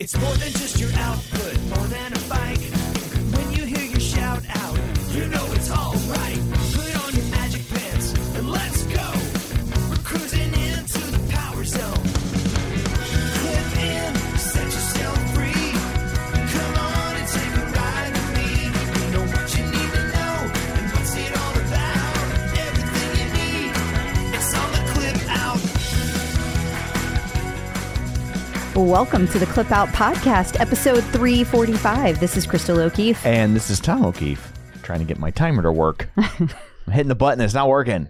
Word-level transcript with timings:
It's 0.00 0.18
more 0.18 0.32
than 0.36 0.50
just 0.52 0.80
your 0.80 0.90
output, 0.94 1.60
more 1.76 1.86
than 1.88 2.14
a 2.14 2.20
bike. 2.20 2.62
When 3.36 3.52
you 3.52 3.66
hear 3.66 3.84
your 3.84 4.00
shout 4.00 4.42
out, 4.48 4.78
you 5.12 5.26
know 5.26 5.44
it's 5.52 5.70
all 5.70 5.99
Welcome 28.80 29.28
to 29.28 29.38
the 29.38 29.44
Clip 29.44 29.70
Out 29.70 29.88
Podcast, 29.90 30.58
episode 30.58 31.02
345. 31.04 32.18
This 32.18 32.36
is 32.38 32.46
Crystal 32.46 32.80
O'Keefe. 32.80 33.24
And 33.26 33.54
this 33.54 33.68
is 33.68 33.78
Tom 33.78 34.04
O'Keefe 34.06 34.52
trying 34.82 35.00
to 35.00 35.04
get 35.04 35.18
my 35.18 35.30
timer 35.30 35.62
to 35.62 35.70
work. 35.70 36.08
I'm 36.16 36.48
hitting 36.90 37.08
the 37.08 37.14
button, 37.14 37.44
it's 37.44 37.52
not 37.54 37.68
working. 37.68 38.08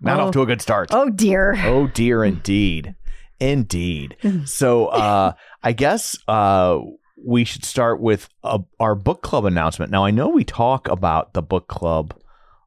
Not 0.00 0.20
Oh. 0.20 0.26
off 0.28 0.32
to 0.34 0.42
a 0.42 0.46
good 0.46 0.62
start. 0.62 0.90
Oh 0.92 1.10
dear. 1.10 1.56
Oh 1.64 1.86
dear, 1.94 2.22
indeed, 2.24 2.94
indeed. 3.40 4.16
So, 4.44 4.86
uh, 4.86 5.32
I 5.64 5.72
guess 5.72 6.16
uh, 6.28 6.78
we 7.22 7.44
should 7.44 7.64
start 7.64 8.00
with 8.00 8.28
uh, 8.44 8.60
our 8.78 8.94
book 8.94 9.22
club 9.22 9.44
announcement. 9.44 9.90
Now, 9.90 10.04
I 10.04 10.12
know 10.12 10.28
we 10.28 10.44
talk 10.44 10.88
about 10.88 11.32
the 11.34 11.42
book 11.42 11.66
club 11.66 12.14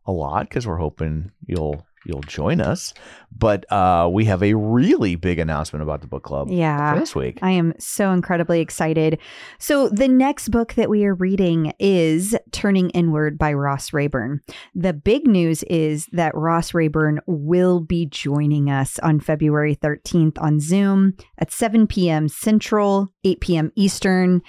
a 0.05 0.11
lot 0.11 0.49
because 0.49 0.67
we're 0.67 0.75
hoping 0.77 1.31
you'll 1.47 1.85
you'll 2.05 2.21
join 2.21 2.61
us, 2.61 2.93
but 3.35 3.69
uh, 3.71 4.09
we 4.11 4.25
have 4.25 4.41
a 4.43 4.53
really 4.55 5.15
big 5.15 5.39
announcement 5.39 5.83
about 5.83 6.01
the 6.01 6.07
book 6.07 6.23
club 6.23 6.47
Yeah. 6.49 6.93
for 6.93 6.99
this 6.99 7.15
week. 7.15 7.39
I 7.41 7.51
am 7.51 7.73
so 7.79 8.11
incredibly 8.11 8.61
excited. 8.61 9.19
So, 9.59 9.89
the 9.89 10.07
next 10.07 10.49
book 10.49 10.73
that 10.75 10.89
we 10.89 11.05
are 11.05 11.13
reading 11.15 11.73
is 11.79 12.35
Turning 12.51 12.89
Inward 12.91 13.37
by 13.37 13.53
Ross 13.53 13.93
Rayburn. 13.93 14.41
The 14.75 14.93
big 14.93 15.27
news 15.27 15.63
is 15.63 16.07
that 16.11 16.35
Ross 16.35 16.73
Rayburn 16.73 17.19
will 17.27 17.79
be 17.79 18.05
joining 18.05 18.69
us 18.69 18.99
on 18.99 19.19
February 19.19 19.75
13th 19.75 20.39
on 20.41 20.59
Zoom 20.59 21.15
at 21.37 21.51
7 21.51 21.87
p.m. 21.87 22.27
Central, 22.27 23.11
8 23.23 23.41
p.m. 23.41 23.71
Eastern. 23.75 24.41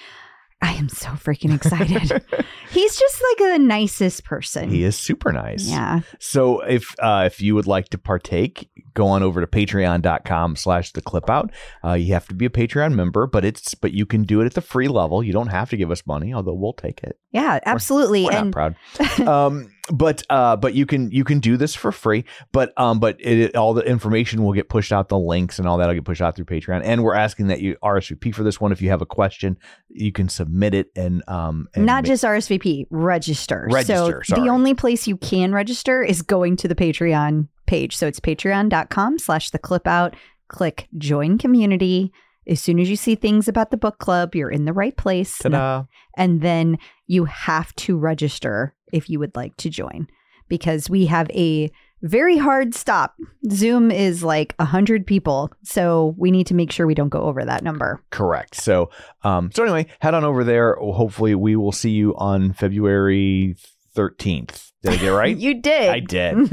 I 0.62 0.74
am 0.74 0.88
so 0.88 1.08
freaking 1.10 1.54
excited. 1.54 2.00
He's 2.70 2.96
just 2.96 3.22
like 3.30 3.50
the 3.52 3.58
nicest 3.58 4.24
person. 4.24 4.68
He 4.68 4.84
is 4.84 4.96
super 4.96 5.32
nice. 5.32 5.66
Yeah. 5.66 6.00
So 6.18 6.60
if 6.60 6.94
uh, 6.98 7.24
if 7.26 7.40
you 7.40 7.54
would 7.54 7.66
like 7.66 7.88
to 7.90 7.98
partake, 7.98 8.68
go 8.94 9.06
on 9.06 9.22
over 9.22 9.40
to 9.40 9.46
patreon.com 9.46 10.56
slash 10.56 10.92
the 10.92 11.00
clip 11.00 11.30
out. 11.30 11.50
Uh, 11.82 11.94
you 11.94 12.12
have 12.12 12.28
to 12.28 12.34
be 12.34 12.44
a 12.44 12.50
Patreon 12.50 12.94
member, 12.94 13.26
but 13.26 13.44
it's 13.44 13.74
but 13.74 13.92
you 13.92 14.04
can 14.04 14.24
do 14.24 14.40
it 14.42 14.46
at 14.46 14.54
the 14.54 14.60
free 14.60 14.88
level. 14.88 15.22
You 15.22 15.32
don't 15.32 15.48
have 15.48 15.70
to 15.70 15.76
give 15.76 15.90
us 15.90 16.06
money, 16.06 16.34
although 16.34 16.54
we'll 16.54 16.74
take 16.74 17.02
it. 17.02 17.18
Yeah, 17.32 17.60
absolutely. 17.64 18.24
We're 18.24 18.32
and 18.32 18.54
not 18.54 18.76
proud. 18.98 19.20
um, 19.26 19.70
but 19.92 20.22
uh, 20.30 20.56
but 20.56 20.74
you 20.74 20.86
can 20.86 21.10
you 21.10 21.24
can 21.24 21.40
do 21.40 21.56
this 21.56 21.74
for 21.74 21.92
free. 21.92 22.24
But 22.52 22.72
um, 22.76 23.00
but 23.00 23.16
it, 23.20 23.56
all 23.56 23.74
the 23.74 23.82
information 23.82 24.42
will 24.42 24.52
get 24.52 24.68
pushed 24.68 24.92
out, 24.92 25.08
the 25.08 25.18
links 25.18 25.58
and 25.58 25.66
all 25.68 25.78
that 25.78 25.86
will 25.86 25.94
get 25.94 26.04
pushed 26.04 26.20
out 26.22 26.36
through 26.36 26.44
Patreon. 26.46 26.82
And 26.84 27.02
we're 27.02 27.14
asking 27.14 27.48
that 27.48 27.60
you 27.60 27.76
RSVP 27.82 28.34
for 28.34 28.42
this 28.42 28.60
one. 28.60 28.72
If 28.72 28.80
you 28.82 28.90
have 28.90 29.02
a 29.02 29.06
question, 29.06 29.58
you 29.88 30.12
can 30.12 30.28
submit 30.28 30.74
it 30.74 30.90
and 30.96 31.22
um 31.28 31.68
and 31.74 31.84
not 31.86 32.04
ma- 32.04 32.08
just 32.08 32.24
RSVP, 32.24 32.86
register. 32.90 33.66
Register, 33.70 34.22
So 34.24 34.34
sorry. 34.36 34.42
the 34.42 34.48
only 34.52 34.74
place 34.74 35.06
you 35.06 35.16
can 35.16 35.52
register 35.52 36.02
is 36.02 36.22
going 36.22 36.56
to 36.56 36.68
the 36.68 36.74
Patreon 36.74 37.48
page. 37.66 37.96
So 37.96 38.06
it's 38.06 38.20
patreon.com 38.20 39.18
slash 39.18 39.50
the 39.50 39.58
clip 39.58 39.86
out. 39.86 40.14
Click 40.48 40.88
join 40.98 41.38
community. 41.38 42.12
As 42.46 42.60
soon 42.60 42.80
as 42.80 42.90
you 42.90 42.96
see 42.96 43.14
things 43.14 43.46
about 43.46 43.70
the 43.70 43.76
book 43.76 43.98
club, 43.98 44.34
you're 44.34 44.50
in 44.50 44.64
the 44.64 44.72
right 44.72 44.96
place. 44.96 45.38
ta-da. 45.38 45.84
And 46.16 46.40
then 46.40 46.78
you 47.06 47.26
have 47.26 47.72
to 47.76 47.96
register 47.96 48.74
if 48.92 49.10
you 49.10 49.18
would 49.18 49.34
like 49.36 49.56
to 49.58 49.70
join 49.70 50.08
because 50.48 50.90
we 50.90 51.06
have 51.06 51.30
a 51.30 51.70
very 52.02 52.38
hard 52.38 52.74
stop. 52.74 53.14
Zoom 53.50 53.90
is 53.90 54.22
like 54.22 54.54
100 54.56 55.06
people. 55.06 55.50
So 55.62 56.14
we 56.16 56.30
need 56.30 56.46
to 56.48 56.54
make 56.54 56.72
sure 56.72 56.86
we 56.86 56.94
don't 56.94 57.08
go 57.08 57.22
over 57.22 57.44
that 57.44 57.62
number. 57.62 58.02
Correct. 58.10 58.54
So, 58.54 58.90
um, 59.22 59.50
so 59.54 59.62
anyway, 59.62 59.86
head 60.00 60.14
on 60.14 60.24
over 60.24 60.44
there. 60.44 60.76
Hopefully, 60.76 61.34
we 61.34 61.56
will 61.56 61.72
see 61.72 61.90
you 61.90 62.14
on 62.16 62.52
February 62.52 63.56
thirteenth. 63.94 64.70
Did 64.82 64.92
I 64.92 64.96
get 64.96 65.04
it 65.08 65.12
right? 65.16 65.36
You 65.36 65.60
did. 65.60 65.88
I 65.90 66.00
did. 66.00 66.52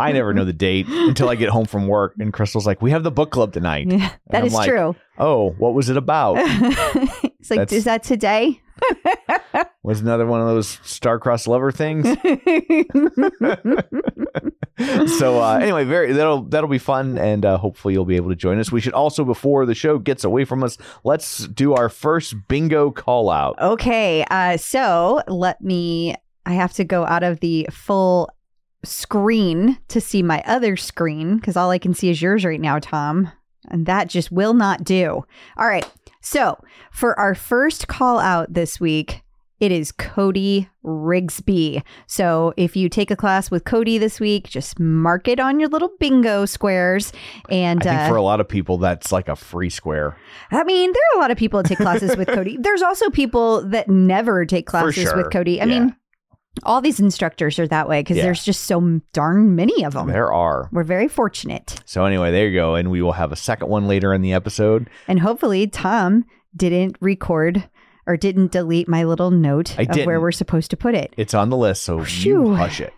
I 0.00 0.12
never 0.12 0.34
know 0.34 0.44
the 0.44 0.52
date 0.52 0.86
until 0.90 1.28
I 1.28 1.36
get 1.36 1.48
home 1.48 1.64
from 1.66 1.86
work, 1.88 2.14
and 2.18 2.32
Crystal's 2.32 2.66
like, 2.66 2.82
"We 2.82 2.90
have 2.90 3.02
the 3.02 3.10
book 3.10 3.30
club 3.30 3.52
tonight." 3.52 3.86
Yeah, 3.90 4.10
that 4.28 4.40
I'm 4.42 4.46
is 4.46 4.54
like, 4.54 4.68
true. 4.68 4.94
Oh, 5.18 5.50
what 5.58 5.74
was 5.74 5.88
it 5.88 5.96
about? 5.96 6.36
it's 6.40 7.50
like, 7.50 7.58
That's- 7.58 7.72
is 7.72 7.84
that 7.84 8.02
today? 8.02 8.60
Was 9.84 10.00
another 10.00 10.26
one 10.26 10.40
of 10.40 10.46
those 10.48 10.78
star-crossed 10.82 11.46
lover 11.46 11.70
things? 11.70 12.06
so 15.18 15.40
uh, 15.42 15.58
anyway, 15.62 15.84
very 15.84 16.12
that'll 16.12 16.42
that'll 16.44 16.68
be 16.68 16.78
fun, 16.78 17.18
and 17.18 17.44
uh, 17.44 17.58
hopefully 17.58 17.94
you'll 17.94 18.04
be 18.04 18.16
able 18.16 18.30
to 18.30 18.36
join 18.36 18.58
us. 18.58 18.72
We 18.72 18.80
should 18.80 18.94
also, 18.94 19.24
before 19.24 19.66
the 19.66 19.74
show 19.74 19.98
gets 19.98 20.24
away 20.24 20.44
from 20.44 20.62
us, 20.64 20.78
let's 21.04 21.46
do 21.48 21.74
our 21.74 21.88
first 21.88 22.34
bingo 22.48 22.90
call 22.90 23.30
out. 23.30 23.60
okay. 23.60 24.24
Uh, 24.30 24.56
so 24.56 25.22
let 25.28 25.60
me, 25.60 26.14
I 26.46 26.54
have 26.54 26.72
to 26.74 26.84
go 26.84 27.06
out 27.06 27.22
of 27.22 27.40
the 27.40 27.68
full 27.70 28.30
screen 28.84 29.78
to 29.88 30.00
see 30.00 30.22
my 30.22 30.42
other 30.46 30.76
screen 30.76 31.36
because 31.36 31.56
all 31.56 31.70
I 31.70 31.78
can 31.78 31.94
see 31.94 32.08
is 32.10 32.20
yours 32.20 32.44
right 32.44 32.60
now, 32.60 32.78
Tom. 32.78 33.30
And 33.68 33.86
that 33.86 34.08
just 34.08 34.32
will 34.32 34.54
not 34.54 34.82
do. 34.82 35.24
All 35.56 35.66
right. 35.68 35.88
So 36.20 36.58
for 36.90 37.18
our 37.18 37.34
first 37.34 37.86
call 37.88 38.18
out 38.18 38.52
this 38.52 38.80
week, 38.80 39.22
it 39.60 39.70
is 39.70 39.92
Cody 39.92 40.68
Rigsby. 40.84 41.82
So 42.08 42.52
if 42.56 42.74
you 42.74 42.88
take 42.88 43.12
a 43.12 43.16
class 43.16 43.48
with 43.48 43.64
Cody 43.64 43.96
this 43.98 44.18
week, 44.18 44.48
just 44.48 44.80
mark 44.80 45.28
it 45.28 45.38
on 45.38 45.60
your 45.60 45.68
little 45.68 45.90
bingo 46.00 46.44
squares. 46.46 47.12
And 47.48 47.86
uh, 47.86 48.08
for 48.08 48.16
a 48.16 48.22
lot 48.22 48.40
of 48.40 48.48
people, 48.48 48.78
that's 48.78 49.12
like 49.12 49.28
a 49.28 49.36
free 49.36 49.70
square. 49.70 50.16
I 50.50 50.64
mean, 50.64 50.92
there 50.92 51.02
are 51.14 51.18
a 51.18 51.20
lot 51.20 51.30
of 51.30 51.36
people 51.38 51.62
that 51.62 51.68
take 51.68 51.78
classes 51.78 52.16
with 52.16 52.26
Cody. 52.34 52.56
There's 52.60 52.82
also 52.82 53.08
people 53.10 53.62
that 53.68 53.88
never 53.88 54.44
take 54.44 54.66
classes 54.66 55.04
sure. 55.04 55.16
with 55.16 55.30
Cody. 55.30 55.60
I 55.60 55.66
Yeah. 55.66 55.78
mean, 55.80 55.96
all 56.64 56.80
these 56.80 57.00
instructors 57.00 57.58
are 57.58 57.66
that 57.68 57.88
way 57.88 58.00
because 58.00 58.16
Yeah. 58.18 58.24
there's 58.24 58.44
just 58.44 58.64
so 58.64 59.00
darn 59.12 59.56
many 59.56 59.84
of 59.84 59.94
them. 59.94 60.08
There 60.08 60.32
are. 60.32 60.68
We're 60.72 60.84
very 60.84 61.08
fortunate. 61.08 61.80
So 61.86 62.04
anyway, 62.04 62.30
there 62.30 62.48
you 62.48 62.54
go, 62.58 62.74
and 62.74 62.90
we 62.90 63.00
will 63.02 63.12
have 63.12 63.32
a 63.32 63.36
second 63.36 63.68
one 63.68 63.86
later 63.88 64.12
in 64.12 64.22
the 64.22 64.32
episode. 64.34 64.88
And 65.08 65.20
hopefully, 65.20 65.66
Tom 65.66 66.24
didn't 66.54 66.96
record 67.00 67.68
or 68.06 68.16
didn't 68.16 68.50
delete 68.52 68.88
my 68.88 69.04
little 69.04 69.30
note 69.30 69.78
I 69.78 69.82
of 69.82 69.88
where 69.90 69.96
didn't. 69.96 70.20
we're 70.22 70.32
supposed 70.32 70.70
to 70.72 70.76
put 70.76 70.94
it. 70.94 71.14
It's 71.16 71.34
on 71.34 71.50
the 71.50 71.56
list, 71.56 71.84
so 71.84 72.02
Phew. 72.04 72.48
you 72.48 72.54
hush 72.54 72.80
it. 72.80 72.92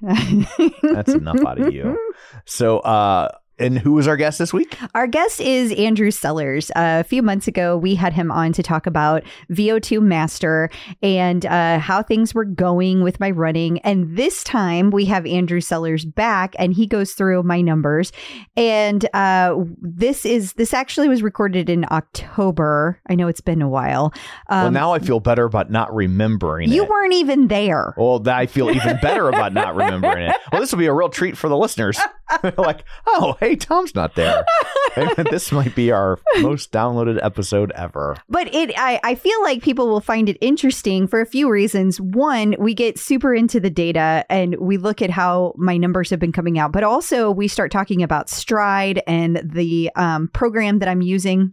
That's 0.83 1.13
enough 1.13 1.45
out 1.47 1.61
of 1.61 1.73
you. 1.73 1.99
So, 2.47 2.79
uh, 2.81 3.29
and 3.59 3.79
who 3.79 3.93
was 3.93 4.09
our 4.09 4.17
guest 4.17 4.39
this 4.39 4.53
week? 4.53 4.77
Our 4.95 5.07
guest 5.07 5.41
is 5.41 5.73
Andrew 5.73 6.11
Sellars. 6.11 6.71
Uh, 6.71 7.01
a 7.01 7.05
few 7.05 7.23
months 7.23 7.47
ago, 7.49 7.77
we 7.77 7.95
had 7.95 8.13
him 8.13 8.31
on 8.31 8.53
to 8.55 8.63
talk 8.63 8.87
about 8.87 9.23
VO2 9.51 10.01
Master 10.03 10.71
and 11.03 11.47
uh, 11.47 11.79
how 11.79 12.03
things 12.03 12.35
were 12.35 12.45
going 12.45 13.03
with 13.03 13.21
my 13.21 13.31
running. 13.31 13.79
And 13.81 14.17
this 14.17 14.43
time, 14.45 14.91
we 14.91 15.05
have 15.07 15.27
Andrew 15.27 15.61
Sellars 15.61 16.05
back, 16.05 16.55
and 16.59 16.75
he 16.75 16.87
goes 16.87 17.13
through 17.13 17.43
my 17.45 17.61
numbers. 17.61 18.13
And 18.57 19.09
uh, 19.15 19.57
this 19.81 20.25
is 20.27 20.55
this 20.55 20.75
actually 20.75 21.09
was 21.09 21.23
recorded 21.23 21.69
in 21.71 21.85
October. 21.91 23.01
I 23.09 23.15
know 23.15 23.29
it's 23.29 23.41
been 23.41 23.63
a 23.63 23.69
while. 23.69 24.13
well, 24.49 24.67
Um, 24.69 24.75
now 24.75 24.93
I 24.93 24.99
feel 24.99 25.21
better 25.21 25.45
about 25.45 25.71
not 25.71 25.95
remembering 25.95 26.71
you 26.71 26.85
it. 26.85 26.89
weren't 26.89 27.13
even 27.15 27.49
there. 27.49 27.95
Well, 27.97 28.23
I 28.29 28.47
feel 28.47 28.71
even 28.71 28.99
better 29.01 29.29
about 29.29 29.53
not 29.53 29.75
remembering 29.77 30.29
it. 30.31 30.37
Well, 30.53 30.61
this 30.61 30.73
will 30.73 30.79
be 30.79 30.87
a 30.87 30.93
real 30.93 31.09
treat 31.09 31.37
for 31.37 31.49
the 31.49 31.57
listeners. 31.57 31.99
like, 32.57 32.85
oh, 33.07 33.37
hey, 33.41 33.57
Tom's 33.57 33.95
not 33.95 34.15
there. 34.15 34.45
this 35.31 35.53
might 35.53 35.75
be 35.75 35.91
our 35.91 36.19
most 36.41 36.73
downloaded 36.73 37.19
episode 37.23 37.73
ever. 37.73 38.17
But 38.29 38.55
it, 38.55 38.73
I, 38.77 39.01
I 39.03 39.15
feel 39.15 39.41
like 39.43 39.63
people 39.63 39.89
will 39.89 40.01
find 40.01 40.29
it 40.29 40.39
interesting 40.41 41.07
for 41.07 41.21
a 41.21 41.27
few 41.27 41.51
reasons. 41.51 42.01
One, 42.01 42.55
we 42.59 42.75
get 42.75 42.99
super 42.99 43.35
into 43.35 43.61
the 43.61 43.71
data 43.71 44.25
and 44.29 44.57
we 44.59 44.77
look 44.77 45.03
at 45.03 45.11
how 45.11 45.55
my 45.57 45.77
numbers 45.77 46.11
have 46.11 46.21
been 46.21 46.33
coming 46.33 46.59
out, 46.59 46.73
but 46.73 46.85
also 46.85 47.31
we 47.31 47.49
start 47.49 47.71
talking 47.71 48.03
about 48.03 48.29
Stride 48.29 49.03
and 49.07 49.41
the 49.45 49.91
um, 49.97 50.29
program 50.29 50.79
that 50.79 50.89
I'm 50.89 51.03
using 51.03 51.53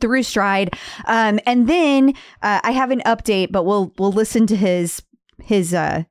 through 0.00 0.22
Stride. 0.22 0.74
Um, 1.06 1.38
and 1.46 1.68
then 1.68 2.14
uh, 2.42 2.60
I 2.62 2.72
have 2.72 2.90
an 2.90 3.02
update, 3.04 3.52
but 3.52 3.64
we'll 3.64 3.92
we'll 3.98 4.12
listen 4.12 4.46
to 4.48 4.56
his 4.56 5.02
his 5.42 5.74
uh, 5.74 6.04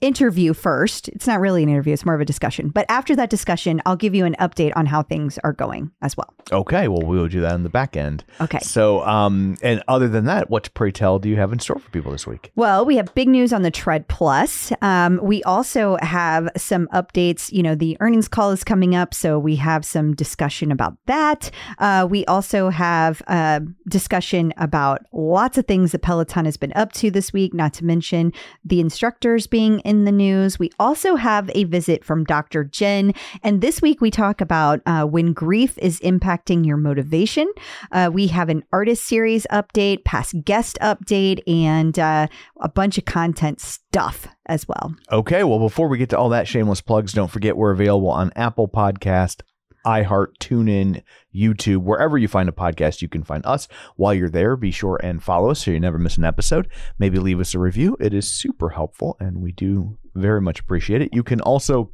interview 0.00 0.52
first. 0.52 1.08
It's 1.08 1.26
not 1.26 1.40
really 1.40 1.62
an 1.62 1.68
interview, 1.68 1.92
it's 1.92 2.04
more 2.04 2.14
of 2.14 2.20
a 2.20 2.24
discussion. 2.24 2.68
But 2.68 2.86
after 2.88 3.16
that 3.16 3.30
discussion, 3.30 3.80
I'll 3.86 3.96
give 3.96 4.14
you 4.14 4.24
an 4.24 4.36
update 4.38 4.72
on 4.76 4.86
how 4.86 5.02
things 5.02 5.38
are 5.44 5.52
going 5.52 5.90
as 6.02 6.16
well. 6.16 6.34
Okay, 6.52 6.86
well, 6.86 7.02
we 7.02 7.18
will 7.18 7.28
do 7.28 7.40
that 7.40 7.54
in 7.54 7.62
the 7.62 7.68
back 7.68 7.96
end. 7.96 8.24
Okay. 8.40 8.58
So, 8.60 9.04
um, 9.04 9.56
and 9.62 9.82
other 9.88 10.08
than 10.08 10.26
that, 10.26 10.48
what 10.50 10.72
pray 10.74 10.92
tell 10.92 11.18
do 11.18 11.28
you 11.28 11.36
have 11.36 11.52
in 11.52 11.58
store 11.58 11.78
for 11.78 11.90
people 11.90 12.12
this 12.12 12.26
week? 12.26 12.52
Well, 12.54 12.84
we 12.84 12.96
have 12.96 13.14
big 13.14 13.28
news 13.28 13.52
on 13.52 13.62
the 13.62 13.70
Tread 13.70 14.06
Plus. 14.06 14.72
Um, 14.82 15.18
we 15.22 15.42
also 15.44 15.96
have 16.02 16.48
some 16.56 16.88
updates. 16.88 17.50
You 17.52 17.62
know, 17.62 17.74
the 17.74 17.96
earnings 18.00 18.28
call 18.28 18.52
is 18.52 18.62
coming 18.62 18.94
up, 18.94 19.14
so 19.14 19.38
we 19.38 19.56
have 19.56 19.84
some 19.84 20.14
discussion 20.14 20.70
about 20.70 20.96
that. 21.06 21.50
Uh, 21.78 22.06
we 22.08 22.24
also 22.26 22.68
have 22.68 23.22
a 23.26 23.62
discussion 23.88 24.52
about 24.56 25.04
lots 25.12 25.58
of 25.58 25.66
things 25.66 25.92
that 25.92 26.02
Peloton 26.02 26.44
has 26.44 26.56
been 26.56 26.72
up 26.74 26.92
to 26.92 27.10
this 27.10 27.32
week, 27.32 27.54
not 27.54 27.72
to 27.74 27.84
mention 27.84 28.32
the 28.64 28.80
instructors 28.80 29.46
being 29.46 29.80
in 29.86 30.04
the 30.04 30.12
news. 30.12 30.58
We 30.58 30.70
also 30.78 31.14
have 31.14 31.50
a 31.54 31.64
visit 31.64 32.04
from 32.04 32.24
Dr. 32.24 32.64
Jenn. 32.64 33.14
And 33.42 33.60
this 33.60 33.80
week 33.80 34.00
we 34.00 34.10
talk 34.10 34.40
about 34.40 34.80
uh, 34.84 35.04
when 35.04 35.32
grief 35.32 35.78
is 35.78 36.00
impacting 36.00 36.66
your 36.66 36.76
motivation. 36.76 37.50
Uh, 37.92 38.10
we 38.12 38.26
have 38.26 38.48
an 38.48 38.64
artist 38.72 39.04
series 39.04 39.46
update, 39.52 40.04
past 40.04 40.34
guest 40.44 40.76
update, 40.82 41.40
and 41.46 41.98
uh, 41.98 42.26
a 42.60 42.68
bunch 42.68 42.98
of 42.98 43.04
content 43.04 43.60
stuff 43.60 44.26
as 44.46 44.66
well. 44.66 44.94
Okay, 45.10 45.44
well, 45.44 45.58
before 45.58 45.88
we 45.88 45.98
get 45.98 46.10
to 46.10 46.18
all 46.18 46.28
that 46.30 46.48
shameless 46.48 46.80
plugs, 46.80 47.12
don't 47.12 47.30
forget 47.30 47.56
we're 47.56 47.70
available 47.70 48.10
on 48.10 48.32
Apple 48.34 48.68
Podcast, 48.68 49.42
iHeart, 49.86 50.36
TuneIn, 50.40 51.02
YouTube, 51.34 51.78
wherever 51.78 52.18
you 52.18 52.28
find 52.28 52.48
a 52.48 52.52
podcast, 52.52 53.00
you 53.00 53.08
can 53.08 53.22
find 53.22 53.46
us. 53.46 53.68
While 53.94 54.14
you're 54.14 54.28
there, 54.28 54.56
be 54.56 54.70
sure 54.70 54.98
and 55.02 55.22
follow 55.22 55.50
us 55.50 55.64
so 55.64 55.70
you 55.70 55.80
never 55.80 55.98
miss 55.98 56.16
an 56.16 56.24
episode. 56.24 56.68
Maybe 56.98 57.18
leave 57.18 57.40
us 57.40 57.54
a 57.54 57.58
review. 57.58 57.96
It 58.00 58.12
is 58.12 58.28
super 58.28 58.70
helpful, 58.70 59.16
and 59.20 59.40
we 59.40 59.52
do 59.52 59.96
very 60.14 60.40
much 60.40 60.60
appreciate 60.60 61.02
it. 61.02 61.14
You 61.14 61.22
can 61.22 61.40
also 61.40 61.90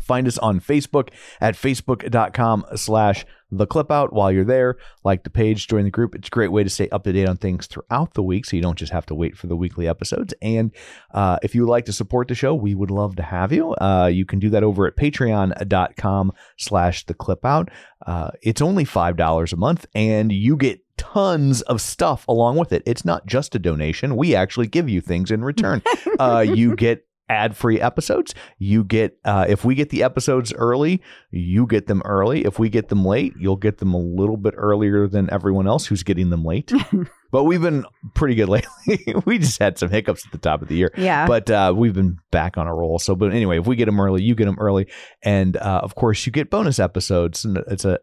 Find 0.00 0.26
us 0.26 0.38
on 0.38 0.60
Facebook 0.60 1.08
at 1.40 1.54
facebook.com 1.54 2.66
slash 2.76 3.24
the 3.50 3.66
clip 3.66 3.90
out 3.90 4.12
while 4.12 4.30
you're 4.30 4.44
there. 4.44 4.76
Like 5.04 5.24
the 5.24 5.30
page, 5.30 5.66
join 5.66 5.84
the 5.84 5.90
group. 5.90 6.14
It's 6.14 6.28
a 6.28 6.30
great 6.30 6.52
way 6.52 6.62
to 6.62 6.70
stay 6.70 6.88
up 6.90 7.04
to 7.04 7.12
date 7.12 7.28
on 7.28 7.36
things 7.36 7.66
throughout 7.66 8.14
the 8.14 8.22
week 8.22 8.44
so 8.44 8.56
you 8.56 8.62
don't 8.62 8.78
just 8.78 8.92
have 8.92 9.06
to 9.06 9.14
wait 9.14 9.36
for 9.36 9.46
the 9.46 9.56
weekly 9.56 9.88
episodes. 9.88 10.32
And 10.40 10.72
uh, 11.12 11.38
if 11.42 11.54
you 11.54 11.62
would 11.62 11.70
like 11.70 11.86
to 11.86 11.92
support 11.92 12.28
the 12.28 12.34
show, 12.34 12.54
we 12.54 12.74
would 12.74 12.90
love 12.90 13.16
to 13.16 13.22
have 13.22 13.52
you. 13.52 13.72
Uh, 13.74 14.10
you 14.12 14.24
can 14.24 14.38
do 14.38 14.50
that 14.50 14.62
over 14.62 14.86
at 14.86 14.96
patreon.com 14.96 16.32
slash 16.56 17.06
the 17.06 17.14
clip 17.14 17.44
out. 17.44 17.70
Uh, 18.06 18.30
it's 18.42 18.62
only 18.62 18.84
$5 18.84 19.52
a 19.52 19.56
month 19.56 19.86
and 19.94 20.32
you 20.32 20.56
get 20.56 20.80
tons 20.96 21.62
of 21.62 21.80
stuff 21.80 22.28
along 22.28 22.56
with 22.56 22.72
it. 22.72 22.82
It's 22.86 23.04
not 23.04 23.26
just 23.26 23.54
a 23.54 23.58
donation. 23.58 24.16
We 24.16 24.34
actually 24.34 24.66
give 24.66 24.88
you 24.88 25.00
things 25.00 25.30
in 25.30 25.42
return. 25.42 25.82
uh, 26.18 26.44
you 26.46 26.76
get 26.76 27.06
ad-free 27.30 27.80
episodes. 27.80 28.34
You 28.58 28.82
get 28.82 29.16
uh, 29.24 29.46
if 29.48 29.64
we 29.64 29.74
get 29.74 29.90
the 29.90 30.02
episodes 30.02 30.52
early, 30.52 31.00
you 31.30 31.66
get 31.66 31.86
them 31.86 32.02
early. 32.04 32.44
If 32.44 32.58
we 32.58 32.68
get 32.68 32.88
them 32.88 33.04
late, 33.04 33.34
you'll 33.38 33.56
get 33.56 33.78
them 33.78 33.94
a 33.94 33.98
little 33.98 34.36
bit 34.36 34.54
earlier 34.56 35.06
than 35.06 35.30
everyone 35.32 35.68
else 35.68 35.86
who's 35.86 36.02
getting 36.02 36.30
them 36.30 36.44
late. 36.44 36.72
but 37.30 37.44
we've 37.44 37.62
been 37.62 37.84
pretty 38.14 38.34
good 38.34 38.48
lately. 38.48 39.14
we 39.24 39.38
just 39.38 39.58
had 39.60 39.78
some 39.78 39.90
hiccups 39.90 40.26
at 40.26 40.32
the 40.32 40.38
top 40.38 40.60
of 40.60 40.68
the 40.68 40.74
year. 40.74 40.92
Yeah. 40.96 41.26
But 41.26 41.48
uh, 41.50 41.72
we've 41.74 41.94
been 41.94 42.18
back 42.32 42.58
on 42.58 42.66
a 42.66 42.74
roll. 42.74 42.98
So, 42.98 43.14
but 43.14 43.32
anyway, 43.32 43.60
if 43.60 43.66
we 43.66 43.76
get 43.76 43.86
them 43.86 44.00
early, 44.00 44.22
you 44.22 44.34
get 44.34 44.46
them 44.46 44.58
early, 44.58 44.88
and 45.22 45.56
uh, 45.56 45.80
of 45.82 45.94
course, 45.94 46.26
you 46.26 46.32
get 46.32 46.50
bonus 46.50 46.80
episodes. 46.80 47.44
And 47.44 47.58
it's 47.68 47.84
a 47.84 48.00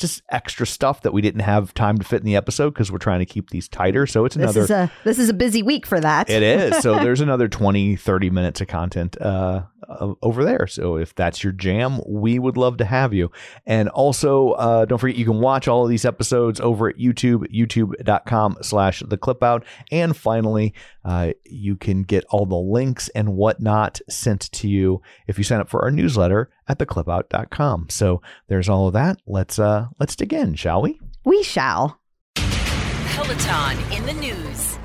just 0.00 0.22
extra 0.30 0.66
stuff 0.66 1.02
that 1.02 1.12
we 1.12 1.20
didn't 1.22 1.42
have 1.42 1.72
time 1.74 1.98
to 1.98 2.04
fit 2.04 2.20
in 2.20 2.26
the 2.26 2.36
episode 2.36 2.70
because 2.74 2.90
we're 2.90 2.98
trying 2.98 3.20
to 3.20 3.26
keep 3.26 3.50
these 3.50 3.68
tighter. 3.68 4.06
So 4.06 4.24
it's 4.24 4.34
This 4.34 4.42
another. 4.56 4.60
is 4.62 4.70
a 4.70 4.92
this 5.04 5.18
is 5.18 5.28
a 5.28 5.34
busy 5.34 5.62
week 5.62 5.86
for 5.86 6.00
that. 6.00 6.28
It 6.28 6.42
is. 6.42 6.78
So 6.82 6.94
there's 6.98 7.20
another 7.20 7.48
20, 7.48 7.96
30 7.96 8.30
minutes 8.30 8.60
of 8.60 8.68
content 8.68 9.16
uh, 9.20 9.62
uh, 9.88 10.14
over 10.22 10.44
there. 10.44 10.66
So 10.66 10.96
if 10.96 11.14
that's 11.14 11.42
your 11.44 11.52
jam, 11.52 12.00
we 12.06 12.38
would 12.38 12.56
love 12.56 12.78
to 12.78 12.84
have 12.84 13.12
you. 13.14 13.30
And 13.66 13.88
also, 13.90 14.50
uh, 14.52 14.84
don't 14.84 14.98
forget, 14.98 15.16
you 15.16 15.24
can 15.24 15.40
watch 15.40 15.68
all 15.68 15.84
of 15.84 15.90
these 15.90 16.04
episodes 16.04 16.60
over 16.60 16.88
at 16.88 16.96
YouTube, 16.96 17.46
youtube.com 17.52 18.58
slash 18.62 19.02
the 19.06 19.16
clip 19.18 19.42
out. 19.42 19.64
And 19.90 20.16
finally, 20.16 20.74
uh, 21.04 21.32
you 21.44 21.76
can 21.76 22.02
get 22.02 22.24
all 22.30 22.46
the 22.46 22.56
links 22.56 23.08
and 23.10 23.34
whatnot 23.34 24.00
sent 24.08 24.50
to 24.52 24.68
you 24.68 25.02
if 25.26 25.38
you 25.38 25.44
sign 25.44 25.60
up 25.60 25.68
for 25.68 25.82
our 25.82 25.90
newsletter 25.90 26.50
at 26.70 26.78
theclipout.com. 26.78 27.88
So 27.90 28.22
there's 28.48 28.68
all 28.68 28.86
of 28.86 28.94
that. 28.94 29.18
Let's, 29.26 29.58
uh, 29.58 29.88
let's 29.98 30.16
dig 30.16 30.32
in, 30.32 30.54
shall 30.54 30.80
we? 30.80 30.98
we 31.24 31.42
shall. 31.42 32.00
Peloton 32.34 33.78
in 33.92 34.06
the 34.06 34.14
news. 34.14 34.78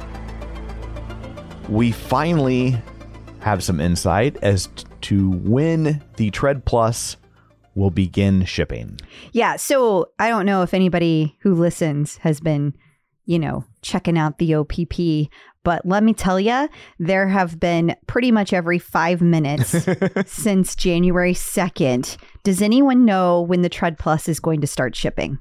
we 1.69 1.91
finally 1.91 2.79
have 3.39 3.63
some 3.63 3.79
insight 3.79 4.37
as 4.41 4.69
to 5.01 5.31
when 5.31 6.03
the 6.17 6.31
Tread 6.31 6.65
Plus 6.65 7.17
will 7.75 7.91
begin 7.91 8.45
shipping. 8.45 8.99
Yeah. 9.31 9.55
So 9.57 10.07
I 10.19 10.29
don't 10.29 10.45
know 10.45 10.61
if 10.63 10.73
anybody 10.73 11.35
who 11.41 11.53
listens 11.53 12.17
has 12.17 12.39
been, 12.39 12.73
you 13.25 13.37
know, 13.39 13.63
checking 13.85 14.17
out 14.17 14.39
the 14.39 14.55
OPP, 14.55 15.31
but 15.63 15.85
let 15.85 16.03
me 16.03 16.13
tell 16.13 16.39
you, 16.39 16.67
there 16.99 17.27
have 17.27 17.59
been 17.59 17.95
pretty 18.07 18.31
much 18.31 18.51
every 18.51 18.79
five 18.79 19.21
minutes 19.21 19.75
since 20.25 20.75
January 20.75 21.33
2nd. 21.33 22.17
Does 22.43 22.61
anyone 22.61 23.05
know 23.05 23.41
when 23.41 23.61
the 23.61 23.69
Tread 23.69 23.97
Plus 23.97 24.27
is 24.27 24.39
going 24.39 24.61
to 24.61 24.67
start 24.67 24.95
shipping? 24.95 25.39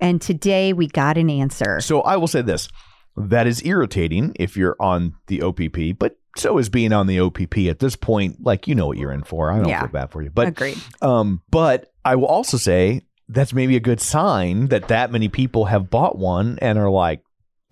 And 0.00 0.20
today 0.20 0.72
we 0.72 0.86
got 0.88 1.16
an 1.16 1.30
answer. 1.30 1.80
So 1.80 2.00
I 2.02 2.16
will 2.16 2.26
say 2.28 2.42
this 2.42 2.68
that 3.16 3.46
is 3.46 3.64
irritating 3.64 4.32
if 4.40 4.56
you're 4.56 4.76
on 4.80 5.14
the 5.28 5.40
OPP, 5.40 5.96
but 5.98 6.16
so 6.36 6.58
is 6.58 6.68
being 6.68 6.92
on 6.92 7.06
the 7.06 7.20
OPP 7.20 7.58
at 7.70 7.78
this 7.78 7.94
point. 7.94 8.38
Like, 8.44 8.66
you 8.66 8.74
know 8.74 8.88
what 8.88 8.98
you're 8.98 9.12
in 9.12 9.22
for. 9.22 9.52
I 9.52 9.58
don't 9.58 9.68
Yeah. 9.68 9.80
feel 9.82 9.88
bad 9.90 10.10
for 10.10 10.20
you. 10.20 10.30
But 10.30 10.48
Agreed. 10.48 10.78
Um, 11.00 11.40
but 11.50 11.92
I 12.04 12.16
will 12.16 12.26
also 12.26 12.56
say 12.56 13.02
that's 13.28 13.52
maybe 13.54 13.76
a 13.76 13.80
good 13.80 14.00
sign 14.00 14.66
that 14.66 14.88
that 14.88 15.10
many 15.12 15.28
people 15.28 15.66
have 15.66 15.88
bought 15.90 16.18
one 16.18 16.58
and 16.60 16.76
are 16.78 16.90
like, 16.90 17.22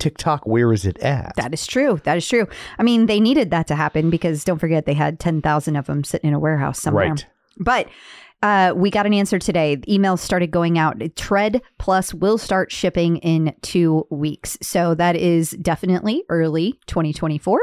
TikTok, 0.02 0.44
where 0.49 0.72
is 0.72 0.84
it 0.84 0.99
at? 0.99 1.32
That 1.37 1.54
is 1.54 1.64
true. 1.64 2.00
That 2.02 2.16
is 2.16 2.26
true. 2.26 2.49
I 2.76 2.82
mean, 2.82 3.06
they 3.06 3.20
needed 3.20 3.52
that 3.52 3.69
to 3.69 3.76
happen 3.76 4.10
because 4.10 4.43
don't 4.43 4.58
forget 4.58 4.84
they 4.84 4.94
had 4.94 5.20
10,000 5.20 5.76
of 5.76 5.87
them 5.87 6.02
sitting 6.02 6.28
in 6.28 6.34
a 6.34 6.40
warehouse 6.40 6.81
somewhere. 6.81 7.10
Right. 7.10 7.26
But 7.58 7.88
uh, 8.43 8.72
we 8.75 8.90
got 8.90 9.06
an 9.06 9.14
answer 9.14 9.38
today. 9.38 9.76
The 9.76 9.87
emails 9.87 10.19
started 10.19 10.50
going 10.50 10.76
out. 10.76 11.00
Tread 11.14 11.62
Plus 11.78 12.12
will 12.12 12.37
start 12.37 12.72
shipping 12.72 13.19
in 13.19 13.54
two 13.62 14.04
weeks. 14.10 14.58
So 14.60 14.96
that 14.96 15.14
is 15.14 15.50
definitely 15.62 16.25
early 16.28 16.81
2024. 16.88 17.60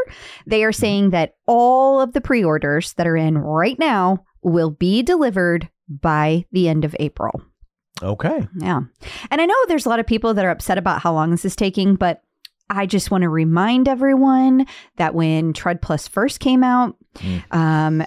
They 0.48 0.64
are 0.64 0.72
saying 0.72 1.10
that 1.10 1.36
all 1.46 2.00
of 2.00 2.14
the 2.14 2.22
pre 2.22 2.42
orders 2.42 2.94
that 2.94 3.06
are 3.06 3.18
in 3.18 3.38
right 3.38 3.78
now 3.78 4.24
will 4.42 4.72
be 4.72 5.04
delivered 5.04 5.68
by 5.90 6.46
the 6.54 6.70
end 6.70 6.86
of 6.86 6.96
April. 7.02 7.42
Okay. 8.02 8.48
Yeah. 8.56 8.80
And 9.30 9.42
I 9.42 9.46
know 9.46 9.56
there's 9.68 9.86
a 9.86 9.90
lot 9.90 10.00
of 10.00 10.08
people 10.08 10.34
that 10.34 10.46
are 10.46 10.50
upset 10.50 10.78
about 10.78 11.02
how 11.02 11.14
long 11.14 11.32
this 11.32 11.44
is 11.46 11.56
taking, 11.56 11.96
but 11.96 12.22
I 12.70 12.86
just 12.86 13.10
want 13.12 13.24
to 13.24 13.30
remind 13.30 13.88
everyone 13.88 14.66
that 14.98 15.16
when 15.16 15.54
Tread 15.54 15.82
Plus 15.82 16.08
first 16.08 16.40
came 16.40 16.64
out, 16.64 16.96
Mm. 17.16 17.44
um, 17.52 18.06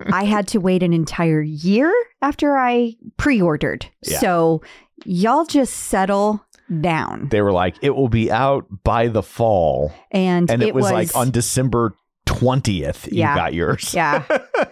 I 0.12 0.22
had 0.24 0.46
to 0.48 0.58
wait 0.60 0.84
an 0.84 0.92
entire 0.92 1.42
year 1.42 1.92
after 2.22 2.56
I 2.56 2.94
pre 3.16 3.42
ordered. 3.42 3.84
Yeah. 4.06 4.20
So 4.20 4.62
y'all 5.04 5.44
just 5.44 5.74
settle 5.74 6.44
down. 6.80 7.28
They 7.30 7.42
were 7.42 7.52
like, 7.52 7.74
it 7.82 7.90
will 7.90 8.08
be 8.08 8.30
out 8.30 8.66
by 8.84 9.08
the 9.08 9.22
fall. 9.24 9.92
And, 10.12 10.48
And 10.50 10.62
it, 10.62 10.72
was, 10.74 10.84
like 10.84 11.14
on 11.16 11.30
December 11.32 11.94
20th, 12.28 13.08
Yeah. 13.10 13.30
you 13.30 13.36
got 13.36 13.54
yours. 13.54 13.94
Yeah. 13.94 14.22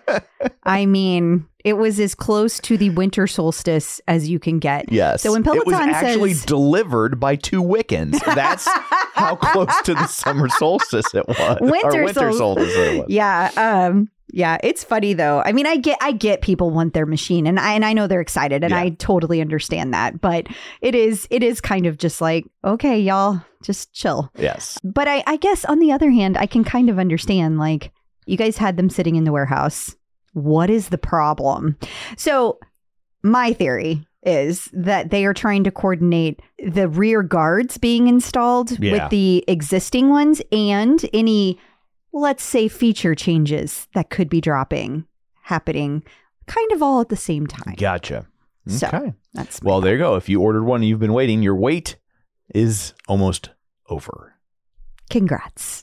I 0.65 0.87
mean, 0.87 1.47
it 1.65 1.75
was 1.75 1.99
as 1.99 2.15
close 2.15 2.61
to 2.61 2.77
the 2.77 2.91
winter 2.91 3.27
solstice 3.27 4.01
as 4.07 4.29
you 4.29 4.39
can 4.39 4.59
get. 4.59 4.91
Yes. 4.93 5.23
So 5.23 5.33
when 5.33 5.43
it 5.47 5.67
was 5.67 5.75
actually 5.75 6.35
says- 6.35 6.45
delivered 6.45 7.19
by 7.19 7.37
two 7.37 7.63
Wiccans. 7.63 8.23
That's 8.35 8.69
how 9.15 9.37
close 9.37 9.75
to 9.85 9.95
the 9.95 10.07
summer 10.07 10.49
solstice 10.49 11.15
it 11.15 11.27
was. 11.27 11.59
Winter 11.63 12.01
or 12.03 12.05
winter 12.05 12.33
sol- 12.33 12.57
solstice 12.57 12.75
it 12.77 12.99
was. 13.01 13.07
Yeah, 13.09 13.51
um 13.57 14.09
yeah, 14.33 14.59
it's 14.63 14.83
funny 14.85 15.13
though. 15.13 15.43
I 15.45 15.53
mean, 15.53 15.67
I 15.67 15.77
get 15.77 15.99
I 16.01 16.13
get 16.13 16.41
people 16.43 16.71
want 16.71 16.95
their 16.95 17.07
machine 17.07 17.47
and 17.47 17.59
I 17.61 17.73
and 17.75 17.85
I 17.85 17.93
know 17.93 18.07
they're 18.07 18.21
excited 18.21 18.63
and 18.65 18.71
Yeah. 18.73 18.81
I 18.81 18.89
totally 18.91 19.41
understand 19.41 19.95
that, 19.95 20.21
but 20.21 20.47
it 20.81 20.95
is 20.95 21.27
it 21.31 21.43
is 21.43 21.61
kind 21.61 21.87
of 21.87 21.97
just 21.99 22.21
like, 22.21 22.45
okay, 22.65 22.99
y'all, 23.01 23.41
just 23.63 23.93
chill. 23.93 24.31
Yes. 24.37 24.79
But 24.85 25.09
I 25.09 25.23
I 25.27 25.37
guess 25.37 25.65
on 25.65 25.79
the 25.79 25.93
other 25.93 26.11
hand, 26.11 26.37
I 26.37 26.47
can 26.47 26.65
kind 26.65 26.91
of 26.91 26.99
understand 26.99 27.59
like 27.59 27.93
you 28.27 28.37
guys 28.37 28.57
had 28.57 28.77
them 28.77 28.91
sitting 28.91 29.17
in 29.17 29.25
the 29.25 29.33
warehouse. 29.33 29.95
What 30.33 30.69
is 30.71 30.89
the 30.89 30.99
problem? 30.99 31.77
So, 32.17 32.59
my 33.23 33.53
theory 33.53 34.07
is 34.23 34.69
that 34.73 35.11
they 35.11 35.25
are 35.25 35.33
trying 35.33 35.63
to 35.65 35.71
coordinate 35.71 36.41
the 36.59 36.89
rear 36.89 37.23
guards 37.23 37.79
being 37.79 38.09
installed 38.09 38.79
Yeah. 38.81 38.93
with 38.93 39.11
the 39.11 39.45
existing 39.49 40.11
ones 40.11 40.43
and 40.51 41.03
any, 41.13 41.59
let's 42.21 42.43
say, 42.43 42.69
feature 42.69 43.15
changes 43.15 43.89
that 43.95 44.11
could 44.11 44.29
be 44.29 44.41
dropping, 44.41 45.05
happening 45.43 46.03
kind 46.47 46.73
of 46.73 46.83
all 46.83 47.01
at 47.01 47.09
the 47.09 47.17
same 47.17 47.47
time. 47.47 47.75
Gotcha. 47.77 48.27
So- 48.69 48.87
Okay. 48.89 49.13
That's 49.35 49.61
Well, 49.63 49.81
there 49.81 49.93
you 49.93 49.99
go. 49.99 50.17
If 50.17 50.29
you 50.29 50.41
ordered 50.41 50.65
one 50.65 50.81
and 50.81 50.89
you've 50.89 50.99
been 50.99 51.13
waiting, 51.13 51.43
your 51.43 51.55
wait 51.57 51.97
is 52.55 52.95
almost 53.09 53.51
over. 53.89 54.33
congrats. 55.11 55.83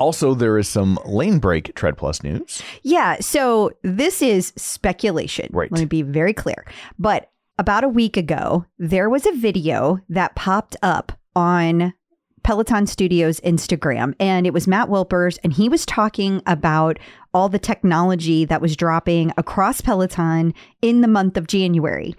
Also, 0.00 0.34
there 0.34 0.58
is 0.58 0.66
some 0.68 0.96
Lanebreak 1.06 1.74
Tread 1.74 1.96
Plus 1.96 2.22
news. 2.24 2.62
Yeah. 2.82 3.16
So 3.20 3.70
this 3.82 4.22
is 4.22 4.52
speculation. 4.56 5.48
Right. 5.52 5.70
Let 5.70 5.78
me 5.80 5.84
be 5.86 6.02
very 6.02 6.32
clear. 6.32 6.64
But 6.98 7.30
about 7.58 7.84
a 7.84 7.88
week 7.88 8.16
ago, 8.16 8.64
there 8.78 9.08
was 9.08 9.26
a 9.26 9.32
video 9.32 10.00
that 10.08 10.34
popped 10.34 10.76
up 10.82 11.12
on 11.36 11.92
Peloton 12.46 12.86
Studios 12.86 13.40
Instagram, 13.40 14.14
and 14.20 14.46
it 14.46 14.52
was 14.52 14.68
Matt 14.68 14.88
Wilpers, 14.88 15.36
and 15.42 15.52
he 15.52 15.68
was 15.68 15.84
talking 15.84 16.40
about 16.46 16.96
all 17.34 17.48
the 17.48 17.58
technology 17.58 18.44
that 18.44 18.62
was 18.62 18.76
dropping 18.76 19.32
across 19.36 19.80
Peloton 19.80 20.54
in 20.80 21.00
the 21.00 21.08
month 21.08 21.36
of 21.36 21.48
January. 21.48 22.14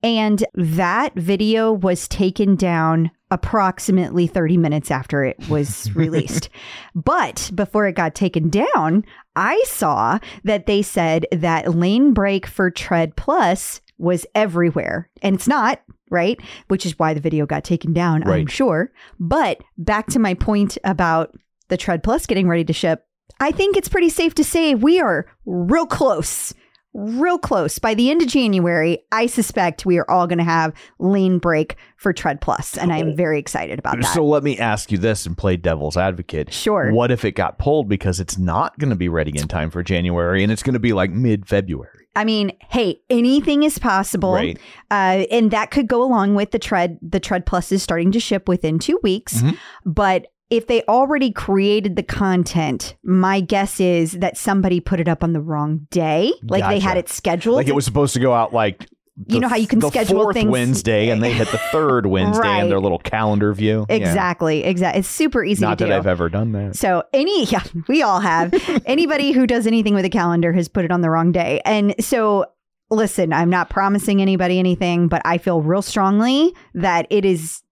And 0.00 0.46
that 0.54 1.16
video 1.16 1.72
was 1.72 2.06
taken 2.06 2.54
down 2.54 3.10
approximately 3.32 4.28
30 4.28 4.56
minutes 4.56 4.92
after 4.92 5.24
it 5.24 5.48
was 5.48 5.92
released. 5.96 6.48
But 6.94 7.50
before 7.52 7.88
it 7.88 7.96
got 7.96 8.14
taken 8.14 8.50
down, 8.50 9.04
I 9.34 9.60
saw 9.66 10.20
that 10.44 10.66
they 10.66 10.82
said 10.82 11.26
that 11.32 11.64
Lanebreak 11.64 12.46
for 12.46 12.70
Tread 12.70 13.16
Plus 13.16 13.80
was 13.98 14.26
everywhere. 14.36 15.10
And 15.22 15.34
it's 15.34 15.48
not, 15.48 15.80
right? 16.12 16.38
Which 16.68 16.86
is 16.86 16.98
why 16.98 17.14
the 17.14 17.20
video 17.20 17.46
got 17.46 17.64
taken 17.64 17.92
down, 17.92 18.22
I'm 18.28 18.46
sure. 18.46 18.92
But 19.18 19.62
back 19.78 20.06
to 20.08 20.18
my 20.18 20.34
point 20.34 20.78
about 20.84 21.34
the 21.68 21.76
Tread 21.76 22.02
Plus 22.02 22.26
getting 22.26 22.46
ready 22.46 22.64
to 22.64 22.72
ship, 22.72 23.06
I 23.40 23.50
think 23.50 23.76
it's 23.76 23.88
pretty 23.88 24.10
safe 24.10 24.34
to 24.34 24.44
say 24.44 24.74
we 24.74 25.00
are 25.00 25.26
real 25.46 25.86
close. 25.86 26.54
Real 26.94 27.38
close. 27.38 27.78
By 27.78 27.94
the 27.94 28.10
end 28.10 28.20
of 28.20 28.28
January, 28.28 28.98
I 29.10 29.24
suspect 29.24 29.86
we 29.86 29.98
are 29.98 30.10
all 30.10 30.26
going 30.26 30.38
to 30.38 30.44
have 30.44 30.74
Lanebreak 31.00 31.76
for 31.96 32.12
Tread 32.12 32.42
Plus, 32.42 32.76
and 32.76 32.92
I'm 32.92 33.08
oh. 33.08 33.14
very 33.14 33.38
excited 33.38 33.78
about 33.78 33.96
that. 33.98 34.12
So 34.12 34.26
let 34.26 34.42
me 34.42 34.58
ask 34.58 34.92
you 34.92 34.98
this 34.98 35.24
and 35.24 35.36
play 35.36 35.56
devil's 35.56 35.96
advocate. 35.96 36.52
Sure. 36.52 36.92
What 36.92 37.10
if 37.10 37.24
it 37.24 37.32
got 37.32 37.58
pulled 37.58 37.88
because 37.88 38.20
it's 38.20 38.36
not 38.36 38.78
going 38.78 38.90
to 38.90 38.96
be 38.96 39.08
ready 39.08 39.32
in 39.34 39.48
time 39.48 39.70
for 39.70 39.82
January 39.82 40.42
and 40.42 40.52
it's 40.52 40.62
going 40.62 40.74
to 40.74 40.80
be 40.80 40.92
like 40.92 41.10
mid 41.10 41.48
February? 41.48 42.01
I 42.14 42.24
mean, 42.24 42.52
hey, 42.68 43.00
anything 43.08 43.62
is 43.62 43.78
possible, 43.78 44.34
Right. 44.34 44.58
uh, 44.90 45.24
and 45.30 45.50
that 45.50 45.70
could 45.70 45.86
go 45.86 46.02
along 46.02 46.34
with 46.34 46.50
the 46.50 46.58
tread. 46.58 46.98
The 47.00 47.20
tread 47.20 47.46
plus 47.46 47.72
is 47.72 47.82
starting 47.82 48.12
to 48.12 48.20
ship 48.20 48.48
within 48.48 48.78
two 48.78 48.98
weeks, 49.02 49.40
Mhm. 49.42 49.56
but 49.86 50.26
if 50.50 50.66
they 50.66 50.82
already 50.82 51.30
created 51.32 51.96
the 51.96 52.02
content, 52.02 52.94
my 53.02 53.40
guess 53.40 53.80
is 53.80 54.12
that 54.12 54.36
somebody 54.36 54.80
put 54.80 55.00
it 55.00 55.08
up 55.08 55.24
on 55.24 55.32
the 55.32 55.40
wrong 55.40 55.86
day, 55.90 56.30
like 56.50 56.68
they 56.68 56.78
had 56.78 56.98
it 56.98 57.08
scheduled. 57.08 57.56
Like 57.56 57.68
it 57.68 57.74
was 57.74 57.86
supposed 57.86 58.12
to 58.12 58.20
go 58.20 58.34
out 58.34 58.52
like 58.52 58.86
You 59.26 59.40
know 59.40 59.48
how 59.48 59.56
you 59.56 59.66
can 59.66 59.82
schedule 59.82 60.22
fourth 60.22 60.34
things- 60.34 60.50
Wednesday 60.50 61.10
and 61.10 61.22
they 61.22 61.32
hit 61.32 61.48
the 61.48 61.58
third 61.70 62.06
Wednesday 62.06 62.60
in 62.60 62.70
their 62.70 62.80
little 62.80 62.98
calendar 62.98 63.52
view. 63.52 63.84
Yeah. 63.88 63.96
exactly, 63.96 64.64
exactly. 64.64 65.00
It's 65.00 65.08
super 65.08 65.44
easy 65.44 65.60
to 65.60 65.68
Not 65.68 65.78
that 65.78 65.86
do. 65.86 65.92
I've 65.92 66.06
ever 66.06 66.30
done 66.30 66.52
that. 66.52 66.76
So 66.76 67.02
any 67.12 67.44
yeah, 67.50 67.62
we 67.88 68.02
all 68.02 68.20
have. 68.20 68.54
Anybody 68.86 69.32
who 69.32 69.46
does 69.46 69.66
anything 69.66 69.94
with 69.94 70.06
a 70.06 70.10
calendar 70.10 70.52
has 70.54 70.68
put 70.68 70.84
it 70.86 70.90
on 70.90 71.02
the 71.02 71.10
wrong 71.10 71.30
day. 71.30 71.60
And 71.66 71.94
so 72.02 72.46
listen, 72.90 73.34
I'm 73.34 73.50
not 73.50 73.68
promising 73.68 74.22
anybody 74.22 74.58
anything, 74.58 75.08
but 75.08 75.20
I 75.26 75.36
feel 75.38 75.60
real 75.60 75.82
strongly 75.82 76.54
that 76.74 77.06
it 77.10 77.26
is 77.26 77.62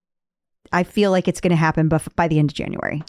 I 0.73 0.83
feel 0.85 1.11
like 1.11 1.27
it's 1.27 1.41
going 1.41 1.51
to 1.51 1.57
happen 1.57 1.89
bef- 1.89 2.15
by 2.17 2.29
the 2.29 2.39
end 2.39 2.51
of 2.51 2.55
January. 2.55 3.03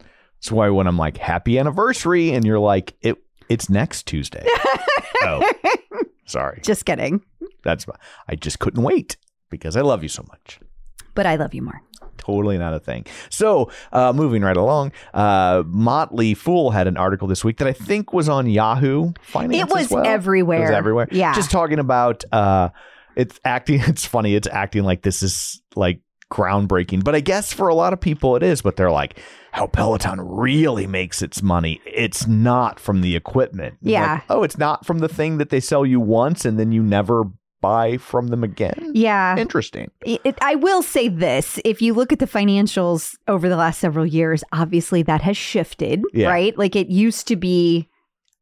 That's 0.00 0.52
why 0.52 0.68
when 0.68 0.86
I'm 0.86 0.98
like 0.98 1.16
happy 1.16 1.58
anniversary 1.58 2.32
and 2.32 2.44
you're 2.44 2.58
like 2.60 2.94
it 3.00 3.16
it's 3.48 3.70
next 3.70 4.06
Tuesday. 4.06 4.44
oh, 5.22 5.50
sorry. 6.26 6.60
Just 6.62 6.84
kidding. 6.84 7.22
That's 7.62 7.86
I 8.28 8.34
just 8.34 8.58
couldn't 8.58 8.82
wait 8.82 9.16
because 9.50 9.76
I 9.76 9.80
love 9.80 10.02
you 10.02 10.08
so 10.08 10.24
much. 10.28 10.60
But 11.14 11.26
I 11.26 11.36
love 11.36 11.54
you 11.54 11.62
more. 11.62 11.82
Totally 12.16 12.58
not 12.58 12.74
a 12.74 12.78
thing. 12.80 13.06
So, 13.30 13.70
uh, 13.92 14.12
moving 14.12 14.42
right 14.42 14.56
along, 14.56 14.92
uh, 15.14 15.62
Motley 15.66 16.34
Fool 16.34 16.70
had 16.70 16.86
an 16.86 16.96
article 16.96 17.26
this 17.26 17.44
week 17.44 17.58
that 17.58 17.68
I 17.68 17.72
think 17.72 18.12
was 18.12 18.28
on 18.28 18.46
Yahoo 18.48 19.12
Finance. 19.22 19.62
It 19.62 19.72
was 19.72 19.84
as 19.86 19.90
well. 19.90 20.06
everywhere. 20.06 20.58
It 20.58 20.62
was 20.62 20.70
everywhere. 20.70 21.08
Yeah. 21.10 21.34
Just 21.34 21.50
talking 21.50 21.78
about 21.78 22.24
uh, 22.32 22.68
it's 23.16 23.40
acting. 23.44 23.80
It's 23.86 24.04
funny. 24.04 24.34
It's 24.34 24.48
acting 24.48 24.84
like 24.84 25.02
this 25.02 25.22
is 25.22 25.62
like 25.74 26.00
groundbreaking, 26.30 27.02
but 27.02 27.14
I 27.14 27.20
guess 27.20 27.52
for 27.52 27.68
a 27.68 27.74
lot 27.74 27.92
of 27.92 28.00
people 28.00 28.36
it 28.36 28.42
is. 28.42 28.62
But 28.62 28.76
they're 28.76 28.90
like, 28.90 29.18
how 29.52 29.66
Peloton 29.66 30.20
really 30.20 30.86
makes 30.86 31.22
its 31.22 31.42
money. 31.42 31.80
It's 31.86 32.26
not 32.26 32.78
from 32.78 33.00
the 33.00 33.16
equipment. 33.16 33.78
Yeah. 33.80 34.14
Like, 34.14 34.22
oh, 34.28 34.42
it's 34.42 34.58
not 34.58 34.86
from 34.86 34.98
the 34.98 35.08
thing 35.08 35.38
that 35.38 35.50
they 35.50 35.60
sell 35.60 35.86
you 35.86 35.98
once 36.00 36.44
and 36.44 36.58
then 36.58 36.70
you 36.72 36.82
never 36.82 37.24
buy 37.60 37.96
from 37.96 38.28
them 38.28 38.44
again. 38.44 38.92
Yeah. 38.94 39.36
Interesting. 39.36 39.90
It, 40.04 40.36
I 40.40 40.54
will 40.54 40.82
say 40.82 41.08
this: 41.08 41.60
if 41.64 41.82
you 41.82 41.94
look 41.94 42.12
at 42.12 42.18
the 42.18 42.26
financials 42.26 43.16
over 43.26 43.48
the 43.48 43.56
last 43.56 43.80
several 43.80 44.06
years, 44.06 44.44
obviously 44.52 45.02
that 45.02 45.22
has 45.22 45.36
shifted, 45.36 46.02
Yeah. 46.12 46.28
right? 46.28 46.56
Like 46.56 46.76
it 46.76 46.88
used 46.88 47.26
to 47.28 47.36
be, 47.36 47.88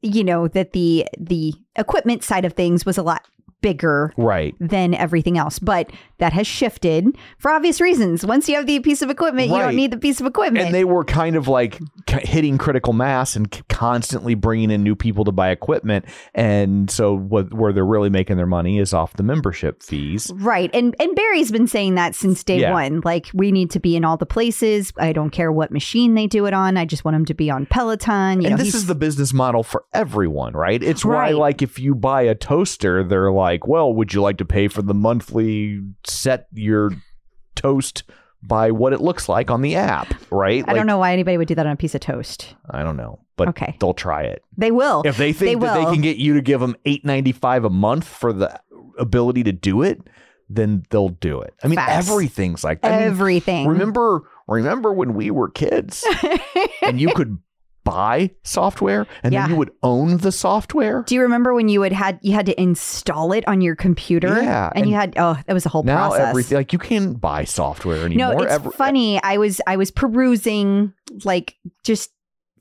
you 0.02 0.22
know, 0.24 0.48
that 0.48 0.72
the 0.72 1.06
the 1.18 1.54
equipment 1.76 2.22
side 2.24 2.44
of 2.44 2.52
things 2.54 2.84
was 2.86 2.98
a 2.98 3.02
lot 3.02 3.24
bigger 3.62 4.12
Right. 4.16 4.54
than 4.60 4.94
everything 4.94 5.36
else, 5.38 5.58
but 5.58 5.90
that 6.18 6.32
has 6.32 6.46
shifted 6.46 7.16
for 7.38 7.50
obvious 7.50 7.80
reasons. 7.80 8.24
Once 8.24 8.48
you 8.48 8.56
have 8.56 8.66
the 8.66 8.80
piece 8.80 9.02
of 9.02 9.10
equipment, 9.10 9.48
you 9.50 9.58
don't 9.58 9.74
need 9.76 9.90
the 9.90 9.96
piece 9.98 10.20
of 10.20 10.26
equipment. 10.26 10.64
and 10.66 10.74
they 10.74 10.84
were 10.84 11.04
kind 11.04 11.36
of 11.36 11.48
like 11.48 11.78
hitting 12.08 12.58
critical 12.58 12.92
mass 12.92 13.36
and 13.36 13.50
constantly 13.68 14.34
bringing 14.34 14.70
in 14.70 14.82
new 14.82 14.94
people 14.94 15.24
to 15.24 15.32
buy 15.32 15.50
equipment 15.50 16.04
and 16.34 16.90
so 16.90 17.14
what, 17.16 17.52
where 17.52 17.72
they're 17.72 17.84
really 17.84 18.08
making 18.10 18.36
their 18.36 18.46
money 18.46 18.78
is 18.78 18.94
off 18.94 19.14
the 19.14 19.22
membership 19.22 19.82
fees 19.82 20.30
Right. 20.34 20.70
And 20.74 20.94
and 21.00 21.14
Barry's 21.14 21.50
been 21.50 21.66
saying 21.66 21.94
that 21.96 22.14
since 22.14 22.42
day 22.44 22.60
Yeah. 22.60 22.72
one. 22.72 23.00
Like 23.04 23.26
we 23.34 23.52
need 23.52 23.70
to 23.72 23.80
be 23.80 23.96
in 23.96 24.04
all 24.04 24.16
the 24.16 24.26
places. 24.26 24.92
I 24.98 25.12
don't 25.12 25.30
care 25.30 25.50
what 25.52 25.70
machine 25.70 26.14
they 26.14 26.26
do 26.26 26.46
it 26.46 26.54
on. 26.54 26.76
I 26.76 26.84
just 26.84 27.04
want 27.04 27.14
them 27.14 27.24
to 27.26 27.34
be 27.34 27.50
on 27.50 27.66
Peloton. 27.66 28.40
You 28.40 28.48
and 28.48 28.56
know, 28.58 28.64
this 28.64 28.74
is 28.74 28.86
the 28.86 28.94
business 28.94 29.32
model 29.32 29.62
for 29.62 29.84
everyone 29.92 30.52
right 30.54 30.82
it's 30.82 31.04
why 31.04 31.30
like 31.30 31.62
if 31.62 31.78
you 31.78 31.94
buy 31.94 32.22
a 32.22 32.34
toaster 32.34 33.02
they're 33.04 33.30
like 33.32 33.45
well 33.66 33.92
would 33.92 34.12
you 34.14 34.20
like 34.22 34.36
to 34.38 34.44
pay 34.44 34.68
for 34.68 34.82
the 34.82 34.94
monthly 34.94 35.80
set 36.04 36.46
your 36.52 36.90
toast 37.54 38.04
by 38.42 38.70
what 38.70 38.92
it 38.92 39.00
looks 39.00 39.28
like 39.28 39.50
on 39.50 39.62
the 39.62 39.74
app 39.76 40.12
right 40.30 40.64
I 40.68 40.74
don't 40.74 40.86
know 40.86 40.98
why 40.98 41.12
anybody 41.12 41.36
would 41.38 41.48
do 41.48 41.54
that 41.56 41.66
on 41.66 41.72
a 41.72 41.76
piece 41.76 41.94
of 41.94 42.00
toast. 42.00 42.54
i 42.70 42.82
don't 42.82 42.96
know 42.96 43.20
but 43.36 43.48
Okay. 43.48 43.76
they'll 43.80 43.94
try 43.94 44.22
it 44.22 44.42
They 44.56 44.70
will. 44.70 45.02
if 45.04 45.16
they 45.16 45.32
think 45.32 45.60
They 45.60 45.66
that 45.66 45.74
they 45.78 45.84
can 45.92 46.00
get 46.02 46.16
you 46.16 46.34
to 46.34 46.40
give 46.42 46.60
them 46.60 46.76
eight 46.84 47.04
ninety 47.04 47.32
five 47.32 47.64
a 47.64 47.70
month 47.70 48.06
for 48.06 48.32
the 48.32 48.58
ability 48.98 49.42
to 49.44 49.52
do 49.52 49.82
it, 49.82 50.00
then 50.48 50.82
they'll 50.88 51.10
do 51.10 51.40
it. 51.42 51.52
I 51.62 51.66
mean, 51.68 51.76
Facts. 51.76 52.08
everything's 52.08 52.64
like 52.64 52.78
I 52.82 52.90
mean, 52.90 53.00
Everything. 53.02 53.66
remember, 53.66 54.22
remember 54.48 54.90
when 54.94 55.12
we 55.12 55.30
were 55.30 55.50
kids 55.50 56.02
and 56.82 56.98
you 56.98 57.08
could 57.14 57.36
buy 57.86 58.30
software 58.42 59.06
and 59.22 59.32
Yeah. 59.32 59.42
then 59.42 59.50
you 59.52 59.56
would 59.56 59.70
own 59.82 60.18
the 60.18 60.32
software. 60.32 61.02
do 61.06 61.14
you 61.14 61.22
remember 61.22 61.54
when 61.54 61.68
you 61.70 61.80
would 61.80 61.92
had 61.92 62.18
you 62.20 62.34
had 62.34 62.44
to 62.46 62.60
install 62.60 63.32
it 63.32 63.46
on 63.48 63.62
your 63.62 63.74
computer? 63.76 64.28
Yeah, 64.42 64.66
And, 64.74 64.82
and 64.82 64.90
you 64.90 64.94
had 64.96 65.14
oh, 65.16 65.38
that 65.46 65.54
was 65.54 65.64
a 65.64 65.68
whole 65.70 65.84
Now 65.84 66.08
process. 66.08 66.28
everything 66.28 66.58
like 66.58 66.72
you 66.74 66.78
can't 66.78 67.18
buy 67.20 67.44
software 67.44 68.04
anymore. 68.04 68.34
No, 68.34 68.40
it's 68.42 68.52
Every- 68.52 68.72
funny. 68.72 69.22
I 69.22 69.38
was 69.38 69.60
I 69.66 69.76
was 69.76 69.90
perusing 69.90 70.92
like 71.24 71.56
just 71.84 72.10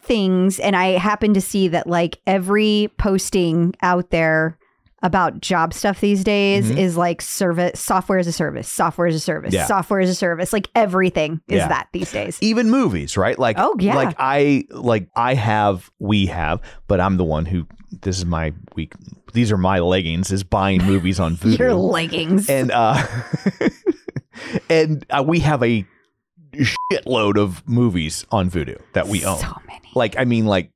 things, 0.01 0.60
and 0.60 0.75
I 0.75 0.98
happened 1.00 1.34
to 1.36 1.41
see 1.41 1.67
that 1.70 1.88
like 1.88 2.20
every 2.27 2.91
posting 3.00 3.74
out 3.82 4.12
there 4.12 4.58
about 5.06 5.40
job 5.40 5.72
stuff 5.72 6.02
these 6.02 6.24
days 6.24 6.72
Mhm. 6.72 6.78
is 6.80 6.98
like 6.98 7.22
service 7.22 7.80
software 7.80 8.18
as 8.18 8.26
a 8.26 8.32
service, 8.32 8.68
software 8.68 9.06
as 9.06 9.14
a 9.14 9.20
service, 9.20 9.54
Yeah. 9.54 9.68
software 9.68 10.00
as 10.00 10.10
a 10.10 10.16
service. 10.16 10.52
Like 10.52 10.68
everything 10.74 11.42
is 11.48 11.58
Yeah. 11.58 11.68
that 11.68 11.88
these 11.94 12.12
days. 12.12 12.40
even 12.42 12.72
movies, 12.72 13.16
right? 13.16 13.38
Like, 13.38 13.58
Oh, 13.60 13.76
yeah. 13.80 13.96
like 13.96 14.16
I 14.18 14.64
like 14.72 15.08
I 15.16 15.36
have, 15.36 15.92
we 16.00 16.26
have, 16.26 16.60
but 16.88 17.00
I'm 17.00 17.18
the 17.18 17.24
one 17.24 17.46
who. 17.46 17.68
This 18.02 18.18
is 18.18 18.26
my 18.26 18.52
week. 18.76 18.94
These 19.34 19.52
are 19.54 19.58
my 19.58 19.80
leggings. 19.80 20.32
Is 20.32 20.44
buying 20.44 20.84
movies 20.94 21.20
on 21.20 21.38
Vudu. 21.38 21.60
Your 21.60 21.74
leggings. 21.76 22.50
and 22.50 22.72
uh 22.72 23.02
and 24.70 25.06
uh, 25.10 25.24
we 25.26 25.40
have 25.40 25.64
a 25.64 25.86
shitload 26.54 27.38
of 27.38 27.68
movies 27.68 28.26
on 28.32 28.50
Vudu 28.50 28.80
that 28.94 29.08
we 29.08 29.24
own. 29.26 29.38
So 29.40 29.54
many. 29.68 29.90
Like 29.94 30.18
I 30.18 30.26
mean 30.26 30.46
like 30.46 30.72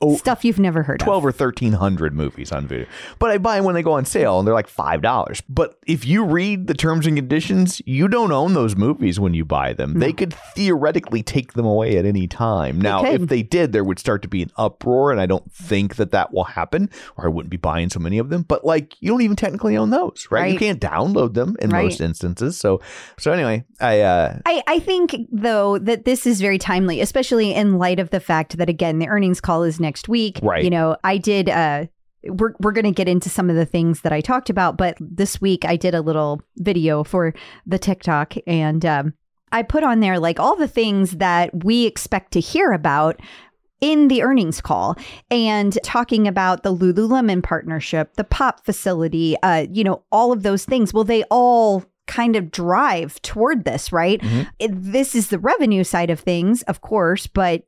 oh, 0.00 0.16
Stuff 0.16 0.44
you've 0.44 0.58
never 0.58 0.82
heard 0.82 1.00
12 1.00 1.18
of. 1.18 1.24
or 1.24 1.28
1300 1.28 2.14
movies 2.14 2.52
on 2.52 2.66
Vudu. 2.68 2.86
But 3.18 3.30
I 3.30 3.38
buy 3.38 3.56
them 3.56 3.64
when 3.64 3.74
they 3.74 3.82
go 3.82 3.92
on 3.92 4.04
sale 4.04 4.38
and 4.38 4.46
they're 4.46 4.54
like 4.54 4.68
$5. 4.68 5.42
But 5.48 5.78
if 5.86 6.04
you 6.04 6.24
read 6.24 6.66
the 6.66 6.74
terms 6.74 7.06
and 7.06 7.16
conditions, 7.16 7.80
you 7.86 8.08
don't 8.08 8.32
own 8.32 8.54
those 8.54 8.76
movies 8.76 9.18
when 9.20 9.34
you 9.34 9.44
buy 9.44 9.72
them. 9.72 9.98
They 9.98 10.12
could 10.12 10.32
theoretically 10.54 11.22
take 11.22 11.54
them 11.54 11.66
away 11.66 11.96
at 11.96 12.04
any 12.04 12.26
time. 12.26 12.80
Now, 12.80 13.02
could. 13.02 13.22
if 13.22 13.28
they 13.28 13.42
did, 13.42 13.72
there 13.72 13.84
would 13.84 13.98
start 13.98 14.22
to 14.22 14.28
be 14.28 14.42
an 14.42 14.50
uproar 14.56 15.10
and 15.12 15.20
I 15.20 15.26
don't 15.26 15.50
think 15.52 15.96
that 15.96 16.10
that 16.12 16.32
will 16.32 16.44
happen 16.44 16.88
or 17.16 17.24
I 17.26 17.28
wouldn't 17.28 17.50
be 17.50 17.56
buying 17.56 17.90
so 17.90 17.98
many 18.00 18.18
of 18.18 18.30
them. 18.30 18.42
But 18.42 18.64
like 18.64 18.94
you 19.00 19.10
don't 19.10 19.22
even 19.22 19.36
technically 19.36 19.76
own 19.76 19.90
those, 19.90 20.26
right? 20.30 20.52
You 20.52 20.58
can't 20.58 20.80
download 20.80 21.34
them 21.34 21.56
in 21.60 21.70
Right. 21.70 21.84
most 21.84 22.00
instances. 22.00 22.56
So 22.58 22.80
so 23.18 23.32
anyway, 23.32 23.64
I 23.80 24.00
uh 24.00 24.38
I, 24.46 24.62
I 24.66 24.78
think 24.80 25.14
though 25.30 25.78
that 25.78 26.04
this 26.04 26.26
is 26.26 26.40
very 26.40 26.58
timely, 26.58 27.00
especially 27.00 27.54
in 27.54 27.78
light 27.78 27.98
of 27.98 28.10
the 28.10 28.20
fact 28.20 28.56
that 28.58 28.68
again 28.68 28.98
the 28.98 29.08
earnings 29.08 29.40
call 29.40 29.62
is 29.62 29.78
next 29.80 29.89
week. 30.08 30.38
Right. 30.42 30.62
You 30.64 30.70
know, 30.70 30.96
I 31.04 31.18
did 31.18 31.48
uh 31.48 31.86
we're 32.24 32.52
we're 32.60 32.72
gonna 32.72 32.92
get 32.92 33.08
into 33.08 33.28
some 33.30 33.48
of 33.50 33.56
the 33.56 33.64
things 33.66 34.02
that 34.02 34.12
I 34.12 34.20
talked 34.20 34.50
about, 34.50 34.76
but 34.76 34.96
this 35.00 35.40
week 35.40 35.64
I 35.64 35.76
did 35.76 35.94
a 35.94 36.02
little 36.02 36.42
video 36.56 37.02
for 37.04 37.34
the 37.66 37.78
TikTok 37.78 38.34
and 38.46 38.84
um 38.84 39.14
I 39.52 39.62
put 39.62 39.82
on 39.82 40.00
there 40.00 40.18
like 40.20 40.38
all 40.38 40.54
the 40.56 40.68
things 40.68 41.16
that 41.16 41.64
we 41.64 41.86
expect 41.86 42.32
to 42.32 42.40
hear 42.40 42.72
about 42.72 43.18
in 43.80 44.08
the 44.08 44.22
earnings 44.22 44.60
call 44.60 44.94
and 45.30 45.76
talking 45.82 46.28
about 46.28 46.62
the 46.62 46.74
Lululemon 46.76 47.42
partnership, 47.42 48.14
the 48.16 48.24
pop 48.24 48.64
facility, 48.64 49.36
uh, 49.42 49.66
you 49.72 49.82
know, 49.82 50.02
all 50.12 50.32
of 50.32 50.42
those 50.42 50.66
things. 50.66 50.92
Well, 50.92 51.02
they 51.04 51.24
all 51.30 51.82
kind 52.06 52.36
of 52.36 52.50
drive 52.50 53.20
toward 53.22 53.64
this, 53.64 53.90
right? 53.90 54.20
It- 54.58 54.70
this 54.74 55.14
is 55.14 55.28
the 55.28 55.38
revenue 55.38 55.82
side 55.82 56.10
of 56.10 56.20
things, 56.20 56.60
of 56.64 56.80
course, 56.82 57.26
but 57.26 57.62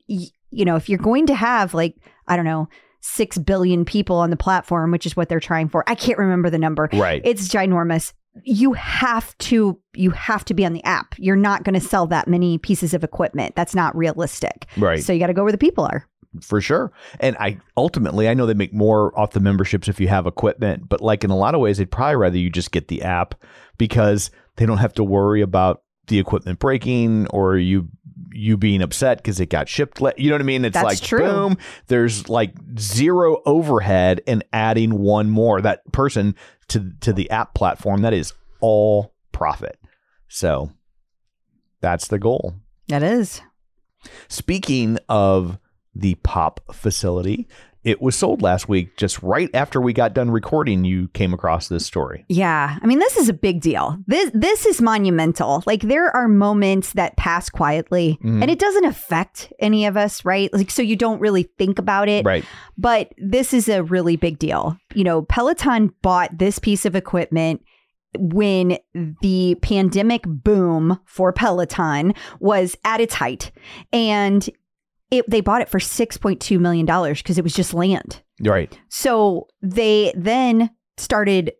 you 0.52 0.64
know, 0.64 0.76
if 0.76 0.88
you're 0.88 0.98
going 0.98 1.26
to 1.26 1.34
have 1.34 1.74
like, 1.74 1.96
I 2.28 2.36
don't 2.36 2.44
know, 2.44 2.68
6 3.00 3.38
billion 3.38 3.84
people 3.84 4.16
on 4.16 4.30
the 4.30 4.36
platform, 4.36 4.92
which 4.92 5.06
is 5.06 5.16
what 5.16 5.28
they're 5.28 5.40
trying 5.40 5.68
for. 5.68 5.82
I 5.88 5.96
can't 5.96 6.18
remember 6.18 6.50
the 6.50 6.58
number. 6.58 6.88
Right. 6.92 7.20
It's 7.24 7.48
ginormous. 7.48 8.12
You 8.44 8.72
have 8.74 9.36
to 9.38 9.78
you 9.94 10.10
have 10.12 10.44
to 10.46 10.54
be 10.54 10.64
on 10.64 10.72
the 10.72 10.84
app. 10.84 11.14
You're 11.18 11.36
not 11.36 11.64
going 11.64 11.74
to 11.74 11.86
sell 11.86 12.06
that 12.06 12.28
many 12.28 12.58
pieces 12.58 12.94
of 12.94 13.02
equipment. 13.04 13.54
That's 13.56 13.74
not 13.74 13.96
realistic. 13.96 14.66
Right. 14.76 15.02
So 15.02 15.12
you 15.12 15.18
got 15.18 15.26
to 15.26 15.34
go 15.34 15.42
where 15.42 15.52
the 15.52 15.58
people 15.58 15.84
are. 15.84 16.06
for 16.40 16.60
sure. 16.60 16.92
And 17.20 17.36
I 17.38 17.58
ultimately, 17.76 18.28
I 18.28 18.34
know 18.34 18.46
they 18.46 18.54
make 18.54 18.72
more 18.72 19.18
off 19.18 19.32
the 19.32 19.40
memberships 19.40 19.88
if 19.88 20.00
you 20.00 20.08
have 20.08 20.26
equipment, 20.26 20.88
but 20.88 21.00
like 21.00 21.24
in 21.24 21.30
a 21.30 21.36
lot 21.36 21.54
of 21.54 21.60
ways, 21.60 21.78
they'd 21.78 21.90
probably 21.90 22.16
rather 22.16 22.38
you 22.38 22.50
just 22.50 22.72
get 22.72 22.88
the 22.88 23.02
app 23.02 23.34
because 23.78 24.30
they 24.56 24.64
don't 24.64 24.78
have 24.78 24.94
to 24.94 25.04
worry 25.04 25.42
about 25.42 25.82
the 26.06 26.18
equipment 26.18 26.58
breaking 26.58 27.26
or 27.28 27.56
you 27.56 27.88
you 28.32 28.56
being 28.56 28.82
upset 28.82 29.18
because 29.18 29.40
it 29.40 29.46
got 29.46 29.68
shipped. 29.68 30.00
You 30.16 30.30
know 30.30 30.34
what 30.34 30.40
I 30.40 30.44
mean? 30.44 30.64
It's 30.64 30.74
That's 30.74 30.84
like 30.84 31.00
true. 31.00 31.18
boom. 31.20 31.58
There's 31.86 32.28
like 32.28 32.54
zero 32.78 33.42
overhead 33.46 34.20
and 34.26 34.44
adding 34.52 34.98
one 34.98 35.30
more 35.30 35.60
that 35.60 35.90
person 35.92 36.34
to 36.68 36.92
to 37.00 37.12
the 37.12 37.30
app 37.30 37.54
platform. 37.54 38.02
That 38.02 38.14
is 38.14 38.32
all 38.60 39.14
profit. 39.32 39.78
So 40.28 40.70
that's 41.80 42.08
the 42.08 42.18
goal. 42.18 42.54
That 42.88 43.02
is. 43.02 43.42
Speaking 44.28 44.98
of 45.08 45.58
the 45.94 46.14
pop 46.16 46.60
facility, 46.74 47.48
it 47.84 48.00
was 48.00 48.14
sold 48.14 48.42
last 48.42 48.68
week 48.68 48.96
just 48.96 49.22
right 49.22 49.50
after 49.54 49.80
we 49.80 49.92
got 49.92 50.14
done 50.14 50.30
recording. 50.30 50.84
You 50.84 51.08
came 51.08 51.34
across 51.34 51.68
this 51.68 51.84
story. 51.84 52.24
Yeah. 52.28 52.78
I 52.80 52.86
mean, 52.86 52.98
this 53.00 53.16
is 53.16 53.28
a 53.28 53.32
big 53.32 53.60
deal. 53.60 53.98
This 54.06 54.30
this 54.34 54.66
is 54.66 54.80
monumental. 54.80 55.62
Like 55.66 55.82
there 55.82 56.14
are 56.14 56.28
moments 56.28 56.92
that 56.92 57.16
pass 57.16 57.50
quietly 57.50 58.18
Mhm. 58.22 58.40
and 58.42 58.50
it 58.50 58.58
doesn't 58.58 58.84
affect 58.84 59.52
any 59.58 59.86
of 59.86 59.96
us, 59.96 60.24
right? 60.24 60.52
Like 60.52 60.70
so 60.70 60.82
you 60.82 60.96
don't 60.96 61.20
really 61.20 61.44
think 61.58 61.78
about 61.78 62.08
it. 62.08 62.24
Right. 62.24 62.44
But 62.78 63.12
this 63.18 63.52
is 63.52 63.68
a 63.68 63.82
really 63.82 64.16
big 64.16 64.38
deal. 64.38 64.76
You 64.94 65.04
know, 65.04 65.22
Peloton 65.22 65.92
bought 66.02 66.38
this 66.38 66.58
piece 66.58 66.84
of 66.86 66.94
equipment 66.94 67.62
when 68.18 68.76
the 69.22 69.56
pandemic 69.62 70.22
boom 70.26 70.98
for 71.06 71.32
Peloton 71.32 72.12
was 72.40 72.76
at 72.84 73.00
its 73.00 73.14
height. 73.14 73.50
And 73.90 74.48
it, 75.12 75.28
they 75.30 75.40
bought 75.40 75.60
it 75.62 75.68
for 75.68 75.78
$6.2 75.78 76.58
million 76.58 76.86
because 77.14 77.38
it 77.38 77.44
was 77.44 77.54
just 77.54 77.74
land. 77.74 78.20
Right. 78.40 78.76
So 78.88 79.46
they 79.62 80.12
then 80.16 80.70
started 80.96 81.52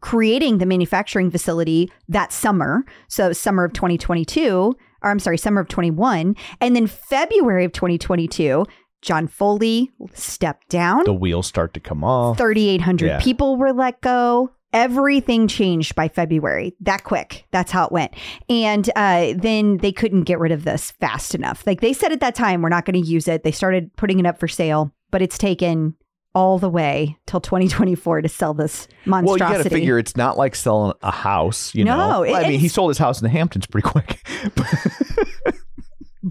creating 0.00 0.58
the 0.58 0.66
manufacturing 0.66 1.30
facility 1.30 1.90
that 2.08 2.32
summer. 2.32 2.84
So 3.08 3.32
summer 3.32 3.64
of 3.64 3.72
2022, 3.72 4.76
or 5.02 5.10
I'm 5.10 5.18
sorry, 5.18 5.38
summer 5.38 5.60
of 5.60 5.68
21. 5.68 6.36
And 6.60 6.76
then 6.76 6.86
February 6.86 7.64
of 7.64 7.72
2022, 7.72 8.64
John 9.02 9.26
Foley 9.26 9.90
stepped 10.14 10.68
down. 10.68 11.04
The 11.04 11.12
wheels 11.12 11.46
start 11.46 11.74
to 11.74 11.80
come 11.80 12.04
off. 12.04 12.36
3,800 12.38 13.06
Yeah. 13.06 13.20
people 13.20 13.56
were 13.56 13.72
let 13.72 14.00
go. 14.00 14.50
Everything 14.72 15.48
changed 15.48 15.94
by 15.94 16.08
February. 16.08 16.74
That 16.80 17.04
quick. 17.04 17.46
That's 17.52 17.70
how 17.72 17.86
it 17.86 17.92
went. 17.92 18.12
And 18.50 18.88
uh, 18.96 19.32
then 19.36 19.78
they 19.78 19.92
couldn't 19.92 20.24
get 20.24 20.38
rid 20.38 20.52
of 20.52 20.64
this 20.64 20.90
fast 20.92 21.34
enough. 21.34 21.66
Like 21.66 21.80
they 21.80 21.92
said 21.94 22.12
at 22.12 22.20
that 22.20 22.34
time, 22.34 22.60
we're 22.60 22.68
not 22.68 22.84
going 22.84 23.02
to 23.02 23.08
use 23.08 23.28
it. 23.28 23.44
They 23.44 23.52
started 23.52 23.94
putting 23.96 24.18
it 24.18 24.26
up 24.26 24.38
for 24.38 24.46
sale, 24.48 24.92
but 25.10 25.22
it's 25.22 25.38
taken 25.38 25.94
all 26.34 26.58
the 26.58 26.68
way 26.68 27.16
till 27.26 27.40
2024 27.40 28.20
to 28.20 28.28
sell 28.28 28.52
this 28.52 28.86
monstrosity. 29.06 29.42
Well, 29.42 29.50
you 29.52 29.56
got 29.58 29.62
to 29.64 29.70
figure 29.70 29.98
it's 29.98 30.16
not 30.16 30.36
like 30.36 30.54
selling 30.54 30.92
a 31.02 31.10
house. 31.10 31.74
You 31.74 31.84
No, 31.84 31.96
know, 31.96 32.22
it- 32.22 32.34
I 32.34 32.46
mean, 32.46 32.60
he 32.60 32.68
sold 32.68 32.90
his 32.90 32.98
house 32.98 33.18
in 33.20 33.24
the 33.24 33.30
Hamptons 33.30 33.66
pretty 33.66 33.88
quick. 33.88 34.22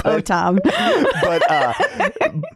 oh, 0.05 0.19
Tom. 0.19 0.59
but 0.63 1.51
uh, 1.51 1.73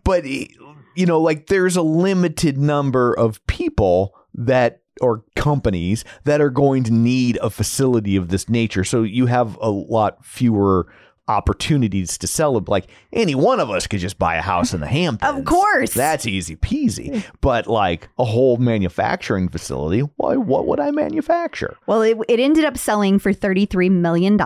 but 0.04 0.26
you 0.26 1.06
know, 1.06 1.20
like 1.20 1.48
there's 1.48 1.76
a 1.76 1.82
limited 1.82 2.58
number 2.58 3.14
of 3.14 3.46
people 3.48 4.14
that 4.36 4.82
or 5.01 5.24
companies 5.36 6.05
that 6.24 6.39
are 6.39 6.50
going 6.50 6.84
to 6.84 6.93
need 6.93 7.38
a 7.41 7.50
facility 7.50 8.15
of 8.15 8.29
this 8.29 8.48
nature. 8.48 8.84
So 8.84 9.03
you 9.03 9.25
have 9.25 9.58
a 9.62 9.70
lot 9.70 10.24
fewer 10.25 10.88
opportunities 11.32 12.18
to 12.18 12.28
sell 12.28 12.58
it. 12.58 12.68
Like 12.68 12.88
any 13.14 13.36
one 13.36 13.60
of 13.60 13.70
us 13.70 13.88
could 13.88 14.00
just 14.00 14.20
buy 14.20 14.36
a 14.36 14.42
house 14.42 14.74
in 14.74 14.82
the 14.82 14.88
Hamptons. 14.88 15.40
Of 15.40 15.46
course. 15.46 15.94
That's 15.94 16.26
easy 16.26 16.56
peasy. 16.56 17.24
But 17.41 17.67
like 17.67 18.10
a 18.20 18.26
whole 18.26 18.58
manufacturing 18.58 19.50
facility, 19.50 20.02
why 20.17 20.36
what 20.36 20.67
would 20.67 20.80
I 20.80 20.91
manufacture? 20.91 21.78
Well, 21.88 22.02
it, 22.02 22.17
it 22.28 22.39
ended 22.39 22.65
up 22.65 22.78
selling 22.78 23.20
for 23.20 23.34
$33 23.34 23.89
million 23.91 24.39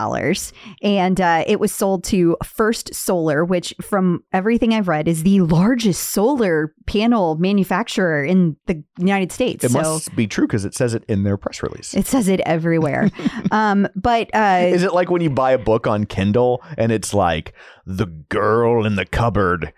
and 0.82 1.20
uh, 1.20 1.44
it 1.46 1.60
was 1.60 1.72
sold 1.72 2.04
to 2.04 2.36
First 2.44 2.94
Solar, 2.94 3.44
which, 3.44 3.74
from 3.82 4.24
everything 4.32 4.72
I've 4.72 4.88
read, 4.88 5.08
is 5.08 5.22
the 5.22 5.40
largest 5.40 6.10
solar 6.10 6.74
panel 6.86 7.36
manufacturer 7.36 8.24
in 8.24 8.56
the 8.66 8.82
United 8.98 9.32
States. 9.32 9.64
It 9.64 9.72
so 9.72 9.78
must 9.78 10.14
be 10.14 10.26
true 10.26 10.46
because 10.46 10.64
it 10.64 10.74
says 10.74 10.94
it 10.94 11.04
in 11.08 11.24
their 11.24 11.36
press 11.36 11.62
release. 11.62 11.94
it 11.94 12.06
says 12.06 12.28
it 12.28 12.40
everywhere. 12.40 13.10
um, 13.50 13.88
but 13.94 14.30
uh, 14.34 14.60
Is 14.68 14.82
it 14.82 14.92
like 14.92 15.10
when 15.10 15.22
you 15.22 15.30
buy 15.30 15.52
a 15.52 15.58
book 15.58 15.86
on 15.86 16.04
Kindle 16.04 16.62
and 16.76 16.92
it's 16.92 17.12
like 17.14 17.54
the 17.86 18.06
girl 18.06 18.84
in 18.86 18.96
the 18.96 19.06
cupboard? 19.06 19.72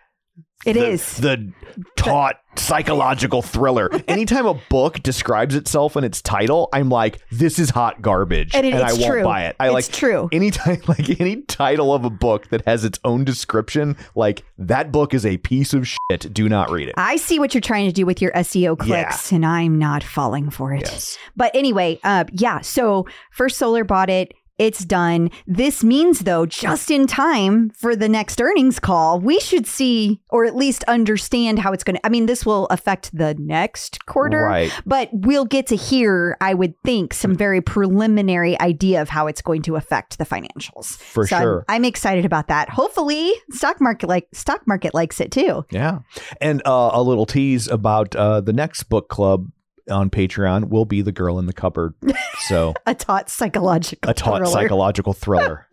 It 0.66 0.72
the, 0.72 0.86
is. 0.88 1.16
the 1.18 1.52
taut 1.96 2.34
psychological 2.56 3.42
thriller. 3.42 3.88
Anytime 4.08 4.44
a 4.44 4.54
book 4.68 5.00
describes 5.04 5.54
itself 5.54 5.96
in 5.96 6.02
its 6.02 6.20
title, 6.20 6.68
I'm 6.72 6.88
like, 6.88 7.20
this 7.30 7.60
is 7.60 7.70
hot 7.70 8.02
garbage, 8.02 8.56
And 8.56 8.66
it- 8.66 8.74
I 8.74 8.88
it's 8.88 8.98
won't 8.98 9.12
true. 9.12 9.22
buy 9.22 9.44
it. 9.46 9.54
I 9.60 9.66
It's 9.66 9.74
like 9.74 9.84
true. 9.86 10.28
Anytime, 10.32 10.80
like 10.88 11.20
any 11.20 11.42
title 11.42 11.94
of 11.94 12.04
a 12.04 12.10
book 12.10 12.48
that 12.48 12.62
has 12.66 12.84
its 12.84 12.98
own 13.04 13.24
description, 13.24 13.96
like 14.16 14.42
that 14.58 14.90
book 14.90 15.14
is 15.14 15.24
a 15.24 15.36
piece 15.38 15.74
of 15.74 15.86
shit. 15.86 16.32
Do 16.34 16.48
not 16.48 16.70
read 16.72 16.88
it. 16.88 16.94
I 16.96 17.16
see 17.18 17.38
what 17.38 17.54
you're 17.54 17.60
trying 17.60 17.86
to 17.86 17.92
do 17.92 18.04
with 18.04 18.20
your 18.20 18.32
SEO 18.32 18.76
clicks, 18.76 19.30
and 19.30 19.46
I'm 19.46 19.78
not 19.78 20.02
falling 20.02 20.50
for 20.50 20.74
it. 20.74 20.82
Yes. 20.82 21.16
But 21.36 21.54
anyway, 21.54 22.00
uh, 22.02 22.24
yeah. 22.32 22.62
So 22.62 23.06
First 23.30 23.58
Solar 23.58 23.84
bought 23.84 24.10
it. 24.10 24.34
It's 24.58 24.84
done. 24.84 25.30
This 25.46 25.84
means, 25.84 26.20
though, 26.20 26.44
just 26.46 26.90
in 26.90 27.06
time 27.06 27.70
for 27.70 27.94
the 27.94 28.08
next 28.08 28.40
earnings 28.40 28.78
call, 28.80 29.20
we 29.20 29.38
should 29.40 29.66
see 29.66 30.20
or 30.30 30.44
at 30.44 30.56
least 30.56 30.82
understand 30.88 31.60
how 31.60 31.72
it's 31.72 31.84
going 31.84 31.96
to. 31.96 32.04
I 32.06 32.08
mean, 32.08 32.26
this 32.26 32.44
will 32.44 32.66
affect 32.66 33.16
the 33.16 33.34
next 33.38 34.04
quarter, 34.06 34.42
Right. 34.44 34.72
but 34.84 35.08
we'll 35.12 35.44
get 35.44 35.68
to 35.68 35.76
hear, 35.76 36.36
I 36.40 36.54
would 36.54 36.74
think, 36.84 37.14
some 37.14 37.34
very 37.36 37.60
preliminary 37.60 38.58
idea 38.60 39.00
of 39.00 39.08
how 39.08 39.28
it's 39.28 39.42
going 39.42 39.62
to 39.62 39.76
affect 39.76 40.18
the 40.18 40.26
financials. 40.26 40.96
For 40.96 41.26
So 41.26 41.36
I'm- 41.36 41.42
sure. 41.44 41.64
I'm, 41.68 41.84
excited 41.84 42.24
about 42.24 42.48
that. 42.48 42.68
Hopefully, 42.68 43.32
stock 43.52 43.80
market 43.80 44.08
like 44.08 44.26
stock 44.34 44.66
market 44.66 44.92
likes 44.92 45.20
it 45.20 45.30
too. 45.30 45.64
Yeah. 45.70 46.00
And 46.40 46.60
uh, 46.66 46.90
a 46.92 47.02
little 47.02 47.24
tease 47.26 47.66
about 47.68 48.14
uh, 48.16 48.40
the 48.40 48.52
next 48.52 48.84
book 48.84 49.08
club 49.08 49.46
on 49.90 50.10
Patreon 50.10 50.68
will 50.68 50.84
be 50.84 51.00
The 51.00 51.12
Girl 51.12 51.38
in 51.38 51.46
the 51.46 51.52
Cupboard. 51.54 51.94
So 52.48 52.74
A 52.86 52.94
taut 52.94 53.28
psychological 53.28 54.10
a 54.10 54.14
taut 54.14 54.38
thriller. 54.40 54.46
psychological 54.52 55.12
thriller 55.12 55.66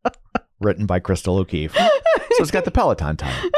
written 0.60 0.86
by 0.86 0.98
Crystal 1.00 1.36
O'Keefe. 1.36 1.74
So 1.74 1.88
it's 2.40 2.50
got 2.50 2.64
the 2.64 2.70
Peloton 2.70 3.16
time. 3.16 3.50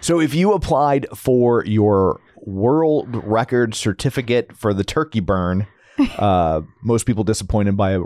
So 0.00 0.20
if 0.20 0.34
you 0.34 0.52
applied 0.52 1.06
for 1.14 1.64
your 1.64 2.20
world 2.36 3.16
record 3.24 3.74
certificate 3.74 4.54
for 4.54 4.74
the 4.74 4.84
turkey 4.84 5.20
burn, 5.20 5.66
uh, 6.18 6.60
most 6.82 7.06
people 7.06 7.24
disappointed 7.24 7.74
by 7.76 7.92
a 7.92 8.00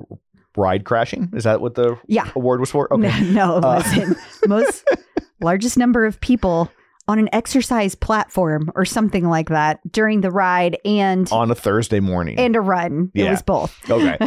ride 0.57 0.85
crashing. 0.85 1.31
Is 1.35 1.43
that 1.45 1.61
what 1.61 1.75
the 1.75 1.99
Yeah. 2.07 2.31
award 2.37 2.61
was 2.61 2.71
for? 2.71 2.93
Okay. 2.93 3.21
No, 3.33 3.33
no, 3.33 3.59
it 3.59 3.65
Uh, 3.65 3.83
wasn't. 3.85 4.19
Most 4.47 4.85
largest 5.41 5.77
number 5.77 6.07
of 6.07 6.21
people 6.21 6.71
on 7.09 7.19
an 7.19 7.29
exercise 7.33 7.95
platform 7.95 8.71
or 8.77 8.85
something 8.85 9.25
like 9.29 9.49
that 9.49 9.81
during 9.91 10.21
the 10.21 10.31
ride 10.31 10.77
and 10.85 11.27
On 11.33 11.51
a 11.51 11.55
Thursday 11.55 12.01
morning. 12.01 12.39
and 12.39 12.55
a 12.55 12.61
run. 12.61 13.11
It 13.15 13.29
was 13.31 13.43
both. 13.43 13.75
okay. 13.91 14.19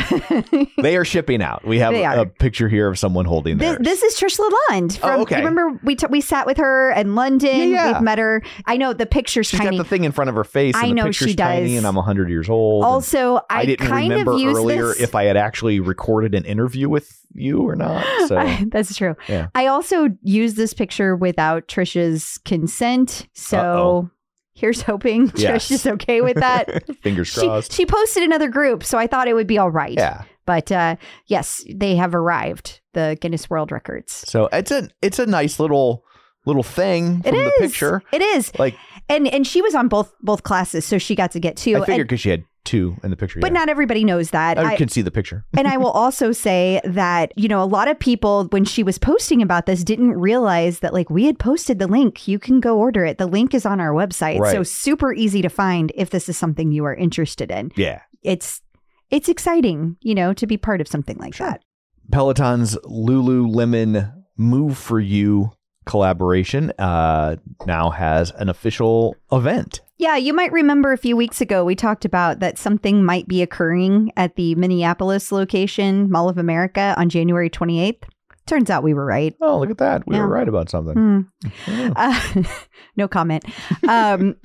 They 0.81 0.97
are 0.97 1.05
shipping 1.05 1.41
out. 1.43 1.63
We 1.63 1.77
have 1.79 1.93
a, 1.93 2.21
a 2.21 2.25
picture 2.25 2.67
here 2.67 2.87
of 2.89 2.97
someone 2.97 3.25
holding 3.25 3.57
This, 3.59 3.77
theirs. 3.77 4.01
this 4.01 4.03
is 4.03 4.19
Trish 4.19 4.39
Lalonde. 4.39 4.97
Oh, 4.97 4.99
from, 5.07 5.19
Oh, 5.19 5.21
okay. 5.21 5.35
you 5.39 5.45
Remember 5.47 5.79
we 5.83 5.95
t- 5.95 6.07
we 6.09 6.21
sat 6.21 6.45
with 6.47 6.57
her 6.57 6.91
in 6.93 7.13
London. 7.15 7.55
Yeah, 7.55 7.65
yeah. 7.65 7.91
We've 7.93 8.01
met 8.01 8.17
her. 8.17 8.41
I 8.65 8.77
know 8.77 8.93
the 8.93 9.05
picture's 9.05 9.47
She's 9.47 9.59
tiny. 9.59 9.77
got 9.77 9.83
the 9.83 9.87
thing 9.89 10.03
in 10.03 10.11
front 10.11 10.29
of 10.29 10.35
her 10.35 10.43
face. 10.43 10.73
And 10.75 10.83
I 10.85 10.87
the 10.87 10.93
know 10.95 11.03
picture's 11.05 11.29
she 11.29 11.35
tiny 11.35 11.69
does. 11.69 11.77
and 11.77 11.85
I'm 11.87 11.95
100 11.95 12.29
years 12.29 12.49
old. 12.49 12.83
also, 12.83 13.37
I, 13.49 13.61
I 13.61 13.65
didn't 13.65 13.87
kind 13.87 14.09
remember 14.09 14.31
earlier 14.31 14.87
this. 14.87 15.01
if 15.01 15.13
I 15.13 15.25
had 15.25 15.37
actually 15.37 15.79
recorded 15.79 16.33
an 16.33 16.45
interview 16.45 16.89
with 16.89 17.20
you 17.33 17.61
or 17.61 17.75
not. 17.75 18.05
So 18.27 18.35
That's 18.71 18.95
true. 18.95 19.15
Yeah. 19.27 19.47
I 19.55 19.67
also 19.67 20.09
used 20.21 20.55
this 20.57 20.73
picture 20.73 21.15
without 21.15 21.67
Trisha's 21.67 22.37
consent. 22.45 23.27
So 23.33 23.57
Uh-oh. 23.59 24.09
here's 24.53 24.81
hoping 24.81 25.31
Yes. 25.35 25.67
Trish 25.67 25.71
is 25.71 25.87
okay 25.87 26.21
with 26.21 26.37
that. 26.37 26.83
fingers 27.03 27.27
she, 27.27 27.41
crossed. 27.41 27.71
she 27.73 27.85
posted 27.85 28.23
another 28.23 28.47
group, 28.49 28.83
so 28.83 28.97
I 28.97 29.07
thought 29.07 29.27
it 29.27 29.33
would 29.33 29.47
be 29.47 29.57
all 29.57 29.71
right. 29.71 29.93
yeah. 29.93 30.23
But 30.45 30.71
uh, 30.71 30.95
yes, 31.27 31.63
they 31.73 31.95
have 31.95 32.15
arrived, 32.15 32.81
the 32.93 33.17
Guinness 33.21 33.49
World 33.49 33.71
Records. 33.71 34.11
So 34.11 34.49
it's 34.51 34.71
a 34.71 34.89
it's 35.01 35.19
a 35.19 35.25
nice 35.25 35.59
little 35.59 36.03
little 36.47 36.63
thing 36.63 37.19
It 37.23 37.29
from 37.29 37.35
is. 37.35 37.45
the 37.45 37.67
picture. 37.67 38.03
It 38.11 38.21
is. 38.21 38.51
Like 38.57 38.75
And 39.07 39.27
and 39.27 39.45
she 39.45 39.61
was 39.61 39.75
on 39.75 39.87
both 39.87 40.13
both 40.21 40.41
classes, 40.43 40.83
so 40.83 40.97
she 40.97 41.15
got 41.15 41.31
to 41.31 41.39
get 41.39 41.57
two. 41.57 41.77
I 41.77 41.85
figured 41.85 42.07
because 42.07 42.19
she 42.21 42.29
had 42.31 42.43
two 42.63 42.97
in 43.03 43.09
the 43.09 43.17
picture. 43.17 43.39
but 43.39 43.51
yeah. 43.51 43.59
not 43.59 43.69
everybody 43.69 44.03
knows 44.03 44.31
that. 44.31 44.57
I, 44.57 44.73
I- 44.73 44.75
can 44.75 44.87
see 44.87 45.01
the 45.01 45.11
picture. 45.11 45.45
and 45.57 45.67
I 45.67 45.77
will 45.77 45.91
also 45.91 46.31
say 46.31 46.81
that, 46.83 47.33
you 47.35 47.47
know, 47.47 47.61
a 47.61 47.65
lot 47.65 47.87
of 47.87 47.99
people, 47.99 48.45
when 48.45 48.65
she 48.65 48.83
was 48.83 48.97
posting 48.97 49.41
about 49.41 49.65
this, 49.65 49.83
didn't 49.83 50.13
realize 50.13 50.79
that, 50.79 50.93
like, 50.93 51.09
we 51.09 51.25
had 51.25 51.39
posted 51.39 51.79
the 51.79 51.87
link. 51.87 52.27
You 52.27 52.39
can 52.39 52.59
go 52.59 52.77
order 52.77 53.05
it. 53.05 53.17
The 53.17 53.27
link 53.27 53.53
is 53.53 53.65
on 53.65 53.79
our 53.79 53.91
website. 53.91 54.39
So, 54.51 54.63
super 54.63 55.13
easy 55.13 55.41
to 55.41 55.49
find 55.49 55.91
if 55.95 56.09
this 56.09 56.29
is 56.29 56.37
something 56.37 56.71
you 56.71 56.85
are 56.85 56.95
interested 56.95 57.51
in. 57.51 57.71
Yeah. 57.75 58.01
It's, 58.21 58.61
it's 59.09 59.29
exciting, 59.29 59.97
you 60.01 60.15
know, 60.15 60.33
to 60.33 60.47
be 60.47 60.57
part 60.57 60.81
of 60.81 60.87
something 60.87 61.17
like 61.17 61.37
that. 61.37 61.63
Peloton's 62.11 62.75
Lululemon 62.77 64.13
Move 64.37 64.77
for 64.77 64.99
You 64.99 65.51
collaboration 65.85 66.71
uh, 66.79 67.35
now 67.65 67.89
has 67.89 68.31
an 68.31 68.49
official 68.49 69.15
event. 69.31 69.81
Yeah, 69.97 70.15
you 70.17 70.33
might 70.33 70.51
remember 70.51 70.91
a 70.93 70.97
few 70.97 71.15
weeks 71.15 71.41
ago 71.41 71.63
we 71.63 71.75
talked 71.75 72.05
about 72.05 72.39
that 72.39 72.57
something 72.57 73.03
might 73.03 73.27
be 73.27 73.41
occurring 73.41 74.11
at 74.17 74.35
the 74.35 74.55
Minneapolis 74.55 75.31
location, 75.31 76.09
Mall 76.09 76.27
of 76.29 76.37
America, 76.37 76.95
on 76.97 77.09
January 77.09 77.49
28th. 77.49 78.03
Turns 78.47 78.69
out 78.71 78.81
we 78.83 78.93
were 78.95 79.05
right. 79.05 79.35
Oh, 79.39 79.59
look 79.59 79.69
at 79.69 79.77
that. 79.77 80.07
We 80.07 80.15
Yeah. 80.15 80.21
were 80.23 80.27
right 80.29 80.47
about 80.47 80.69
something. 80.69 80.95
Hmm. 80.95 81.21
Yeah. 81.67 81.93
Uh, 81.95 82.43
no 82.97 83.07
comment. 83.07 83.45
Um, 83.87 84.35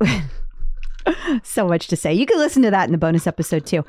so 1.42 1.68
much 1.68 1.86
to 1.88 1.96
say. 1.96 2.12
You 2.12 2.26
can 2.26 2.38
listen 2.38 2.62
to 2.62 2.70
that 2.70 2.86
in 2.86 2.92
the 2.92 2.98
bonus 2.98 3.26
episode 3.26 3.66
too. 3.66 3.84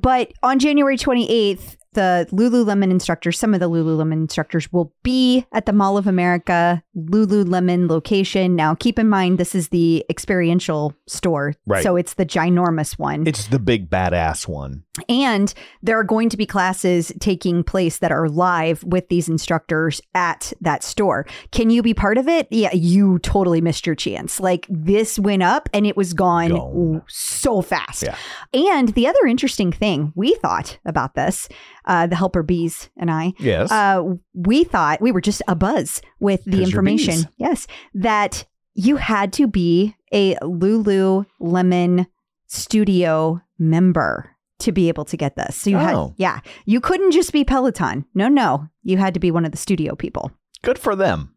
But 0.00 0.32
on 0.42 0.58
January 0.58 0.96
28th, 0.96 1.76
the 1.92 2.28
Lululemon 2.32 2.90
instructors, 2.90 3.38
some 3.38 3.54
of 3.54 3.60
the 3.60 3.68
Lululemon 3.68 4.12
instructors 4.12 4.72
will 4.72 4.92
be 5.02 5.46
at 5.52 5.66
the 5.66 5.72
Mall 5.72 5.96
of 5.96 6.06
America 6.06 6.82
Lululemon 6.96 7.88
location. 7.88 8.54
Now, 8.56 8.74
keep 8.74 8.98
in 8.98 9.08
mind, 9.08 9.38
this 9.38 9.54
is 9.54 9.68
the 9.68 10.04
experiential 10.10 10.94
store. 11.06 11.54
Right. 11.66 11.82
So 11.82 11.96
it's 11.96 12.14
the 12.14 12.26
ginormous 12.26 12.98
one. 12.98 13.26
It's 13.26 13.46
the 13.46 13.58
big 13.58 13.88
badass 13.88 14.46
one. 14.46 14.84
And 15.08 15.52
there 15.82 15.98
are 15.98 16.04
going 16.04 16.28
to 16.30 16.36
be 16.36 16.44
classes 16.46 17.12
taking 17.20 17.62
place 17.62 17.98
that 17.98 18.12
are 18.12 18.28
live 18.28 18.82
with 18.84 19.08
these 19.08 19.28
instructors 19.28 20.00
at 20.14 20.52
that 20.60 20.82
store. 20.82 21.26
Can 21.52 21.70
you 21.70 21.82
be 21.82 21.94
part 21.94 22.18
of 22.18 22.28
it? 22.28 22.48
Yeah, 22.50 22.74
you 22.74 23.18
totally 23.20 23.60
missed 23.60 23.86
your 23.86 23.94
chance. 23.94 24.40
Like 24.40 24.66
this 24.68 25.18
went 25.18 25.42
up 25.42 25.68
and 25.72 25.86
it 25.86 25.96
was 25.96 26.12
gone, 26.14 26.50
Gone. 26.50 27.02
so 27.08 27.62
fast. 27.62 28.02
Yeah. 28.02 28.16
And 28.52 28.88
the 28.90 29.06
other 29.06 29.26
interesting 29.26 29.72
thing 29.72 30.12
we 30.16 30.34
thought 30.34 30.78
about 30.84 31.14
this, 31.14 31.48
uh, 31.88 32.06
the 32.06 32.14
helper 32.14 32.44
bees 32.44 32.88
and 32.96 33.10
I, 33.10 33.32
Yes. 33.40 33.72
uh, 33.72 34.02
we 34.34 34.62
thought 34.62 35.00
we 35.00 35.10
were 35.10 35.20
just 35.20 35.42
a 35.48 35.56
buzz 35.56 36.00
with 36.20 36.44
the 36.44 36.62
information. 36.62 37.24
Yes, 37.38 37.66
that 37.94 38.44
you 38.74 38.96
had 38.96 39.32
to 39.32 39.48
be 39.48 39.96
a 40.12 40.36
Lululemon 40.36 42.06
studio 42.46 43.40
member 43.58 44.30
to 44.60 44.72
be 44.72 44.88
able 44.88 45.04
to 45.06 45.16
get 45.16 45.36
this. 45.36 45.56
So 45.56 45.70
you 45.70 45.76
Oh. 45.76 45.80
had, 45.80 46.14
yeah, 46.16 46.40
you 46.66 46.80
couldn't 46.80 47.12
just 47.12 47.32
be 47.32 47.44
Peloton. 47.44 48.04
No, 48.14 48.28
no, 48.28 48.68
you 48.82 48.96
had 48.98 49.14
to 49.14 49.20
be 49.20 49.30
one 49.30 49.44
of 49.44 49.52
the 49.52 49.58
studio 49.58 49.94
people. 49.94 50.30
Good 50.62 50.78
for 50.78 50.94
them. 50.96 51.34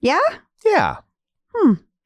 Yeah, 0.00 0.20
Yeah. 0.64 0.96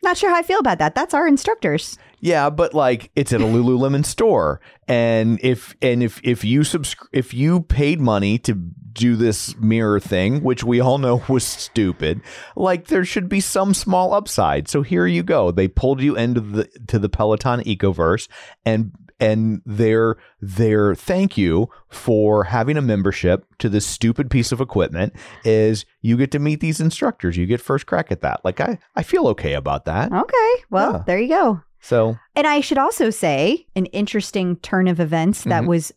Not 0.02 0.16
sure 0.16 0.30
how 0.30 0.36
I 0.36 0.42
feel 0.42 0.58
about 0.58 0.78
that. 0.78 0.94
That's 0.94 1.14
our 1.14 1.26
instructors. 1.26 1.98
Yeah, 2.20 2.50
but 2.50 2.72
like 2.72 3.10
it's 3.16 3.32
at 3.32 3.40
a 3.40 3.44
Lululemon 3.44 4.06
store, 4.06 4.60
and 4.86 5.40
if 5.42 5.74
and 5.82 6.02
if 6.02 6.20
if 6.22 6.44
you 6.44 6.60
subscri- 6.60 7.08
if 7.12 7.34
you 7.34 7.62
paid 7.62 8.00
money 8.00 8.38
to 8.38 8.54
do 8.54 9.16
this 9.16 9.56
mirror 9.56 9.98
thing, 9.98 10.42
which 10.42 10.62
we 10.62 10.80
all 10.80 10.98
know 10.98 11.22
was 11.28 11.44
stupid, 11.44 12.20
like 12.54 12.86
there 12.86 13.04
should 13.04 13.28
be 13.28 13.40
some 13.40 13.74
small 13.74 14.14
upside. 14.14 14.68
So 14.68 14.82
here 14.82 15.06
you 15.06 15.24
go. 15.24 15.50
They 15.50 15.66
pulled 15.66 16.00
you 16.00 16.16
into 16.16 16.40
the 16.40 16.64
to 16.86 17.00
the 17.00 17.08
Peloton 17.08 17.60
ecoverse, 17.64 18.28
and 18.64 18.92
and 19.22 19.62
their 19.64 20.16
their 20.40 20.94
thank 20.94 21.38
you 21.38 21.68
for 21.88 22.44
having 22.44 22.76
a 22.76 22.82
membership 22.82 23.44
to 23.58 23.68
this 23.68 23.86
stupid 23.86 24.30
piece 24.30 24.52
of 24.52 24.60
equipment 24.60 25.12
is 25.44 25.84
you 26.00 26.16
get 26.16 26.30
to 26.32 26.38
meet 26.38 26.60
these 26.60 26.80
instructors. 26.80 27.36
You 27.36 27.46
get 27.46 27.60
first 27.60 27.86
crack 27.86 28.10
at 28.10 28.20
that. 28.22 28.44
Like 28.44 28.60
I 28.60 28.78
I 28.96 29.02
feel 29.02 29.28
okay 29.28 29.54
about 29.54 29.84
that. 29.84 30.12
Okay, 30.12 30.64
well, 30.70 30.92
Yeah. 30.92 31.02
there 31.06 31.18
you 31.20 31.28
go. 31.28 31.60
So 31.80 32.16
And 32.36 32.46
I 32.46 32.60
should 32.60 32.78
also 32.78 33.10
say 33.10 33.66
an 33.76 33.86
interesting 33.86 34.56
turn 34.56 34.88
of 34.88 35.00
events 35.00 35.44
that 35.44 35.62
Mhm. 35.64 35.68
was 35.68 35.92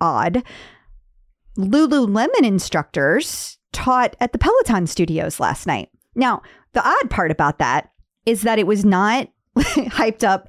odd. 0.00 0.42
Lululemon 1.58 2.42
instructors 2.44 3.58
taught 3.72 4.16
at 4.20 4.32
the 4.32 4.38
Peloton 4.38 4.86
studios 4.86 5.40
last 5.40 5.66
night. 5.66 5.88
Now, 6.14 6.42
the 6.72 6.86
odd 6.86 7.10
part 7.10 7.30
about 7.30 7.58
that 7.58 7.90
is 8.26 8.42
that 8.42 8.58
it 8.58 8.66
was 8.66 8.84
not 8.84 9.28
hyped 9.58 10.22
up 10.26 10.48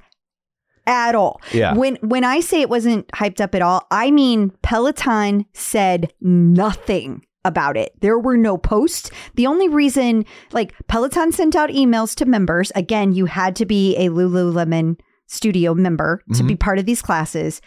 at 0.88 1.14
all. 1.14 1.40
yeah. 1.52 1.74
When 1.74 1.96
when 1.96 2.24
I 2.24 2.40
say 2.40 2.60
it 2.60 2.70
wasn't 2.70 3.06
hyped 3.08 3.40
up 3.40 3.54
at 3.54 3.62
all, 3.62 3.86
I 3.90 4.10
mean 4.10 4.50
Peloton 4.62 5.46
said 5.52 6.12
nothing 6.20 7.24
about 7.44 7.76
it. 7.76 7.92
There 8.00 8.18
were 8.18 8.36
no 8.36 8.58
posts. 8.58 9.10
The 9.34 9.46
only 9.46 9.68
reason 9.68 10.24
like 10.52 10.74
Peloton 10.88 11.32
sent 11.32 11.54
out 11.54 11.70
emails 11.70 12.14
to 12.16 12.26
members, 12.26 12.72
again, 12.74 13.12
you 13.12 13.26
had 13.26 13.54
to 13.56 13.66
be 13.66 13.96
a 13.96 14.08
Lululemon 14.08 14.98
studio 15.26 15.74
member 15.74 16.22
to 16.34 16.42
be 16.42 16.54
mm-hmm. 16.54 16.58
part 16.58 16.78
of 16.78 16.86
these 16.86 17.02
classes. 17.02 17.60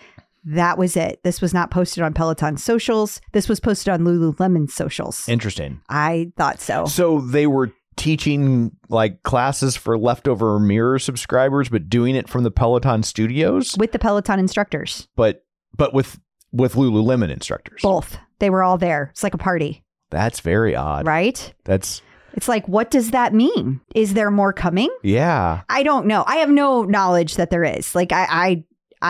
That 0.43 0.79
was 0.79 0.97
it. 0.97 1.19
This 1.23 1.39
was 1.39 1.53
not 1.53 1.69
posted 1.69 2.03
on 2.03 2.13
Peloton 2.15 2.57
socials. 2.57 3.21
This 3.31 3.47
was 3.47 3.59
posted 3.59 3.93
on 3.93 4.01
Lululemon 4.01 4.69
socials. 4.69 5.29
Interesting. 5.29 5.81
I 5.87 6.31
thought 6.35 6.59
so. 6.59 6.85
So 6.85 7.21
they 7.21 7.45
were 7.45 7.71
teaching 7.97 8.71
like 8.89 9.21
classes 9.23 9.75
for 9.75 9.97
leftover 9.97 10.59
mirror 10.59 10.99
subscribers, 10.99 11.69
but 11.69 11.89
doing 11.89 12.15
it 12.15 12.27
from 12.29 12.43
the 12.43 12.51
Peloton 12.51 13.03
studios, 13.03 13.75
With 13.77 13.91
the 13.91 13.99
Peloton 13.99 14.39
instructors. 14.39 15.07
but 15.15 15.45
but 15.75 15.93
with 15.93 16.19
with 16.51 16.73
Lululemon 16.75 17.31
instructors. 17.31 17.81
Both. 17.81 18.17
They 18.39 18.49
were 18.49 18.63
all 18.63 18.77
there. 18.77 19.09
It's 19.11 19.23
like 19.23 19.33
a 19.33 19.37
party, 19.37 19.83
That's 20.09 20.39
very 20.41 20.75
odd. 20.75 21.05
right? 21.05 21.53
That's 21.63 22.01
It's 22.33 22.47
like, 22.49 22.67
what 22.67 22.91
does 22.91 23.11
that 23.11 23.33
mean? 23.33 23.79
Is 23.95 24.13
there 24.15 24.31
more 24.31 24.51
coming? 24.53 24.89
yeah. 25.03 25.61
I 25.69 25.83
don't 25.83 26.07
know. 26.07 26.23
I 26.27 26.37
have 26.37 26.49
no 26.49 26.83
knowledge 26.83 27.35
that 27.35 27.49
there 27.51 27.63
is. 27.63 27.93
Like 27.95 28.11
I 28.11 28.25
I 28.29 28.63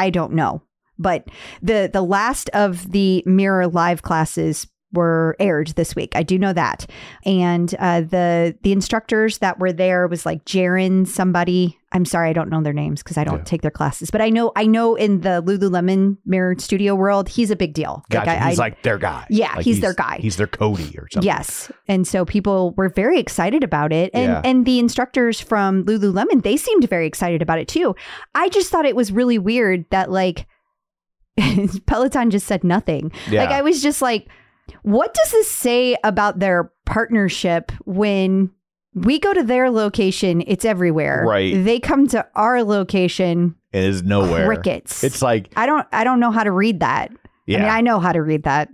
I 0.06 0.10
don't 0.10 0.34
know. 0.34 0.62
But 1.00 1.28
the 1.64 1.90
the 1.92 2.02
last 2.04 2.50
of 2.50 2.92
the 2.92 3.24
mirror 3.26 3.68
live 3.68 4.02
classes 4.04 4.68
were 4.94 5.36
aired 5.40 5.70
this 5.70 5.96
week. 5.96 6.16
I 6.16 6.24
do 6.24 6.38
know 6.38 6.54
that. 6.54 6.86
And 7.26 7.74
uh, 7.80 8.02
the 8.02 8.58
the 8.64 8.72
instructors 8.72 9.38
that 9.40 9.60
were 9.60 9.72
there 9.74 10.08
was 10.08 10.26
like 10.26 10.46
Jaron 10.46 11.08
somebody. 11.08 11.78
I'm 11.94 12.06
sorry, 12.06 12.30
I 12.30 12.34
don't 12.34 12.50
know 12.50 12.62
their 12.62 12.72
names 12.72 13.04
because 13.04 13.18
I 13.18 13.26
don't 13.26 13.40
Yeah. 13.40 13.44
take 13.44 13.62
their 13.64 13.72
classes. 13.72 14.12
But 14.12 14.22
I 14.22 14.30
know 14.30 14.54
I 14.56 14.66
know 14.66 14.96
in 14.96 15.22
the 15.22 15.44
Lululemon 15.46 16.18
mirror 16.26 16.56
studio 16.58 16.96
world, 16.96 17.28
he's 17.28 17.52
a 17.52 17.56
big 17.56 17.74
deal. 17.74 18.04
Gotcha. 18.10 18.32
I, 18.32 18.50
he's 18.50 18.60
I- 18.60 18.64
like 18.64 18.82
their 18.84 18.98
guy. 18.98 19.26
Yeah, 19.30 19.56
Like, 19.56 19.66
he's 19.66 19.82
their 19.82 19.94
guy. 19.94 20.18
He's 20.22 20.38
their 20.38 20.48
Cody 20.48 20.96
or 20.98 21.08
something. 21.12 21.26
Yes. 21.28 21.70
And 21.90 22.08
so 22.08 22.24
people 22.24 22.74
were 22.78 22.88
very 22.88 23.20
excited 23.20 23.62
about 23.64 23.92
it. 23.92 24.10
And 24.14 24.32
Yeah. 24.32 24.42
and 24.46 24.66
the 24.66 24.80
instructors 24.80 25.42
from 25.42 25.84
Lululemon, 25.86 26.44
they 26.44 26.56
seemed 26.56 26.88
very 26.90 27.08
excited 27.08 27.42
about 27.42 27.60
it 27.60 27.68
too. 27.68 27.94
I 28.36 28.48
just 28.50 28.72
thought 28.72 28.86
it 28.86 28.96
was 28.96 29.12
really 29.12 29.38
weird 29.38 29.84
that 29.92 30.10
like 30.10 30.46
Peloton 31.86 32.30
just 32.30 32.48
said 32.48 32.64
nothing. 32.64 33.12
Yeah. 33.30 33.42
Like 33.42 33.52
I 33.52 33.62
was 33.62 33.82
just 33.82 34.02
like, 34.02 34.28
what 34.84 35.14
does 35.14 35.32
this 35.32 35.50
say 35.50 35.96
about 36.04 36.40
their 36.40 36.72
partnership 36.86 37.72
when 37.86 38.52
we 38.94 39.20
go 39.20 39.34
to 39.34 39.44
their 39.44 39.70
location, 39.72 40.44
it's 40.48 40.66
everywhere. 40.66 41.24
Right. 41.26 41.64
They 41.64 41.80
come 41.80 42.08
to 42.08 42.28
our 42.36 42.64
location, 42.64 43.56
It 43.72 43.84
is 43.86 44.04
nowhere. 44.04 44.46
crickets. 44.46 45.04
It's 45.04 45.22
like 45.22 45.52
I 45.56 45.66
don't 45.66 45.88
I 45.92 46.04
don't 46.04 46.20
know 46.20 46.32
how 46.32 46.44
to 46.44 46.52
read 46.52 46.82
that. 46.82 47.12
yeah. 47.46 47.58
I 47.58 47.62
mean, 47.62 47.70
I 47.70 47.82
know 47.82 48.00
how 48.00 48.12
to 48.12 48.22
read 48.22 48.44
that. 48.44 48.70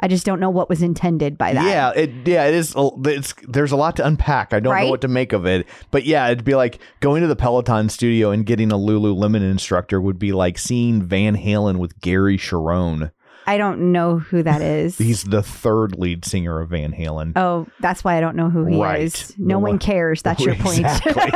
I 0.00 0.06
just 0.06 0.24
don't 0.24 0.38
know 0.38 0.50
what 0.50 0.68
was 0.68 0.80
intended 0.80 1.36
by 1.36 1.54
that. 1.54 1.64
Yeah, 1.64 1.90
it 2.00 2.12
yeah, 2.24 2.44
it 2.46 2.54
is. 2.54 2.72
It's 2.76 3.34
there's 3.48 3.72
a 3.72 3.76
lot 3.76 3.96
to 3.96 4.06
unpack. 4.06 4.52
I 4.52 4.60
don't 4.60 4.72
Right? 4.72 4.84
know 4.84 4.90
what 4.90 5.00
to 5.00 5.08
make 5.08 5.32
of 5.32 5.44
it, 5.44 5.66
but 5.90 6.04
yeah, 6.04 6.28
it'd 6.28 6.44
be 6.44 6.54
like 6.54 6.78
going 7.00 7.20
to 7.22 7.26
the 7.26 7.34
Peloton 7.34 7.88
studio 7.88 8.30
and 8.30 8.46
getting 8.46 8.70
a 8.70 8.76
Lululemon 8.76 9.42
instructor 9.42 10.00
would 10.00 10.20
be 10.20 10.30
like 10.30 10.56
seeing 10.56 11.02
Van 11.02 11.36
Halen 11.36 11.78
with 11.78 12.00
Gary 12.00 12.38
Cherone. 12.38 13.10
I 13.48 13.56
don't 13.58 13.92
know 13.92 14.18
who 14.18 14.42
that 14.42 14.60
is. 14.62 14.98
He's 14.98 15.24
the 15.24 15.42
third 15.42 15.96
lead 15.98 16.24
singer 16.24 16.60
of 16.60 16.70
Van 16.70 16.92
Halen. 16.92 17.32
Oh, 17.36 17.66
that's 17.80 18.04
why 18.04 18.16
I 18.16 18.20
don't 18.20 18.36
know 18.36 18.50
who 18.50 18.64
he 18.66 18.80
Right. 18.80 19.00
is. 19.02 19.34
No 19.38 19.54
The 19.54 19.58
one 19.60 19.70
one- 19.72 19.78
cares. 19.78 20.22
That's 20.22 20.40
your 20.44 20.54
point. 20.54 20.80
Exactly. 20.80 21.14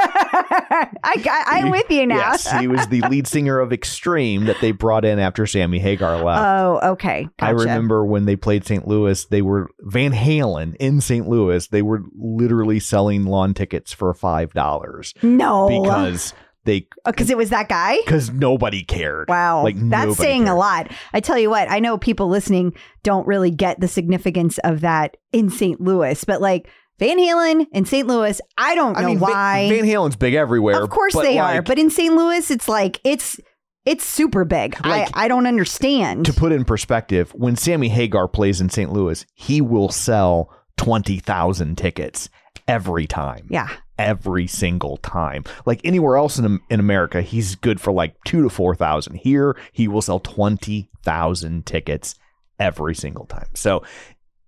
I 1.04 1.16
got, 1.22 1.46
I'm 1.48 1.70
with 1.70 1.90
you 1.90 2.06
now. 2.06 2.16
Yes, 2.16 2.50
he 2.60 2.68
was 2.68 2.86
the 2.88 3.00
lead 3.02 3.26
singer 3.26 3.58
of 3.58 3.72
Extreme 3.72 4.44
that 4.46 4.56
they 4.60 4.72
brought 4.72 5.04
in 5.04 5.18
after 5.18 5.46
Sammy 5.46 5.78
Hagar 5.78 6.22
left. 6.22 6.42
Oh, 6.44 6.90
okay. 6.92 7.28
I 7.40 7.50
remember 7.50 8.04
when 8.04 8.24
they 8.24 8.36
played 8.36 8.66
St. 8.66 8.86
Louis, 8.86 9.24
they 9.26 9.42
were 9.42 9.70
Van 9.80 10.12
Halen 10.12 10.76
in 10.76 11.00
St. 11.00 11.28
Louis. 11.28 11.66
They 11.68 11.82
were 11.82 12.02
literally 12.16 12.78
selling 12.80 13.24
lawn 13.24 13.54
tickets 13.54 13.92
for 13.92 14.12
five 14.14 14.52
dollars 14.52 15.14
No, 15.22 15.68
because 15.82 16.34
they 16.64 16.86
oh, 17.04 17.10
because 17.10 17.30
it 17.30 17.36
was 17.36 17.50
that 17.50 17.68
guy. 17.68 17.96
because 18.04 18.30
nobody 18.30 18.82
cared. 18.82 19.28
Wow, 19.28 19.64
Like, 19.64 19.76
that's 19.78 20.16
saying 20.16 20.48
a 20.48 20.56
lot. 20.56 20.90
I 21.12 21.20
tell 21.20 21.38
you 21.38 21.50
what, 21.50 21.70
I 21.70 21.80
know 21.80 21.98
people 21.98 22.28
listening 22.28 22.74
don't 23.02 23.26
really 23.26 23.50
get 23.50 23.80
the 23.80 23.88
significance 23.88 24.58
of 24.58 24.80
that 24.80 25.16
in 25.32 25.50
St. 25.50 25.80
Louis, 25.80 26.22
but 26.24 26.40
like 26.40 26.68
Van 26.98 27.18
Halen 27.18 27.66
in 27.72 27.84
St. 27.84 28.06
Louis, 28.06 28.40
I 28.56 28.74
don't 28.74 28.92
know 28.92 29.00
I 29.00 29.06
mean, 29.06 29.18
why. 29.18 29.68
Van 29.68 29.84
Halen's 29.84 30.16
big 30.16 30.34
everywhere. 30.34 30.80
of 30.80 30.90
course 30.90 31.14
they 31.14 31.38
are, 31.38 31.62
but 31.62 31.78
in 31.78 31.90
St. 31.90 32.14
Louis, 32.14 32.50
it's 32.50 32.68
like 32.68 33.00
it's 33.02 33.40
it's 33.84 34.04
super 34.04 34.44
big. 34.44 34.76
Like, 34.86 35.08
I 35.16 35.24
I 35.24 35.28
don't 35.28 35.46
understand. 35.46 36.26
to 36.26 36.32
put 36.32 36.52
in 36.52 36.64
perspective, 36.64 37.32
when 37.34 37.56
Sammy 37.56 37.88
Hagar 37.88 38.28
plays 38.28 38.60
in 38.60 38.68
St. 38.68 38.92
Louis, 38.92 39.26
he 39.34 39.60
will 39.60 39.88
sell 39.88 40.54
twenty 40.76 41.18
thousand 41.18 41.76
tickets 41.76 42.28
every 42.68 43.08
time. 43.08 43.46
yeah, 43.50 43.68
every 43.98 44.46
single 44.46 44.96
time. 44.98 45.44
Like 45.66 45.80
anywhere 45.84 46.16
else 46.16 46.38
in 46.38 46.60
in 46.70 46.80
America, 46.80 47.22
he's 47.22 47.54
good 47.54 47.80
for 47.80 47.92
like 47.92 48.16
two 48.24 48.42
to 48.42 48.48
four 48.48 48.74
thousand. 48.74 49.16
Here, 49.16 49.56
he 49.72 49.88
will 49.88 50.02
sell 50.02 50.20
twenty 50.20 50.90
thousand 51.04 51.66
tickets 51.66 52.14
every 52.58 52.94
single 52.94 53.26
time. 53.26 53.48
So, 53.54 53.82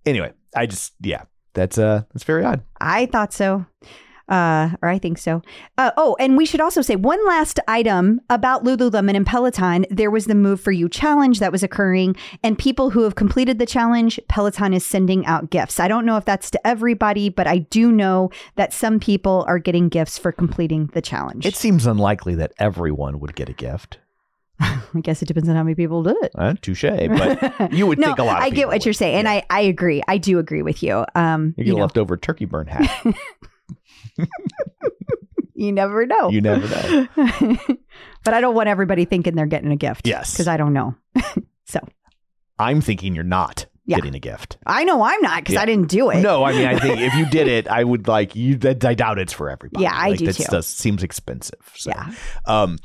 anyway, 0.05 0.33
I 0.55 0.65
just 0.65 0.93
yeah, 1.01 1.23
that's 1.53 1.77
uh 1.77 2.03
that's 2.13 2.23
very 2.23 2.43
odd. 2.43 2.63
I 2.79 3.05
thought 3.07 3.33
so. 3.33 3.65
Uh, 4.27 4.71
or 4.81 4.89
I 4.89 4.97
think 4.97 5.17
so. 5.17 5.41
Uh, 5.77 5.91
oh, 5.97 6.15
and 6.19 6.35
we 6.35 6.45
should 6.45 6.61
also 6.61 6.81
say 6.81 6.95
one 6.95 7.23
last 7.27 7.59
item 7.67 8.21
about 8.29 8.63
Lululemon 8.63 9.15
and 9.15 9.25
Peloton. 9.25 9.85
There 9.91 10.09
was 10.09 10.25
the 10.25 10.33
Move 10.33 10.59
for 10.59 10.71
You 10.71 10.89
challenge 10.89 11.39
that 11.39 11.51
was 11.51 11.61
occurring, 11.61 12.15
and 12.43 12.57
people 12.57 12.89
who 12.89 13.03
have 13.03 13.15
completed 13.15 13.59
the 13.59 13.65
challenge, 13.67 14.19
Peloton 14.27 14.73
is 14.73 14.85
sending 14.85 15.25
out 15.27 15.51
gifts. 15.51 15.79
I 15.79 15.87
don't 15.87 16.05
know 16.05 16.17
if 16.17 16.25
that's 16.25 16.49
to 16.51 16.67
everybody, 16.67 17.29
but 17.29 17.45
I 17.45 17.59
do 17.59 17.91
know 17.91 18.31
that 18.55 18.73
some 18.73 18.99
people 18.99 19.45
are 19.47 19.59
getting 19.59 19.89
gifts 19.89 20.17
for 20.17 20.31
completing 20.31 20.87
the 20.93 21.01
challenge. 21.01 21.45
It 21.45 21.55
seems 21.55 21.85
unlikely 21.85 22.33
that 22.35 22.53
everyone 22.57 23.19
would 23.19 23.35
get 23.35 23.49
a 23.49 23.53
gift. 23.53 23.99
I 24.59 24.79
guess 25.01 25.21
it 25.21 25.25
depends 25.25 25.49
on 25.49 25.55
how 25.55 25.63
many 25.63 25.75
people 25.75 26.01
do 26.01 26.17
it. 26.23 26.31
Uh, 26.33 26.53
touche, 26.61 26.81
but 26.83 27.73
you 27.73 27.85
would 27.85 27.99
no, 27.99 28.07
think 28.07 28.19
a 28.19 28.23
lot. 28.23 28.41
I 28.41 28.49
get 28.49 28.67
what 28.67 28.85
you're 28.85 28.91
would. 28.91 28.95
saying, 28.95 29.15
and 29.17 29.27
I, 29.27 29.43
I 29.49 29.61
agree. 29.61 30.01
I 30.07 30.17
do 30.17 30.39
agree 30.39 30.61
with 30.61 30.81
you. 30.81 31.05
Um, 31.13 31.53
You 31.57 31.63
you, 31.63 31.63
get 31.65 31.71
a 31.71 31.75
know, 31.75 31.81
leftover 31.83 32.17
turkey 32.17 32.45
burn 32.45 32.67
hat. 32.67 33.05
you 35.53 35.71
never 35.71 36.05
know. 36.05 36.29
You 36.29 36.41
never 36.41 36.67
know. 36.67 37.07
but 38.23 38.33
I 38.33 38.41
don't 38.41 38.55
want 38.55 38.67
everybody 38.69 39.05
thinking 39.05 39.35
they're 39.35 39.45
getting 39.45 39.71
a 39.71 39.75
gift. 39.77 40.07
Yes. 40.07 40.33
because 40.33 40.47
I 40.47 40.57
don't 40.57 40.73
know. 40.73 40.95
so 41.65 41.79
I'm 42.59 42.81
thinking 42.81 43.15
you're 43.15 43.23
not 43.23 43.65
Yeah. 43.85 43.97
getting 43.97 44.15
a 44.15 44.19
gift. 44.19 44.57
I 44.65 44.83
know 44.83 45.01
I'm 45.03 45.21
not 45.21 45.37
because 45.43 45.53
Yeah. 45.55 45.61
I 45.61 45.65
didn't 45.65 45.89
do 45.89 46.09
it. 46.09 46.21
No, 46.21 46.43
I 46.43 46.51
mean 46.53 46.65
I 46.65 46.77
think 46.79 46.99
if 46.99 47.13
you 47.15 47.25
did 47.25 47.47
it, 47.57 47.67
I 47.67 47.83
would 47.83 48.07
like 48.07 48.35
you. 48.35 48.55
That 48.57 48.83
I 48.83 48.93
doubt 48.93 49.19
it's 49.19 49.33
for 49.33 49.49
everybody. 49.49 49.83
Yeah, 49.83 49.93
I 49.93 50.09
like, 50.09 50.19
do 50.19 50.25
that 50.27 50.35
too. 50.35 50.43
Does, 50.49 50.67
seems 50.67 51.03
expensive. 51.03 51.71
So. 51.75 51.91
Yeah. 51.91 52.11
Um, 52.45 52.77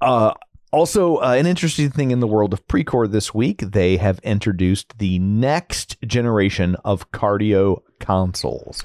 uh, 0.00 0.34
also, 0.72 1.16
uh, 1.18 1.34
an 1.38 1.46
interesting 1.46 1.90
thing 1.90 2.10
in 2.10 2.20
the 2.20 2.26
world 2.26 2.52
of 2.52 2.66
Precor 2.66 3.10
this 3.10 3.32
week, 3.32 3.60
they 3.60 3.96
have 3.96 4.18
introduced 4.18 4.98
the 4.98 5.18
next 5.20 5.96
generation 6.04 6.74
of 6.84 7.10
cardio 7.12 7.80
consoles. 8.00 8.82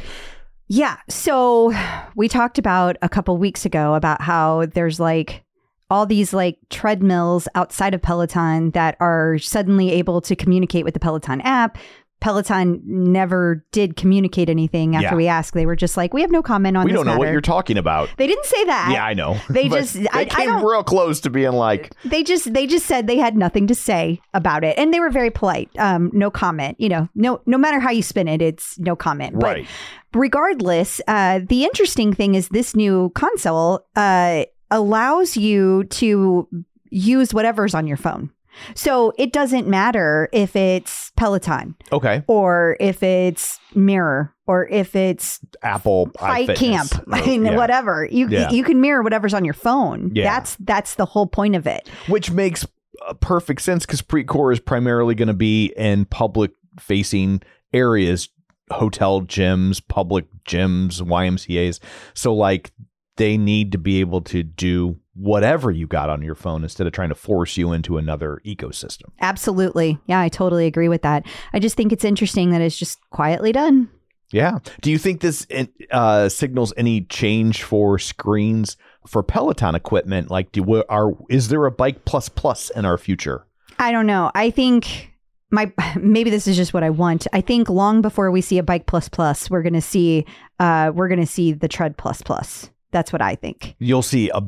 Yeah. 0.74 0.96
So 1.10 1.74
we 2.16 2.30
talked 2.30 2.58
about 2.58 2.96
a 3.02 3.10
couple 3.10 3.38
weeks 3.38 3.66
ago 3.66 3.94
about 3.94 4.22
how 4.22 4.68
there's 4.68 5.02
like 5.02 5.44
all 5.90 6.06
these 6.06 6.32
like 6.32 6.60
treadmills 6.70 7.50
outside 7.56 7.94
of 7.94 8.02
Peloton 8.02 8.72
that 8.72 8.96
are 9.02 9.38
suddenly 9.38 9.92
able 9.92 10.22
to 10.22 10.34
communicate 10.34 10.86
with 10.86 10.94
the 10.94 11.00
Peloton 11.02 11.42
app. 11.42 11.78
Peloton 12.22 12.80
never 12.86 13.66
did 13.72 13.98
communicate 13.98 14.48
anything 14.50 14.96
after 14.96 15.08
Yeah. 15.10 15.16
we 15.16 15.28
asked. 15.28 15.54
They 15.54 15.66
were 15.66 15.76
just 15.76 15.98
like, 15.98 16.14
we 16.14 16.22
have 16.22 16.32
no 16.32 16.42
comment 16.42 16.78
on 16.78 16.86
we 16.86 16.94
don't 16.94 17.06
know 17.06 17.18
what 17.18 17.32
you're 17.32 17.42
talking 17.42 17.78
about. 17.78 18.10
They 18.18 18.28
didn't 18.28 18.46
say 18.46 18.64
that. 18.66 18.92
yeah, 18.94 19.04
I 19.04 19.14
know. 19.14 19.38
They 19.50 19.68
just- 19.78 19.96
they 19.96 20.08
I- 20.14 20.20
I 20.22 20.26
came 20.26 20.46
don't- 20.48 20.64
real 20.64 20.84
close 20.84 21.20
to 21.22 21.30
being 21.30 21.52
like, 21.54 21.94
they 22.06 22.24
just 22.24 22.54
they 22.54 22.66
just 22.68 22.86
said 22.86 23.08
they 23.08 23.18
had 23.18 23.36
nothing 23.36 23.68
to 23.68 23.76
say 23.76 24.22
about 24.34 24.64
it 24.64 24.78
and 24.78 24.94
they 24.94 25.00
were 25.00 25.10
very 25.10 25.30
polite 25.32 25.70
um 25.80 26.10
no 26.14 26.30
comment 26.32 26.80
you 26.80 26.88
know 26.90 27.10
no 27.16 27.42
no 27.46 27.58
matter 27.58 27.80
how 27.80 27.90
you 27.92 28.02
spin 28.04 28.28
it 28.28 28.42
it's 28.42 28.78
no 28.80 28.96
comment 28.96 29.34
but 29.40 29.44
right? 29.58 29.68
regardless 30.14 31.02
uh 31.08 31.40
the 31.48 31.64
interesting 31.64 32.14
thing 32.14 32.36
is 32.36 32.50
this 32.50 32.76
new 32.76 33.10
console 33.16 33.86
uh 33.96 34.44
allows 34.70 35.36
you 35.36 35.84
to 35.86 36.48
use 36.90 37.34
whatever's 37.34 37.74
on 37.74 37.88
your 37.88 37.98
phone 37.98 38.30
so 38.76 39.14
it 39.18 39.32
doesn't 39.34 39.68
matter 39.68 40.30
if 40.32 40.56
it's 40.56 41.12
peloton 41.16 41.76
Okay, 41.92 42.24
or 42.28 42.78
if 42.80 43.02
it's 43.04 43.60
mirror 43.76 44.34
or 44.48 44.68
if 44.68 44.96
it's 44.96 45.40
Apple 45.64 46.10
fight 46.20 46.56
camp 46.58 46.92
or- 46.98 47.04
I 47.16 47.26
mean, 47.26 47.46
yeah. 47.46 47.56
whatever 47.56 48.06
you 48.10 48.28
Yeah. 48.28 48.50
you 48.52 48.64
can 48.64 48.82
mirror 48.82 49.02
whatever's 49.04 49.34
on 49.34 49.46
your 49.46 49.54
phone 49.54 50.12
Yeah. 50.14 50.24
that's 50.26 50.58
that's 50.60 50.96
the 50.96 51.06
whole 51.06 51.28
point 51.28 51.56
of 51.56 51.66
it 51.68 51.88
which 52.08 52.32
makes 52.32 52.66
uh, 53.08 53.14
perfect 53.16 53.62
sense 53.62 53.86
because 53.86 54.02
Precor 54.02 54.52
is 54.54 54.60
primarily 54.60 55.16
going 55.16 55.28
to 55.30 55.34
be 55.34 55.74
in 55.78 56.06
public 56.06 56.52
facing 56.80 57.42
areas, 57.74 58.30
hotel 58.70 59.22
gyms, 59.22 59.82
public 59.88 60.26
gyms, 60.48 61.02
YMCA's. 61.02 61.80
So 62.14 62.34
like 62.36 62.72
they 63.18 63.38
need 63.38 63.72
to 63.72 63.78
be 63.78 64.00
able 64.02 64.22
to 64.22 64.44
do 64.44 64.98
whatever 65.14 65.72
you 65.72 65.88
got 65.88 66.10
on 66.10 66.22
your 66.22 66.36
phone 66.36 66.64
instead 66.64 66.88
of 66.88 66.94
trying 66.94 67.10
to 67.10 67.16
force 67.16 67.58
you 67.58 67.74
into 67.74 67.98
another 67.98 68.42
ecosystem. 68.46 69.10
Absolutely. 69.20 70.00
Yeah, 70.06 70.22
I 70.22 70.30
totally 70.30 70.68
agree 70.68 70.88
with 70.88 71.02
that. 71.02 71.26
I 71.54 71.60
just 71.60 71.76
think 71.76 71.92
it's 71.92 72.06
interesting 72.06 72.52
that 72.52 72.62
it's 72.62 72.78
just 72.78 73.00
quietly 73.10 73.52
done. 73.52 73.90
Yeah. 74.32 74.60
Do 74.82 74.92
you 74.92 74.98
think 74.98 75.20
this 75.20 75.46
uh, 75.92 76.30
signals 76.30 76.74
any 76.78 77.02
change 77.02 77.64
for 77.64 78.00
screens 78.00 78.78
for 79.06 79.24
Peloton 79.24 79.76
equipment? 79.76 80.32
Like, 80.32 80.52
do 80.54 80.64
we, 80.64 80.84
are 80.90 81.12
is 81.30 81.50
there 81.50 81.66
a 81.66 81.72
bike 81.72 82.06
plus 82.06 82.30
plus 82.30 82.70
in 82.70 82.86
our 82.86 82.98
future? 82.98 83.46
I 83.78 83.92
don't 83.92 84.08
know. 84.08 84.32
I 84.34 84.50
think 84.50 85.12
my 85.50 85.72
maybe 86.00 86.30
this 86.30 86.48
is 86.48 86.56
just 86.56 86.74
what 86.74 86.84
I 86.84 86.90
want. 86.90 87.28
I 87.34 87.42
think 87.42 87.70
long 87.70 88.02
before 88.02 88.32
we 88.32 88.42
see 88.42 88.58
a 88.58 88.64
bike 88.64 88.86
plus 88.86 89.10
plus, 89.10 89.50
we're 89.50 89.64
gonna 89.64 89.82
see 89.82 90.26
uh 90.60 90.92
we're 90.96 91.10
gonna 91.10 91.26
see 91.26 91.52
the 91.52 91.68
tread 91.68 91.98
plus 91.98 92.22
plus. 92.22 92.70
That's 92.92 93.12
what 93.14 93.22
I 93.22 93.36
think. 93.36 93.76
You'll 93.80 94.02
see 94.02 94.30
a 94.30 94.42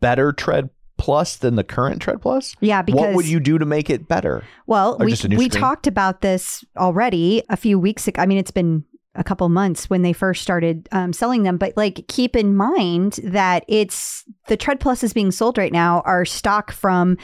better 0.00 0.32
tread 0.32 0.70
plus 0.98 1.36
than 1.36 1.54
the 1.56 1.64
current 1.64 2.02
tread 2.02 2.20
plus. 2.20 2.54
Yeah, 2.60 2.82
because 2.82 3.00
what 3.00 3.14
would 3.14 3.26
you 3.26 3.40
do 3.40 3.58
to 3.58 3.64
make 3.64 3.88
it 3.88 4.06
better? 4.06 4.44
Well, 4.66 4.96
Or 5.00 5.06
we 5.06 5.12
just 5.12 5.24
a 5.24 5.28
new 5.28 5.38
we 5.38 5.48
screen? 5.48 5.60
talked 5.60 5.86
about 5.86 6.20
this 6.20 6.64
already 6.76 7.42
a 7.48 7.56
few 7.56 7.78
weeks 7.78 8.06
ago. 8.06 8.20
I 8.20 8.26
mean, 8.26 8.38
it's 8.38 8.50
been 8.50 8.84
a 9.14 9.24
couple 9.24 9.48
months 9.48 9.88
when 9.90 10.02
they 10.02 10.12
first 10.12 10.42
started 10.42 10.88
um, 10.92 11.12
selling 11.12 11.42
them, 11.42 11.56
but 11.56 11.76
like 11.76 12.06
keep 12.08 12.36
in 12.36 12.54
mind 12.54 13.18
that 13.24 13.64
it's 13.66 14.24
the 14.46 14.56
Tread 14.56 14.78
Pluses 14.78 15.14
being 15.14 15.30
sold 15.30 15.58
right 15.58 15.72
now 15.72 16.02
are 16.04 16.24
stock 16.24 16.70
from 16.70 17.16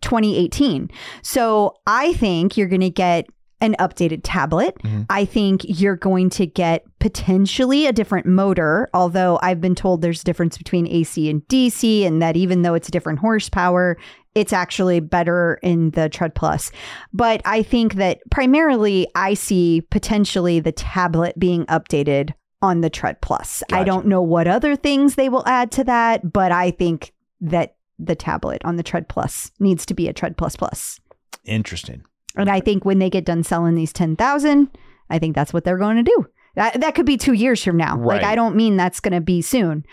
2018. 0.00 0.90
So 1.22 1.74
I 1.86 2.14
think 2.14 2.56
you're 2.56 2.66
going 2.68 2.80
to 2.80 2.90
get 2.90 3.26
an 3.60 3.74
updated 3.78 4.20
tablet. 4.22 4.76
Mhm. 4.84 5.06
I 5.10 5.24
think 5.24 5.62
you're 5.66 5.96
going 5.96 6.30
to 6.30 6.46
get 6.46 6.84
potentially 7.00 7.86
a 7.86 7.92
different 7.92 8.26
motor, 8.26 8.88
although 8.94 9.38
I've 9.42 9.60
been 9.60 9.74
told 9.74 10.00
there's 10.00 10.22
a 10.22 10.24
difference 10.24 10.56
between 10.56 10.86
AC 10.86 11.28
and 11.28 11.46
DC, 11.48 12.04
and 12.06 12.22
that 12.22 12.36
even 12.36 12.62
though 12.62 12.74
it's 12.74 12.88
a 12.88 12.92
different 12.92 13.18
horsepower, 13.18 13.96
it's 14.34 14.52
actually 14.52 15.00
better 15.00 15.58
in 15.62 15.90
the 15.90 16.08
Tread 16.08 16.34
Plus. 16.34 16.70
But 17.12 17.42
I 17.44 17.62
think 17.62 17.94
that 17.94 18.20
primarily 18.30 19.08
I 19.16 19.34
see 19.34 19.80
potentially 19.90 20.60
the 20.60 20.70
tablet 20.72 21.38
being 21.38 21.66
updated 21.66 22.34
on 22.62 22.80
the 22.80 22.90
Tread 22.90 23.20
Plus. 23.20 23.62
I 23.72 23.84
don't 23.84 24.06
know 24.06 24.22
what 24.22 24.46
other 24.46 24.76
things 24.76 25.14
they 25.16 25.28
will 25.28 25.46
add 25.46 25.72
to 25.72 25.84
that, 25.84 26.32
but 26.32 26.52
I 26.52 26.70
think 26.70 27.12
that 27.40 27.74
the 27.98 28.14
tablet 28.14 28.62
on 28.64 28.76
the 28.76 28.82
Tread 28.84 29.08
Plus 29.08 29.50
needs 29.58 29.84
to 29.86 29.94
be 29.94 30.06
a 30.08 30.12
Tread 30.12 30.36
Plus 30.36 30.54
Plus. 30.54 31.00
Interesting. 31.44 32.02
And 32.36 32.48
I 32.50 32.60
think 32.60 32.84
when 32.84 32.98
they 32.98 33.10
get 33.10 33.24
done 33.24 33.42
selling 33.42 33.74
these 33.74 33.92
10,000, 33.92 34.68
I 35.10 35.18
think 35.18 35.34
that's 35.34 35.52
what 35.52 35.64
they're 35.64 35.78
going 35.78 35.96
to 35.96 36.02
do. 36.02 36.26
That, 36.54 36.80
that 36.80 36.94
could 36.94 37.06
be 37.06 37.16
two 37.16 37.32
years 37.34 37.62
from 37.62 37.76
now. 37.76 37.98
Like, 37.98 38.22
I 38.24 38.34
don't 38.34 38.56
mean 38.56 38.76
that's 38.76 39.00
going 39.00 39.12
to 39.14 39.20
be 39.20 39.42
soon, 39.42 39.84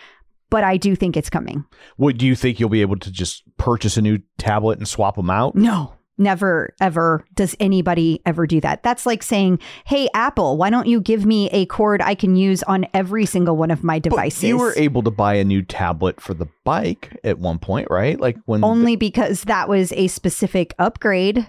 but 0.50 0.64
I 0.64 0.78
do 0.78 0.96
think 0.96 1.16
it's 1.16 1.30
coming. 1.30 1.64
Would 1.98 2.18
do 2.18 2.26
you 2.26 2.36
think 2.36 2.60
you'll 2.60 2.70
be 2.70 2.82
able 2.82 2.98
to 2.98 3.12
just 3.12 3.44
purchase 3.58 3.98
a 3.98 4.02
new 4.02 4.20
tablet 4.38 4.80
and 4.80 4.88
swap 4.88 5.16
them 5.16 5.30
out? 5.30 5.56
No, 5.56 5.94
never, 6.18 6.74
ever 6.82 7.24
does 7.36 7.56
anybody 7.60 8.22
ever 8.26 8.48
do 8.48 8.60
that. 8.62 8.82
That's 8.82 9.06
like 9.06 9.22
saying, 9.22 9.60
hey, 9.86 10.10
Apple, 10.16 10.58
why 10.58 10.70
don't 10.70 10.88
you 10.88 11.02
give 11.02 11.26
me 11.26 11.50
a 11.52 11.66
cord 11.68 12.02
I 12.02 12.16
can 12.16 12.36
use 12.36 12.64
on 12.64 12.88
every 12.94 13.26
single 13.26 13.58
one 13.58 13.70
of 13.70 13.84
my 13.84 13.98
But 14.00 14.10
devices? 14.10 14.44
you 14.44 14.58
were 14.58 14.74
able 14.76 15.04
to 15.04 15.12
buy 15.12 15.36
a 15.36 15.44
new 15.44 15.62
tablet 15.62 16.20
for 16.20 16.34
the 16.34 16.48
bike 16.64 17.20
at 17.24 17.38
one 17.38 17.60
point, 17.60 17.90
right? 17.92 18.20
Like 18.20 18.38
when 18.46 18.64
Only 18.64 18.96
because 18.96 19.44
that 19.44 19.70
was 19.70 19.92
a 19.94 20.08
specific 20.08 20.74
upgrade. 20.80 21.48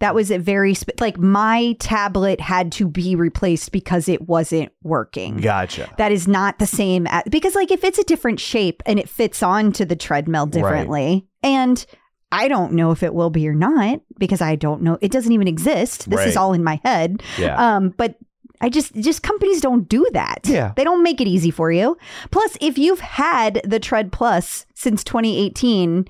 That 0.00 0.14
was 0.14 0.30
a 0.30 0.38
very, 0.38 0.74
spe- 0.74 1.00
like, 1.00 1.18
my 1.18 1.74
tablet 1.80 2.40
had 2.40 2.70
to 2.72 2.86
be 2.86 3.16
replaced 3.16 3.72
because 3.72 4.08
it 4.08 4.28
wasn't 4.28 4.70
working. 4.82 5.38
Gotcha. 5.38 5.90
that 5.96 6.12
is 6.12 6.28
not 6.28 6.58
the 6.58 6.66
same 6.66 7.06
as, 7.06 7.22
because 7.30 7.54
like 7.54 7.70
if 7.70 7.82
it's 7.82 7.98
a 7.98 8.04
different 8.04 8.38
shape 8.40 8.82
and 8.86 8.98
it 8.98 9.08
fits 9.08 9.42
onto 9.42 9.84
the 9.84 9.96
treadmill 9.96 10.46
differently 10.46 11.26
and 11.42 11.86
I 12.32 12.48
don't 12.48 12.72
know 12.72 12.90
if 12.90 13.02
it 13.02 13.14
will 13.14 13.30
be 13.30 13.48
or 13.48 13.54
not 13.54 14.00
because 14.18 14.40
I 14.42 14.56
don't 14.56 14.82
know 14.82 14.98
it 15.00 15.12
doesn't 15.12 15.32
even 15.32 15.48
exist. 15.48 16.10
This 16.10 16.26
is 16.26 16.36
all 16.36 16.52
in 16.52 16.62
my 16.64 16.80
head. 16.84 17.22
Yeah. 17.38 17.56
Um 17.76 17.90
but 17.96 18.16
I 18.60 18.68
just 18.68 18.94
just 18.96 19.22
companies 19.22 19.60
don't 19.60 19.88
do 19.88 20.06
that. 20.12 20.40
Yeah. 20.44 20.72
They 20.76 20.84
don't 20.84 21.02
make 21.02 21.20
it 21.20 21.28
easy 21.28 21.50
for 21.50 21.70
you. 21.70 21.96
Plus 22.30 22.56
if 22.60 22.76
you've 22.78 23.00
had 23.00 23.60
the 23.64 23.78
Tread 23.80 24.12
Plus 24.12 24.66
since 24.74 25.04
2018 25.04 26.06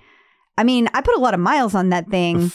I 0.58 0.64
mean, 0.64 0.88
I 0.94 1.02
put 1.02 1.14
a 1.16 1.20
lot 1.20 1.34
of 1.34 1.40
miles 1.40 1.74
on 1.74 1.90
that 1.90 2.08
thing. 2.08 2.50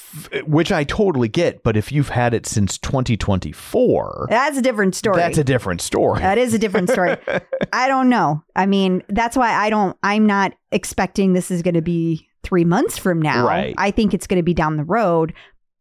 which 0.48 0.72
I 0.72 0.84
totally 0.84 1.28
get. 1.28 1.62
But 1.64 1.78
if 1.78 1.92
you've 1.92 2.10
had 2.10 2.34
it 2.34 2.48
since 2.48 2.78
2024, 2.80 4.28
That's 4.30 4.58
a 4.58 4.62
different 4.62 4.96
story. 4.96 5.18
that's 5.18 5.38
a 5.38 5.44
different 5.44 5.82
story. 5.82 6.20
That 6.20 6.38
is 6.38 6.54
a 6.54 6.60
different 6.60 6.90
story. 6.90 7.18
I 7.74 7.88
don't 7.88 8.10
know. 8.10 8.44
I 8.56 8.66
mean, 8.66 9.04
that's 9.10 9.38
why 9.38 9.52
I 9.54 9.70
don't, 9.70 9.96
I'm 10.04 10.26
not 10.26 10.54
expecting 10.72 11.34
this 11.34 11.52
is 11.52 11.62
going 11.62 11.76
to 11.76 11.82
be 11.82 12.28
three 12.44 12.66
months 12.66 12.98
from 12.98 13.22
now. 13.22 13.46
Right. 13.46 13.76
I 13.78 13.92
think 13.92 14.14
it's 14.14 14.26
going 14.28 14.40
to 14.40 14.44
be 14.44 14.54
down 14.54 14.78
the 14.78 14.84
road, 14.84 15.34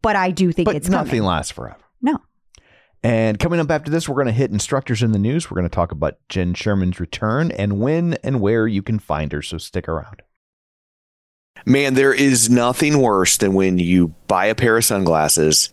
but 0.03 0.15
I 0.17 0.31
do 0.31 0.53
think 0.53 0.67
but 0.67 0.77
it's 0.77 0.89
nothing 0.89 1.11
coming. 1.11 1.23
lasts 1.25 1.53
forever. 1.53 1.79
No. 2.03 2.19
And 3.03 3.39
coming 3.39 3.61
up 3.61 3.71
after 3.71 3.91
this, 3.91 4.09
we're 4.11 4.17
going 4.17 4.27
to 4.27 4.33
hit 4.33 4.51
instructors 4.51 5.03
in 5.03 5.13
the 5.13 5.19
news. 5.19 5.51
We're 5.51 5.55
going 5.57 5.69
to 5.71 5.75
talk 5.75 5.91
about 5.91 6.19
Jenn 6.29 6.53
Sherman's 6.53 7.01
return 7.01 7.51
and 7.51 7.81
when 7.81 8.15
and 8.23 8.43
where 8.43 8.67
you 8.67 8.83
can 8.83 8.99
find 8.99 9.33
her. 9.33 9.41
So 9.41 9.57
stick 9.57 9.89
around. 9.89 10.21
Man, 11.65 11.95
there 11.95 12.15
is 12.15 12.51
nothing 12.51 12.99
worse 12.99 13.37
than 13.37 13.55
when 13.55 13.79
you 13.79 14.09
buy 14.27 14.47
a 14.47 14.55
pair 14.55 14.77
of 14.77 14.85
sunglasses 14.85 15.73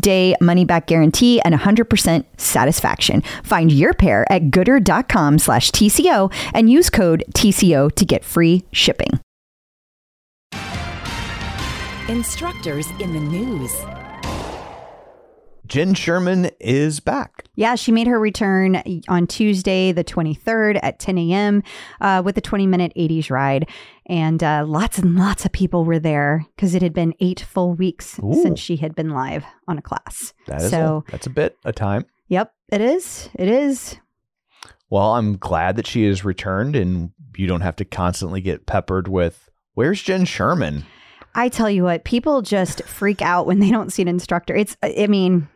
day 0.00 0.34
money 0.40 0.64
back 0.64 0.86
guarantee 0.86 1.40
and 1.40 1.54
100% 1.54 2.24
satisfaction. 2.36 3.22
Find 3.42 3.70
your 3.72 3.94
pair 3.94 4.30
at 4.30 4.44
goodr.com 4.44 5.38
slash 5.38 5.70
TCO 5.70 6.32
and 6.54 6.70
use 6.70 6.90
code 6.90 7.24
TCO 7.34 7.92
to 7.92 8.04
get 8.04 8.24
free 8.24 8.64
shipping. 8.72 9.20
Instructors 12.08 12.86
in 13.00 13.12
the 13.12 13.20
news. 13.20 13.72
Jenn 15.66 15.94
Sherman 15.94 16.50
is 16.60 17.00
back. 17.00 17.44
Yeah, 17.54 17.74
she 17.74 17.90
made 17.90 18.06
her 18.06 18.20
return 18.20 18.82
on 19.08 19.26
Tuesday, 19.26 19.92
the 19.92 20.04
23rd 20.04 20.78
at 20.82 20.98
10 20.98 21.18
a.m. 21.18 21.62
Uh, 22.00 22.22
with 22.24 22.38
a 22.38 22.40
20 22.40 22.66
minute 22.66 22.92
80s 22.96 23.30
ride. 23.30 23.68
And 24.06 24.42
uh, 24.42 24.64
lots 24.66 24.98
and 24.98 25.16
lots 25.16 25.44
of 25.44 25.52
people 25.52 25.84
were 25.84 25.98
there 25.98 26.46
because 26.54 26.74
it 26.74 26.82
had 26.82 26.92
been 26.92 27.14
eight 27.20 27.40
full 27.40 27.74
weeks 27.74 28.18
Ooh. 28.22 28.40
since 28.42 28.60
she 28.60 28.76
had 28.76 28.94
been 28.94 29.10
live 29.10 29.44
on 29.66 29.78
a 29.78 29.82
class. 29.82 30.32
That 30.46 30.62
is 30.62 30.70
so, 30.70 31.04
a, 31.08 31.10
that's 31.10 31.26
a 31.26 31.30
bit 31.30 31.56
of 31.64 31.74
time. 31.74 32.04
yep, 32.28 32.54
it 32.70 32.80
is. 32.80 33.28
It 33.34 33.48
is. 33.48 33.96
Well, 34.88 35.14
I'm 35.14 35.36
glad 35.36 35.76
that 35.76 35.86
she 35.86 36.04
has 36.06 36.24
returned 36.24 36.76
and 36.76 37.10
you 37.36 37.46
don't 37.46 37.62
have 37.62 37.76
to 37.76 37.84
constantly 37.84 38.40
get 38.40 38.66
peppered 38.66 39.08
with, 39.08 39.50
where's 39.74 40.00
Jenn 40.02 40.24
Sherman? 40.24 40.84
I 41.34 41.48
tell 41.48 41.68
you 41.68 41.84
what, 41.84 42.04
people 42.04 42.40
just 42.40 42.82
freak 42.84 43.20
out 43.20 43.46
when 43.46 43.58
they 43.58 43.70
don't 43.70 43.92
see 43.92 44.02
an 44.02 44.08
instructor. 44.08 44.54
It's, 44.54 44.76
I 44.82 45.06
mean, 45.06 45.48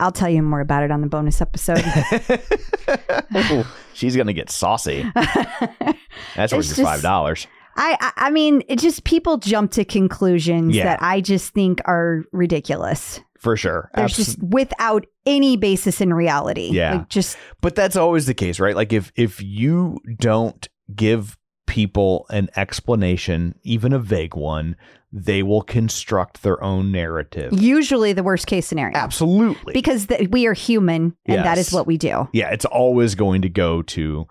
I'll 0.00 0.12
tell 0.12 0.28
you 0.28 0.42
more 0.42 0.60
about 0.60 0.82
it 0.82 0.90
on 0.90 1.00
the 1.00 1.06
bonus 1.06 1.40
episode. 1.40 1.84
She's 3.94 4.16
going 4.16 4.26
to 4.26 4.32
get 4.32 4.50
saucy. 4.50 5.04
That's 5.14 6.52
worth 6.52 6.76
your 6.76 6.86
just- 6.86 7.04
$5. 7.04 7.46
I, 7.76 7.96
I, 8.00 8.12
I 8.26 8.30
mean, 8.30 8.62
it 8.68 8.78
just 8.80 9.04
people 9.04 9.38
jump 9.38 9.70
to 9.72 9.84
conclusions 9.84 10.74
Yeah. 10.74 10.84
that 10.84 11.02
I 11.02 11.20
just 11.20 11.54
think 11.54 11.80
are 11.84 12.24
ridiculous. 12.32 13.20
For 13.38 13.56
sure. 13.56 13.90
There's 13.94 14.10
Abs- 14.12 14.16
just 14.16 14.42
without 14.42 15.06
any 15.24 15.56
basis 15.56 16.00
in 16.00 16.12
reality. 16.12 16.70
Yeah. 16.72 16.94
Like 16.96 17.08
just 17.08 17.38
but 17.60 17.74
that's 17.74 17.96
always 17.96 18.26
the 18.26 18.34
case, 18.34 18.58
right? 18.60 18.76
Like 18.76 18.92
if 18.92 19.12
if 19.16 19.40
you 19.42 19.98
don't 20.18 20.68
give 20.94 21.38
people 21.66 22.26
an 22.28 22.50
explanation, 22.56 23.54
even 23.62 23.92
a 23.94 23.98
vague 23.98 24.34
one, 24.34 24.76
they 25.12 25.42
will 25.42 25.62
construct 25.62 26.42
their 26.42 26.62
own 26.62 26.92
narrative. 26.92 27.52
usually 27.60 28.12
the 28.12 28.22
worst 28.22 28.46
case 28.46 28.66
scenario. 28.66 28.96
Absolutely. 28.96 29.72
Because 29.72 30.06
th- 30.06 30.28
we 30.30 30.46
are 30.46 30.52
human 30.52 31.16
and 31.26 31.38
that 31.44 31.56
Yes. 31.56 31.68
is 31.68 31.72
what 31.72 31.86
we 31.86 31.96
do. 31.98 32.28
yeah, 32.32 32.50
it's 32.50 32.64
always 32.64 33.14
going 33.16 33.42
to 33.42 33.48
go 33.48 33.82
to 33.82 34.26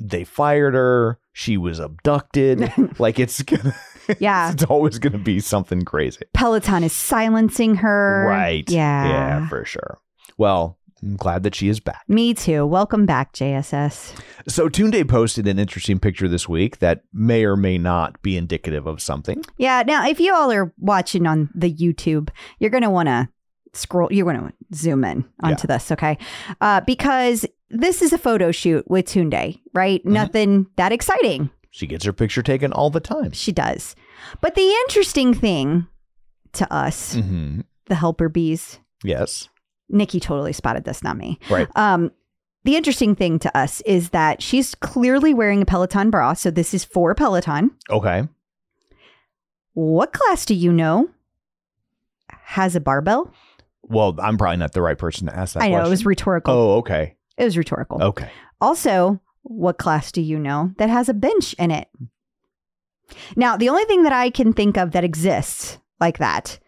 they 0.00 0.22
fired 0.24 0.74
her, 0.74 1.18
she 1.32 1.56
was 1.56 1.78
abducted. 1.80 2.70
like 3.00 3.18
it's 3.18 3.42
gonna 3.42 3.74
Yeah. 4.20 4.52
it's 4.52 4.64
always 4.64 4.98
gonna 4.98 5.18
be 5.18 5.40
something 5.40 5.82
crazy. 5.84 6.20
Peloton 6.34 6.84
is 6.84 6.92
silencing 6.92 7.76
her. 7.76 8.26
Right. 8.28 8.68
Yeah. 8.70 9.08
Yeah, 9.08 9.48
for 9.48 9.64
sure. 9.64 9.98
Well, 10.36 10.78
I'm 11.02 11.16
glad 11.16 11.42
that 11.44 11.54
she 11.54 11.68
is 11.68 11.80
back. 11.80 12.02
Me 12.08 12.34
too. 12.34 12.66
Welcome 12.66 13.06
back, 13.06 13.32
JSS. 13.32 14.20
So 14.48 14.68
Tunde 14.68 15.08
posted 15.08 15.46
an 15.46 15.58
interesting 15.58 15.98
picture 16.00 16.28
this 16.28 16.48
week 16.48 16.78
that 16.78 17.02
may 17.12 17.44
or 17.44 17.56
may 17.56 17.78
not 17.78 18.20
be 18.22 18.36
indicative 18.36 18.86
of 18.86 19.00
something. 19.00 19.44
Yeah. 19.58 19.82
Now, 19.86 20.06
if 20.08 20.18
you 20.18 20.34
all 20.34 20.50
are 20.50 20.72
watching 20.78 21.26
on 21.26 21.50
the 21.54 21.72
YouTube, 21.72 22.30
you're 22.58 22.70
going 22.70 22.82
to 22.82 22.90
want 22.90 23.08
to 23.08 23.28
scroll, 23.74 24.12
you're 24.12 24.24
going 24.30 24.48
to 24.48 24.52
zoom 24.74 25.04
in 25.04 25.24
onto 25.42 25.66
this, 25.68 25.92
okay? 25.92 26.18
Uh, 26.60 26.80
because 26.80 27.46
this 27.70 28.02
is 28.02 28.12
a 28.12 28.18
photo 28.18 28.50
shoot 28.50 28.88
with 28.90 29.06
Tunde, 29.06 29.60
right? 29.74 30.00
Mm-hmm. 30.00 30.12
Nothing 30.12 30.66
that 30.76 30.90
exciting. 30.92 31.50
She 31.70 31.86
gets 31.86 32.04
her 32.04 32.12
picture 32.12 32.42
taken 32.42 32.72
all 32.72 32.90
the 32.90 32.98
time. 33.00 33.30
She 33.32 33.52
does. 33.52 33.94
But 34.40 34.54
the 34.56 34.68
interesting 34.86 35.32
thing 35.34 35.86
to 36.54 36.72
us, 36.72 37.14
hmm 37.14 37.60
the 37.86 37.94
helper 37.94 38.28
bees, 38.28 38.80
Yes. 39.02 39.48
Nikki 39.88 40.20
totally 40.20 40.52
spotted 40.52 40.84
this, 40.84 41.02
not 41.02 41.16
me. 41.16 41.38
Right. 41.50 41.68
Um, 41.76 42.12
the 42.64 42.76
interesting 42.76 43.14
thing 43.14 43.38
to 43.40 43.56
us 43.56 43.80
is 43.82 44.10
that 44.10 44.42
she's 44.42 44.74
clearly 44.74 45.32
wearing 45.32 45.62
a 45.62 45.66
Peloton 45.66 46.10
bra. 46.10 46.34
So 46.34 46.50
this 46.50 46.74
is 46.74 46.84
for 46.84 47.14
Peloton. 47.14 47.70
Okay. 47.88 48.24
What 49.74 50.12
class 50.12 50.44
do 50.44 50.54
you 50.54 50.72
know 50.72 51.08
has 52.28 52.74
a 52.76 52.80
barbell? 52.80 53.32
Well, 53.82 54.16
I'm 54.20 54.36
probably 54.36 54.58
not 54.58 54.72
the 54.72 54.82
right 54.82 54.98
person 54.98 55.28
to 55.28 55.36
ask 55.36 55.54
that 55.54 55.62
I 55.62 55.68
know 55.68 55.76
question. 55.76 55.86
it 55.86 55.90
was 55.90 56.06
rhetorical. 56.06 56.54
Oh, 56.54 56.76
okay. 56.78 57.16
It 57.36 57.44
was 57.44 57.56
rhetorical. 57.56 58.02
Okay. 58.02 58.30
Also, 58.60 59.20
what 59.42 59.78
class 59.78 60.12
do 60.12 60.20
you 60.20 60.38
know 60.38 60.72
that 60.78 60.90
has 60.90 61.08
a 61.08 61.14
bench 61.14 61.54
in 61.54 61.70
it? 61.70 61.88
Now, 63.36 63.56
the 63.56 63.68
only 63.68 63.84
thing 63.84 64.02
that 64.02 64.12
I 64.12 64.30
can 64.30 64.52
think 64.52 64.76
of 64.76 64.90
that 64.90 65.04
exists 65.04 65.78
like 66.00 66.18
that 66.18 66.58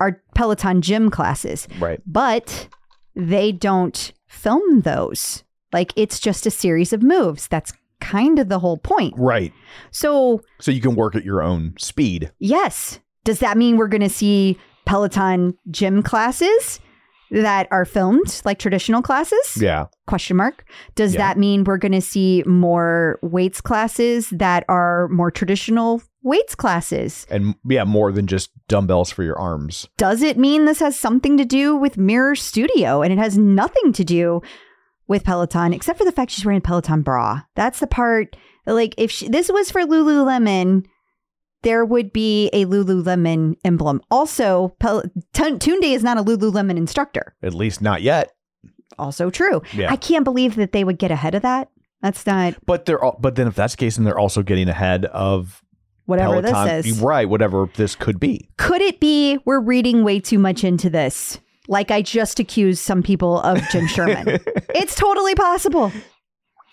are 0.00 0.22
Peloton 0.34 0.80
gym 0.82 1.10
classes, 1.10 1.68
Right. 1.78 2.00
but 2.06 2.68
they 3.14 3.52
don't 3.52 4.12
film 4.28 4.80
those. 4.80 5.44
Like 5.72 5.92
it's 5.96 6.18
just 6.18 6.46
a 6.46 6.50
series 6.50 6.92
of 6.92 7.02
moves. 7.02 7.46
That's 7.48 7.72
kind 8.00 8.38
of 8.38 8.48
the 8.48 8.58
whole 8.58 8.78
point. 8.78 9.14
Right. 9.16 9.52
So, 9.90 10.42
So 10.58 10.70
you 10.70 10.80
can 10.80 10.94
work 10.94 11.14
at 11.14 11.24
your 11.24 11.42
own 11.42 11.74
speed. 11.78 12.32
yes, 12.38 12.98
does 13.24 13.40
that 13.40 13.58
mean 13.58 13.76
we're 13.76 13.88
going 13.88 14.00
to 14.00 14.08
see 14.08 14.58
Peloton 14.86 15.54
gym 15.70 16.02
classes 16.02 16.80
that 17.30 17.68
are 17.70 17.84
filmed 17.84 18.40
like 18.44 18.58
traditional 18.58 19.02
classes? 19.02 19.56
Yeah. 19.56 19.86
question 20.06 20.36
mark 20.36 20.64
does 20.96 21.14
Yeah. 21.14 21.18
that 21.28 21.38
mean 21.38 21.64
we're 21.64 21.78
going 21.78 21.92
to 21.92 22.00
see 22.00 22.42
more 22.46 23.18
weights 23.22 23.60
classes 23.60 24.28
that 24.30 24.64
are 24.68 25.08
more 25.08 25.30
traditional 25.30 26.02
weights 26.22 26.54
classes 26.54 27.26
And 27.30 27.54
yeah, 27.68 27.84
more 27.84 28.10
than 28.12 28.26
just 28.26 28.50
dumbbells 28.68 29.10
for 29.10 29.22
your 29.22 29.38
arms. 29.38 29.88
does 29.96 30.22
it 30.22 30.36
mean 30.38 30.64
this 30.64 30.80
has 30.80 30.98
something 30.98 31.36
to 31.38 31.44
do 31.44 31.76
with 31.76 31.96
mirror 31.96 32.34
studio 32.34 33.02
and 33.02 33.12
it 33.12 33.18
has 33.18 33.38
nothing 33.38 33.92
to 33.94 34.04
do 34.04 34.42
with 35.08 35.24
peloton 35.24 35.72
except 35.72 35.98
for 35.98 36.04
the 36.04 36.12
fact 36.12 36.30
she's 36.30 36.44
wearing 36.44 36.58
a 36.58 36.60
peloton 36.60 37.02
bra 37.02 37.40
that's 37.56 37.80
the 37.80 37.86
part 37.86 38.36
like 38.66 38.94
if 38.98 39.10
she, 39.10 39.28
this 39.28 39.50
was 39.50 39.70
for 39.70 39.82
lululemon 39.82 40.84
there 41.62 41.84
would 41.84 42.12
be 42.12 42.48
a 42.52 42.64
lululemon 42.66 43.54
emblem 43.64 44.00
also 44.10 44.74
Pel- 44.78 45.02
Tun- 45.32 45.58
tunde 45.58 45.82
is 45.84 46.02
not 46.02 46.18
a 46.18 46.22
lululemon 46.24 46.76
instructor 46.76 47.34
At 47.42 47.54
least 47.54 47.80
not 47.82 48.02
yet. 48.02 48.30
also 48.98 49.30
true 49.30 49.62
Yeah. 49.72 49.90
i 49.92 49.96
can't 49.96 50.24
believe 50.24 50.56
that 50.56 50.72
they 50.72 50.84
would 50.84 50.98
get 50.98 51.10
ahead 51.10 51.34
of 51.34 51.42
that 51.42 51.68
that's 52.02 52.24
not 52.26 52.54
But 52.64 52.86
they're 52.86 53.02
all, 53.04 53.18
but 53.20 53.34
then 53.34 53.46
if 53.46 53.54
that's 53.54 53.74
the 53.74 53.76
case, 53.76 53.96
then 53.96 54.04
they're 54.06 54.18
also 54.18 54.42
getting 54.42 54.70
ahead 54.70 55.04
of 55.04 55.62
whatever 56.06 56.40
Peloton. 56.40 56.66
this 56.78 56.86
is. 56.86 56.98
Right. 57.00 57.28
Whatever 57.28 57.68
this 57.76 57.94
could 57.94 58.18
be. 58.18 58.48
Could 58.56 58.80
it 58.80 59.00
be 59.00 59.38
we're 59.44 59.60
reading 59.60 60.02
way 60.02 60.18
too 60.18 60.38
much 60.38 60.64
into 60.64 60.88
this? 60.88 61.38
like 61.68 61.90
I 61.90 62.00
just 62.00 62.40
accused 62.40 62.82
some 62.82 63.02
people 63.02 63.40
of 63.42 63.60
Jim 63.70 63.86
Sherman. 63.86 64.26
it's 64.74 64.94
totally 64.94 65.34
possible. 65.34 65.92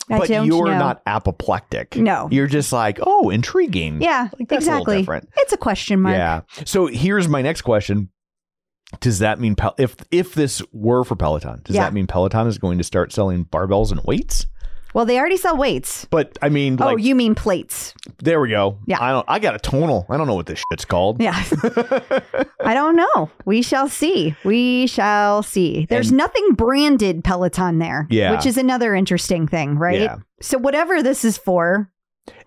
I 0.10 0.20
but 0.20 0.28
don't 0.30 0.48
you're 0.48 0.66
know. 0.68 0.78
not 0.80 1.02
apoplectic. 1.06 1.96
No. 1.98 2.30
You're 2.32 2.48
just 2.48 2.72
like, 2.72 3.00
oh, 3.02 3.30
intriguing. 3.30 4.02
Yeah, 4.02 4.30
Like, 4.40 4.48
that's 4.48 4.66
a 4.66 4.70
little 4.70 4.82
exactly. 4.84 4.98
different. 5.00 5.30
It's 5.38 5.52
a 5.54 5.58
question 5.58 6.02
mark. 6.02 6.16
Yeah. 6.16 6.42
So 6.66 6.88
here's 6.88 7.28
my 7.28 7.42
next 7.42 7.62
question. 7.64 8.10
Does 9.02 9.20
that 9.20 9.38
mean 9.40 9.56
Pel- 9.56 9.76
if 9.78 9.98
if 10.12 10.34
this 10.34 10.62
were 10.72 11.04
for 11.04 11.16
Peloton, 11.18 11.62
does 11.66 11.76
Yeah. 11.76 11.84
that 11.84 11.94
mean 11.94 12.08
Peloton 12.08 12.48
is 12.48 12.58
going 12.58 12.78
to 12.78 12.86
start 12.86 13.12
selling 13.12 13.44
barbells 13.46 13.92
and 13.92 14.00
weights? 14.06 14.46
Well, 14.98 15.06
they 15.06 15.20
already 15.20 15.38
sell 15.38 15.56
weights. 15.56 16.08
But 16.10 16.40
I 16.42 16.50
mean, 16.50 16.82
oh, 16.82 16.96
like, 16.96 17.04
you 17.04 17.14
mean 17.14 17.36
plates? 17.36 17.94
there 18.18 18.42
we 18.42 18.50
go. 18.50 18.80
Yeah. 18.88 18.98
I 19.00 19.12
don't. 19.12 19.26
I 19.30 19.38
got 19.38 19.54
a 19.54 19.60
tonal. 19.60 20.08
I 20.10 20.18
don't 20.18 20.26
know 20.26 20.34
what 20.34 20.48
this 20.48 20.60
shit's 20.72 20.86
called. 20.86 21.22
Yeah. 21.22 21.36
I 22.66 22.74
don't 22.74 22.96
know. 22.96 23.30
We 23.46 23.62
shall 23.62 23.90
see. 23.90 24.36
We 24.44 24.88
shall 24.88 25.44
see. 25.44 25.86
There's 25.88 26.08
And- 26.08 26.18
nothing 26.18 26.54
branded 26.54 27.24
Peloton 27.24 27.78
there. 27.78 28.08
Yeah. 28.10 28.32
Which 28.32 28.48
is 28.48 28.58
another 28.58 28.96
interesting 28.96 29.48
thing, 29.48 29.78
right? 29.78 30.00
Yeah. 30.02 30.16
So 30.42 30.58
whatever 30.58 31.04
this 31.04 31.24
is 31.24 31.38
for, 31.38 31.92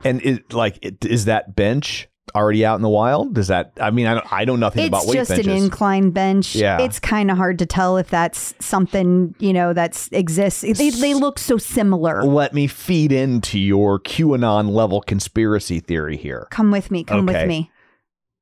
And 0.02 0.20
it 0.22 0.52
like 0.52 0.84
it, 0.84 1.04
is 1.04 1.26
that 1.26 1.54
bench 1.54 2.08
already 2.34 2.64
out 2.64 2.76
in 2.76 2.82
the 2.82 2.88
wild? 2.88 3.34
Does 3.34 3.48
that? 3.48 3.72
I 3.80 3.90
mean, 3.90 4.06
I 4.06 4.14
don't. 4.14 4.32
I 4.32 4.44
know 4.44 4.56
nothing 4.56 4.86
about 4.88 5.06
weight 5.06 5.16
benches. 5.16 5.30
it's 5.30 5.46
just 5.46 5.48
an 5.48 5.64
incline 5.64 6.10
bench. 6.10 6.54
Yeah. 6.54 6.80
It's 6.80 6.98
kind 6.98 7.30
of 7.30 7.36
hard 7.36 7.58
to 7.60 7.66
tell 7.66 7.96
if 7.96 8.08
that's 8.10 8.54
something, 8.60 9.34
you 9.38 9.52
know, 9.52 9.72
that 9.72 10.08
exists. 10.12 10.62
They, 10.62 10.90
they 10.90 11.14
look 11.14 11.38
so 11.38 11.58
similar. 11.58 12.22
Let 12.22 12.54
me 12.54 12.66
feed 12.66 13.12
into 13.12 13.58
your 13.58 13.98
QAnon 14.00 14.70
level 14.70 15.00
conspiracy 15.00 15.80
theory 15.80 16.16
here. 16.16 16.46
Come 16.50 16.70
with 16.70 16.90
me. 16.90 17.04
Come 17.04 17.28
Okay. 17.28 17.40
with 17.40 17.48
me. 17.48 17.70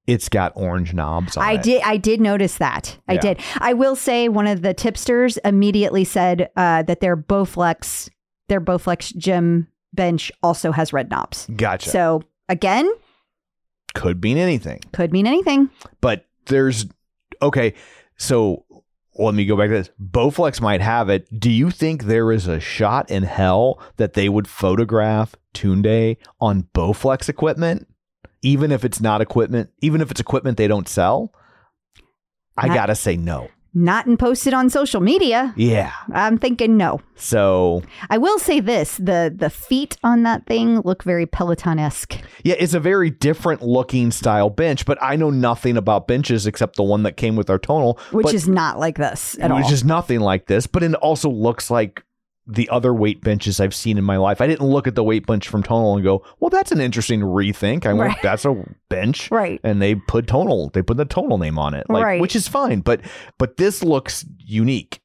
It's 0.07 0.31
got 0.31 0.53
orange 0.55 0.95
knobs 0.95 1.37
on 1.37 1.45
I 1.45 1.53
it. 1.53 1.63
did. 1.63 1.83
I 1.85 1.99
did 1.99 2.21
notice 2.21 2.57
that. 2.59 2.97
I 3.09 3.15
Yeah. 3.15 3.21
did. 3.21 3.41
I 3.59 3.75
will 3.75 3.95
say 3.95 4.29
one 4.31 4.47
of 4.47 4.63
the 4.63 4.73
tipsters 4.73 5.37
immediately 5.39 6.05
said 6.05 6.49
uh, 6.57 6.83
that 6.85 7.01
their 7.01 7.15
Bowflex, 7.15 8.09
their 8.49 8.61
Bowflex 8.61 9.15
gym 9.17 9.69
bench 9.93 10.33
also 10.43 10.73
has 10.73 10.95
red 10.95 11.11
knobs. 11.11 11.47
Gotcha. 11.55 11.91
So 11.91 12.23
again, 12.49 12.91
Could 13.99 14.23
mean 14.23 14.39
anything. 14.39 14.81
could 14.93 15.13
mean 15.13 15.27
anything. 15.27 15.71
but 16.01 16.25
there's 16.47 16.87
okay. 17.43 17.75
So 18.17 18.65
let 19.17 19.35
me 19.35 19.45
go 19.45 19.57
back 19.57 19.69
to 19.71 19.75
this. 19.75 19.91
Bowflex 20.01 20.61
might 20.61 20.81
have 20.81 21.09
it. 21.09 21.27
Do 21.39 21.51
you 21.51 21.71
think 21.71 22.05
there 22.05 22.31
is 22.33 22.47
a 22.47 22.61
shot 22.61 23.11
in 23.11 23.25
hell 23.25 23.81
that 23.97 24.15
they 24.15 24.29
would 24.29 24.47
photograph 24.49 25.35
Tunde 25.55 26.17
on 26.41 26.63
Bowflex 26.75 27.29
equipment, 27.29 27.89
even 28.43 28.71
if 28.71 28.85
it's 28.85 29.01
not 29.01 29.21
equipment, 29.21 29.71
even 29.83 30.01
if 30.01 30.11
it's 30.13 30.21
equipment 30.21 30.57
they 30.57 30.69
don't 30.69 30.89
sell? 30.89 31.33
I 32.57 32.69
Not- 32.69 32.75
gotta 32.75 32.95
say 32.95 33.17
no. 33.17 33.49
Not 33.75 34.07
and 34.07 34.19
posted 34.19 34.55
on 34.55 34.71
social 34.71 35.01
media. 35.01 35.53
Yeah. 35.57 35.93
I'm 36.13 36.39
thinking 36.39 36.77
no. 36.77 37.01
So 37.17 37.83
I 38.09 38.17
will 38.19 38.39
say 38.39 38.61
this: 38.61 38.97
the 38.97 39.33
the 39.35 39.51
feet 39.51 39.97
on 40.03 40.23
that 40.23 40.47
thing 40.47 40.81
look 40.81 41.03
very 41.03 41.27
Peloton 41.27 41.79
esque. 41.79 42.17
yeah, 42.45 42.55
it's 42.59 42.75
a 42.75 42.81
very 42.81 43.11
different 43.11 43.61
looking 43.63 44.11
style 44.11 44.51
bench, 44.51 44.87
but 44.87 44.97
I 45.03 45.17
know 45.17 45.31
nothing 45.31 45.77
about 45.77 46.09
benches 46.09 46.47
except 46.47 46.77
the 46.77 46.83
one 46.83 47.03
that 47.03 47.17
came 47.17 47.37
with 47.37 47.51
our 47.51 47.59
tonal, 47.59 47.99
Which 48.11 48.25
but- 48.25 48.35
is 48.35 48.49
not 48.49 48.79
like 48.79 48.97
this 48.97 49.35
at 49.39 49.43
which 49.45 49.51
all. 49.51 49.57
Which 49.59 49.73
is 49.73 49.85
nothing 49.85 50.21
like 50.21 50.47
this, 50.47 50.67
but 50.67 50.83
it 50.83 50.95
also 50.95 51.29
looks 51.29 51.71
like 51.71 52.03
the 52.51 52.69
other 52.71 52.95
weight 52.95 53.21
benches 53.21 53.61
I've 53.61 53.75
seen 53.75 53.99
in 53.99 54.05
my 54.05 54.17
life. 54.17 54.41
I 54.41 54.47
didn't 54.47 54.67
look 54.67 54.87
at 54.87 54.95
the 54.95 55.05
weight 55.05 55.27
bench 55.27 55.47
from 55.49 55.63
Tonal 55.63 55.95
and 55.97 56.03
go, 56.03 56.25
"Well, 56.41 56.49
that's 56.49 56.73
an 56.73 56.81
interesting 56.81 57.21
rethink." 57.21 57.85
I 57.85 57.93
went, 57.93 58.09
Right. 58.15 58.23
"That's 58.23 58.45
a 58.47 58.65
bench." 58.89 59.31
right. 59.31 59.61
And 59.63 59.83
they 59.83 59.95
put 59.97 60.27
Tonal, 60.27 60.71
they 60.71 60.81
put 60.83 60.97
the 60.97 61.05
Tonal 61.05 61.37
name 61.39 61.59
on 61.59 61.75
it, 61.75 61.85
like, 61.91 62.03
Right. 62.05 62.21
which 62.21 62.35
is 62.35 62.49
fine. 62.49 62.81
But 62.81 63.03
but 63.37 63.59
this 63.59 63.85
looks 63.85 64.25
unique 64.39 65.01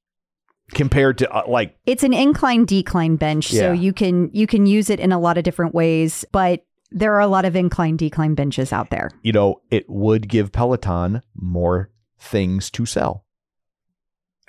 compared 0.74 1.18
to 1.18 1.30
uh, 1.30 1.44
like 1.48 1.76
It's 1.86 2.04
an 2.04 2.14
incline 2.14 2.64
decline 2.66 3.18
bench, 3.18 3.52
Yeah. 3.52 3.60
so 3.60 3.72
you 3.74 3.91
can 3.94 4.30
you 4.34 4.48
can 4.48 4.66
use 4.66 4.89
it 4.89 5.00
in 5.02 5.12
a 5.12 5.20
lot 5.20 5.38
of 5.38 5.44
different 5.44 5.76
ways, 5.76 6.24
but 6.32 6.66
there 6.91 7.14
are 7.14 7.20
a 7.20 7.28
lot 7.28 7.44
of 7.44 7.56
incline 7.56 7.98
decline 7.98 8.36
benches 8.36 8.72
out 8.72 8.89
there. 8.89 9.10
you 9.22 9.32
know, 9.34 9.60
it 9.70 9.84
would 9.89 10.30
give 10.30 10.52
Peloton 10.52 11.22
more 11.36 11.89
things 12.20 12.70
to 12.72 12.86
sell. 12.86 13.26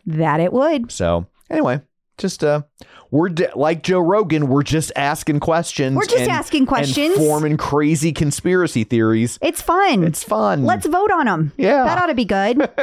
That 0.07 0.39
it 0.41 0.53
would. 0.53 0.93
So 0.93 1.27
anyway. 1.51 1.81
Just 2.17 2.45
uh, 2.45 2.63
we're 3.11 3.29
de- 3.29 3.51
like 3.57 3.83
Joe 3.83 3.99
Rogan. 4.01 4.49
We're 4.49 4.63
just 4.63 4.93
asking 4.95 5.41
questions. 5.41 5.97
We're 5.97 6.05
just 6.07 6.19
and- 6.19 6.31
asking 6.31 6.67
questions. 6.67 7.17
and 7.17 7.27
forming 7.27 7.57
crazy 7.57 8.13
conspiracy 8.13 8.85
theories. 8.85 9.39
It's 9.43 9.61
fun. 9.61 10.05
It's 10.05 10.23
fun. 10.23 10.65
Let's 10.65 10.87
vote 10.87 11.11
on 11.11 11.27
them. 11.27 11.53
Yeah. 11.57 11.85
That 11.85 11.99
ought 11.99 12.07
to 12.07 12.15
be 12.15 12.25
good. 12.25 12.69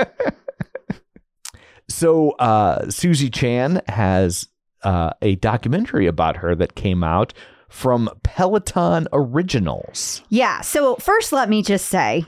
So 1.89 2.32
uh, 2.39 2.89
Susie 2.89 3.29
Chan 3.29 3.82
has 3.89 4.47
uh, 4.84 5.11
a 5.21 5.36
documentary 5.36 6.07
about 6.07 6.38
her 6.38 6.55
that 6.55 6.75
came 6.75 7.03
out 7.03 7.34
from 7.69 8.09
Peloton 8.23 9.07
Originals. 9.11 10.21
yeah. 10.29 10.61
So 10.61 10.95
first 10.95 11.34
let 11.34 11.49
me 11.49 11.61
just 11.61 11.88
say, 11.88 12.25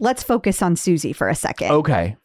let's 0.00 0.22
focus 0.22 0.62
on 0.62 0.76
Susie 0.76 1.12
for 1.12 1.28
a 1.28 1.34
second. 1.34 1.72
Okay. 1.72 2.16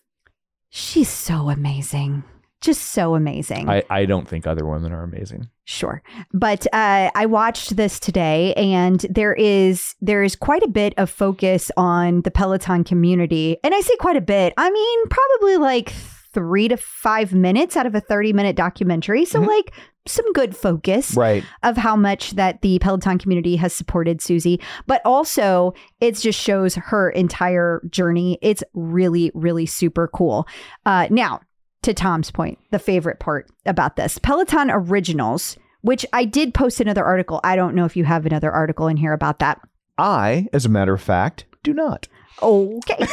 She's 0.69 1.09
so 1.09 1.49
amazing. 1.49 2.23
Just 2.61 2.81
so 2.91 3.13
amazing. 3.15 3.69
I, 3.69 3.83
I 3.89 4.05
don't 4.05 4.27
think 4.27 4.47
other 4.47 4.65
women 4.65 4.91
are 4.91 5.03
amazing. 5.03 5.47
Sure. 5.65 6.01
But 6.33 6.65
uh, 6.73 7.11
I 7.13 7.25
watched 7.27 7.75
this 7.75 7.99
today 7.99 8.53
and 8.55 8.99
there 9.09 9.33
is 9.33 9.93
there 10.01 10.23
is 10.23 10.35
quite 10.35 10.63
a 10.63 10.67
bit 10.67 10.93
of 10.97 11.09
focus 11.09 11.69
on 11.77 12.21
the 12.21 12.31
Peloton 12.31 12.83
community. 12.83 13.57
And 13.63 13.75
I 13.75 13.81
say 13.81 13.95
quite 13.99 14.17
a 14.17 14.21
bit. 14.21 14.53
I 14.57 14.71
mean, 14.71 14.99
probably 15.09 15.57
like 15.57 15.93
3 16.33 16.67
to 16.69 16.77
5 16.77 17.33
minutes 17.33 17.77
out 17.77 17.85
of 17.85 17.93
a 17.95 18.01
30 18.01 18.33
minute 18.33 18.55
documentary. 18.55 19.25
So 19.25 19.39
Mhm. 19.41 19.47
like 19.47 19.71
some 20.07 20.31
good 20.33 20.55
focus 20.55 21.15
Right. 21.17 21.43
of 21.63 21.75
how 21.77 21.95
much 21.97 22.31
that 22.31 22.61
the 22.61 22.79
Peloton 22.79 23.17
community 23.19 23.57
has 23.57 23.73
supported 23.73 24.21
Susie, 24.21 24.59
but 24.87 25.01
also 25.03 25.73
it 25.99 26.15
just 26.15 26.39
shows 26.39 26.75
her 26.75 27.09
entire 27.09 27.81
journey. 27.89 28.39
It's 28.41 28.63
really, 28.73 29.31
really 29.35 29.65
super 29.65 30.07
cool. 30.07 30.47
Uh, 30.85 31.07
now, 31.11 31.41
to 31.87 31.93
Tom's 31.93 32.31
point, 32.31 32.59
the 32.71 32.79
favorite 32.79 33.17
part 33.17 33.49
about 33.65 33.95
this 33.95 34.17
Peloton 34.17 34.69
Originals, 34.69 35.57
which 35.81 36.05
I 36.11 36.25
did 36.25 36.53
post 36.53 36.81
another 36.81 37.05
article. 37.05 37.39
I 37.45 37.55
don't 37.55 37.75
know 37.75 37.85
if 37.85 37.95
you 37.95 38.03
have 38.03 38.25
another 38.25 38.51
article 38.51 38.89
in 38.89 38.97
here 38.97 39.13
about 39.13 39.39
that. 39.39 39.61
I, 39.97 40.47
as 40.51 40.65
a 40.65 40.69
matter 40.69 40.93
of 40.93 41.01
fact, 41.01 41.45
do 41.63 41.73
not. 41.73 42.09
Okay. 42.41 43.07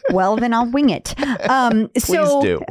well, 0.10 0.36
then 0.36 0.52
I'll 0.52 0.70
wing 0.70 0.90
it. 0.90 1.14
Um, 1.48 1.88
so 1.96 2.42
do. 2.42 2.60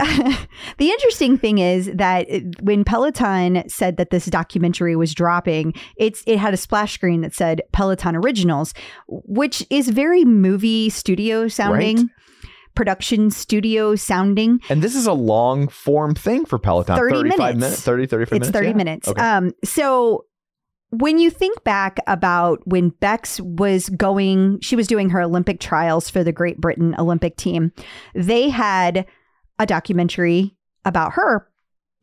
the 0.78 0.90
interesting 0.90 1.38
thing 1.38 1.60
is 1.60 1.90
that 1.94 2.28
when 2.62 2.84
Peloton 2.84 3.68
said 3.70 3.96
that 3.96 4.10
this 4.10 4.26
documentary 4.26 4.98
was 4.98 5.14
dropping, 5.14 5.74
it's 5.96 6.24
it 6.28 6.40
had 6.40 6.54
a 6.54 6.58
splash 6.58 6.94
screen 6.94 7.22
that 7.22 7.34
said 7.34 7.62
Peloton 7.72 8.18
Originals, 8.18 8.74
which 9.08 9.66
is 9.70 9.88
very 9.90 10.26
movie 10.26 10.90
studio 10.90 11.48
sounding. 11.48 11.98
Right. 11.98 12.06
Production 12.76 13.32
studio 13.32 13.96
sounding. 13.96 14.60
And 14.70 14.82
this 14.82 14.96
is 14.96 15.08
a 15.08 15.14
long 15.14 15.68
form 15.68 16.16
thing 16.16 16.46
for 16.46 16.60
Peloton. 16.60 16.96
30 16.96 17.16
35 17.16 17.40
minutes. 17.40 17.60
minutes. 17.60 17.82
30, 17.82 18.08
35 18.08 18.22
It's 18.22 18.32
minutes. 18.32 18.52
30 18.52 18.68
yeah. 18.68 18.74
minutes. 18.74 19.08
Okay. 19.08 19.22
Um, 19.22 19.52
so 19.64 20.26
when 20.90 21.20
you 21.20 21.30
think 21.30 21.64
back 21.64 22.00
about 22.08 22.66
when 22.66 22.90
Bex 22.90 23.40
was 23.42 23.90
going, 23.90 24.60
she 24.62 24.76
was 24.76 24.88
doing 24.88 25.10
her 25.10 25.22
Olympic 25.22 25.60
trials 25.60 26.10
for 26.10 26.24
the 26.24 26.32
Great 26.32 26.60
Britain 26.60 26.96
Olympic 26.98 27.38
team. 27.38 27.72
They 28.14 28.50
had 28.50 29.06
a 29.60 29.66
documentary 29.66 30.56
about 30.86 31.14
her, 31.14 31.50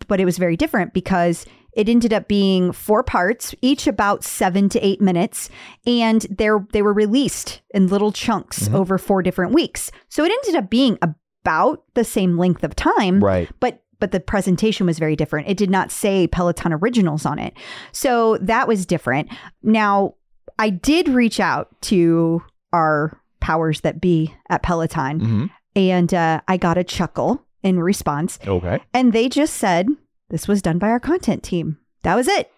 but 0.08 0.20
it 0.20 0.24
was 0.24 0.38
very 0.38 0.56
different 0.56 0.92
because 0.92 1.46
it 1.74 1.88
ended 1.88 2.12
up 2.12 2.28
being 2.28 2.72
four 2.72 3.02
parts, 3.02 3.54
each 3.62 3.86
about 3.86 4.24
seven 4.24 4.68
to 4.70 4.80
eight 4.86 5.00
minutes, 5.00 5.48
and 5.86 6.26
they're 6.30 6.66
they 6.72 6.82
were 6.82 6.92
released 6.92 7.62
in 7.74 7.88
little 7.88 8.12
chunks 8.12 8.68
Mhm. 8.68 8.74
over 8.74 8.98
four 8.98 9.22
different 9.22 9.52
weeks. 9.52 9.90
So 10.08 10.24
it 10.24 10.32
ended 10.32 10.62
up 10.62 10.68
being 10.70 10.98
about 11.02 11.82
the 11.94 12.04
same 12.04 12.36
length 12.38 12.62
of 12.64 12.76
time, 12.76 13.22
right. 13.22 13.48
but 13.60 13.82
but 13.98 14.10
the 14.10 14.20
presentation 14.20 14.84
was 14.86 14.98
very 14.98 15.14
different. 15.14 15.48
It 15.48 15.56
did 15.56 15.70
not 15.70 15.92
say 15.92 16.26
Peloton 16.26 16.72
Originals 16.72 17.24
on 17.24 17.38
it. 17.38 17.54
So 17.92 18.36
that 18.38 18.66
was 18.66 18.84
different. 18.84 19.28
Now, 19.62 20.14
I 20.58 20.70
did 20.70 21.08
reach 21.08 21.38
out 21.38 21.68
to 21.82 22.42
our 22.72 23.20
powers 23.40 23.82
that 23.82 24.00
be 24.00 24.34
at 24.50 24.62
Peloton 24.62 25.20
hmm 25.20 25.46
and 25.74 26.12
uh, 26.12 26.40
I 26.48 26.58
got 26.58 26.76
a 26.76 26.84
chuckle 26.84 27.46
in 27.62 27.80
response. 27.80 28.38
Okay. 28.46 28.80
And 28.92 29.12
they 29.14 29.28
just 29.30 29.54
said 29.54 29.88
this 30.32 30.48
was 30.48 30.60
done 30.62 30.78
by 30.78 30.88
our 30.88 30.98
content 30.98 31.44
team. 31.44 31.78
That 32.02 32.16
was 32.16 32.26
it. 32.26 32.50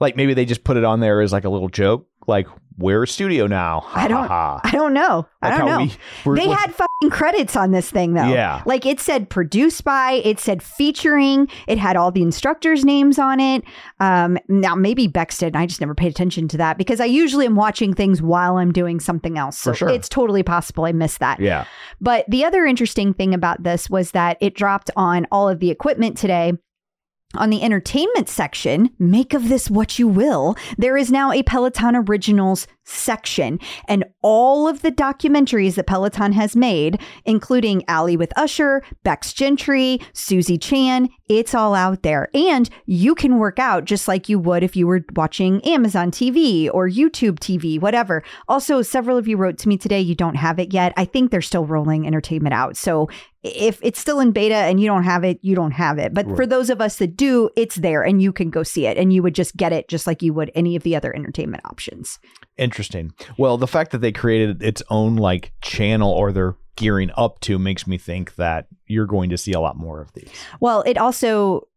Like 0.00 0.16
maybe 0.16 0.32
they 0.32 0.46
just 0.46 0.64
put 0.64 0.78
it 0.78 0.84
on 0.84 1.00
there 1.00 1.20
as 1.20 1.32
like 1.32 1.44
a 1.44 1.50
little 1.50 1.68
joke. 1.68 2.06
Like, 2.28 2.46
we're 2.78 3.04
a 3.04 3.08
studio 3.08 3.46
now. 3.46 3.80
Ha, 3.80 4.00
I 4.00 4.08
don't- 4.08 4.26
ha, 4.26 4.58
ha. 4.58 4.60
I 4.64 4.70
don't 4.72 4.92
know. 4.92 5.26
I 5.40 5.56
don't 5.56 5.66
know. 5.66 5.78
we- 5.78 5.92
we're- 6.24 6.40
they 6.40 6.48
had 6.52 6.70
f- 6.70 7.10
credits 7.10 7.54
on 7.56 7.70
this 7.70 7.88
thing 7.90 8.14
though. 8.14 8.26
Yeah. 8.26 8.62
Like 8.66 8.84
it 8.84 8.98
said 9.00 9.30
produced 9.30 9.84
by, 9.84 10.20
it 10.24 10.40
said 10.40 10.62
featuring, 10.62 11.46
it 11.68 11.78
had 11.78 11.96
all 11.96 12.10
the 12.10 12.22
instructors' 12.22 12.84
names 12.84 13.18
on 13.18 13.38
it. 13.38 13.62
Um, 14.00 14.38
now 14.48 14.74
maybe 14.74 15.06
Bex 15.06 15.38
did, 15.38 15.48
and 15.48 15.56
I 15.58 15.66
just 15.66 15.80
never 15.80 15.94
paid 15.94 16.08
attention 16.08 16.48
to 16.48 16.56
that 16.58 16.78
because 16.78 17.00
I 17.00 17.04
usually 17.06 17.46
am 17.46 17.54
watching 17.54 17.94
things 17.94 18.20
while 18.20 18.56
I'm 18.56 18.72
doing 18.72 18.98
something 19.00 19.38
else. 19.38 19.56
So 19.56 19.72
sure. 19.72 19.88
it's 19.88 20.08
totally 20.08 20.42
possible 20.42 20.84
I 20.84 20.92
missed 20.92 21.20
that. 21.20 21.38
Yeah. 21.40 21.64
But 22.00 22.24
the 22.28 22.44
other 22.44 22.66
interesting 22.66 23.14
thing 23.14 23.34
about 23.34 23.62
this 23.62 23.88
was 23.88 24.10
that 24.10 24.36
it 24.40 24.54
dropped 24.54 24.90
on 24.96 25.26
all 25.30 25.48
of 25.48 25.60
the 25.60 25.70
equipment 25.70 26.16
today. 26.18 26.54
On 27.38 27.50
the 27.50 27.62
entertainment 27.62 28.28
section, 28.28 28.90
make 28.98 29.34
of 29.34 29.48
this 29.48 29.70
what 29.70 29.98
you 29.98 30.08
will, 30.08 30.56
there 30.78 30.96
is 30.96 31.10
now 31.10 31.32
a 31.32 31.42
Peloton 31.42 31.96
Originals 31.96 32.66
section. 32.84 33.58
And 33.88 34.04
all 34.22 34.68
of 34.68 34.82
the 34.82 34.92
documentaries 34.92 35.74
that 35.74 35.86
Peloton 35.86 36.32
has 36.32 36.54
made, 36.54 37.00
including 37.24 37.82
Ally 37.88 38.16
with 38.16 38.32
Usher, 38.36 38.82
Bex 39.02 39.32
Gentry, 39.32 40.00
Susie 40.12 40.56
Chan, 40.58 41.08
it's 41.28 41.54
all 41.54 41.74
out 41.74 42.02
there. 42.02 42.28
And 42.32 42.70
you 42.86 43.14
can 43.14 43.38
work 43.38 43.58
out 43.58 43.84
just 43.84 44.06
like 44.06 44.28
you 44.28 44.38
would 44.38 44.62
if 44.62 44.76
you 44.76 44.86
were 44.86 45.04
watching 45.14 45.60
Amazon 45.62 46.10
TV 46.10 46.70
or 46.72 46.88
YouTube 46.88 47.38
TV, 47.40 47.80
whatever. 47.80 48.22
Also, 48.48 48.82
several 48.82 49.18
of 49.18 49.26
you 49.26 49.36
wrote 49.36 49.58
to 49.58 49.68
me 49.68 49.76
today, 49.76 50.00
you 50.00 50.14
don't 50.14 50.36
have 50.36 50.60
it 50.60 50.72
yet. 50.72 50.92
I 50.96 51.04
think 51.04 51.30
they're 51.30 51.42
still 51.42 51.66
rolling 51.66 52.06
entertainment 52.06 52.54
out. 52.54 52.76
So 52.76 53.08
if 53.46 53.78
it's 53.82 53.98
still 53.98 54.20
in 54.20 54.32
beta 54.32 54.54
and 54.54 54.80
you 54.80 54.86
don't 54.86 55.04
have 55.04 55.24
it, 55.24 55.38
you 55.42 55.54
don't 55.54 55.72
have 55.72 55.98
it. 55.98 56.12
But 56.14 56.26
for 56.36 56.46
those 56.46 56.70
of 56.70 56.80
us 56.80 56.96
that 56.96 57.16
do, 57.16 57.50
it's 57.56 57.76
there 57.76 58.02
and 58.02 58.20
you 58.20 58.32
can 58.32 58.50
go 58.50 58.62
see 58.62 58.86
it 58.86 58.96
and 58.96 59.12
you 59.12 59.22
would 59.22 59.34
just 59.34 59.56
get 59.56 59.72
it 59.72 59.88
just 59.88 60.06
like 60.06 60.22
you 60.22 60.32
would 60.34 60.50
any 60.54 60.76
of 60.76 60.82
the 60.82 60.96
other 60.96 61.14
entertainment 61.14 61.64
options. 61.64 62.18
Interesting. 62.56 63.12
Well, 63.38 63.56
the 63.58 63.66
fact 63.66 63.92
that 63.92 63.98
they 63.98 64.12
created 64.12 64.62
its 64.62 64.82
own 64.90 65.16
like 65.16 65.52
channel 65.60 66.10
or 66.10 66.32
they're 66.32 66.56
gearing 66.76 67.10
up 67.16 67.40
to 67.40 67.58
makes 67.58 67.86
me 67.86 67.98
think 67.98 68.36
that 68.36 68.66
you're 68.86 69.06
going 69.06 69.30
to 69.30 69.38
see 69.38 69.52
a 69.52 69.60
lot 69.60 69.76
more 69.76 70.00
of 70.00 70.12
these. 70.12 70.30
Well, 70.60 70.82
it 70.82 70.98
also 70.98 71.68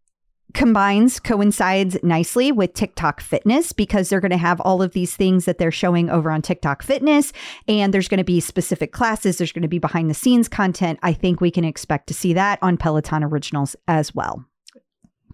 combines, 0.54 1.20
coincides 1.20 1.97
nicely 2.04 2.52
with 2.52 2.74
TikTok 2.74 3.22
Fitness 3.22 3.72
because 3.72 4.10
they're 4.10 4.20
going 4.20 4.32
to 4.32 4.38
have 4.38 4.60
all 4.62 4.82
of 4.82 4.93
these 4.93 5.16
things 5.16 5.45
that 5.45 5.58
they're 5.58 5.72
showing 5.72 6.10
over 6.10 6.32
on 6.32 6.41
TikTok 6.41 6.82
Fitness. 6.84 7.32
And 7.68 7.93
there's 7.93 8.08
going 8.08 8.18
to 8.20 8.24
be 8.24 8.39
specific 8.39 8.91
classes, 8.91 9.38
there's 9.38 9.52
going 9.52 9.62
to 9.64 9.68
be 9.68 9.80
behind 9.80 10.10
the 10.10 10.14
scenes 10.16 10.47
content. 10.47 11.00
I 11.04 11.14
think 11.14 11.39
we 11.41 11.52
can 11.52 11.64
expect 11.64 12.08
to 12.08 12.14
see 12.14 12.34
that 12.34 12.60
on 12.62 12.78
Peloton 12.78 13.24
Originals 13.24 13.76
as 13.88 14.14
well. 14.16 14.43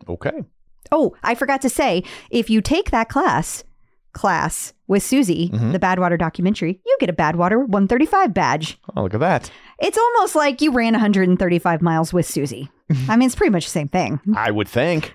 Okay. 0.10 0.44
Oh, 0.92 1.16
I 1.24 1.34
forgot 1.36 1.62
to 1.62 1.70
say, 1.70 2.04
if 2.30 2.50
you 2.50 2.62
take 2.62 2.92
that 2.92 3.10
class, 3.10 3.64
class 4.14 4.74
with 4.88 5.02
Susie, 5.04 5.50
Mhm. 5.50 5.72
the 5.72 5.80
Badwater 5.80 6.18
documentary, 6.18 6.80
you 6.86 6.98
get 7.00 7.10
a 7.10 7.14
Badwater 7.14 7.68
135 7.68 8.34
badge. 8.34 8.80
Oh, 8.96 9.04
look 9.04 9.14
at 9.14 9.20
that. 9.20 9.52
It's 9.80 9.98
almost 9.98 10.36
like 10.36 10.62
you 10.62 10.72
ran 10.72 10.94
135 10.94 11.82
miles 11.82 12.14
with 12.14 12.26
Susie. 12.26 12.70
I 13.08 13.16
mean, 13.16 13.28
it's 13.28 13.36
pretty 13.36 13.52
much 13.52 13.66
the 13.66 13.72
same 13.72 13.88
thing. 13.88 14.20
I 14.36 14.52
would 14.52 14.68
think. 14.68 15.14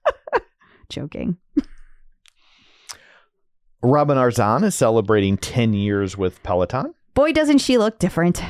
Joking. 0.88 1.36
Robin 3.82 4.16
Arzon 4.16 4.64
is 4.64 4.74
celebrating 4.74 5.36
10 5.36 5.74
years 5.74 6.16
with 6.16 6.42
Peloton. 6.42 6.94
Boy, 7.14 7.32
doesn't 7.32 7.58
she 7.58 7.78
look 7.78 7.98
different. 7.98 8.42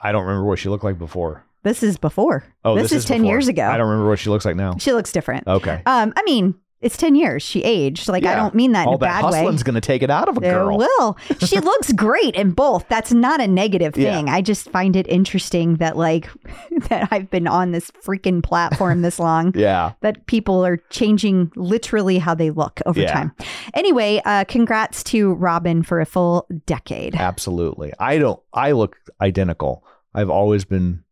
I 0.00 0.12
don't 0.12 0.24
remember 0.24 0.46
what 0.46 0.58
she 0.58 0.68
looked 0.68 0.84
like 0.84 0.98
before. 0.98 1.44
This 1.62 1.82
is 1.82 1.98
before. 1.98 2.44
Oh, 2.64 2.76
this, 2.76 2.92
is, 2.92 3.04
10 3.04 3.18
before. 3.18 3.32
years 3.32 3.48
ago. 3.48 3.66
I 3.68 3.76
don't 3.76 3.88
remember 3.88 4.08
what 4.08 4.18
she 4.18 4.30
looks 4.30 4.44
like 4.44 4.56
now. 4.56 4.76
She 4.78 4.92
looks 4.92 5.12
different. 5.12 5.46
Okay. 5.46 5.82
Um, 5.86 6.12
I 6.16 6.22
mean, 6.24 6.54
it's 6.80 6.96
10 6.96 7.14
years. 7.16 7.42
She 7.42 7.62
aged. 7.64 8.08
Like, 8.08 8.24
I 8.24 8.36
don't 8.36 8.54
mean 8.54 8.72
that 8.72 8.86
in 8.86 8.94
a 8.94 8.98
that 8.98 9.00
bad 9.00 9.24
way. 9.24 9.38
hustling's 9.38 9.62
going 9.64 9.74
to 9.74 9.80
take 9.80 10.02
it 10.02 10.10
out 10.10 10.28
of 10.28 10.36
a 10.36 10.40
There 10.40 10.64
girl. 10.64 10.78
will. 10.78 11.16
She 11.44 11.58
looks 11.60 11.92
great 11.92 12.36
in 12.36 12.52
both. 12.52 12.86
That's 12.88 13.12
not 13.12 13.40
a 13.40 13.48
negative 13.48 13.96
Yeah. 13.96 14.14
thing. 14.14 14.28
I 14.28 14.40
just 14.42 14.70
find 14.70 14.94
it 14.94 15.08
interesting 15.08 15.76
that 15.76 15.96
like 15.96 16.28
that 16.88 17.08
I've 17.10 17.30
been 17.30 17.48
on 17.48 17.72
this 17.72 17.90
freaking 17.90 18.42
platform 18.42 19.02
this 19.02 19.18
long. 19.18 19.52
Yeah. 19.58 19.92
That 20.02 20.26
people 20.26 20.64
are 20.64 20.76
changing 20.90 21.50
literally 21.56 22.18
how 22.18 22.34
they 22.34 22.50
look 22.50 22.80
over 22.86 23.00
Yeah. 23.00 23.12
time. 23.12 23.32
Anyway, 23.74 24.22
uh, 24.24 24.44
congrats 24.46 25.02
to 25.04 25.34
Robin 25.34 25.82
for 25.82 26.00
a 26.00 26.06
full 26.06 26.46
decade. 26.66 27.16
Absolutely. 27.16 27.92
I 27.98 28.18
don't 28.18 28.40
I 28.52 28.70
look 28.72 28.96
identical. 29.20 29.84
I've 30.14 30.30
always 30.30 30.64
been 30.64 31.02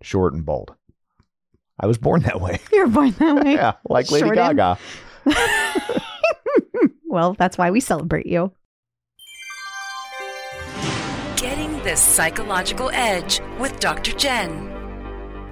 short 0.00 0.32
and 0.34 0.46
bald. 0.46 0.74
I 1.80 1.86
was 1.86 1.98
born 1.98 2.22
that 2.22 2.40
way. 2.40 2.58
You're 2.72 2.88
born 2.88 3.10
that 3.18 3.44
way. 3.44 3.54
yeah, 3.54 3.72
like 3.88 4.10
Lady 4.10 4.30
Gaga. 4.30 4.78
well, 7.06 7.34
that's 7.34 7.58
why 7.58 7.70
we 7.70 7.80
celebrate 7.80 8.26
you. 8.26 8.52
Getting 11.36 11.82
the 11.82 11.96
psychological 11.96 12.90
edge 12.92 13.40
with 13.58 13.78
Dr. 13.80 14.12
Jenn. 14.12 14.78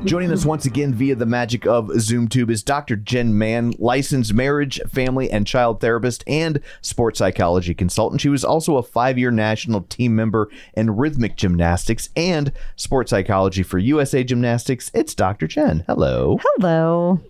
Joining 0.05 0.31
us 0.31 0.45
once 0.45 0.67
again 0.67 0.95
via 0.95 1.15
the 1.15 1.27
magic 1.27 1.67
of 1.67 1.87
ZoomTube 1.89 2.51
is 2.51 2.63
Dr. 2.63 2.97
Jenn 2.97 3.37
Mann, 3.37 3.73
licensed 3.79 4.35
marriage, 4.35 4.79
family, 4.93 5.31
and 5.31 5.47
child 5.47 5.81
therapist 5.81 6.23
and 6.27 6.61
sports 6.83 7.19
psychology 7.19 7.75
consultant. 7.75 8.21
She 8.21 8.29
was 8.29 8.45
also 8.45 8.77
a 8.77 8.83
five 8.83 9.19
year 9.19 9.31
national 9.31 9.83
team 9.83 10.15
member 10.15 10.51
in 10.75 10.97
rhythmic 10.97 11.37
gymnastics 11.37 12.11
and 12.15 12.53
sports 12.77 13.11
psychology 13.11 13.63
for 13.63 13.79
USA 13.79 14.23
Gymnastics. 14.23 14.91
It's 14.93 15.15
Dr. 15.15 15.47
Jenn. 15.47 15.83
Hello. 15.89 16.39
Hello. 16.57 17.21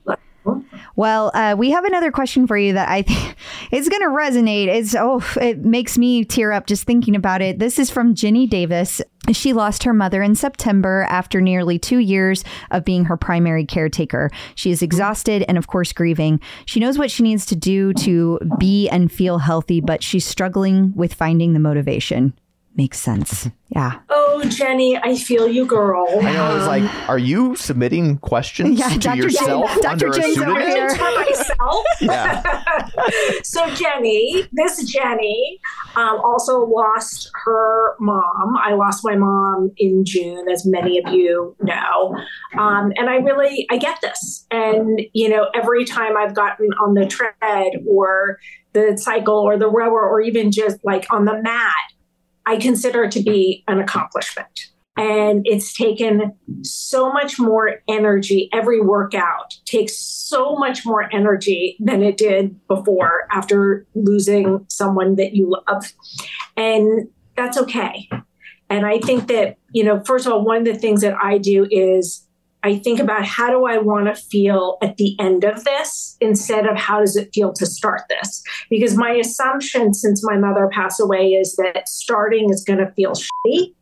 Well, 0.97 1.31
uh, 1.35 1.55
we 1.59 1.71
have 1.71 1.85
another 1.85 2.11
question 2.11 2.47
for 2.47 2.57
you 2.57 2.73
that 2.73 2.89
I 2.89 3.03
think 3.03 3.37
is 3.71 3.89
going 3.89 4.03
to 4.03 4.09
resonate. 4.09 4.69
It's 4.69 4.95
oh, 4.95 5.23
it 5.41 5.65
makes 5.65 5.99
me 5.99 6.25
tear 6.25 6.53
up 6.53 6.67
just 6.67 6.85
thinking 6.85 7.15
about 7.15 7.43
it. 7.43 7.59
This 7.59 7.79
is 7.79 7.91
from 7.91 8.15
Ginny 8.15 8.47
Davis. 8.47 9.03
She 9.33 9.53
lost 9.53 9.83
her 9.83 9.93
mother 9.93 10.23
in 10.23 10.35
September 10.35 11.07
after 11.11 11.41
nearly 11.41 11.79
two 11.79 11.99
years 11.99 12.45
of 12.71 12.85
being 12.85 13.05
her 13.07 13.17
primary 13.17 13.67
caretaker. 13.67 14.31
She 14.55 14.71
is 14.71 14.83
exhausted 14.83 15.45
and, 15.49 15.59
of 15.59 15.67
course, 15.67 15.93
grieving. 15.93 16.41
She 16.65 16.81
knows 16.81 16.97
what 16.97 17.11
she 17.11 17.25
needs 17.25 17.45
to 17.47 17.57
do 17.57 17.93
to 17.95 18.39
be 18.59 18.89
and 18.89 19.11
feel 19.11 19.39
healthy, 19.39 19.81
but 19.81 20.03
she's 20.03 20.25
struggling 20.25 20.93
with 20.95 21.13
finding 21.13 21.53
the 21.53 21.59
motivation. 21.59 22.35
Makes 22.77 23.01
sense. 23.01 23.49
Yeah. 23.71 24.01
Oh, 24.11 24.45
Jenny, 24.45 24.99
I 24.99 25.17
feel 25.17 25.49
you, 25.49 25.65
girl. 25.65 26.07
I 26.21 26.33
know. 26.33 26.45
I 26.45 26.55
was 26.55 26.67
like, 26.67 27.09
are 27.09 27.19
you 27.19 27.57
submitting 27.57 28.19
questions 28.19 28.79
Yeah, 28.79 28.91
to 28.91 28.99
Dr. 28.99 29.15
Jenn- 29.17 29.23
yourself 29.23 29.75
Dr. 29.81 29.89
under 29.89 30.07
a 30.09 30.13
Jenn's 30.13 30.35
pseudonym? 30.35 30.69
here. 30.69 30.91
for 30.91 31.11
myself. 31.15 31.85
Yeah. 32.03 32.83
so 33.43 33.69
Jenny, 33.75 34.47
this 34.53 34.85
Jenny, 34.85 35.59
um, 35.97 36.21
also 36.23 36.67
lost 36.67 37.31
her 37.47 37.97
mom. 37.99 38.57
I 38.63 38.75
lost 38.75 39.01
my 39.03 39.17
mom 39.17 39.73
in 39.79 40.05
June, 40.05 40.47
as 40.51 40.67
many 40.67 40.99
of 41.03 41.11
you 41.15 41.57
know, 41.63 42.15
um, 42.59 42.93
and 42.97 43.09
I 43.09 43.17
really 43.17 43.67
I 43.71 43.79
get 43.79 43.99
this. 44.03 44.47
And 44.51 45.01
you 45.15 45.31
know, 45.31 45.49
every 45.55 45.87
time 45.87 46.17
I've 46.19 46.35
gotten 46.35 46.69
on 46.85 46.93
the 46.93 47.07
tread 47.07 47.73
or 47.89 48.39
the 48.75 48.99
cycle 49.01 49.39
or 49.39 49.57
the 49.57 49.71
rower 49.71 50.07
or 50.07 50.21
even 50.21 50.53
just 50.53 50.85
like 50.85 51.07
on 51.11 51.25
the 51.25 51.41
mat, 51.43 51.73
I 52.47 52.57
consider 52.57 53.05
it 53.05 53.13
to 53.13 53.23
be 53.23 53.65
an 53.69 53.81
accomplishment. 53.81 54.71
And 54.97 55.43
it's 55.45 55.75
taken 55.75 56.33
so 56.63 57.13
much 57.13 57.39
more 57.39 57.83
energy. 57.87 58.49
Every 58.53 58.81
workout 58.81 59.59
takes 59.67 59.99
so 59.99 60.57
much 60.57 60.87
more 60.87 61.13
energy 61.15 61.77
than 61.81 62.03
it 62.03 62.17
did 62.17 62.67
before 62.67 63.27
after 63.31 63.87
losing 63.95 64.65
someone 64.69 65.17
that 65.17 65.35
you 65.35 65.53
love. 65.69 65.93
And 66.57 67.09
that's 67.37 67.59
okay. 67.59 68.09
And 68.71 68.87
I 68.87 68.99
think 68.99 69.29
that, 69.29 69.59
you 69.73 69.85
know, 69.85 70.03
first 70.05 70.27
of 70.27 70.33
all, 70.33 70.45
one 70.45 70.59
of 70.59 70.65
the 70.65 70.75
things 70.75 71.03
that 71.03 71.17
I 71.23 71.39
do 71.39 71.69
is 71.71 72.26
I 72.63 72.79
think 72.79 72.99
about 72.99 73.25
how 73.25 73.51
do 73.51 73.67
I 73.67 73.79
want 73.79 74.07
to 74.07 74.15
feel 74.15 74.79
at 74.83 74.97
the 74.97 75.15
end 75.21 75.45
of 75.45 75.63
this 75.65 76.17
instead 76.21 76.67
of 76.67 76.77
how 76.77 77.01
does 77.01 77.15
it 77.15 77.31
feel 77.33 77.53
to 77.53 77.67
start 77.67 78.03
this? 78.09 78.43
Because 78.69 78.97
my 78.97 79.13
assumption 79.13 79.95
since 79.95 80.25
my 80.25 80.37
mother 80.37 80.69
passed 80.73 81.01
away 81.01 81.35
is 81.35 81.55
that 81.57 81.89
starting 81.89 82.51
is 82.51 82.65
going 82.65 82.81
to 82.81 82.91
feel 82.93 83.13
shitty, 83.13 83.75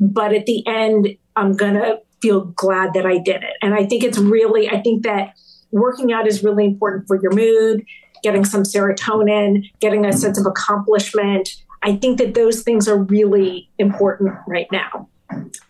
but 0.00 0.32
at 0.32 0.46
the 0.46 0.66
end, 0.66 1.08
I'm 1.36 1.52
going 1.52 1.74
to 1.74 2.00
feel 2.20 2.46
glad 2.46 2.94
that 2.94 3.06
I 3.06 3.18
did 3.18 3.42
it. 3.42 3.54
And 3.62 3.74
I 3.74 3.86
think 3.86 4.02
it's 4.02 4.18
really, 4.18 4.68
I 4.68 4.80
think 4.80 5.04
that 5.04 5.34
working 5.70 6.12
out 6.12 6.26
is 6.26 6.42
really 6.42 6.64
important 6.64 7.06
for 7.06 7.20
your 7.22 7.32
mood, 7.32 7.84
getting 8.22 8.44
some 8.44 8.62
serotonin, 8.62 9.64
getting 9.80 10.06
a 10.06 10.12
sense 10.12 10.38
of 10.38 10.46
accomplishment. 10.46 11.50
I 11.82 11.96
think 11.96 12.18
that 12.18 12.34
those 12.34 12.62
things 12.62 12.88
are 12.88 13.02
really 13.02 13.68
important 13.78 14.34
right 14.46 14.66
now. 14.70 15.08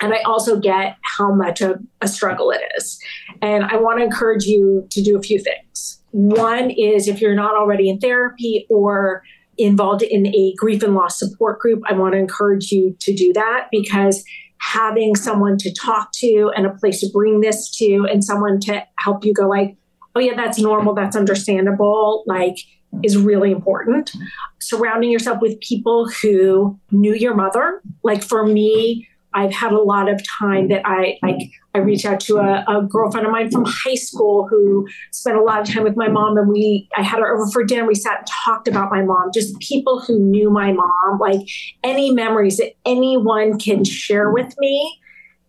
And 0.01 0.15
I 0.15 0.21
also 0.23 0.59
get 0.59 0.97
how 1.03 1.35
much 1.35 1.61
of 1.61 1.81
a 2.01 2.09
struggle 2.09 2.51
it 2.51 2.61
is. 2.77 2.99
And 3.41 3.65
I 3.65 3.77
want 3.77 3.99
to 3.99 4.05
encourage 4.05 4.45
you 4.45 4.87
to 4.91 5.03
do 5.03 5.17
a 5.17 5.23
few 5.23 5.39
things. 5.39 6.01
One 6.11 6.71
is 6.71 7.09
if 7.09 7.21
you're 7.21 7.35
not 7.35 7.55
already 7.55 7.89
in 7.89 7.99
therapy 7.99 8.67
or 8.69 9.23
involved 9.59 10.03
in 10.03 10.27
a 10.27 10.55
grief 10.57 10.83
and 10.83 10.95
loss 10.95 11.19
support 11.19 11.59
group, 11.59 11.83
I 11.87 11.95
want 11.95 12.15
to 12.15 12.19
encourage 12.19 12.71
you 12.71 12.97
to 13.01 13.15
do 13.15 13.33
that 13.33 13.69
because 13.71 14.25
having 14.59 15.17
someone 15.17 15.59
to 15.59 15.73
talk 15.75 16.13
to 16.13 16.53
and 16.57 16.67
a 16.67 16.71
place 16.71 17.01
to 17.01 17.11
bring 17.13 17.41
this 17.41 17.71
to 17.77 18.07
and 18.11 18.25
someone 18.25 18.61
to 18.61 18.83
help 18.99 19.25
you 19.25 19.35
go 19.35 19.49
like, 19.49 19.77
oh 20.15 20.21
yeah, 20.21 20.35
that's 20.37 20.59
normal, 20.59 20.95
that's 20.95 21.17
understandable. 21.17 22.23
Like 22.27 22.57
is 23.03 23.17
really 23.17 23.51
important. 23.51 24.13
Surrounding 24.61 25.11
yourself 25.11 25.41
with 25.41 25.59
people 25.61 26.09
who 26.09 26.79
knew 26.91 27.15
your 27.15 27.35
mother. 27.35 27.83
Like 28.03 28.23
for 28.23 28.47
me, 28.47 29.09
I've 29.35 29.53
had 29.53 29.73
a 29.73 29.81
lot 29.81 30.11
of 30.11 30.21
time 30.39 30.69
that 30.69 30.83
I 30.85 31.19
like 31.23 31.51
I 31.75 31.79
reached 31.79 32.05
out 32.05 32.21
to 32.21 32.37
a, 32.37 32.65
a, 32.69 32.83
girlfriend 32.83 33.27
of 33.27 33.33
mine 33.33 33.51
from 33.51 33.65
high 33.67 33.95
school 33.95 34.47
who 34.47 34.87
spent 35.11 35.39
a 35.39 35.43
lot 35.43 35.61
of 35.61 35.73
time 35.73 35.85
with 35.85 35.97
my 35.97 36.09
mom 36.09 36.37
and 36.37 36.49
we 36.49 36.89
I 36.97 37.03
had 37.03 37.21
her 37.21 37.35
over 37.35 37.51
for 37.51 37.65
dinner. 37.65 37.87
We 37.87 37.95
sat 37.95 38.19
and 38.19 38.27
talked 38.45 38.69
about 38.69 38.91
my 38.91 39.03
mom, 39.03 39.31
just 39.33 39.59
people 39.61 40.01
who 40.01 40.19
knew 40.19 40.51
my 40.51 40.73
mom, 40.73 41.19
like 41.19 41.41
any 41.83 42.13
memories 42.13 42.59
that 42.59 42.75
anyone 42.85 43.59
can 43.59 43.85
share 43.85 44.31
with 44.31 44.55
me 44.59 44.99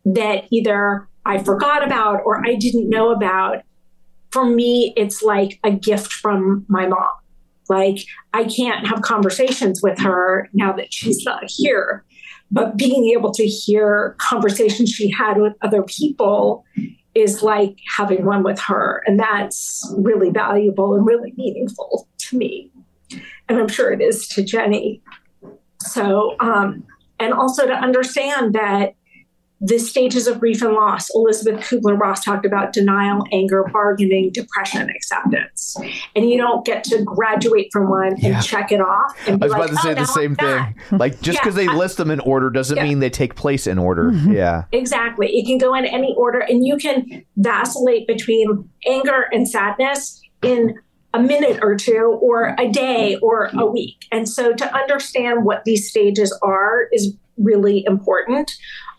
that 0.05 0.45
either 0.51 1.07
I 1.25 1.43
forgot 1.43 1.85
about 1.85 2.21
or 2.25 2.45
I 2.45 2.55
didn't 2.55 2.89
know 2.89 3.11
about. 3.11 3.63
For 4.31 4.45
me, 4.45 4.93
it's 4.97 5.21
like 5.21 5.59
a 5.63 5.71
gift 5.71 6.11
from 6.11 6.65
my 6.67 6.87
mom. 6.87 7.09
Like 7.69 7.99
I 8.33 8.45
can't 8.45 8.87
have 8.87 9.01
conversations 9.01 9.81
with 9.83 9.99
her 9.99 10.49
now 10.53 10.73
that 10.73 10.93
she's 10.93 11.23
not 11.23 11.43
here 11.47 12.03
but 12.53 12.77
being 12.77 13.09
able 13.09 13.31
to 13.31 13.45
hear 13.45 14.15
conversations 14.19 14.91
she 14.91 15.09
had 15.09 15.39
with 15.39 15.53
other 15.63 15.81
people 15.81 16.63
is 17.15 17.41
like 17.41 17.77
having 17.97 18.25
one 18.25 18.43
with 18.43 18.59
her. 18.59 19.01
And 19.07 19.19
that's 19.19 19.91
really 19.97 20.29
valuable 20.29 20.93
and 20.93 21.05
really 21.05 21.33
meaningful 21.35 22.07
to 22.19 22.37
me. 22.37 22.71
And 23.49 23.59
I'm 23.59 23.67
sure 23.67 23.91
it 23.91 24.01
is 24.01 24.27
to 24.29 24.43
Jenny. 24.43 25.01
So, 25.81 26.35
um, 26.39 26.85
and 27.19 27.33
also 27.33 27.65
to 27.65 27.73
understand 27.73 28.53
that 28.53 28.93
the 29.65 29.79
stages 29.79 30.27
of 30.27 30.41
grief 30.41 30.61
and 30.61 30.73
loss. 30.73 31.09
Elisabeth 31.15 31.61
Kübler-Ross 31.61 32.23
talked 32.25 32.45
about 32.45 32.73
denial, 32.73 33.23
anger, 33.31 33.63
bargaining, 33.71 34.29
depression, 34.31 34.89
acceptance. 34.89 35.77
And 36.17 36.29
you 36.29 36.37
don't 36.37 36.65
get 36.65 36.83
to 36.85 37.01
graduate 37.03 37.69
from 37.71 37.89
one 37.89 38.17
Yeah. 38.17 38.35
and 38.35 38.43
check 38.43 38.73
it 38.73 38.81
off. 38.81 39.15
And 39.25 39.35
I 39.35 39.37
be 39.37 39.43
was 39.45 39.51
about 39.53 39.59
like, 39.61 39.69
to 39.69 39.75
say 39.77 39.91
"Oh, 39.91 39.95
the 39.95 40.05
same 40.05 40.31
I'm 40.31 40.47
done." 40.47 40.73
thing. 40.89 40.99
Like 40.99 41.21
just 41.21 41.39
because 41.39 41.55
Yeah. 41.57 41.67
they 41.71 41.77
list 41.77 41.95
them 41.95 42.11
in 42.11 42.19
order 42.19 42.49
doesn't 42.49 42.75
Yeah. 42.75 42.83
mean 42.83 42.99
they 42.99 43.09
take 43.09 43.35
place 43.35 43.65
in 43.65 43.77
order. 43.79 44.11
Mm-hmm. 44.11 44.33
Yeah. 44.33 44.65
Exactly. 44.73 45.27
It 45.37 45.45
can 45.47 45.57
go 45.57 45.73
in 45.75 45.85
any 45.85 46.13
order, 46.17 46.39
and 46.39 46.65
you 46.67 46.75
can 46.75 47.23
vacillate 47.37 48.05
between 48.05 48.67
anger 48.85 49.27
and 49.31 49.47
sadness 49.47 50.21
in 50.41 50.75
a 51.13 51.19
minute 51.21 51.59
or 51.61 51.75
two, 51.75 52.17
or 52.21 52.53
a 52.59 52.67
day, 52.69 53.15
or 53.21 53.49
a 53.57 53.65
week. 53.65 54.07
And 54.11 54.27
so 54.27 54.51
to 54.51 54.75
understand 54.75 55.45
what 55.45 55.63
these 55.63 55.87
stages 55.89 56.37
are 56.41 56.87
is 56.91 57.15
really 57.37 57.85
important. 57.85 58.51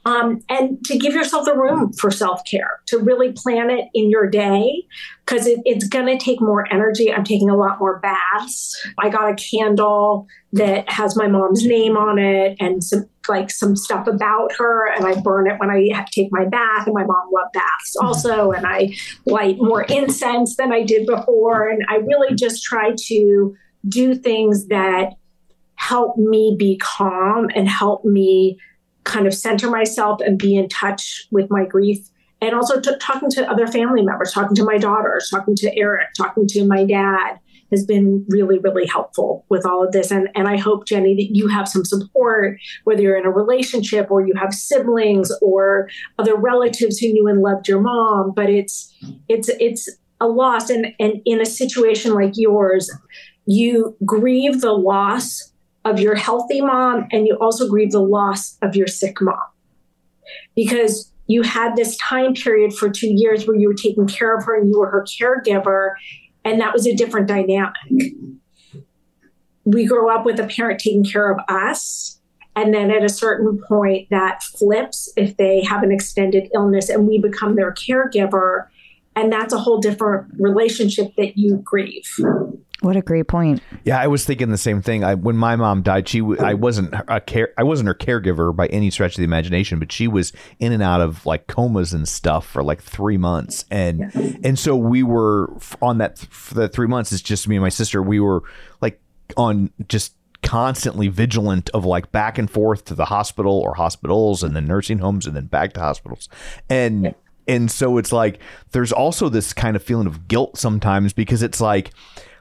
Um, 0.07 0.41
and 0.51 0.85
to 0.85 0.99
give 0.99 1.15
yourself 1.15 1.47
the 1.47 1.57
room 1.57 1.93
for 1.95 2.11
self 2.11 2.43
care, 2.45 2.81
to 2.87 2.99
really 2.99 3.33
plan 3.33 3.71
it 3.71 3.89
in 3.95 4.11
your 4.11 4.29
day, 4.29 4.85
because 5.25 5.47
it, 5.47 5.61
it's 5.65 5.89
going 5.89 6.07
to 6.07 6.23
take 6.23 6.41
more 6.41 6.71
energy. 6.73 7.13
I'm 7.13 7.25
taking 7.25 7.49
a 7.49 7.57
lot 7.57 7.79
more 7.79 8.01
baths. 8.01 8.77
I 8.99 9.09
got 9.09 9.31
a 9.31 9.35
candle 9.35 10.27
that 10.53 10.91
has 10.91 11.17
my 11.17 11.27
mom's 11.27 11.65
name 11.65 11.97
on 11.97 12.19
it 12.19 12.57
and 12.61 12.85
some 12.85 13.09
like 13.27 13.51
some 13.51 13.75
stuff 13.75 14.07
about 14.07 14.53
her, 14.59 14.93
and 14.93 15.07
I 15.07 15.19
burn 15.21 15.51
it 15.51 15.59
when 15.59 15.71
I 15.71 15.89
take 16.13 16.29
my 16.31 16.45
bath. 16.45 16.87
And 16.87 16.95
my 16.95 17.05
mom 17.05 17.31
loved 17.33 17.55
baths 17.55 17.97
also, 17.99 18.53
and 18.53 18.67
I 18.67 18.95
light 19.25 19.57
more 19.59 19.85
incense 19.85 20.57
than 20.57 20.73
I 20.73 20.83
did 20.83 21.07
before. 21.07 21.69
And 21.69 21.83
I 21.89 21.97
really 21.97 22.35
just 22.35 22.63
try 22.63 22.93
to 23.07 23.57
do 23.89 24.15
things 24.15 24.67
that 24.69 25.15
help 25.77 26.17
me 26.17 26.57
be 26.59 26.77
calm 26.77 27.49
and 27.55 27.69
help 27.69 28.05
me 28.05 28.59
kind 29.05 29.27
of 29.27 29.35
center 29.35 29.71
myself 29.71 30.21
and 30.21 30.39
be 30.39 30.57
in 30.57 30.69
touch 30.69 31.27
with 31.31 31.51
my 31.51 31.65
grief. 31.65 32.09
And 32.41 32.55
also 32.55 32.81
t- 32.81 32.97
talking 33.01 33.31
to 33.31 33.51
other 33.51 33.67
family 33.67 34.03
members 34.03 34.33
talking 34.33 34.55
to 34.57 34.65
my 34.65 34.77
daughters 34.77 35.31
talking 35.31 35.57
to 35.57 35.79
eric 35.79 36.09
talking 36.15 36.47
to 36.49 36.67
my 36.67 36.85
dad 36.85 37.39
has 37.71 37.87
been 37.87 38.27
really 38.29 38.59
really 38.59 38.87
helpful 38.87 39.47
with 39.49 39.65
all 39.65 39.83
of 39.83 39.93
this. 39.93 40.11
And, 40.11 40.29
and 40.35 40.47
i 40.47 40.59
hope 40.59 40.87
jenny 40.87 41.15
that 41.15 41.35
you 41.35 41.49
have 41.49 41.67
some 41.67 41.87
support 41.87 42.59
whether 42.83 43.01
you're 43.01 43.17
in 43.17 43.25
a 43.25 43.31
relationship 43.31 44.11
or 44.11 44.27
you 44.27 44.35
have 44.35 44.53
siblings 44.53 45.33
or 45.41 45.89
other 46.19 46.37
relatives 46.37 46.99
who 46.99 47.09
knew 47.15 47.29
and 47.29 47.41
loved 47.41 47.67
your 47.67 47.81
mom 47.81 48.33
but 48.35 48.51
it's 48.51 48.95
it's 49.29 49.49
it's 49.59 49.89
a 50.21 50.29
loss. 50.29 50.71
And 50.71 50.95
and 50.99 51.21
in 51.25 51.41
a 51.41 51.47
situation 51.47 52.15
like 52.15 52.33
yours 52.35 52.91
you 53.47 53.97
grieve 54.05 54.61
the 54.61 54.73
loss 54.73 55.53
of 55.85 56.01
your 56.01 56.15
healthy 56.15 56.61
mom 56.61 57.07
and 57.13 57.27
you 57.27 57.37
also 57.41 57.69
grieve 57.69 57.93
the 57.93 58.01
loss 58.01 58.57
of 58.63 58.75
your 58.75 58.87
sick 58.87 59.21
mom. 59.21 59.39
Because 60.57 61.13
you 61.27 61.43
had 61.43 61.77
this 61.77 61.97
time 61.99 62.35
period 62.35 62.75
for 62.75 62.91
two 62.91 63.13
years 63.13 63.47
where 63.47 63.57
you 63.57 63.69
were 63.69 63.75
taking 63.75 64.07
care 64.07 64.37
of 64.37 64.45
her 64.45 64.57
and 64.57 64.69
you 64.69 64.79
were 64.79 64.91
her 64.91 65.05
caregiver 65.05 65.93
and 66.45 66.61
that 66.61 66.73
was 66.73 66.87
a 66.87 66.95
different 66.95 67.27
dynamic. 67.27 67.75
We 69.65 69.87
grow 69.87 70.15
up 70.15 70.27
with 70.27 70.39
a 70.39 70.47
parent 70.47 70.81
taking 70.81 71.05
care 71.05 71.31
of 71.31 71.39
us 71.49 72.21
and 72.57 72.73
then 72.73 72.91
at 72.91 73.05
a 73.05 73.09
certain 73.09 73.61
point 73.67 74.09
that 74.11 74.43
flips 74.43 75.13
if 75.17 75.37
they 75.37 75.63
have 75.65 75.83
an 75.83 75.91
extended 75.91 76.49
illness 76.55 76.89
and 76.89 77.07
we 77.07 77.19
become 77.19 77.57
their 77.57 77.73
caregiver 77.73 78.67
and 79.17 79.33
that's 79.33 79.55
a 79.55 79.59
whole 79.59 79.79
different 79.79 80.33
relationship 80.39 81.15
that 81.17 81.37
you 81.37 81.57
grieve 81.65 82.09
What 82.85 82.97
a 82.97 83.01
great 83.01 83.29
point. 83.29 83.63
Yeah, 83.85 83.99
I 83.99 84.09
was 84.09 84.27
thinking 84.27 84.51
the 84.51 84.59
same 84.59 84.83
thing. 84.83 85.05
I 85.05 85.15
when 85.15 85.39
my 85.39 85.57
mom 85.57 85.81
died, 85.81 86.07
she 86.07 86.21
w- 86.21 86.39
I 86.39 86.53
wasn't 86.53 86.93
a 87.09 87.19
care 87.19 87.55
I 87.57 87.63
wasn't 87.63 87.87
her 87.87 87.95
caregiver 87.95 88.55
by 88.55 88.67
any 88.67 88.91
stretch 88.91 89.13
of 89.13 89.17
the 89.17 89.25
imagination, 89.25 89.79
but 89.79 89.91
she 89.91 90.07
was 90.07 90.35
in 90.59 90.71
and 90.71 90.83
out 90.83 91.01
of 91.01 91.25
like 91.25 91.47
comas 91.47 91.95
and 91.95 92.07
stuff 92.07 92.47
for 92.47 92.63
like 92.63 92.83
3 92.83 93.17
months. 93.17 93.65
And 93.71 94.13
and 94.45 94.59
so 94.59 94.77
we 94.77 95.03
were 95.03 95.51
on 95.81 95.97
that 95.97 96.19
for 96.19 96.53
the 96.53 96.69
3 96.69 96.87
months 96.87 97.11
it's 97.11 97.23
just 97.23 97.49
me 97.49 97.57
and 97.57 97.63
my 97.63 97.71
sister. 97.71 98.03
We 98.03 98.21
were 98.21 98.43
like 98.83 99.01
on 99.39 99.71
just 99.89 100.13
constantly 100.43 101.09
vigilant 101.09 101.71
of 101.71 101.87
like 101.87 102.13
back 102.13 102.37
and 102.37 102.51
forth 102.51 102.85
to 102.85 102.95
the 102.95 103.07
hospital 103.07 103.61
or 103.61 103.77
hospitals 103.77 104.43
and 104.43 104.55
then 104.55 104.67
nursing 104.67 104.99
homes 104.99 105.27
and 105.27 105.35
then 105.35 105.47
back 105.47 105.73
to 105.73 105.81
hospitals. 105.81 106.29
And 106.69 107.15
and 107.49 107.71
so 107.71 107.97
it's 107.97 108.13
like 108.13 108.41
there's 108.73 108.93
also 108.93 109.31
this 109.31 109.55
kind 109.55 109.75
of 109.75 109.83
feeling 109.83 110.07
of 110.07 110.29
guilt 110.29 110.59
sometimes 110.59 111.15
because 111.15 111.43
it's 111.43 111.63
like 111.63 111.91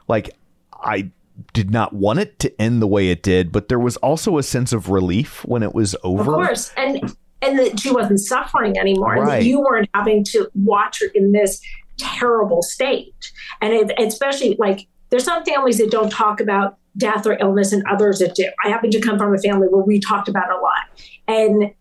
like 0.08 0.36
I 0.72 1.10
did 1.52 1.70
not 1.70 1.92
want 1.92 2.20
it 2.20 2.38
to 2.40 2.60
end 2.60 2.80
the 2.80 2.86
way 2.86 3.10
it 3.10 3.22
did, 3.22 3.52
but 3.52 3.68
there 3.68 3.78
was 3.78 3.96
also 3.98 4.38
a 4.38 4.42
sense 4.42 4.72
of 4.72 4.88
relief 4.88 5.44
when 5.44 5.62
it 5.62 5.74
was 5.74 5.96
over. 6.02 6.20
Of 6.20 6.26
course, 6.26 6.72
and 6.76 7.14
and 7.42 7.58
that 7.58 7.80
she 7.80 7.90
wasn't 7.90 8.20
suffering 8.20 8.78
anymore, 8.78 9.16
and 9.16 9.28
that 9.28 9.44
you 9.44 9.60
weren't 9.60 9.88
having 9.94 10.24
to 10.24 10.50
watch 10.54 11.00
her 11.00 11.08
in 11.14 11.32
this 11.32 11.60
terrible 11.98 12.62
state. 12.62 13.32
And 13.60 13.72
it, 13.72 13.92
especially 13.98 14.56
like 14.58 14.86
there's 15.10 15.24
some 15.24 15.44
families 15.44 15.78
that 15.78 15.90
don't 15.90 16.10
talk 16.10 16.40
about 16.40 16.78
death 16.96 17.26
or 17.26 17.36
illness, 17.40 17.72
and 17.72 17.82
others 17.86 18.20
that 18.20 18.34
do. 18.34 18.48
I 18.64 18.68
happen 18.68 18.90
to 18.90 19.00
come 19.00 19.18
from 19.18 19.34
a 19.34 19.38
family 19.38 19.66
where 19.68 19.82
we 19.82 20.00
talked 20.00 20.28
about 20.28 20.48
it 20.48 20.56
a 20.56 20.60
lot, 20.60 20.82
and 21.26 21.74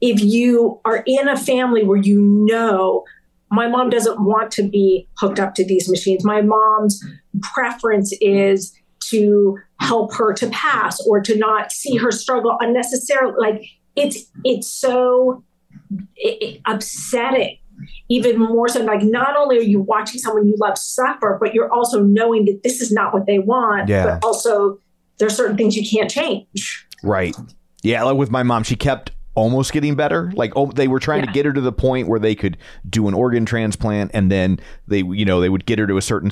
if 0.00 0.20
you 0.20 0.80
are 0.84 1.02
in 1.06 1.28
a 1.28 1.36
family 1.36 1.84
where 1.84 1.98
you 1.98 2.20
know 2.20 3.04
my 3.50 3.68
mom 3.68 3.90
doesn't 3.90 4.24
want 4.24 4.50
to 4.50 4.62
be 4.62 5.06
hooked 5.18 5.38
up 5.38 5.54
to 5.54 5.64
these 5.64 5.88
machines 5.88 6.24
my 6.24 6.42
mom's 6.42 7.04
preference 7.42 8.12
is 8.20 8.72
to 9.10 9.58
help 9.80 10.14
her 10.14 10.32
to 10.32 10.46
pass 10.50 11.00
or 11.06 11.20
to 11.20 11.36
not 11.36 11.72
see 11.72 11.96
her 11.96 12.10
struggle 12.12 12.56
unnecessarily 12.60 13.34
like 13.38 13.64
it's 13.96 14.30
it's 14.44 14.68
so 14.68 15.42
i- 16.24 16.38
i- 16.42 16.60
upsetting 16.72 17.58
even 18.08 18.38
more 18.38 18.68
so 18.68 18.80
like 18.84 19.02
not 19.02 19.36
only 19.36 19.58
are 19.58 19.62
you 19.62 19.80
watching 19.80 20.20
someone 20.20 20.46
you 20.46 20.54
love 20.60 20.78
suffer 20.78 21.36
but 21.40 21.52
you're 21.52 21.72
also 21.72 22.00
knowing 22.00 22.44
that 22.44 22.60
this 22.62 22.80
is 22.80 22.92
not 22.92 23.12
what 23.12 23.26
they 23.26 23.38
want 23.40 23.88
Yeah. 23.88 24.18
but 24.20 24.24
also 24.26 24.78
there's 25.18 25.36
certain 25.36 25.56
things 25.56 25.76
you 25.76 25.88
can't 25.88 26.10
change 26.10 26.86
Right. 27.04 27.34
Yeah, 27.82 28.04
like 28.04 28.16
with 28.16 28.30
my 28.30 28.44
mom, 28.44 28.62
she 28.62 28.76
kept 28.76 29.10
almost 29.34 29.72
getting 29.72 29.96
better. 29.96 30.30
Like 30.36 30.52
oh, 30.54 30.66
they 30.70 30.86
were 30.86 31.00
trying 31.00 31.26
to 31.26 31.32
get 31.32 31.44
her 31.44 31.52
to 31.52 31.60
the 31.60 31.72
point 31.72 32.06
where 32.06 32.20
they 32.20 32.36
could 32.36 32.56
do 32.88 33.08
an 33.08 33.14
organ 33.14 33.44
transplant, 33.44 34.12
and 34.14 34.30
then 34.30 34.60
they, 34.86 34.98
you 34.98 35.24
know, 35.24 35.40
they 35.40 35.48
would 35.48 35.66
get 35.66 35.80
her 35.80 35.86
to 35.88 35.96
a 35.96 36.02
certain 36.02 36.30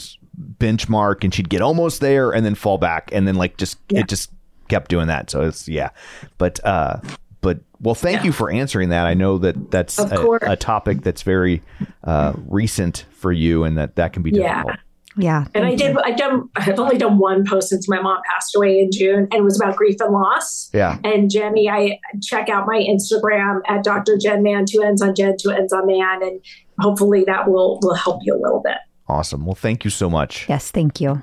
benchmark, 0.59 1.25
and 1.25 1.35
she'd 1.35 1.49
get 1.49 1.61
almost 1.63 2.01
there, 2.01 2.31
and 2.33 2.45
then 2.45 2.55
fall 2.55 2.79
back, 2.79 3.11
and 3.13 3.27
then 3.27 3.35
like 3.35 3.57
just 3.57 3.79
Yeah. 3.89 4.01
it 4.01 4.09
just 4.09 4.31
kept 4.69 4.91
doing 4.91 5.09
that. 5.09 5.31
So 5.31 5.43
it's 5.43 5.69
yeah, 5.69 5.91
but 6.39 6.65
uh, 6.65 6.99
but 7.41 7.61
well, 7.81 7.95
thank 7.95 8.19
Yeah. 8.19 8.25
you 8.27 8.33
for 8.33 8.51
answering 8.51 8.91
that. 8.91 9.07
I 9.07 9.15
know 9.15 9.39
that 9.39 9.71
that's 9.71 9.99
a, 9.99 10.39
a 10.43 10.57
topic 10.57 11.03
that's 11.03 11.23
very 11.23 11.63
uh, 12.05 12.35
recent 12.49 13.07
for 13.13 13.33
you, 13.33 13.65
and 13.65 13.77
that 13.79 13.97
that 13.97 14.13
can 14.13 14.23
be 14.23 14.31
Yeah. 14.31 14.55
difficult. 14.63 14.77
Yeah. 15.17 15.47
And 15.55 15.65
I 15.67 15.75
did. 15.75 15.97
I 15.99 16.13
done. 16.13 16.49
I've 16.55 16.79
only 16.79 16.97
done 16.97 17.19
one 17.19 17.45
post 17.45 17.69
since 17.69 17.89
my 17.89 18.01
mom 18.01 18.21
passed 18.33 18.55
away 18.55 18.79
in 18.79 18.91
June, 18.93 19.27
and 19.33 19.35
it 19.35 19.43
was 19.43 19.61
about 19.61 19.77
grief 19.77 19.97
and 20.01 20.13
loss. 20.13 20.71
Yeah. 20.73 20.99
And 21.03 21.29
Jenny, 21.29 21.69
I 21.69 21.99
check 22.23 22.49
out 22.49 22.65
my 22.67 22.79
Instagram 22.89 23.61
at 23.67 23.83
Dr. 23.83 24.17
Jenn 24.17 24.45
Mann, 24.45 24.67
two 24.67 24.83
ends 24.83 25.03
on 25.03 25.15
Jenn, 25.17 25.35
two 25.39 25.51
ends 25.51 25.73
on 25.73 25.87
Mann, 25.87 26.23
and 26.23 26.41
hopefully 26.79 27.25
that 27.27 27.51
will 27.51 27.81
will 27.83 27.95
help 27.97 28.21
you 28.25 28.35
a 28.35 28.41
little 28.41 28.61
bit. 28.65 28.77
Awesome. 29.11 29.45
Well, 29.45 29.57
thank 29.57 29.85
you 29.85 29.91
so 29.91 30.09
much. 30.09 30.49
Yes, 30.49 30.71
thank 30.71 31.01
you. 31.01 31.21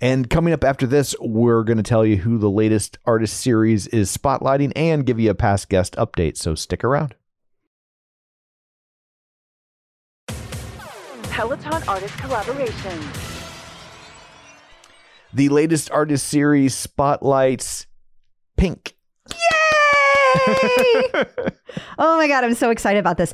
And 0.00 0.30
coming 0.30 0.52
up 0.54 0.62
after 0.62 0.86
this, 0.86 1.12
we're 1.20 1.64
going 1.64 1.76
to 1.76 1.82
tell 1.82 2.06
you 2.06 2.18
who 2.18 2.38
the 2.38 2.48
latest 2.48 2.98
artist 3.04 3.40
series 3.40 3.88
is 3.88 4.16
spotlighting 4.16 4.70
and 4.76 5.04
give 5.04 5.18
you 5.18 5.28
a 5.28 5.34
past 5.34 5.68
guest 5.68 5.96
update. 5.96 6.36
So 6.36 6.54
stick 6.54 6.84
around. 6.84 7.16
Peloton 11.30 11.82
Artist 11.88 12.16
Collaboration. 12.18 13.00
The 15.32 15.48
latest 15.48 15.90
artist 15.90 16.28
series 16.28 16.76
spotlights 16.76 17.86
Pink. 18.56 18.94
Yay! 20.34 21.24
oh 21.98 22.16
my 22.18 22.28
god, 22.28 22.44
I'm 22.44 22.54
so 22.54 22.70
excited 22.70 22.98
about 22.98 23.16
this. 23.18 23.32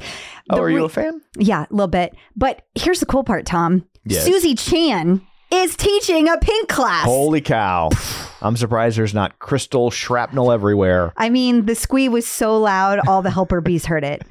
Oh, 0.51 0.61
are 0.61 0.71
you 0.71 0.79
re- 0.79 0.85
a 0.85 0.89
fan? 0.89 1.21
Yeah, 1.37 1.63
a 1.71 1.73
little 1.73 1.89
bit. 1.89 2.15
But 2.37 2.63
here's 2.75 3.01
the 3.01 3.07
cool 3.07 3.25
part, 3.25 3.47
Tom. 3.47 3.87
Yes. 4.05 4.25
Susie 4.25 4.55
Chan 4.55 5.21
is 5.51 5.77
teaching 5.77 6.29
a 6.29 6.39
pink 6.39 6.69
class. 6.69 7.05
Holy 7.05 7.41
cow. 7.41 7.91
I'm 8.43 8.57
surprised 8.57 8.97
there's 8.97 9.13
not 9.15 9.39
crystal 9.39 9.91
shrapnel 9.91 10.51
everywhere. 10.53 11.13
I 11.17 11.29
mean, 11.29 11.67
the 11.67 11.75
squee 11.75 12.09
was 12.09 12.27
so 12.27 12.59
loud, 12.59 13.01
all 13.07 13.21
the 13.23 13.31
helper 13.31 13.61
bees 13.61 13.85
heard 13.85 14.05
it. 14.05 14.23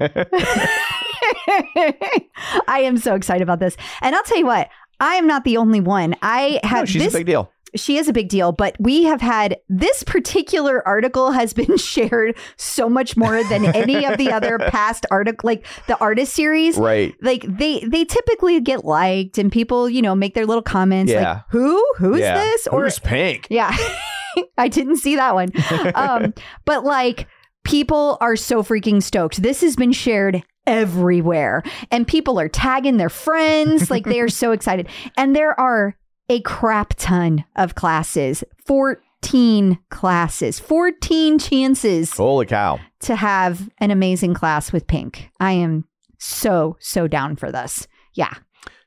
I 2.66 2.80
am 2.84 2.96
so 2.98 3.14
excited 3.14 3.42
about 3.42 3.60
this. 3.60 3.76
And 4.00 4.14
I'll 4.14 4.22
tell 4.24 4.38
you 4.38 4.46
what, 4.46 4.68
I 4.98 5.14
am 5.14 5.26
not 5.26 5.44
the 5.44 5.56
only 5.58 5.80
one. 5.80 6.14
I 6.22 6.60
No, 6.62 6.68
have 6.68 6.82
Oh, 6.82 6.86
she's 6.86 7.02
this 7.04 7.14
a 7.14 7.18
big 7.18 7.26
deal. 7.26 7.50
She 7.74 7.96
is 7.98 8.08
a 8.08 8.12
big 8.12 8.28
deal, 8.28 8.52
but 8.52 8.76
we 8.78 9.04
have 9.04 9.20
had 9.20 9.58
this 9.68 10.02
particular 10.02 10.86
article 10.86 11.32
has 11.32 11.52
been 11.52 11.76
shared 11.78 12.36
so 12.56 12.88
much 12.88 13.16
more 13.16 13.42
than 13.44 13.64
any 13.66 14.04
of 14.06 14.18
the 14.18 14.30
other 14.32 14.58
past 14.70 15.06
article 15.10 15.46
like 15.46 15.66
the 15.86 15.98
artist 15.98 16.32
series. 16.34 16.76
Right. 16.76 17.14
Like 17.22 17.42
they 17.46 17.80
they 17.80 18.04
typically 18.04 18.60
get 18.60 18.84
liked 18.84 19.38
and 19.38 19.50
people, 19.50 19.88
you 19.88 20.02
know, 20.02 20.14
make 20.14 20.34
their 20.34 20.46
little 20.46 20.62
comments 20.62 21.12
Yeah. 21.12 21.32
like 21.32 21.42
who? 21.50 21.84
Who's 21.98 22.20
yeah. 22.20 22.34
this? 22.42 22.66
Or 22.66 22.84
Who's 22.84 22.98
Pink? 22.98 23.46
Yeah. 23.50 23.76
I 24.58 24.68
didn't 24.68 24.96
see 24.98 25.16
that 25.16 25.34
one. 25.34 25.50
Um, 25.94 26.34
but 26.64 26.84
like 26.84 27.26
people 27.64 28.16
are 28.20 28.36
so 28.36 28.62
freaking 28.62 29.02
stoked. 29.02 29.42
This 29.42 29.60
has 29.60 29.76
been 29.76 29.92
shared 29.92 30.42
everywhere 30.66 31.62
and 31.90 32.06
people 32.06 32.38
are 32.38 32.48
tagging 32.48 32.96
their 32.96 33.08
friends. 33.08 33.90
Like 33.90 34.04
they 34.04 34.20
are 34.20 34.28
so 34.28 34.52
excited. 34.52 34.88
And 35.16 35.34
there 35.34 35.58
are 35.58 35.96
a 36.30 36.40
crap 36.42 36.94
ton 36.96 37.44
of 37.56 37.74
classes 37.74 38.42
14 38.64 39.78
classes, 39.90 40.60
14 40.60 41.38
chances 41.40 42.12
Holy 42.12 42.46
cow. 42.46 42.78
to 43.00 43.16
have 43.16 43.68
an 43.78 43.90
amazing 43.90 44.32
class 44.32 44.72
with 44.72 44.86
Pink. 44.86 45.28
I 45.40 45.52
am 45.52 45.86
so, 46.18 46.76
so 46.78 47.08
down 47.08 47.34
for 47.34 47.50
this. 47.50 47.88
Yeah. 48.14 48.32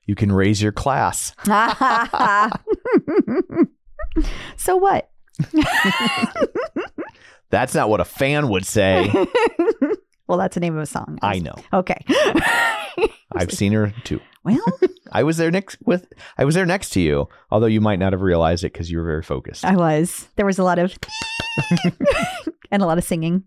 You 0.05 0.15
can 0.15 0.31
raise 0.31 0.61
your 0.61 0.71
class. 0.71 1.33
so 4.55 4.77
what? 4.77 5.09
That's 7.49 7.75
not 7.75 7.89
what 7.89 7.99
a 7.99 8.05
fan 8.05 8.47
would 8.49 8.65
say. 8.65 9.11
well, 10.27 10.37
that's 10.39 10.55
the 10.55 10.59
name 10.59 10.75
of 10.75 10.81
a 10.81 10.87
song. 10.87 11.19
I 11.21 11.37
know. 11.37 11.53
Okay. 11.71 12.03
I've 13.31 13.51
seen 13.51 13.73
her 13.73 13.93
too. 14.03 14.19
Well, 14.43 14.63
I 15.11 15.23
was 15.23 15.37
there 15.37 15.51
next 15.51 15.77
with 15.85 16.11
I 16.37 16.45
was 16.45 16.55
there 16.55 16.65
next 16.65 16.89
to 16.91 17.01
you, 17.01 17.29
although 17.51 17.67
you 17.67 17.81
might 17.81 17.99
not 17.99 18.13
have 18.13 18.21
realized 18.21 18.63
it 18.63 18.73
because 18.73 18.91
you 18.91 18.97
were 18.97 19.05
very 19.05 19.23
focused. 19.23 19.65
I 19.65 19.75
was. 19.75 20.27
There 20.35 20.45
was 20.45 20.59
a 20.59 20.63
lot 20.63 20.79
of 20.79 20.97
and 22.71 22.81
a 22.81 22.85
lot 22.85 22.97
of 22.97 23.03
singing. 23.03 23.43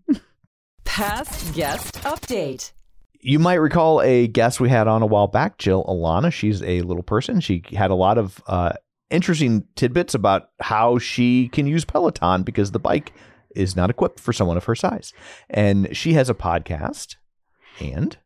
Past 0.85 1.53
guest 1.53 1.95
update. 2.03 2.71
You 3.19 3.39
might 3.39 3.55
recall 3.55 4.01
a 4.01 4.27
guest 4.27 4.59
we 4.59 4.69
had 4.69 4.87
on 4.87 5.01
a 5.01 5.07
while 5.07 5.27
back, 5.27 5.57
Jill 5.57 5.83
Ilana. 5.85 6.31
She's 6.31 6.61
a 6.63 6.81
little 6.81 7.03
person. 7.03 7.41
She 7.41 7.63
had 7.73 7.91
a 7.91 7.95
lot 7.95 8.17
of 8.17 8.41
uh, 8.47 8.73
interesting 9.09 9.65
tidbits 9.75 10.13
about 10.13 10.49
how 10.59 10.97
she 10.97 11.49
can 11.49 11.67
use 11.67 11.83
Peloton 11.83 12.43
because 12.43 12.71
the 12.71 12.79
bike 12.79 13.13
is 13.55 13.75
not 13.75 13.89
equipped 13.89 14.19
for 14.19 14.31
someone 14.31 14.55
of 14.55 14.65
her 14.65 14.75
size. 14.75 15.13
And 15.49 15.95
she 15.95 16.13
has 16.13 16.29
a 16.29 16.33
podcast. 16.35 17.15
And 17.79 18.17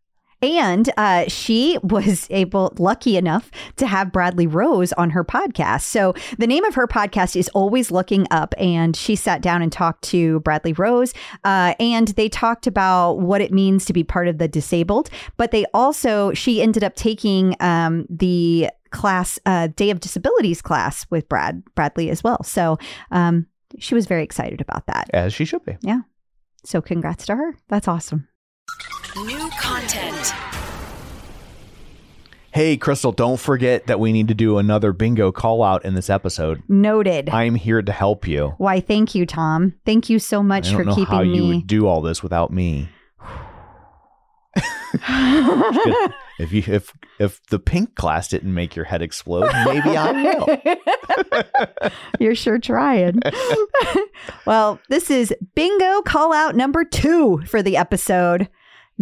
And 0.41 0.91
uh, 0.97 1.25
she 1.27 1.77
was 1.83 2.27
able, 2.29 2.73
lucky 2.77 3.17
enough, 3.17 3.51
to 3.75 3.85
have 3.85 4.11
Bradley 4.11 4.47
Rose 4.47 4.91
on 4.93 5.11
her 5.11 5.23
podcast. 5.23 5.81
So 5.81 6.13
the 6.37 6.47
name 6.47 6.63
of 6.63 6.75
her 6.75 6.87
podcast 6.87 7.35
is 7.35 7.47
Always 7.49 7.91
Looking 7.91 8.27
Up. 8.31 8.55
And 8.57 8.95
she 8.95 9.15
sat 9.15 9.41
down 9.41 9.61
and 9.61 9.71
talked 9.71 10.03
to 10.05 10.39
Bradley 10.41 10.73
Rose. 10.73 11.13
Uh, 11.43 11.75
and 11.79 12.09
they 12.09 12.27
talked 12.29 12.65
about 12.65 13.19
what 13.19 13.41
it 13.41 13.51
means 13.51 13.85
to 13.85 13.93
be 13.93 14.03
part 14.03 14.27
of 14.27 14.39
the 14.39 14.47
disabled. 14.47 15.09
But 15.37 15.51
they 15.51 15.65
also, 15.73 16.33
she 16.33 16.61
ended 16.61 16.83
up 16.83 16.95
taking 16.95 17.55
um, 17.59 18.05
the 18.09 18.69
class, 18.89 19.39
uh, 19.45 19.67
Day 19.67 19.89
of 19.89 19.99
Disabilities 19.99 20.61
class 20.61 21.05
with 21.09 21.29
Brad 21.29 21.63
Bradley 21.75 22.09
as 22.09 22.23
well. 22.23 22.43
So 22.43 22.77
um, 23.11 23.47
she 23.79 23.95
was 23.95 24.05
very 24.05 24.23
excited 24.23 24.59
about 24.59 24.87
that. 24.87 25.09
as 25.13 25.33
she 25.33 25.45
should 25.45 25.63
be. 25.65 25.77
Yeah. 25.81 26.01
So 26.65 26.81
congrats 26.81 27.25
to 27.27 27.35
her. 27.35 27.55
That's 27.69 27.87
awesome. 27.87 28.27
New 29.15 29.49
content. 29.59 30.33
Hey, 32.53 32.77
Crystal, 32.77 33.11
don't 33.11 33.39
forget 33.39 33.87
that 33.87 33.99
we 33.99 34.11
need 34.11 34.27
to 34.29 34.33
do 34.33 34.57
another 34.57 34.93
bingo 34.93 35.31
call 35.31 35.63
out 35.63 35.85
in 35.85 35.95
this 35.95 36.09
episode. 36.09 36.63
Noted. 36.67 37.29
I'm 37.29 37.55
here 37.55 37.81
to 37.81 37.91
help 37.91 38.27
you. 38.27 38.55
Why, 38.57 38.79
thank 38.79 39.13
you, 39.15 39.25
Tom. 39.25 39.73
Thank 39.85 40.09
you 40.09 40.19
so 40.19 40.39
I 40.39 40.43
much 40.43 40.69
don't 40.69 40.75
for 40.77 40.83
know 40.85 40.95
keeping 40.95 41.13
how 41.13 41.21
you 41.21 41.41
me. 41.43 41.47
would 41.57 41.67
do 41.67 41.87
all 41.87 42.01
this 42.01 42.23
without 42.23 42.51
me. 42.51 42.89
If 46.41 46.51
you 46.51 46.63
if 46.65 46.91
if 47.19 47.39
the 47.51 47.59
pink 47.59 47.93
class 47.93 48.27
didn't 48.27 48.53
make 48.55 48.75
your 48.75 48.85
head 48.85 49.03
explode, 49.03 49.51
maybe 49.65 49.95
I 49.95 50.11
will. 50.23 51.91
You're 52.19 52.33
sure 52.33 52.57
trying. 52.57 53.19
well, 54.47 54.79
this 54.89 55.11
is 55.11 55.31
bingo 55.53 56.01
call 56.01 56.33
out 56.33 56.55
number 56.55 56.83
two 56.83 57.43
for 57.45 57.61
the 57.61 57.77
episode. 57.77 58.49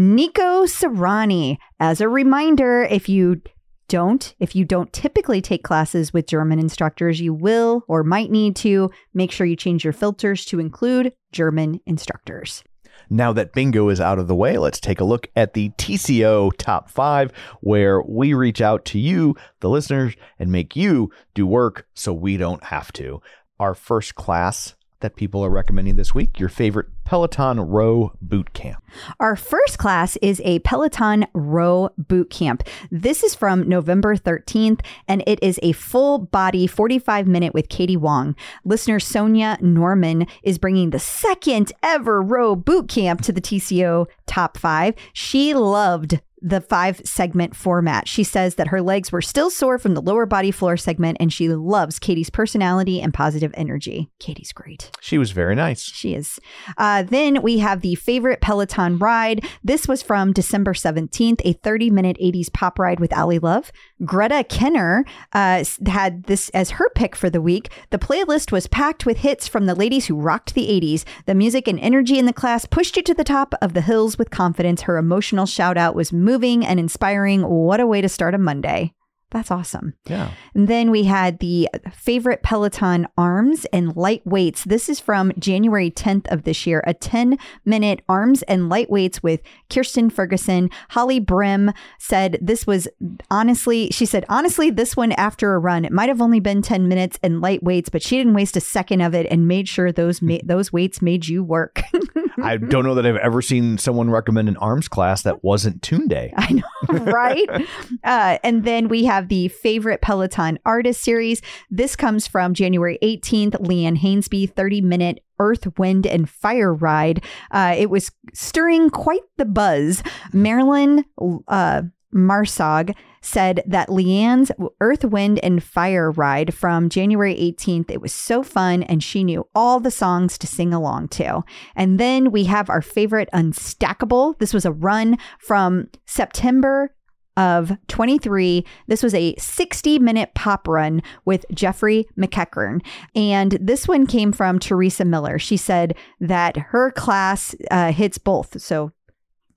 Nico 0.02 0.64
Sarani. 0.64 1.58
As 1.82 2.00
a 2.00 2.08
reminder, 2.08 2.84
if 2.84 3.10
you 3.10 3.42
don't, 3.90 4.34
if 4.40 4.56
you 4.56 4.64
don't 4.64 4.94
typically 4.94 5.42
take 5.42 5.62
classes 5.62 6.14
with 6.14 6.26
German 6.26 6.58
instructors, 6.58 7.20
you 7.20 7.34
will 7.34 7.84
or 7.90 8.02
might 8.06 8.32
need 8.32 8.56
to 8.56 8.92
make 9.14 9.30
sure 9.30 9.46
you 9.46 9.58
change 9.58 9.84
your 9.84 9.92
filters 9.92 10.46
to 10.46 10.58
include 10.62 11.12
German 11.34 11.82
instructors. 11.86 12.64
Now 13.10 13.34
that 13.34 13.52
bingo 13.52 13.90
is 13.90 14.00
out 14.00 14.20
of 14.20 14.30
the 14.30 14.36
way, 14.38 14.58
let's 14.58 14.80
take 14.80 15.02
a 15.02 15.04
look 15.04 15.28
at 15.36 15.54
the 15.54 15.72
TCO 15.72 16.54
top 16.58 16.90
five, 16.90 17.34
where 17.60 18.02
we 18.02 18.34
reach 18.34 18.62
out 18.62 18.86
to 18.86 19.00
you, 19.00 19.36
the 19.60 19.70
listeners, 19.70 20.16
and 20.38 20.50
make 20.50 20.78
you 20.78 21.12
do 21.34 21.46
work 21.46 21.86
so 21.94 22.14
we 22.14 22.38
don't 22.38 22.64
have 22.64 22.94
to. 22.94 23.22
Our 23.60 23.76
first 23.76 24.16
class 24.16 24.76
that 25.02 25.18
people 25.18 25.44
are 25.44 25.50
recommending 25.50 25.96
this 25.96 26.14
week, 26.14 26.40
your 26.40 26.50
favorite 26.50 26.88
Peloton 27.10 27.60
Row 27.60 28.14
Boot 28.22 28.54
Camp. 28.54 28.84
Our 29.20 29.36
first 29.36 29.80
class 29.80 30.16
is 30.18 30.40
a 30.46 30.60
Peloton 30.60 31.26
row 31.34 31.90
boot 31.98 32.30
camp. 32.30 32.62
This 32.92 33.24
is 33.24 33.34
from 33.34 33.68
November 33.68 34.16
13th, 34.16 34.82
and 35.08 35.24
it 35.26 35.40
is 35.42 35.60
a 35.64 35.72
full 35.72 36.20
body 36.20 36.68
45 36.68 37.28
minute 37.28 37.56
with 37.56 37.68
Katie 37.68 37.98
Wang. 37.98 38.36
Listener 38.64 39.00
Sonia 39.00 39.58
Norman 39.60 40.28
is 40.44 40.60
bringing 40.60 40.92
the 40.92 41.00
second 41.00 41.72
ever 41.82 42.22
row 42.22 42.56
boot 42.56 42.88
camp 42.88 43.22
to 43.22 43.32
the 43.32 43.42
TCO 43.42 44.06
top 44.28 44.56
five. 44.56 44.94
She 45.12 45.56
loved 45.56 46.22
the 46.42 46.62
five 46.62 47.02
segment 47.06 47.56
format. 47.56 48.08
She 48.08 48.24
says 48.24 48.56
that 48.56 48.68
her 48.68 48.82
legs 48.82 49.12
were 49.12 49.22
still 49.22 49.50
sore 49.50 49.78
from 49.78 49.94
the 49.94 50.02
lower 50.02 50.26
body 50.26 50.52
floor 50.52 50.78
segment, 50.78 51.18
and 51.20 51.32
she 51.32 51.50
loves 51.50 52.00
Katie's 52.00 52.30
personality 52.30 53.02
and 53.02 53.14
positive 53.14 53.52
energy. 53.56 54.10
Katie's 54.20 54.52
great. 54.52 54.92
She 55.02 55.18
was 55.18 55.32
very 55.32 55.56
nice. 55.56 55.82
She 55.84 56.14
is. 56.14 56.40
Uh, 56.78 57.04
then 57.04 57.42
we 57.42 57.60
have 57.60 57.82
the 57.82 57.96
favorite 57.96 58.42
Peloton 58.42 58.98
ride. 58.98 59.46
This 59.64 59.88
was 59.88 60.02
from 60.02 60.34
December 60.34 60.74
17th, 60.74 61.42
a 61.44 61.54
30 61.54 61.90
minute 61.90 62.18
80s 62.22 62.52
pop 62.52 62.80
ride 62.80 63.00
with 63.00 63.14
Ally 63.14 63.40
Love. 63.42 63.72
Greta 64.06 64.44
Kenner 64.44 65.06
uh, 65.34 65.64
had 65.88 66.24
this 66.24 66.50
as 66.50 66.72
her 66.72 66.90
pick 66.96 67.16
for 67.16 67.30
the 67.30 67.42
week. 67.42 67.70
The 67.90 67.98
playlist 67.98 68.52
was 68.52 68.68
packed 68.68 69.06
with 69.06 69.18
hits 69.18 69.48
from 69.48 69.66
the 69.66 69.76
ladies 69.76 70.08
who 70.08 70.16
rocked 70.16 70.54
the 70.54 70.68
80s. 70.68 71.04
The 71.26 71.36
music 71.36 71.68
and 71.68 71.80
energy 71.80 72.18
in 72.18 72.26
the 72.26 72.34
class 72.34 72.66
pushed 72.66 72.98
you 72.98 73.04
to 73.04 73.14
the 73.14 73.24
top 73.24 73.54
of 73.62 73.74
the 73.74 73.82
hills 73.82 74.18
with 74.18 74.30
confidence. 74.30 74.84
Her 74.84 74.98
emotional 74.98 75.46
shout 75.46 75.78
out 75.78 75.96
was 75.96 76.14
moving 76.14 76.66
and 76.66 76.80
inspiring. 76.80 77.42
What 77.42 77.80
a 77.80 77.88
way 77.88 78.02
to 78.02 78.10
start 78.10 78.36
a 78.36 78.38
Monday! 78.38 78.94
That's 79.32 79.52
awesome. 79.52 79.94
Yeah. 80.08 80.32
And 80.56 80.68
then 80.68 80.90
we 80.90 81.04
had 81.04 81.40
the 81.40 81.70
favorite 81.92 82.42
Peloton 82.42 83.08
arms 83.18 83.66
and 83.72 83.96
light 83.96 84.26
weights. 84.26 84.64
This 84.64 84.90
is 84.90 85.00
from 85.00 85.32
January 85.38 85.92
10th 85.92 86.32
of 86.32 86.44
this 86.44 86.66
year, 86.66 86.84
a 86.88 86.94
10 86.94 87.38
minute 87.64 88.02
arms 88.10 88.42
and 88.44 88.70
light 88.70 88.90
weights 88.90 89.22
with 89.22 89.42
Kirsten 89.70 90.10
Ferguson. 90.10 90.70
Holly 90.90 91.20
Brim 91.20 91.72
said 92.00 92.40
this 92.42 92.66
was 92.66 92.88
honestly, 93.30 93.90
she 93.92 94.06
said, 94.06 94.26
honestly, 94.30 94.72
this 94.72 94.98
one 94.98 95.12
after 95.12 95.54
a 95.54 95.60
run, 95.60 95.86
it 95.86 95.92
might 95.92 96.10
have 96.10 96.22
only 96.22 96.40
been 96.40 96.62
10 96.62 96.88
minutes 96.88 97.20
and 97.22 97.40
light 97.40 97.62
weights, 97.62 97.90
but 97.90 98.02
she 98.02 98.18
didn't 98.18 98.34
waste 98.34 98.58
a 98.58 98.62
second 98.62 99.02
of 99.02 99.14
it 99.14 99.28
and 99.30 99.48
made 99.48 99.68
sure 99.68 99.92
those, 99.92 100.22
ma- 100.22 100.38
those 100.44 100.74
weights 100.74 101.02
made 101.02 101.28
you 101.28 101.44
work. 101.44 101.82
I 102.42 102.58
don't 102.58 102.86
know 102.86 102.96
that 102.96 103.06
I've 103.06 103.18
ever 103.18 103.42
seen 103.42 103.78
someone 103.78 104.10
recommend 104.10 104.50
an 104.50 104.58
arms 104.58 104.88
class 104.88 105.24
that 105.24 105.44
wasn't 105.44 105.82
Tunde. 105.82 106.34
I 106.36 106.54
know, 106.54 107.00
right? 107.12 107.48
uh, 108.04 108.38
and 108.44 108.64
then 108.64 108.88
we 108.88 109.06
have 109.06 109.19
the 109.28 109.50
favorite 109.50 110.02
Peloton 110.02 110.60
artist 110.66 111.02
series. 111.04 111.42
This 111.70 111.96
comes 111.96 112.28
from 112.28 112.54
January 112.54 112.98
18th, 113.04 113.60
Leanne 113.62 114.00
Hainsby, 114.00 114.54
30 114.54 114.82
minute 114.82 115.24
Earth, 115.40 115.78
Wind, 115.78 116.06
and 116.06 116.30
Fire 116.30 116.74
ride. 116.74 117.24
Uh, 117.52 117.76
it 117.78 117.90
was 117.90 118.12
stirring 118.34 118.90
quite 118.90 119.22
the 119.38 119.46
buzz. 119.46 120.04
Marilyn 120.34 121.06
uh, 121.48 121.84
Marsog 122.14 122.96
said 123.22 123.62
that 123.66 123.90
Leanne's 123.90 124.52
Earth, 124.80 125.04
Wind, 125.04 125.40
and 125.40 125.64
Fire 125.64 126.12
ride 126.12 126.54
from 126.54 126.90
January 126.90 127.36
18th, 127.36 127.92
it 127.92 128.02
was 128.02 128.14
so 128.14 128.44
fun 128.44 128.84
and 128.84 129.04
she 129.04 129.24
knew 129.24 129.48
all 129.54 129.80
the 129.80 129.92
songs 129.92 130.38
to 130.38 130.48
sing 130.48 130.74
along 130.74 131.10
to. 131.10 131.44
And 131.76 132.00
then 132.00 132.32
we 132.32 132.46
have 132.46 132.70
our 132.70 132.82
favorite 132.82 133.30
Unstackable. 133.34 134.38
This 134.40 134.54
was 134.54 134.66
a 134.66 134.72
run 134.72 135.18
from 135.40 135.90
September 136.06 136.96
of 137.38 137.72
23. 137.88 138.66
This 138.88 139.04
was 139.04 139.14
a 139.14 139.36
60 139.38 140.00
minute 140.00 140.34
pop 140.36 140.68
run 140.68 141.02
with 141.26 141.46
Jeffrey 141.54 142.08
McEachern. 142.18 142.86
And 143.16 143.58
this 143.62 143.88
one 143.88 144.06
came 144.06 144.32
from 144.32 144.60
Teresa 144.60 145.06
Miller. 145.06 145.40
She 145.40 145.58
said 145.58 145.96
that 146.20 146.58
her 146.58 146.92
class 146.92 147.56
uh, 147.72 147.92
hits 147.92 148.18
both. 148.18 148.62
So, 148.62 148.92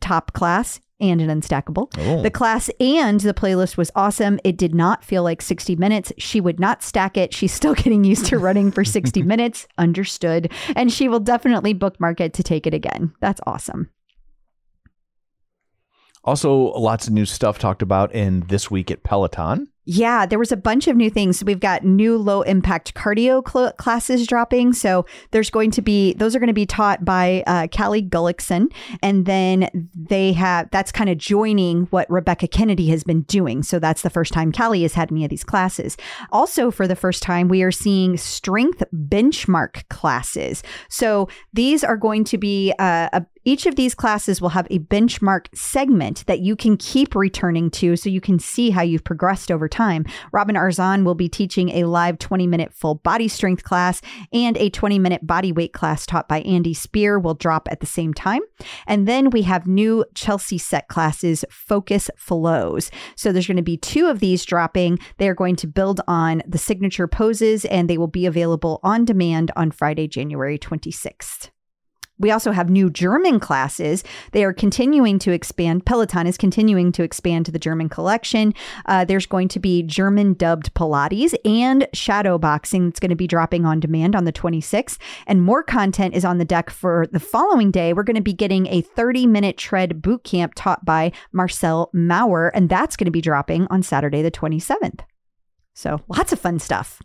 top 0.01 0.33
class 0.33 0.81
and 1.03 1.21
an 1.21 1.29
unstackable. 1.41 1.93
Oh. 1.99 2.23
The 2.23 2.31
class 2.31 2.71
and 2.81 3.21
the 3.21 3.35
playlist 3.35 3.77
was 3.77 3.91
awesome. 3.97 4.39
It 4.45 4.57
did 4.57 4.75
not 4.75 5.05
feel 5.05 5.25
like 5.25 5.43
60 5.43 5.77
minutes. 5.77 6.13
She 6.17 6.41
would 6.41 6.61
not 6.61 6.83
stack 6.83 7.17
it. 7.17 7.35
She's 7.35 7.53
still 7.53 7.75
getting 7.83 8.05
used 8.05 8.27
to 8.27 8.39
running 8.39 8.71
for 8.71 8.85
60 8.85 9.23
minutes. 9.25 9.67
Understood. 9.77 10.51
And 10.77 10.93
she 10.93 11.09
will 11.09 11.21
definitely 11.21 11.75
bookmark 11.75 12.21
it 12.21 12.33
to 12.35 12.43
take 12.43 12.67
it 12.67 12.73
again. 12.73 13.13
That's 13.21 13.41
awesome. 13.47 13.91
Also, 16.25 16.55
lots 16.55 17.07
of 17.07 17.13
new 17.13 17.27
stuff 17.27 17.59
talked 17.59 17.83
about 17.83 18.15
in 18.15 18.41
this 18.49 18.71
week 18.71 18.91
at 18.91 19.03
Peloton. 19.03 19.69
Yeah, 19.85 20.27
there 20.27 20.39
was 20.39 20.53
a 20.53 20.57
bunch 20.57 20.87
of 20.87 20.97
new 20.97 21.11
things. 21.11 21.43
We've 21.43 21.59
got 21.59 21.85
new 21.85 22.17
low 22.17 22.43
impact 22.43 22.95
cardio 22.95 23.43
cl- 23.49 23.73
classes 23.73 24.29
dropping. 24.29 24.75
So 24.75 25.07
there's 25.33 25.51
going 25.51 25.73
to 25.73 25.83
be, 25.83 26.15
those 26.15 26.37
are 26.37 26.39
going 26.39 26.47
to 26.47 26.53
be 26.53 26.67
taught 26.67 27.05
by 27.05 27.43
uh, 27.49 27.67
Callie 27.67 28.03
Gullickson. 28.03 28.73
And 29.03 29.27
then 29.27 29.91
they 29.93 30.35
have, 30.35 30.71
that's 30.71 30.93
kind 30.93 31.11
of 31.11 31.19
joining 31.19 31.87
what 31.87 32.09
Rebecca 32.09 32.47
Kennedy 32.47 32.91
has 32.91 33.03
been 33.03 33.23
doing. 33.23 33.65
So 33.65 33.81
that's 33.81 34.03
the 34.03 34.11
first 34.11 34.33
time 34.33 34.53
Callie 34.53 34.83
has 34.83 34.95
had 34.95 35.11
any 35.11 35.25
of 35.25 35.31
these 35.31 35.43
classes. 35.43 35.97
Also, 36.31 36.71
for 36.71 36.87
the 36.87 36.95
first 36.95 37.21
time, 37.21 37.49
we 37.49 37.65
are 37.65 37.73
seeing 37.73 38.17
strength 38.17 38.85
benchmark 38.95 39.89
classes. 39.89 40.63
So 40.91 41.29
these 41.53 41.83
are 41.83 41.97
going 41.97 42.23
to 42.25 42.39
be 42.39 42.73
uh, 42.79 43.09
a 43.13 43.27
each 43.45 43.67
of 43.67 43.77
these 43.77 43.95
classes 43.95 44.41
will 44.41 44.51
have 44.51 44.67
a 44.71 44.79
benchmark 44.79 45.47
segment 45.55 46.25
that 46.27 46.41
you 46.41 46.55
can 46.57 46.77
keep 46.77 47.15
returning 47.15 47.71
to 47.71 47.97
so 47.97 48.09
you 48.09 48.21
can 48.21 48.39
see 48.39 48.71
how 48.71 48.83
you've 48.83 49.05
progressed 49.05 49.51
over 49.51 49.69
time. 49.69 50.05
Robin 50.33 50.55
Arzon 50.55 51.05
will 51.05 51.15
be 51.15 51.29
teaching 51.29 51.71
a 51.71 51.85
live 51.85 52.19
20 52.19 52.47
minute 52.47 52.73
full 52.73 52.97
body 52.97 53.29
strength 53.29 53.65
class 53.65 54.01
and 54.33 54.57
a 54.57 54.71
20 54.71 54.99
minute 54.99 55.27
body 55.27 55.53
weight 55.53 55.73
class 55.73 56.07
taught 56.07 56.29
by 56.29 56.41
Andy 56.43 56.75
Spear 56.75 57.19
will 57.19 57.35
drop 57.35 57.69
at 57.71 57.81
the 57.81 57.87
same 57.87 58.15
time. 58.15 58.43
And 58.87 59.09
then 59.09 59.31
we 59.31 59.43
have 59.43 59.67
new 59.67 60.05
Chelsea 60.15 60.59
set 60.59 60.89
classes, 60.89 61.45
Focus 61.51 62.11
Flows. 62.17 62.91
So 63.17 63.33
there's 63.33 63.47
going 63.47 63.57
to 63.57 63.63
be 63.63 63.77
two 63.77 64.09
of 64.09 64.21
these 64.21 64.45
dropping. 64.45 64.99
They 65.19 65.29
are 65.29 65.35
going 65.35 65.57
to 65.57 65.67
build 65.67 66.01
on 66.07 66.43
the 66.47 66.59
signature 66.59 67.09
poses 67.09 67.65
and 67.65 67.89
they 67.89 67.99
will 67.99 68.07
be 68.07 68.27
available 68.27 68.81
on 68.83 69.05
demand 69.05 69.51
on 69.57 69.71
Friday, 69.71 70.09
January 70.09 70.59
26th. 70.59 71.52
We 72.23 72.31
also 72.31 72.53
have 72.53 72.71
new 72.71 72.89
German 72.89 73.41
classes. 73.41 74.05
They 74.31 74.45
are 74.45 74.53
continuing 74.53 75.19
to 75.19 75.33
expand. 75.33 75.85
Peloton 75.85 76.27
is 76.27 76.39
continuing 76.39 76.93
to 76.93 77.03
expand 77.03 77.47
to 77.47 77.53
the 77.53 77.59
German 77.59 77.89
collection. 77.89 78.55
Uh, 78.87 79.05
there's 79.05 79.27
going 79.27 79.49
to 79.49 79.59
be 79.59 79.83
German 79.83 80.35
dubbed 80.35 80.73
Pilates 80.75 81.35
and 81.45 81.87
shadow 81.93 82.39
boxing 82.39 82.87
that's 82.87 83.01
going 83.01 83.11
to 83.11 83.17
be 83.17 83.27
dropping 83.27 83.67
on 83.67 83.81
demand 83.81 84.15
on 84.15 84.25
the 84.25 84.33
26th. 84.33 84.99
And 85.27 85.43
more 85.43 85.65
content 85.65 86.15
is 86.15 86.25
on 86.25 86.39
the 86.39 86.45
deck 86.45 86.71
for 86.71 87.09
the 87.11 87.21
following 87.21 87.73
day. 87.73 87.93
We're 87.93 88.05
going 88.05 88.15
to 88.15 88.23
be 88.23 88.33
getting 88.33 88.69
a 88.69 88.81
30 88.81 89.27
minute 89.27 89.57
tread 89.57 90.01
boot 90.01 90.23
camp 90.23 90.53
taught 90.55 90.85
by 90.85 91.11
Marcel 91.33 91.91
Maurer, 91.93 92.49
and 92.55 92.69
that's 92.69 92.97
going 92.97 93.07
to 93.07 93.11
be 93.11 93.21
dropping 93.21 93.67
on 93.69 93.83
Saturday, 93.83 94.23
the 94.23 94.31
27th. 94.31 95.01
So 95.75 96.01
lots 96.09 96.33
of 96.33 96.39
fun 96.39 96.61
stuff. 96.61 97.03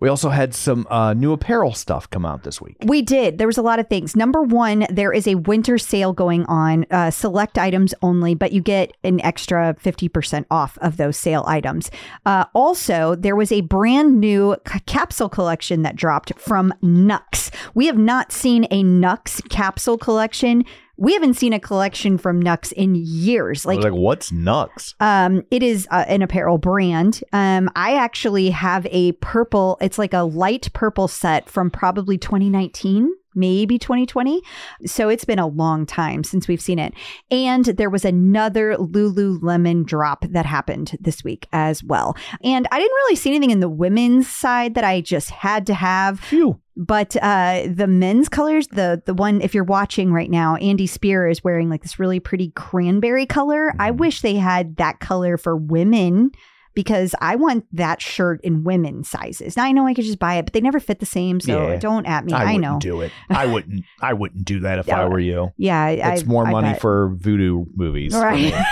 We 0.00 0.08
also 0.08 0.30
had 0.30 0.54
some 0.54 0.86
uh, 0.90 1.12
new 1.14 1.32
apparel 1.32 1.74
stuff 1.74 2.08
come 2.08 2.24
out 2.24 2.42
this 2.42 2.60
week. 2.60 2.76
We 2.84 3.02
did. 3.02 3.38
There 3.38 3.46
was 3.46 3.58
a 3.58 3.62
lot 3.62 3.78
of 3.78 3.88
things. 3.88 4.16
Number 4.16 4.42
one, 4.42 4.86
there 4.90 5.12
is 5.12 5.28
a 5.28 5.34
winter 5.34 5.76
sale 5.76 6.12
going 6.14 6.46
on, 6.46 6.86
uh, 6.90 7.10
select 7.10 7.58
items 7.58 7.94
only, 8.02 8.34
but 8.34 8.52
you 8.52 8.62
get 8.62 8.96
an 9.04 9.20
extra 9.20 9.76
50% 9.82 10.46
off 10.50 10.78
of 10.78 10.96
those 10.96 11.18
sale 11.18 11.44
items. 11.46 11.90
Uh, 12.24 12.46
also, 12.54 13.14
there 13.14 13.36
was 13.36 13.52
a 13.52 13.60
brand 13.60 14.18
new 14.18 14.56
c- 14.66 14.80
capsule 14.86 15.28
collection 15.28 15.82
that 15.82 15.96
dropped 15.96 16.32
from 16.38 16.72
Nux. 16.80 17.50
We 17.74 17.86
have 17.86 17.98
not 17.98 18.32
seen 18.32 18.66
a 18.70 18.82
Nux 18.82 19.42
capsule 19.50 19.98
collection. 19.98 20.64
We 21.00 21.14
haven't 21.14 21.34
seen 21.34 21.54
a 21.54 21.58
collection 21.58 22.18
from 22.18 22.42
Nux 22.42 22.72
in 22.76 22.94
years. 22.94 23.64
Was 23.64 23.78
like, 23.78 23.94
what's 23.94 24.30
Nux? 24.30 24.68
Um, 25.00 25.46
it 25.50 25.62
is 25.62 25.88
uh, 25.90 26.04
an 26.06 26.20
apparel 26.20 26.58
brand. 26.58 27.24
Um, 27.32 27.70
I 27.74 27.94
actually 27.94 28.50
have 28.50 28.86
a 28.90 29.12
purple. 29.12 29.78
It's 29.80 29.98
like 29.98 30.12
a 30.12 30.24
light 30.24 30.68
purple 30.74 31.08
set 31.08 31.48
from 31.48 31.70
probably 31.70 32.18
2019. 32.18 33.14
Maybe 33.34 33.78
2020. 33.78 34.42
So 34.86 35.08
it's 35.08 35.24
been 35.24 35.38
a 35.38 35.46
long 35.46 35.86
time 35.86 36.24
since 36.24 36.48
we've 36.48 36.60
seen 36.60 36.78
it. 36.78 36.94
And 37.30 37.64
there 37.64 37.90
was 37.90 38.04
another 38.04 38.76
Lululemon 38.76 39.84
drop 39.84 40.24
that 40.28 40.46
happened 40.46 40.96
this 41.00 41.22
week 41.22 41.46
as 41.52 41.84
well. 41.84 42.16
And 42.42 42.66
I 42.70 42.78
didn't 42.78 42.94
really 42.94 43.16
see 43.16 43.30
anything 43.30 43.50
in 43.50 43.60
the 43.60 43.68
women's 43.68 44.28
side 44.28 44.74
that 44.74 44.84
I 44.84 45.00
just 45.00 45.30
had 45.30 45.66
to 45.66 45.74
have. 45.74 46.20
Phew. 46.20 46.60
But 46.76 47.14
uh, 47.20 47.66
the 47.68 47.86
men's 47.86 48.28
colors, 48.28 48.68
the 48.68 49.02
the 49.04 49.12
one 49.12 49.42
if 49.42 49.54
you're 49.54 49.64
watching 49.64 50.12
right 50.12 50.30
now, 50.30 50.56
Andy 50.56 50.86
Spear 50.86 51.28
is 51.28 51.44
wearing 51.44 51.68
like 51.68 51.82
this 51.82 51.98
really 51.98 52.20
pretty 52.20 52.52
cranberry 52.52 53.26
color. 53.26 53.74
I 53.78 53.90
wish 53.90 54.22
they 54.22 54.36
had 54.36 54.76
that 54.76 54.98
color 54.98 55.36
for 55.36 55.56
women 55.56 56.30
because 56.74 57.14
I 57.20 57.36
want 57.36 57.66
that 57.72 58.00
shirt 58.00 58.40
in 58.42 58.64
women's 58.64 59.08
sizes. 59.08 59.56
Now 59.56 59.64
I 59.64 59.72
know 59.72 59.86
I 59.86 59.94
could 59.94 60.04
just 60.04 60.18
buy 60.18 60.34
it, 60.36 60.44
but 60.46 60.52
they 60.52 60.60
never 60.60 60.80
fit 60.80 61.00
the 61.00 61.06
same. 61.06 61.40
So 61.40 61.68
Yeah. 61.70 61.76
don't 61.78 62.06
at 62.06 62.24
me. 62.24 62.32
I, 62.32 62.42
I, 62.42 62.44
wouldn't 62.46 62.62
know. 62.62 62.78
do 62.78 63.00
it. 63.00 63.12
I 63.28 63.46
wouldn't. 63.46 63.84
I 64.00 64.12
wouldn't 64.12 64.44
do 64.44 64.60
that 64.60 64.78
if 64.78 64.86
Yeah. 64.86 65.02
I 65.02 65.08
were 65.08 65.18
you. 65.18 65.50
Yeah, 65.56 65.88
It's 65.88 66.22
I- 66.22 66.26
more 66.26 66.46
I 66.46 66.50
money 66.52 66.72
bet. 66.72 66.80
for 66.80 67.14
voodoo 67.18 67.64
movies. 67.74 68.14
right. 68.14 68.54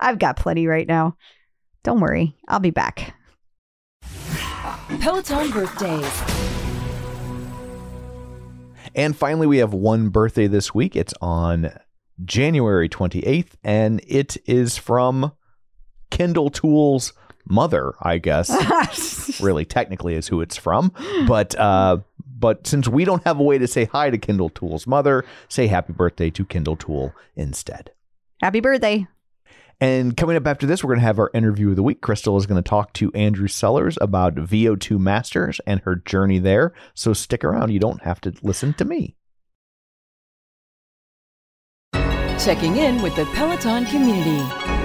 I've 0.00 0.18
got 0.18 0.36
plenty 0.36 0.66
right 0.66 0.86
now. 0.86 1.16
Don't 1.84 2.00
worry, 2.00 2.36
I'll 2.48 2.60
be 2.60 2.70
back. 2.70 3.14
Peloton 5.00 5.50
birthdays. 5.50 6.22
And 8.94 9.16
finally, 9.16 9.46
we 9.46 9.58
have 9.58 9.72
one 9.72 10.08
birthday 10.08 10.46
this 10.46 10.74
week. 10.74 10.96
It's 10.96 11.14
on 11.22 11.72
January 12.24 12.88
28th, 12.88 13.52
and 13.62 14.00
it 14.06 14.36
is 14.46 14.76
from 14.76 15.32
Kendall 16.10 16.50
Toole's 16.50 17.12
mother, 17.46 17.94
I 18.00 18.18
guess. 18.18 19.40
really, 19.40 19.64
technically, 19.64 20.14
is 20.14 20.28
who 20.28 20.40
it's 20.40 20.56
from. 20.56 20.92
But 21.26 21.58
uh, 21.58 21.98
but 22.38 22.66
since 22.66 22.88
we 22.88 23.04
don't 23.04 23.24
have 23.24 23.38
a 23.38 23.42
way 23.42 23.58
to 23.58 23.68
say 23.68 23.84
hi 23.84 24.10
to 24.10 24.18
Kendall 24.18 24.48
Toole's 24.48 24.86
mother, 24.86 25.24
say 25.48 25.66
happy 25.66 25.92
birthday 25.92 26.30
to 26.30 26.44
Kendall 26.44 26.76
Toole 26.76 27.14
instead. 27.36 27.92
Happy 28.40 28.60
birthday. 28.60 29.06
And 29.82 30.14
coming 30.14 30.36
up 30.36 30.46
after 30.46 30.66
this, 30.66 30.84
we're 30.84 30.88
going 30.88 31.00
to 31.00 31.06
have 31.06 31.18
our 31.18 31.30
interview 31.32 31.70
of 31.70 31.76
the 31.76 31.82
week. 31.82 32.02
Crystal 32.02 32.36
is 32.36 32.46
going 32.46 32.62
to 32.62 32.68
talk 32.68 32.92
to 32.94 33.10
Andrew 33.12 33.48
Sellars 33.48 33.96
about 34.00 34.34
VO2 34.34 34.98
Masters 34.98 35.58
and 35.66 35.80
her 35.80 35.96
journey 35.96 36.38
there. 36.38 36.74
So 36.94 37.14
stick 37.14 37.44
around. 37.44 37.70
You 37.70 37.78
don't 37.78 38.02
have 38.02 38.20
to 38.22 38.34
listen 38.42 38.74
to 38.74 38.84
me. 38.84 39.16
Checking 42.38 42.76
in 42.76 43.00
with 43.02 43.16
the 43.16 43.24
Peloton 43.34 43.86
community. 43.86 44.79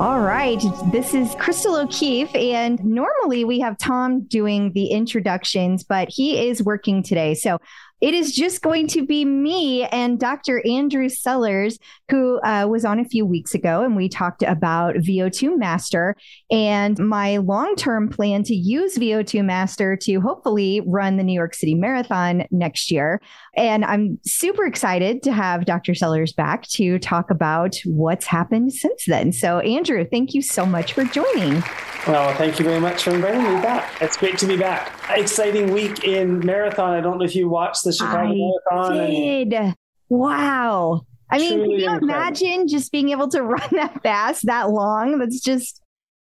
All 0.00 0.20
right. 0.20 0.62
This 0.92 1.12
is 1.12 1.34
Crystal 1.40 1.74
O'Keefe. 1.74 2.32
And 2.32 2.82
normally 2.84 3.44
we 3.44 3.58
have 3.58 3.76
Tom 3.78 4.20
doing 4.20 4.72
the 4.72 4.92
introductions, 4.92 5.82
but 5.82 6.08
he 6.08 6.48
is 6.48 6.62
working 6.62 7.02
today. 7.02 7.34
So 7.34 7.58
it 8.00 8.14
is 8.14 8.32
just 8.32 8.62
going 8.62 8.86
to 8.88 9.04
be 9.04 9.24
me 9.24 9.84
and 9.86 10.20
Dr. 10.20 10.64
Andrew 10.64 11.08
Sellars, 11.08 11.80
who 12.10 12.40
uh, 12.42 12.66
was 12.68 12.84
on 12.84 13.00
a 13.00 13.04
few 13.04 13.26
weeks 13.26 13.54
ago. 13.54 13.82
And 13.82 13.96
we 13.96 14.08
talked 14.08 14.44
about 14.44 14.94
VO2 14.94 15.58
Master 15.58 16.14
and 16.48 16.96
my 17.00 17.38
long 17.38 17.74
term 17.74 18.08
plan 18.08 18.44
to 18.44 18.54
use 18.54 18.96
VO2 18.96 19.44
Master 19.44 19.96
to 19.96 20.20
hopefully 20.20 20.80
run 20.86 21.16
the 21.16 21.24
New 21.24 21.32
York 21.32 21.54
City 21.54 21.74
Marathon 21.74 22.46
next 22.52 22.92
year. 22.92 23.20
And 23.58 23.84
I'm 23.84 24.20
super 24.24 24.66
excited 24.66 25.20
to 25.24 25.32
have 25.32 25.64
Dr. 25.64 25.92
Sellars 25.92 26.32
back 26.32 26.68
to 26.68 26.96
talk 27.00 27.28
about 27.28 27.74
what's 27.84 28.24
happened 28.24 28.72
since 28.72 29.04
then. 29.06 29.32
So, 29.32 29.58
Andrew, 29.58 30.06
thank 30.08 30.32
you 30.32 30.42
so 30.42 30.64
much 30.64 30.92
for 30.92 31.02
joining. 31.02 31.64
Well, 32.06 32.32
thank 32.36 32.60
you 32.60 32.64
very 32.64 32.78
much 32.78 33.02
for 33.02 33.10
inviting 33.10 33.42
me 33.42 33.60
back. 33.60 34.00
It's 34.00 34.16
great 34.16 34.38
to 34.38 34.46
be 34.46 34.56
back. 34.56 34.92
Exciting 35.10 35.72
week 35.72 36.04
in 36.04 36.38
marathon. 36.46 36.92
I 36.92 37.00
don't 37.00 37.18
know 37.18 37.24
if 37.24 37.34
you 37.34 37.48
watched 37.48 37.82
the 37.82 37.92
Chicago 37.92 38.32
Marathon. 38.70 38.96
and- 38.96 39.50
did. 39.50 39.74
Wow. 40.08 41.02
I 41.28 41.38
mean, 41.38 41.58
can 41.58 41.70
you 41.70 41.76
incredible. 41.78 42.08
imagine 42.10 42.68
just 42.68 42.92
being 42.92 43.08
able 43.08 43.26
to 43.30 43.42
run 43.42 43.68
that 43.72 44.00
fast, 44.04 44.46
that 44.46 44.70
long? 44.70 45.18
That's 45.18 45.40
just, 45.40 45.82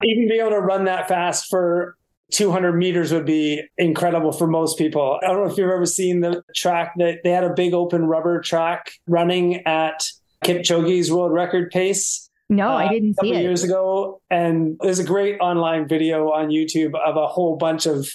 even 0.01 0.29
being 0.29 0.43
able 0.43 0.51
to 0.51 0.61
run 0.61 0.85
that 0.85 1.09
fast 1.09 1.47
for 1.51 1.97
200 2.33 2.72
meters 2.72 3.12
would 3.12 3.27
be 3.27 3.62
incredible 3.79 4.33
for 4.33 4.47
most 4.47 4.79
people. 4.79 5.18
I 5.22 5.27
don't 5.29 5.45
know 5.45 5.51
if 5.53 5.57
you've 5.59 5.70
ever 5.70 5.87
seen 5.87 6.20
the 6.20 6.43
track 6.55 6.93
that 6.99 7.18
they 7.22 7.31
had 7.31 7.45
a 7.45 7.53
big 7.55 7.72
open 7.72 8.07
rubber 8.07 8.41
track 8.41 8.91
running 9.07 9.64
at 9.66 10.05
Kipchoge's 10.45 11.11
world 11.12 11.33
record 11.33 11.70
pace. 11.70 12.29
No, 12.49 12.68
I 12.68 12.87
uh, 12.87 12.89
didn't 12.91 13.11
a 13.11 13.14
couple 13.14 13.31
see 13.31 13.37
it. 13.37 13.43
years 13.43 13.64
ago, 13.64 14.20
and 14.31 14.77
there's 14.81 14.99
a 15.01 15.05
great 15.05 15.39
online 15.41 15.89
video 15.89 16.31
on 16.33 16.49
YouTube 16.49 16.95
of 16.95 17.16
a 17.16 17.27
whole 17.27 17.57
bunch 17.57 17.87
of 17.87 18.09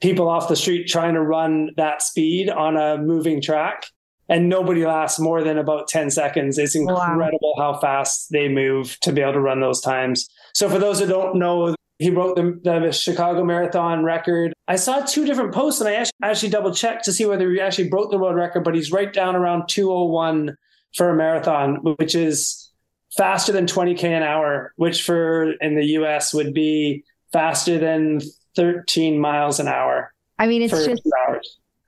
people 0.00 0.28
off 0.28 0.48
the 0.48 0.56
street 0.56 0.86
trying 0.88 1.14
to 1.14 1.20
run 1.22 1.70
that 1.76 2.02
speed 2.02 2.50
on 2.50 2.76
a 2.76 2.98
moving 2.98 3.40
track, 3.40 3.86
and 4.28 4.48
nobody 4.48 4.84
lasts 4.84 5.20
more 5.20 5.42
than 5.44 5.58
about 5.58 5.86
ten 5.88 6.10
seconds. 6.10 6.58
It's 6.58 6.76
Wow. 6.76 7.12
incredible 7.12 7.54
how 7.58 7.78
fast 7.78 8.28
they 8.32 8.48
move 8.48 8.98
to 9.02 9.12
be 9.12 9.20
able 9.20 9.34
to 9.34 9.40
run 9.40 9.60
those 9.60 9.80
times. 9.80 10.28
So 10.54 10.68
for 10.68 10.78
those 10.80 10.98
who 10.98 11.06
don't 11.06 11.36
know, 11.38 11.74
he 11.98 12.10
broke 12.10 12.36
the, 12.36 12.60
the 12.62 12.92
Chicago 12.92 13.44
Marathon 13.44 14.04
record. 14.04 14.52
I 14.66 14.76
saw 14.76 15.00
two 15.00 15.24
different 15.24 15.52
posts, 15.52 15.80
and 15.80 15.88
I 15.88 15.94
actually, 15.94 16.12
actually 16.22 16.50
double 16.50 16.72
checked 16.72 17.04
to 17.06 17.12
see 17.12 17.26
whether 17.26 17.50
he 17.50 17.60
actually 17.60 17.88
broke 17.88 18.10
the 18.10 18.18
world 18.18 18.36
record. 18.36 18.64
But 18.64 18.74
he's 18.74 18.92
right 18.92 19.12
down 19.12 19.36
around 19.36 19.68
201 19.68 20.56
for 20.94 21.10
a 21.10 21.16
marathon, 21.16 21.76
which 21.96 22.14
is 22.14 22.70
faster 23.16 23.52
than 23.52 23.66
20k 23.66 24.04
an 24.04 24.22
hour, 24.22 24.72
which 24.76 25.02
for 25.02 25.52
in 25.60 25.74
the 25.74 25.84
US 25.98 26.32
would 26.32 26.54
be 26.54 27.04
faster 27.32 27.78
than 27.78 28.20
13 28.56 29.18
miles 29.18 29.60
an 29.60 29.68
hour 29.68 30.12
I 30.38 30.46
mean, 30.46 30.62
it's 30.62 30.86
just 30.86 31.02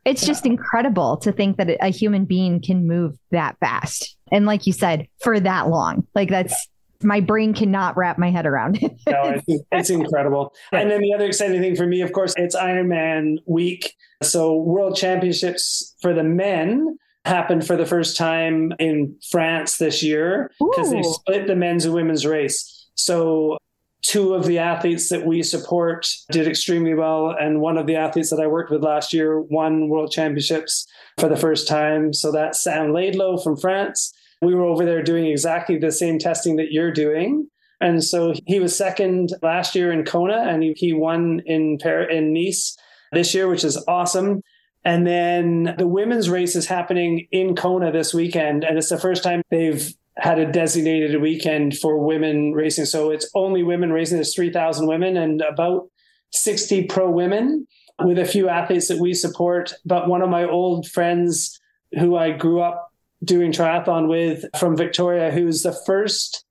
it's 0.05 0.27
just 0.27 0.47
incredible 0.47 1.19
to 1.19 1.31
think 1.31 1.59
that 1.59 1.69
a 1.81 1.89
human 1.89 2.25
being 2.25 2.61
can 2.61 2.87
move 2.87 3.17
that 3.31 3.57
fast. 3.61 4.17
And 4.33 4.47
like 4.47 4.67
you 4.67 4.73
said, 4.73 5.07
for 5.23 5.39
that 5.39 5.69
long. 5.69 6.07
Like 6.15 6.31
that's 6.31 6.69
my 7.03 7.21
brain 7.21 7.55
cannot 7.55 7.97
wrap 7.97 8.19
my 8.19 8.31
head 8.31 8.47
around 8.47 8.83
it. 8.83 8.93
No, 9.09 9.41
it's, 9.47 9.65
it's 9.73 9.91
incredible. 9.91 10.55
And 10.73 10.91
then 10.91 11.01
the 11.01 11.13
other 11.15 11.27
exciting 11.27 11.61
thing 11.61 11.77
for 11.77 11.87
me, 11.87 12.01
of 12.01 12.13
course, 12.13 12.35
it's 12.37 12.55
Ironman 12.55 13.39
week. 13.47 13.95
So 14.23 14.57
World 14.57 14.97
Championships 14.97 15.95
for 16.01 16.13
the 16.13 16.23
men 16.23 16.99
happened 17.25 17.67
for 17.67 17.77
the 17.77 17.87
first 17.87 18.17
time 18.17 18.73
in 18.79 19.17
France 19.31 19.77
this 19.77 20.03
year 20.03 20.51
because 20.59 20.91
they 20.91 21.03
split 21.03 21.47
the 21.47 21.57
men's 21.57 21.85
and 21.85 21.95
women's 21.95 22.27
race. 22.27 22.89
So 22.95 23.59
two 24.03 24.35
of 24.35 24.47
the 24.47 24.59
athletes 24.59 25.09
that 25.11 25.27
we 25.27 25.43
support 25.43 26.09
did 26.31 26.47
extremely 26.49 26.95
well. 26.95 27.35
And 27.39 27.61
one 27.61 27.77
of 27.77 27.87
the 27.87 27.97
athletes 27.97 28.31
that 28.31 28.41
I 28.41 28.47
worked 28.47 28.71
with 28.71 28.83
last 28.83 29.13
year 29.13 29.41
won 29.41 29.89
world 29.89 30.11
championships 30.11 30.87
for 31.19 31.29
the 31.29 31.37
first 31.37 31.69
time. 31.69 32.13
So 32.13 32.33
that's 32.33 32.63
Sam 32.63 32.93
Laidlow 32.93 33.43
from 33.43 33.57
France. 33.57 34.13
We 34.41 34.55
were 34.55 34.65
over 34.65 34.85
there 34.85 35.03
doing 35.03 35.27
exactly 35.27 35.79
the 35.79 35.93
same 35.93 36.19
testing 36.19 36.57
that 36.57 36.73
you're 36.73 36.93
doing. 36.93 37.49
And 37.81 38.05
so 38.05 38.35
he 38.47 38.61
was 38.61 38.77
second 38.77 39.31
last 39.43 39.75
year 39.75 39.91
in 39.91 40.05
Kona 40.05 40.47
and 40.49 40.63
he, 40.77 40.93
won 40.93 41.41
in 41.47 41.79
Par- 41.79 42.11
in 42.11 42.33
Nice 42.33 42.77
this 43.13 43.35
year, 43.35 43.49
which 43.49 43.65
is 43.65 43.83
awesome. 43.89 44.43
And 44.85 45.07
then 45.07 45.75
the 45.79 45.89
women's 45.89 46.31
race 46.31 46.57
is 46.57 46.67
happening 46.67 47.27
in 47.33 47.55
Kona 47.55 47.91
this 47.91 48.15
weekend. 48.15 48.65
And 48.65 48.79
it's 48.79 48.89
the 48.89 48.99
first 48.99 49.23
time 49.23 49.43
they've 49.51 49.93
had 50.17 50.39
a 50.39 50.51
designated 50.51 51.21
weekend 51.21 51.77
for 51.79 51.99
women 51.99 52.53
racing. 52.53 52.85
So 52.85 53.11
it's 53.11 53.31
only 53.35 53.63
women 53.63 53.93
racing. 53.93 54.19
There's 54.19 54.35
3,000 54.35 54.87
women 54.87 55.17
and 55.17 55.41
about 55.41 55.89
60 56.33 56.85
pro 56.85 57.11
women 57.11 57.67
with 58.03 58.19
a 58.19 58.25
few 58.25 58.49
athletes 58.49 58.89
that 58.89 58.99
we 58.99 59.15
support. 59.15 59.75
But 59.85 60.09
one 60.09 60.23
of 60.23 60.29
my 60.29 60.45
old 60.45 60.87
friends 60.89 61.59
who 61.99 62.17
I 62.17 62.33
grew 62.33 62.61
up 62.61 62.90
doing 63.25 63.53
triathlon 63.53 64.09
with 64.09 64.45
from 64.59 64.77
Victoria, 64.77 65.31
who's 65.31 65.63
the 65.63 65.79
first 65.87 66.45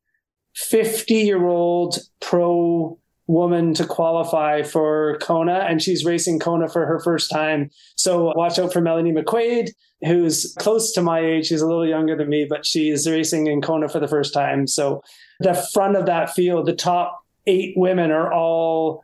50 0.56 1.14
year 1.16 1.48
old 1.48 2.00
pro 2.20 3.00
woman 3.28 3.76
to 3.76 3.86
qualify 3.86 4.64
for 4.64 5.18
Kona, 5.20 5.66
and 5.70 5.82
she's 5.82 6.04
racing 6.04 6.40
Kona 6.40 6.68
for 6.68 6.86
her 6.86 7.00
first 7.00 7.30
time. 7.30 7.70
So 7.96 8.34
watch 8.36 8.58
out 8.58 8.74
for 8.74 8.82
Melanie 8.82 9.14
McQuaid, 9.14 9.70
who's 10.02 10.56
close 10.58 10.92
to 10.94 11.04
my 11.04 11.20
age. 11.20 11.48
She's 11.48 11.62
a 11.62 11.68
little 11.68 11.88
younger 11.88 12.18
than 12.18 12.28
me, 12.28 12.48
but 12.50 12.66
she's 12.66 13.08
racing 13.08 13.48
in 13.48 13.62
Kona 13.62 13.88
for 13.88 14.00
the 14.00 14.08
first 14.08 14.34
time. 14.34 14.66
So 14.66 15.04
the 15.40 15.54
front 15.74 15.96
of 15.96 16.08
that 16.08 16.34
field, 16.34 16.66
the 16.66 16.74
top 16.74 17.24
eight 17.46 17.74
women 17.78 18.12
are 18.12 18.34
all 18.34 19.04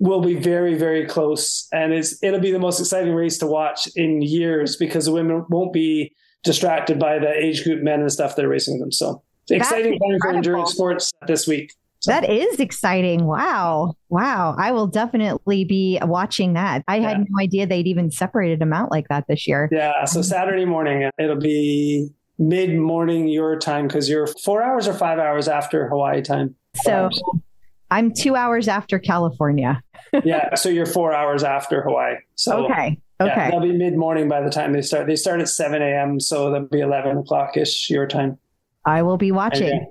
will 0.00 0.22
be 0.22 0.34
very 0.34 0.74
very 0.74 1.04
close 1.04 1.68
and 1.72 1.92
it's 1.92 2.22
it'll 2.22 2.40
be 2.40 2.50
the 2.50 2.58
most 2.58 2.80
exciting 2.80 3.12
race 3.14 3.36
to 3.36 3.46
watch 3.46 3.86
in 3.96 4.22
years 4.22 4.76
because 4.76 5.04
the 5.04 5.12
women 5.12 5.44
won't 5.50 5.74
be 5.74 6.10
distracted 6.42 6.98
by 6.98 7.18
the 7.18 7.30
age 7.30 7.64
group 7.64 7.82
men 7.82 8.00
and 8.00 8.12
stuff 8.12 8.36
that 8.36 8.44
are 8.44 8.48
racing 8.48 8.78
them 8.78 8.92
so 8.92 9.22
exciting 9.50 9.98
time 9.98 10.18
for 10.20 10.30
endurance 10.30 10.72
sports 10.72 11.12
this 11.26 11.46
week 11.46 11.72
That 12.06 12.30
is 12.30 12.60
exciting. 12.60 13.26
Wow. 13.26 13.94
Wow. 14.08 14.54
I 14.58 14.72
will 14.72 14.86
definitely 14.86 15.64
be 15.64 15.98
watching 16.02 16.54
that. 16.54 16.82
I 16.88 17.00
had 17.00 17.18
no 17.18 17.42
idea 17.42 17.66
they'd 17.66 17.86
even 17.86 18.10
separated 18.10 18.58
them 18.58 18.72
out 18.72 18.90
like 18.90 19.08
that 19.08 19.26
this 19.28 19.46
year. 19.46 19.68
Yeah, 19.70 20.04
so 20.06 20.20
um, 20.20 20.22
Saturday 20.22 20.64
morning, 20.64 21.04
uh, 21.04 21.10
it'll 21.18 21.36
be 21.36 22.08
mid 22.38 22.74
morning 22.76 23.28
your 23.28 23.58
time 23.58 23.86
because 23.86 24.08
you're 24.08 24.26
four 24.26 24.62
hours 24.62 24.88
or 24.88 24.94
five 24.94 25.18
hours 25.18 25.46
after 25.46 25.88
Hawaii 25.88 26.22
time. 26.22 26.54
So 26.84 27.10
um, 27.32 27.42
I'm 27.90 28.12
two 28.12 28.36
hours 28.36 28.68
after 28.68 28.98
California. 28.98 29.82
yeah, 30.24 30.54
so 30.54 30.68
you're 30.68 30.86
four 30.86 31.12
hours 31.12 31.42
after 31.42 31.82
Hawaii. 31.82 32.16
So 32.36 32.66
okay. 32.66 33.00
yeah, 33.20 33.26
Okay. 33.26 33.50
they'll 33.50 33.60
be 33.60 33.72
mid 33.72 33.96
morning 33.96 34.28
by 34.28 34.40
the 34.40 34.50
time 34.50 34.72
they 34.72 34.82
start. 34.82 35.06
They 35.06 35.16
start 35.16 35.40
at 35.40 35.48
7 35.48 35.82
a.m., 35.82 36.20
so 36.20 36.50
that'll 36.50 36.68
be 36.68 36.80
11 36.80 37.18
o'clock 37.18 37.56
ish 37.56 37.90
your 37.90 38.06
time. 38.06 38.38
I 38.86 39.02
will 39.02 39.18
be 39.18 39.30
watching. 39.30 39.90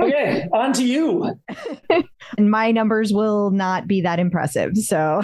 Okay, 0.00 0.48
on 0.52 0.72
to 0.72 0.84
you. 0.84 1.38
and 2.36 2.50
my 2.50 2.72
numbers 2.72 3.12
will 3.12 3.52
not 3.52 3.86
be 3.86 4.00
that 4.00 4.18
impressive. 4.18 4.76
So 4.76 5.22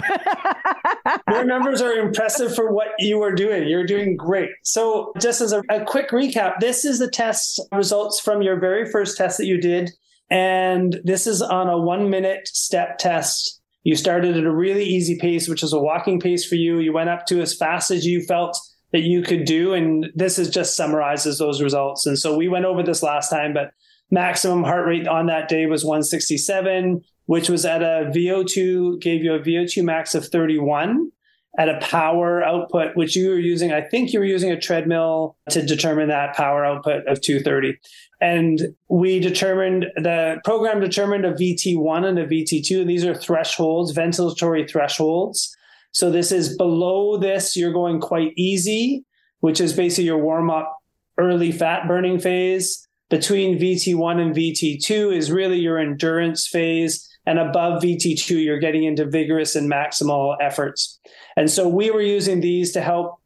Your 1.29 1.43
numbers 1.43 1.81
are 1.81 1.91
impressive 1.91 2.55
for 2.55 2.71
what 2.71 2.87
you 2.99 3.21
are 3.21 3.33
doing. 3.33 3.67
You're 3.67 3.85
doing 3.85 4.15
great. 4.15 4.49
So, 4.63 5.11
just 5.19 5.41
as 5.41 5.51
a, 5.51 5.61
a 5.69 5.83
quick 5.83 6.11
recap, 6.11 6.59
this 6.59 6.85
is 6.85 6.99
the 6.99 7.09
test 7.09 7.59
results 7.73 8.19
from 8.19 8.41
your 8.41 8.57
very 8.59 8.89
first 8.89 9.17
test 9.17 9.37
that 9.39 9.45
you 9.45 9.59
did. 9.59 9.91
And 10.33 10.99
this 11.03 11.27
is 11.27 11.43
on 11.43 11.69
a 11.69 11.77
one 11.77 12.09
minute 12.09 12.47
step 12.47 12.97
test. 12.97 13.61
You 13.83 13.95
started 13.95 14.35
at 14.35 14.45
a 14.45 14.51
really 14.51 14.83
easy 14.83 15.19
pace, 15.19 15.47
which 15.47 15.61
is 15.61 15.73
a 15.73 15.79
walking 15.79 16.19
pace 16.19 16.43
for 16.43 16.55
you. 16.55 16.79
You 16.79 16.91
went 16.91 17.09
up 17.09 17.27
to 17.27 17.39
as 17.39 17.55
fast 17.55 17.91
as 17.91 18.03
you 18.03 18.23
felt 18.23 18.57
that 18.93 19.01
you 19.01 19.21
could 19.21 19.45
do. 19.45 19.75
And 19.75 20.07
this 20.15 20.39
is 20.39 20.49
just 20.49 20.75
summarizes 20.75 21.37
those 21.37 21.61
results. 21.61 22.07
And 22.07 22.17
so 22.17 22.35
we 22.35 22.47
went 22.47 22.65
over 22.65 22.81
this 22.81 23.03
last 23.03 23.29
time, 23.29 23.53
but 23.53 23.73
maximum 24.09 24.63
heart 24.63 24.87
rate 24.87 25.07
on 25.07 25.27
that 25.27 25.49
day 25.49 25.67
was 25.67 25.85
167, 25.85 27.03
which 27.27 27.47
was 27.47 27.63
at 27.63 27.83
a 27.83 28.09
VO2, 28.11 29.01
gave 29.01 29.23
you 29.23 29.35
a 29.35 29.39
VO2 29.39 29.83
max 29.83 30.15
of 30.15 30.27
31 30.27 31.11
at 31.59 31.69
a 31.69 31.77
power 31.79 32.43
output, 32.43 32.95
which 32.95 33.15
you 33.15 33.29
were 33.29 33.37
using, 33.37 33.71
I 33.71 33.81
think 33.81 34.11
you 34.11 34.19
were 34.19 34.25
using 34.25 34.51
a 34.51 34.59
treadmill 34.59 35.37
to 35.51 35.63
determine 35.63 36.09
that 36.09 36.35
power 36.35 36.65
output 36.65 37.05
of 37.07 37.21
230. 37.21 37.77
And 38.23 38.73
we 38.87 39.19
determined 39.19 39.87
the 39.97 40.37
program 40.45 40.79
determined 40.79 41.25
a 41.25 41.33
VT1 41.33 42.05
and 42.05 42.17
a 42.17 42.25
VT2. 42.25 42.79
And 42.79 42.89
these 42.89 43.03
are 43.03 43.13
thresholds, 43.13 43.93
ventilatory 43.93 44.67
thresholds. 44.67 45.53
So 45.91 46.09
this 46.09 46.31
is 46.31 46.55
below 46.55 47.17
this, 47.17 47.57
you're 47.57 47.73
going 47.73 47.99
quite 47.99 48.31
easy, 48.37 49.03
which 49.41 49.59
is 49.59 49.73
basically 49.73 50.05
your 50.05 50.19
warm 50.19 50.49
up 50.49 50.73
early 51.17 51.51
fat 51.51 51.85
burning 51.85 52.17
phase. 52.17 52.87
Between 53.09 53.59
VT1 53.59 54.21
and 54.21 54.33
VT2 54.33 55.13
is 55.13 55.29
really 55.29 55.59
your 55.59 55.77
endurance 55.77 56.47
phase. 56.47 57.05
And 57.25 57.37
above 57.37 57.83
VT2, 57.83 58.41
you're 58.41 58.57
getting 58.57 58.85
into 58.85 59.05
vigorous 59.05 59.53
and 59.57 59.69
maximal 59.69 60.37
efforts. 60.41 60.97
And 61.35 61.51
so 61.51 61.67
we 61.67 61.91
were 61.91 62.01
using 62.01 62.39
these 62.39 62.71
to 62.71 62.81
help 62.81 63.19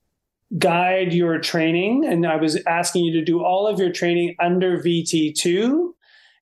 guide 0.57 1.13
your 1.13 1.39
training. 1.39 2.05
And 2.05 2.25
I 2.25 2.37
was 2.37 2.61
asking 2.67 3.05
you 3.05 3.13
to 3.13 3.25
do 3.25 3.43
all 3.43 3.67
of 3.67 3.79
your 3.79 3.91
training 3.91 4.35
under 4.39 4.77
VT2 4.77 5.91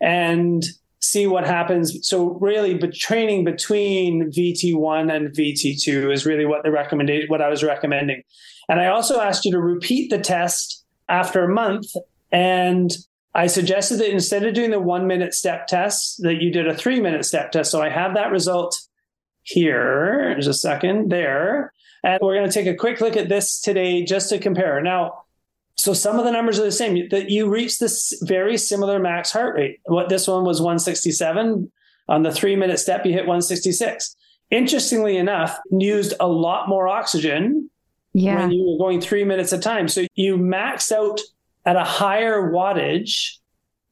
and 0.02 0.64
see 1.00 1.28
what 1.28 1.46
happens. 1.46 2.08
So 2.08 2.38
really, 2.42 2.76
but 2.76 2.94
training 2.94 3.46
between 3.46 4.32
VT1 4.32 5.16
and 5.16 5.30
VT2 5.30 6.12
is 6.12 6.26
really 6.26 6.46
what 6.46 6.64
the 6.64 6.72
recommendation, 6.72 7.30
what 7.30 7.42
I 7.42 7.50
was 7.50 7.64
recommending. 7.64 8.24
And 8.70 8.80
I 8.80 8.88
also 8.88 9.20
asked 9.20 9.46
you 9.46 9.52
to 9.52 9.60
repeat 9.60 10.10
the 10.10 10.20
test 10.20 10.84
after 11.08 11.44
a 11.44 11.54
month. 11.54 11.88
And 12.32 12.92
I 13.34 13.48
suggested 13.48 13.98
that 13.98 14.12
instead 14.12 14.46
of 14.46 14.54
doing 14.54 14.72
the 14.72 14.80
one 14.80 15.08
minute 15.08 15.34
step 15.34 15.68
test, 15.68 16.22
that 16.24 16.42
you 16.42 16.52
did 16.52 16.68
a 16.68 16.76
three 16.76 17.00
minute 17.00 17.26
step 17.26 17.52
test. 17.52 17.72
So 17.72 17.82
I 17.82 17.90
have 17.90 18.16
that 18.16 18.32
result 18.32 18.80
here. 19.44 20.32
There's 20.34 20.48
a 20.48 20.54
second 20.54 21.12
there. 21.12 21.72
And 22.06 22.20
we're 22.22 22.36
going 22.36 22.48
to 22.48 22.54
take 22.54 22.68
a 22.68 22.76
quick 22.76 23.02
look 23.02 23.18
at 23.18 23.30
this 23.30 23.60
today 23.60 24.04
just 24.04 24.30
to 24.30 24.38
compare. 24.38 24.80
Now, 24.80 25.24
so 25.74 25.92
some 25.92 26.20
of 26.20 26.24
the 26.24 26.32
numbers 26.32 26.60
are 26.60 26.64
the 26.64 26.72
same. 26.72 27.10
That 27.10 27.32
you 27.32 27.50
reach 27.50 27.80
this 27.80 28.14
very 28.22 28.60
similar 28.60 29.00
max 29.00 29.32
heart 29.32 29.56
rate. 29.56 29.80
What 29.86 30.08
this 30.08 30.28
one 30.28 30.46
was 30.46 30.62
167 30.62 31.72
on 32.08 32.24
the 32.24 32.32
three 32.32 32.56
minute 32.56 32.78
step, 32.78 33.08
you 33.08 33.12
hit 33.12 33.22
166. 33.22 34.16
Interestingly 34.52 35.18
enough, 35.18 35.58
used 35.72 36.14
a 36.20 36.28
lot 36.28 36.70
more 36.70 36.88
oxygen 36.88 37.72
yeah. 38.14 38.36
when 38.36 38.52
you 38.52 38.64
were 38.70 38.78
going 38.78 39.02
three 39.02 39.24
minutes 39.24 39.52
at 39.52 39.60
a 39.60 39.62
time. 39.64 39.88
So 39.88 40.06
you 40.14 40.38
maxed 40.38 40.92
out 40.92 41.20
at 41.66 41.76
a 41.76 41.84
higher 41.84 42.52
wattage, 42.52 43.38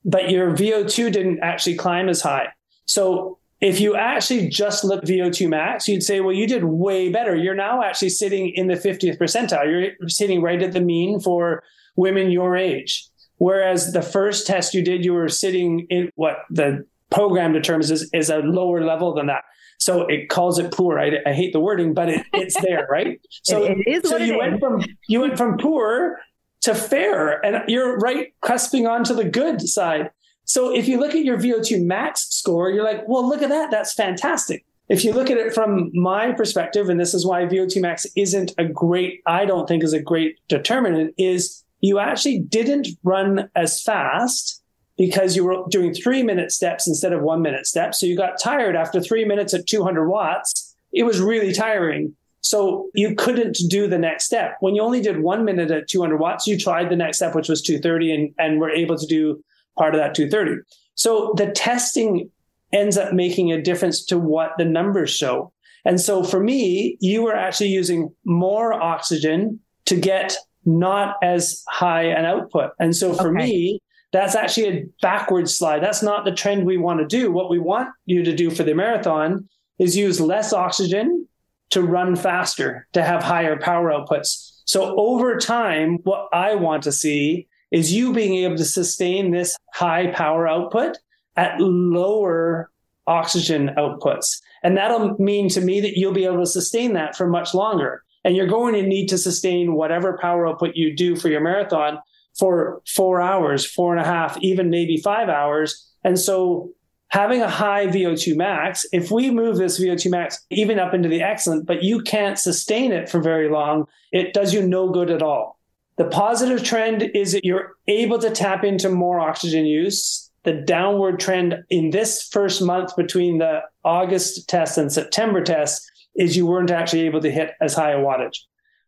but 0.05 0.29
your 0.29 0.51
VO2 0.51 1.11
didn't 1.11 1.39
actually 1.39 1.77
climb 1.77 2.09
as 2.09 2.21
high. 2.21 2.49
So 2.85 3.39
if 3.63 3.79
you 3.79 3.95
actually 3.95 4.49
just 4.49 4.83
look 4.83 5.03
VO2 5.05 5.47
max, 5.49 5.87
you'd 5.87 6.03
say, 6.03 6.19
well, 6.19 6.35
you 6.35 6.45
did 6.47 6.63
way 6.65 7.09
better. 7.09 7.33
You're 7.35 7.55
now 7.55 7.81
actually 7.81 8.09
sitting 8.09 8.49
in 8.49 8.67
the 8.67 8.75
50th 8.75 9.17
percentile. 9.17 9.65
You're 9.99 10.09
sitting 10.09 10.41
right 10.41 10.61
at 10.61 10.73
the 10.73 10.81
mean 10.81 11.19
for 11.19 11.63
women 11.95 12.29
your 12.29 12.55
age. 12.57 13.07
Whereas 13.37 13.93
the 13.93 14.01
first 14.01 14.45
test 14.45 14.73
you 14.73 14.83
did, 14.83 15.03
you 15.05 15.13
were 15.13 15.29
sitting 15.29 15.87
in 15.89 16.09
what 16.15 16.37
the 16.49 16.85
program 17.09 17.53
determines 17.53 17.89
is, 17.89 18.09
is 18.13 18.29
a 18.29 18.37
lower 18.39 18.83
level 18.83 19.13
than 19.15 19.27
that. 19.27 19.43
So 19.79 20.01
it 20.07 20.29
calls 20.29 20.59
it 20.59 20.71
poor. 20.71 20.99
I, 20.99 21.11
I 21.25 21.33
hate 21.33 21.51
the 21.53 21.59
wording, 21.59 21.93
but 21.93 22.09
it, 22.09 22.25
it's 22.33 22.59
there, 22.61 22.87
right? 22.89 23.19
So, 23.43 23.63
It- 23.63 23.77
is 23.87 24.09
so 24.09 24.17
you 24.17 24.33
is. 24.33 24.37
went 24.39 24.59
from 24.59 24.83
you 25.09 25.21
went 25.21 25.37
from 25.37 25.57
poor 25.57 26.19
to 26.61 26.73
fair, 26.75 27.43
and 27.45 27.63
you're 27.67 27.97
right 27.97 28.33
cusping 28.43 28.89
onto 28.89 29.13
the 29.13 29.25
good 29.25 29.61
side. 29.61 30.11
So 30.45 30.73
if 30.73 30.87
you 30.87 30.99
look 30.99 31.15
at 31.15 31.23
your 31.23 31.37
VO2 31.37 31.83
max 31.83 32.27
score, 32.29 32.69
you're 32.69 32.83
like, 32.83 33.07
well, 33.07 33.27
look 33.27 33.41
at 33.41 33.49
that. 33.49 33.71
That's 33.71 33.93
fantastic. 33.93 34.65
If 34.89 35.05
you 35.05 35.13
look 35.13 35.31
at 35.31 35.37
it 35.37 35.53
from 35.53 35.91
my 35.93 36.33
perspective, 36.33 36.89
and 36.89 36.99
this 36.99 37.13
is 37.13 37.25
why 37.25 37.45
VO2 37.45 37.81
max 37.81 38.05
isn't 38.15 38.51
a 38.57 38.65
great, 38.65 39.21
I 39.25 39.45
don't 39.45 39.67
think 39.67 39.83
is 39.83 39.93
a 39.93 40.01
great 40.01 40.37
determinant, 40.49 41.13
is 41.17 41.63
you 41.79 41.99
actually 41.99 42.39
didn't 42.39 42.87
run 43.03 43.49
as 43.55 43.81
fast 43.81 44.61
because 44.97 45.35
you 45.35 45.45
were 45.45 45.63
doing 45.69 45.93
three 45.93 46.21
minute 46.21 46.51
steps 46.51 46.87
instead 46.87 47.13
of 47.13 47.21
one 47.21 47.41
minute 47.41 47.65
steps. 47.65 47.99
So 47.99 48.05
you 48.05 48.15
got 48.15 48.39
tired 48.39 48.75
after 48.75 49.01
three 49.01 49.25
minutes 49.25 49.53
at 49.53 49.67
200 49.67 50.07
watts. 50.07 50.75
It 50.91 51.03
was 51.03 51.19
really 51.19 51.53
tiring. 51.53 52.15
So 52.41 52.89
you 52.93 53.15
couldn't 53.15 53.57
do 53.69 53.87
the 53.87 53.97
next 53.97 54.25
step. 54.25 54.57
When 54.59 54.75
you 54.75 54.81
only 54.81 55.01
did 55.01 55.21
one 55.21 55.45
minute 55.45 55.71
at 55.71 55.87
200 55.87 56.17
watts, 56.17 56.45
you 56.45 56.59
tried 56.59 56.89
the 56.89 56.95
next 56.95 57.17
step, 57.17 57.33
which 57.35 57.47
was 57.47 57.61
230, 57.61 58.13
and, 58.13 58.35
and 58.37 58.59
were 58.59 58.69
able 58.69 58.97
to 58.97 59.07
do 59.07 59.43
part 59.77 59.95
of 59.95 59.99
that 60.01 60.15
230. 60.15 60.61
So 60.95 61.33
the 61.37 61.51
testing 61.51 62.29
ends 62.71 62.97
up 62.97 63.13
making 63.13 63.51
a 63.51 63.61
difference 63.61 64.05
to 64.05 64.17
what 64.17 64.51
the 64.57 64.65
numbers 64.65 65.11
show. 65.11 65.51
And 65.85 65.99
so 65.99 66.23
for 66.23 66.39
me, 66.39 66.97
you 67.01 67.23
were 67.23 67.35
actually 67.35 67.69
using 67.69 68.13
more 68.25 68.73
oxygen 68.73 69.59
to 69.85 69.95
get 69.95 70.35
not 70.65 71.17
as 71.21 71.63
high 71.69 72.03
an 72.03 72.25
output. 72.25 72.71
And 72.79 72.95
so 72.95 73.13
for 73.13 73.29
Okay. 73.29 73.45
me, 73.45 73.79
that's 74.11 74.35
actually 74.35 74.67
a 74.67 74.85
backward 75.01 75.49
slide. 75.49 75.83
That's 75.83 76.03
not 76.03 76.23
the 76.23 76.31
trend 76.31 76.65
we 76.65 76.77
want 76.77 76.99
to 76.99 77.05
do. 77.05 77.31
What 77.31 77.49
we 77.49 77.59
want 77.59 77.89
you 78.05 78.23
to 78.23 78.33
do 78.33 78.49
for 78.49 78.63
the 78.63 78.75
marathon 78.75 79.49
is 79.79 79.97
use 79.97 80.21
less 80.21 80.53
oxygen 80.53 81.27
to 81.71 81.81
run 81.81 82.15
faster, 82.15 82.87
to 82.93 83.03
have 83.03 83.23
higher 83.23 83.57
power 83.57 83.91
outputs. 83.91 84.51
So 84.65 84.95
over 84.97 85.37
time, 85.37 85.97
what 86.03 86.29
I 86.31 86.55
want 86.55 86.83
to 86.83 86.91
see 86.91 87.47
is 87.73 87.91
you 87.91 88.13
being 88.13 88.35
able 88.35 88.55
to 88.55 88.63
sustain 88.63 89.31
this 89.31 89.57
high 89.73 90.07
power 90.11 90.47
output 90.47 90.97
at 91.35 91.59
lower 91.59 92.69
oxygen 93.07 93.71
outputs. 93.77 94.39
And 94.63 94.77
that'll 94.77 95.17
mean 95.17 95.49
to 95.49 95.59
me 95.59 95.81
that 95.81 95.97
you'll 95.97 96.13
be 96.13 96.23
able 96.23 96.39
to 96.39 96.45
sustain 96.45 96.93
that 96.93 97.17
for 97.17 97.27
much 97.27 97.53
longer. 97.53 98.03
And 98.23 98.37
you're 98.37 98.47
going 98.47 98.75
to 98.75 98.83
need 98.83 99.07
to 99.07 99.17
sustain 99.17 99.73
whatever 99.73 100.17
power 100.21 100.47
output 100.47 100.75
you 100.75 100.95
do 100.95 101.17
for 101.17 101.27
your 101.27 101.41
marathon 101.41 101.97
for 102.37 102.81
four 102.87 103.19
hours, 103.19 103.65
four 103.65 103.91
and 103.91 104.01
a 104.01 104.07
half, 104.07 104.37
even 104.41 104.69
maybe 104.69 104.97
five 104.97 105.27
hours. 105.27 105.91
And 106.03 106.17
so 106.17 106.71
having 107.07 107.41
a 107.41 107.49
high 107.49 107.87
VO2 107.87 108.35
max, 108.35 108.85
if 108.93 109.11
we 109.11 109.29
move 109.31 109.57
this 109.57 109.79
VO2 109.79 110.09
max 110.11 110.45
even 110.49 110.79
up 110.79 110.93
into 110.93 111.09
the 111.09 111.21
excellent, 111.21 111.65
but 111.65 111.83
you 111.83 112.01
can't 112.01 112.39
sustain 112.39 112.91
it 112.91 113.09
for 113.09 113.19
very 113.19 113.49
long, 113.49 113.87
it 114.11 114.33
does 114.33 114.53
you 114.53 114.65
no 114.65 114.89
good 114.89 115.09
at 115.09 115.21
all. 115.21 115.59
The 115.97 116.05
positive 116.05 116.63
trend 116.63 117.03
is 117.13 117.33
that 117.33 117.45
you're 117.45 117.75
able 117.87 118.17
to 118.19 118.31
tap 118.31 118.63
into 118.63 118.89
more 118.89 119.19
oxygen 119.19 119.65
use. 119.65 120.31
The 120.43 120.53
downward 120.53 121.19
trend 121.19 121.63
in 121.69 121.91
this 121.91 122.23
first 122.23 122.61
month 122.61 122.95
between 122.95 123.37
the 123.37 123.61
August 123.85 124.49
test 124.49 124.77
and 124.77 124.91
September 124.91 125.41
test 125.43 125.89
is 126.15 126.35
you 126.35 126.45
weren't 126.45 126.71
actually 126.71 127.01
able 127.01 127.21
to 127.21 127.31
hit 127.31 127.51
as 127.61 127.75
high 127.75 127.91
a 127.91 127.99
wattage, 127.99 128.39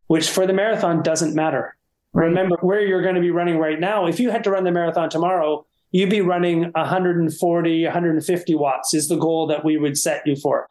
which 0.07 0.29
for 0.29 0.45
the 0.45 0.53
marathon 0.53 1.01
doesn't 1.01 1.35
matter. 1.35 1.75
Remember 2.13 2.57
where 2.61 2.81
you're 2.81 3.01
going 3.01 3.15
to 3.15 3.21
be 3.21 3.31
running 3.31 3.57
right 3.57 3.79
now. 3.79 4.07
If 4.07 4.19
you 4.19 4.31
had 4.31 4.43
to 4.45 4.51
run 4.51 4.63
the 4.63 4.71
marathon 4.71 5.09
tomorrow, 5.09 5.65
you'd 5.91 6.09
be 6.09 6.21
running 6.21 6.71
140, 6.71 7.83
150 7.83 8.55
watts 8.55 8.93
is 8.93 9.07
the 9.07 9.15
goal 9.15 9.47
that 9.47 9.63
we 9.63 9.77
would 9.77 9.97
set 9.97 10.25
you 10.25 10.35
for. 10.35 10.67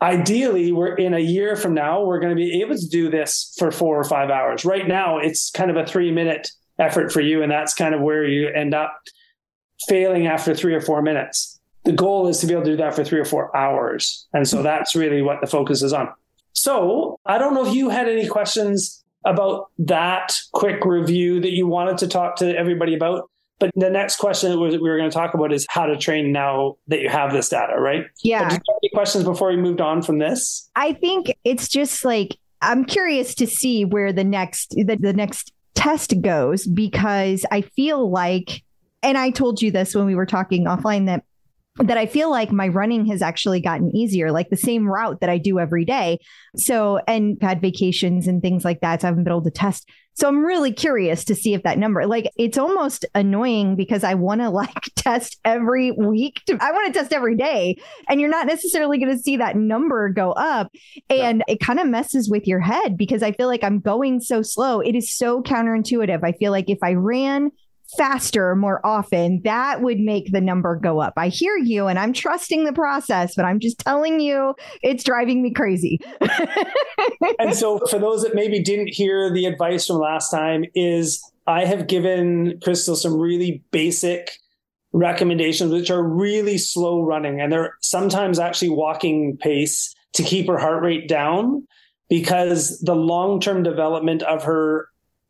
Ideally, 0.00 0.70
we're 0.70 0.94
in 0.94 1.12
a 1.12 1.18
year 1.18 1.56
from 1.56 1.74
now, 1.74 2.04
we're 2.04 2.20
going 2.20 2.30
to 2.30 2.36
be 2.36 2.60
able 2.60 2.76
to 2.76 2.88
do 2.88 3.10
this 3.10 3.54
for 3.58 3.72
four 3.72 3.98
or 3.98 4.04
five 4.04 4.30
hours. 4.30 4.64
Right 4.64 4.86
now, 4.86 5.18
it's 5.18 5.50
kind 5.50 5.70
of 5.70 5.76
a 5.76 5.84
three 5.84 6.12
minute 6.12 6.48
effort 6.78 7.12
for 7.12 7.20
you. 7.20 7.42
And 7.42 7.50
that's 7.50 7.74
kind 7.74 7.94
of 7.94 8.00
where 8.00 8.24
you 8.24 8.48
end 8.48 8.74
up 8.74 8.96
failing 9.88 10.26
after 10.26 10.54
three 10.54 10.74
or 10.74 10.80
four 10.80 11.02
minutes. 11.02 11.60
The 11.84 11.92
goal 11.92 12.28
is 12.28 12.38
to 12.38 12.46
be 12.46 12.52
able 12.52 12.64
to 12.64 12.70
do 12.70 12.76
that 12.76 12.94
for 12.94 13.04
three 13.04 13.18
or 13.18 13.24
four 13.24 13.54
hours. 13.56 14.26
And 14.32 14.46
so 14.46 14.62
that's 14.62 14.94
really 14.94 15.22
what 15.22 15.40
the 15.40 15.46
focus 15.46 15.82
is 15.82 15.92
on. 15.92 16.08
So 16.52 17.18
I 17.26 17.38
don't 17.38 17.54
know 17.54 17.66
if 17.66 17.74
you 17.74 17.88
had 17.88 18.08
any 18.08 18.26
questions 18.26 19.04
about 19.24 19.70
that 19.78 20.38
quick 20.52 20.84
review 20.84 21.40
that 21.40 21.52
you 21.52 21.66
wanted 21.66 21.98
to 21.98 22.08
talk 22.08 22.36
to 22.36 22.56
everybody 22.56 22.94
about. 22.94 23.30
But 23.58 23.72
the 23.74 23.90
next 23.90 24.16
question 24.16 24.50
that 24.50 24.58
we 24.58 24.78
were 24.78 24.96
going 24.96 25.10
to 25.10 25.14
talk 25.14 25.34
about 25.34 25.52
is 25.52 25.66
how 25.68 25.86
to 25.86 25.96
train 25.96 26.32
now 26.32 26.76
that 26.86 27.00
you 27.00 27.08
have 27.08 27.32
this 27.32 27.48
data, 27.48 27.78
right? 27.78 28.06
Yeah. 28.22 28.48
Did 28.48 28.52
you 28.52 28.58
have 28.68 28.78
any 28.82 28.90
questions 28.94 29.24
before 29.24 29.48
we 29.48 29.56
moved 29.56 29.80
on 29.80 30.02
from 30.02 30.18
this? 30.18 30.70
I 30.76 30.92
think 30.92 31.36
it's 31.44 31.68
just 31.68 32.04
like 32.04 32.36
I'm 32.62 32.84
curious 32.84 33.34
to 33.36 33.46
see 33.46 33.84
where 33.84 34.12
the 34.12 34.24
next 34.24 34.70
the, 34.70 34.96
the 34.96 35.12
next 35.12 35.52
test 35.74 36.20
goes 36.20 36.66
because 36.66 37.44
I 37.50 37.62
feel 37.62 38.10
like 38.10 38.62
and 39.02 39.16
I 39.16 39.30
told 39.30 39.62
you 39.62 39.70
this 39.70 39.94
when 39.94 40.06
we 40.06 40.14
were 40.14 40.26
talking 40.26 40.64
offline 40.64 41.06
that 41.06 41.24
that 41.78 41.98
I 41.98 42.06
feel 42.06 42.30
like 42.30 42.50
my 42.50 42.68
running 42.68 43.06
has 43.06 43.22
actually 43.22 43.60
gotten 43.60 43.94
easier, 43.94 44.32
like 44.32 44.50
the 44.50 44.56
same 44.56 44.86
route 44.86 45.20
that 45.20 45.30
I 45.30 45.38
do 45.38 45.58
every 45.58 45.84
day. 45.84 46.18
So, 46.56 47.00
and 47.06 47.38
had 47.40 47.60
vacations 47.60 48.26
and 48.26 48.42
things 48.42 48.64
like 48.64 48.80
that. 48.80 49.00
So 49.00 49.08
I 49.08 49.10
haven't 49.10 49.24
been 49.24 49.32
able 49.32 49.44
to 49.44 49.50
test. 49.50 49.88
So 50.14 50.26
I'm 50.26 50.44
really 50.44 50.72
curious 50.72 51.24
to 51.26 51.36
see 51.36 51.54
if 51.54 51.62
that 51.62 51.78
number, 51.78 52.04
like, 52.04 52.28
it's 52.36 52.58
almost 52.58 53.04
annoying 53.14 53.76
because 53.76 54.02
I 54.02 54.14
want 54.14 54.40
to 54.40 54.50
like 54.58 54.90
test 54.96 55.38
every 55.44 55.92
week. 55.92 56.42
To, 56.46 56.58
I 56.60 56.72
want 56.72 56.92
to 56.92 56.98
test 56.98 57.12
every 57.12 57.36
day. 57.36 57.80
And 58.08 58.20
you're 58.20 58.28
not 58.28 58.48
necessarily 58.48 58.98
going 58.98 59.16
to 59.16 59.22
see 59.22 59.36
that 59.36 59.54
number 59.56 60.08
go 60.08 60.32
up. 60.32 60.72
And 61.08 61.44
it 61.46 61.60
kind 61.60 61.78
of 61.78 61.86
messes 61.86 62.28
with 62.28 62.48
your 62.48 62.60
head 62.60 62.96
because 62.96 63.22
I 63.22 63.30
feel 63.30 63.46
like 63.46 63.62
I'm 63.62 63.78
going 63.78 64.20
so 64.20 64.42
slow. 64.42 64.80
It 64.80 64.96
is 64.96 65.16
so 65.16 65.42
counterintuitive. 65.42 66.24
I 66.24 66.32
feel 66.32 66.50
like 66.50 66.68
if 66.68 66.78
I 66.82 66.94
ran 66.94 67.52
faster 67.96 68.54
more 68.54 68.84
often, 68.84 69.40
that 69.44 69.80
would 69.80 69.98
make 69.98 70.32
the 70.32 70.40
number 70.40 70.76
go 70.76 71.00
up. 71.00 71.14
I 71.16 71.28
hear 71.28 71.56
you 71.56 71.86
and 71.86 71.98
I'm 71.98 72.12
trusting 72.12 72.64
the 72.64 72.72
process, 72.72 73.34
but 73.34 73.44
I'm 73.44 73.60
just 73.60 73.78
telling 73.78 74.20
you 74.20 74.54
it's 74.82 75.04
driving 75.04 75.42
me 75.42 75.52
crazy. 75.52 76.00
and 77.38 77.54
so 77.54 77.78
for 77.86 77.98
those 77.98 78.22
that 78.22 78.34
maybe 78.34 78.62
didn't 78.62 78.88
hear 78.88 79.32
the 79.32 79.46
advice 79.46 79.86
from 79.86 79.96
last 79.96 80.30
time 80.30 80.64
is 80.74 81.22
I 81.46 81.64
have 81.64 81.86
given 81.86 82.60
Crystal 82.62 82.96
some 82.96 83.18
really 83.18 83.62
basic 83.70 84.32
recommendations 84.92 85.72
which 85.72 85.90
are 85.90 86.02
really 86.02 86.58
slow 86.58 87.02
running 87.02 87.40
and 87.40 87.52
they're 87.52 87.74
sometimes 87.80 88.38
actually 88.38 88.70
walking 88.70 89.36
pace 89.38 89.94
to 90.14 90.22
keep 90.22 90.46
her 90.46 90.58
heart 90.58 90.82
rate 90.82 91.08
down 91.08 91.66
because 92.08 92.80
the 92.80 92.94
long-term 92.94 93.62
development 93.62 94.22
of 94.22 94.42
her 94.44 94.88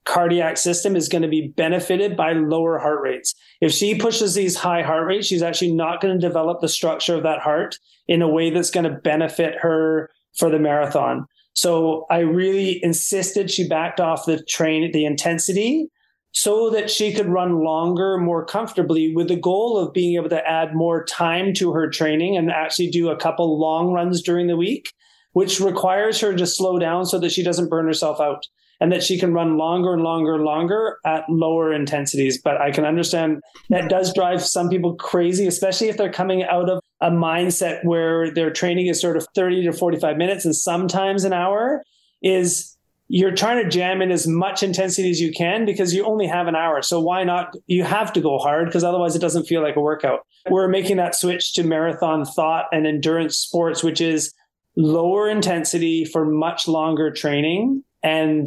cardiac 0.09 0.57
system 0.57 0.97
is 0.97 1.09
going 1.09 1.23
to 1.23 1.29
be 1.29 1.53
benefited 1.57 2.17
by 2.17 2.33
lower 2.33 2.79
heart 2.79 3.03
rates. 3.03 3.35
If 3.61 3.73
she 3.73 3.95
pushes 3.95 4.35
these 4.35 4.57
high 4.57 4.83
heart 4.83 5.07
rates, 5.07 5.27
she's 5.27 5.43
actually 5.43 5.75
not 5.75 6.01
going 6.01 6.19
to 6.19 6.27
develop 6.27 6.61
the 6.61 6.69
structure 6.69 7.15
of 7.15 7.23
that 7.25 7.41
heart 7.41 7.77
in 8.07 8.23
a 8.23 8.29
way 8.29 8.51
that's 8.51 8.71
going 8.71 8.85
to 8.85 9.01
benefit 9.05 9.57
her 9.61 10.11
for 10.37 10.51
the 10.51 10.59
marathon. 10.59 11.27
So 11.53 12.07
I 12.11 12.21
really 12.21 12.83
insisted 12.83 13.51
she 13.51 13.69
backed 13.69 14.01
off 14.01 14.25
the 14.25 14.43
train, 14.45 14.91
the 14.93 15.05
intensity 15.05 15.89
so 16.33 16.71
that 16.71 16.91
she 16.91 17.13
could 17.13 17.29
run 17.29 17.65
longer, 17.65 18.17
more 18.17 18.45
comfortably 18.45 19.15
with 19.15 19.29
the 19.29 19.37
goal 19.37 19.77
of 19.77 19.93
being 19.93 20.15
able 20.15 20.29
to 20.29 20.49
add 20.49 20.75
more 20.75 21.05
time 21.05 21.53
to 21.55 21.73
her 21.73 21.91
training 21.91 22.37
and 22.37 22.51
actually 22.51 22.91
do 22.91 23.11
a 23.11 23.17
couple 23.17 23.59
long 23.59 23.93
runs 23.93 24.23
during 24.23 24.47
the 24.47 24.57
week, 24.57 24.93
which 25.33 25.61
requires 25.61 26.21
her 26.21 26.35
to 26.35 26.47
slow 26.47 26.79
down 26.79 27.05
so 27.05 27.19
that 27.19 27.33
she 27.33 27.43
doesn't 27.43 27.69
burn 27.69 27.87
herself 27.87 28.21
out 28.21 28.47
and 28.81 28.93
that 28.93 29.03
she 29.03 29.18
can 29.18 29.33
run 29.33 29.57
longer 29.57 29.95
and 29.95 30.03
longer 30.03 30.35
and 30.35 30.45
longer 30.45 30.99
at 31.05 31.24
lower 31.29 31.72
intensities. 31.72 32.41
But 32.41 32.61
I 32.61 32.70
can 32.70 32.85
understand 32.85 33.43
that 33.70 33.89
does 33.89 34.14
drive 34.14 34.43
some 34.43 34.68
people 34.68 34.95
crazy, 34.95 35.47
especially 35.47 35.89
if 35.89 35.97
they're 35.97 36.12
coming 36.12 36.45
out 36.45 36.70
of 36.70 36.81
a 37.01 37.11
mindset 37.11 37.85
where 37.85 38.33
their 38.33 38.51
training 38.51 38.87
is 38.87 39.01
sort 39.01 39.16
of 39.16 39.26
30 39.35 39.64
to 39.64 39.72
45 39.72 40.16
minutes 40.16 40.45
and 40.45 40.55
sometimes 40.55 41.24
an 41.24 41.33
hour 41.33 41.83
is 42.22 42.76
you're 43.09 43.35
trying 43.35 43.62
to 43.62 43.68
jam 43.68 44.03
in 44.03 44.11
as 44.11 44.26
much 44.26 44.62
intensity 44.62 45.11
as 45.11 45.21
you 45.21 45.33
can 45.33 45.64
because 45.64 45.95
you 45.95 46.05
only 46.05 46.26
have 46.26 46.46
an 46.46 46.55
hour. 46.55 46.83
So 46.83 47.00
why 47.00 47.25
not? 47.25 47.57
You 47.67 47.83
have 47.84 48.13
to 48.13 48.21
go 48.21 48.38
hard 48.38 48.67
because 48.67 48.84
otherwise 48.84 49.17
it 49.17 49.21
doesn't 49.21 49.46
feel 49.46 49.63
like 49.63 49.76
a 49.76 49.80
workout. 49.80 50.21
We're 50.50 50.68
making 50.68 50.99
that 50.99 51.14
switch 51.14 51.55
to 51.55 51.64
marathon 51.64 52.26
thought 52.26 52.67
and 52.71 52.87
endurance 52.87 53.37
sports, 53.38 53.83
which 53.83 54.00
is 54.00 54.33
lower 54.76 55.29
intensity 55.29 56.05
for 56.05 56.26
much 56.26 56.68
longer 56.68 57.11
training. 57.11 57.83
And 58.03 58.46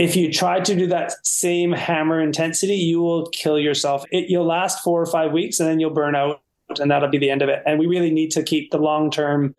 if 0.00 0.16
you 0.16 0.32
try 0.32 0.58
to 0.58 0.74
do 0.74 0.86
that 0.86 1.12
same 1.26 1.72
hammer 1.72 2.22
intensity, 2.22 2.74
you 2.74 3.02
will 3.02 3.28
kill 3.28 3.58
yourself. 3.58 4.02
It, 4.10 4.30
you'll 4.30 4.46
last 4.46 4.82
four 4.82 4.98
or 4.98 5.04
five 5.04 5.30
weeks 5.30 5.60
and 5.60 5.68
then 5.68 5.78
you'll 5.78 5.90
burn 5.90 6.16
out 6.16 6.40
and 6.78 6.90
that'll 6.90 7.10
be 7.10 7.18
the 7.18 7.28
end 7.28 7.42
of 7.42 7.50
it. 7.50 7.62
And 7.66 7.78
we 7.78 7.84
really 7.84 8.10
need 8.10 8.30
to 8.30 8.42
keep 8.42 8.70
the 8.70 8.78
long 8.78 9.10
term, 9.10 9.54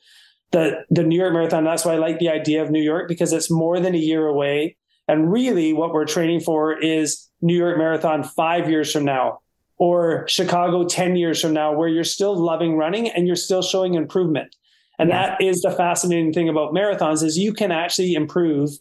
the, 0.49 0.83
the 0.89 1.03
New 1.03 1.15
York 1.15 1.31
Marathon. 1.31 1.63
That's 1.63 1.85
why 1.85 1.93
I 1.93 1.97
like 1.97 2.17
the 2.17 2.29
idea 2.29 2.63
of 2.63 2.71
New 2.71 2.81
York 2.81 3.07
because 3.07 3.33
it's 3.33 3.51
more 3.51 3.79
than 3.79 3.93
a 3.93 3.99
year 3.99 4.25
away. 4.25 4.77
And 5.07 5.31
really 5.31 5.73
what 5.73 5.93
we're 5.93 6.05
training 6.05 6.39
for 6.39 6.75
is 6.75 7.29
New 7.43 7.55
York 7.55 7.77
Marathon 7.77 8.23
five 8.23 8.67
years 8.67 8.91
from 8.91 9.05
now 9.05 9.41
or 9.77 10.27
Chicago 10.27 10.87
10 10.87 11.17
years 11.17 11.39
from 11.39 11.53
now, 11.53 11.71
where 11.71 11.87
you're 11.87 12.03
still 12.03 12.35
loving 12.35 12.77
running 12.77 13.09
and 13.09 13.27
you're 13.27 13.35
still 13.35 13.61
showing 13.61 13.93
improvement. 13.93 14.55
And 14.97 15.09
Yes. 15.09 15.37
that 15.39 15.45
is 15.45 15.61
the 15.61 15.69
fascinating 15.71 16.33
thing 16.33 16.49
about 16.49 16.73
marathons 16.73 17.21
is 17.21 17.37
you 17.37 17.53
can 17.53 17.71
actually 17.71 18.15
improve 18.15 18.71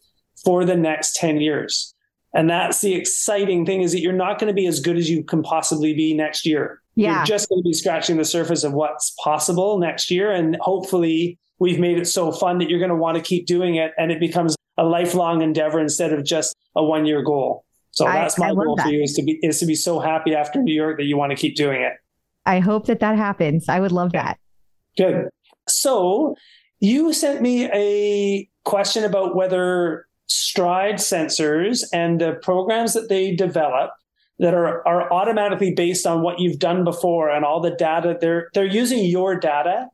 for 0.45 0.65
the 0.65 0.77
next 0.77 1.17
10 1.17 1.41
years. 1.41 1.95
And 2.33 2.49
that's 2.49 2.81
the 2.81 2.95
exciting 2.95 3.67
thing 3.67 3.83
is 3.83 3.93
that 3.93 4.01
you're 4.01 4.13
not 4.13 4.39
going 4.39 4.49
to 4.49 4.55
be 4.55 4.67
as 4.67 4.81
good 4.81 4.97
as 4.97 5.11
you 5.11 5.25
can 5.25 5.43
possibly 5.43 5.95
be 5.95 6.15
next 6.15 6.47
year. 6.47 6.81
Yeah. 6.95 7.17
You're 7.19 7.25
just 7.25 7.49
going 7.49 7.63
to 7.63 7.69
be 7.69 7.73
scratching 7.73 8.17
the 8.19 8.25
surface 8.25 8.63
of 8.63 8.73
what's 8.73 9.13
possible 9.23 9.79
next 9.79 10.11
year. 10.11 10.31
And 10.31 10.57
hopefully 10.61 11.39
we've 11.59 11.81
made 11.81 11.99
it 11.99 12.07
so 12.07 12.31
fun 12.31 12.59
that 12.59 12.71
you're 12.71 12.79
going 12.79 12.91
to 12.91 12.97
want 12.97 13.17
to 13.17 13.23
keep 13.23 13.47
doing 13.47 13.75
it 13.77 13.93
and 13.99 14.13
it 14.13 14.21
becomes 14.21 14.55
a 14.79 14.85
lifelong 14.85 15.43
endeavor 15.43 15.81
instead 15.81 16.13
of 16.13 16.25
just 16.25 16.57
a 16.77 16.85
one 16.85 17.05
year 17.05 17.23
goal. 17.23 17.65
So 17.91 18.07
I- 18.07 18.15
that's 18.15 18.39
my 18.39 18.55
goal 18.55 18.77
that. 18.77 18.87
for 18.87 18.93
you 18.93 19.03
is 19.03 19.15
to 19.15 19.23
be 19.23 19.39
is 19.43 19.59
to 19.59 19.67
be 19.67 19.75
so 19.75 19.99
happy 19.99 20.35
after 20.35 20.63
New 20.63 20.73
York 20.75 20.99
that 20.99 21.05
you 21.05 21.17
want 21.17 21.31
to 21.31 21.37
keep 21.37 21.57
doing 21.57 21.83
it. 21.83 21.95
I 22.47 22.61
hope 22.61 22.87
that 22.87 23.01
that 23.01 23.17
happens. 23.17 23.69
I 23.69 23.81
would 23.81 23.93
love 23.93 24.13
that. 24.13 24.39
Good. 24.97 25.29
So 25.69 26.37
you 26.79 27.13
sent 27.13 27.43
me 27.43 27.69
a 27.73 28.49
question 28.65 29.05
about 29.05 29.35
whether 29.35 30.07
stride 30.31 30.95
sensors 30.95 31.85
and 31.93 32.21
the 32.21 32.39
programs 32.43 32.95
that 32.95 33.09
they 33.09 33.35
develop 33.35 33.91
that 34.39 34.55
are, 34.55 34.87
are 34.87 35.13
automatically 35.13 35.75
based 35.75 36.07
on 36.07 36.23
what 36.23 36.39
you've 36.39 36.59
done 36.59 36.85
before 36.85 37.29
and 37.29 37.45
all 37.45 37.61
the 37.61 37.73
data 37.73 38.17
they're 38.21 38.49
they're 38.55 38.65
using 38.65 39.05
your 39.05 39.39
data 39.39 39.87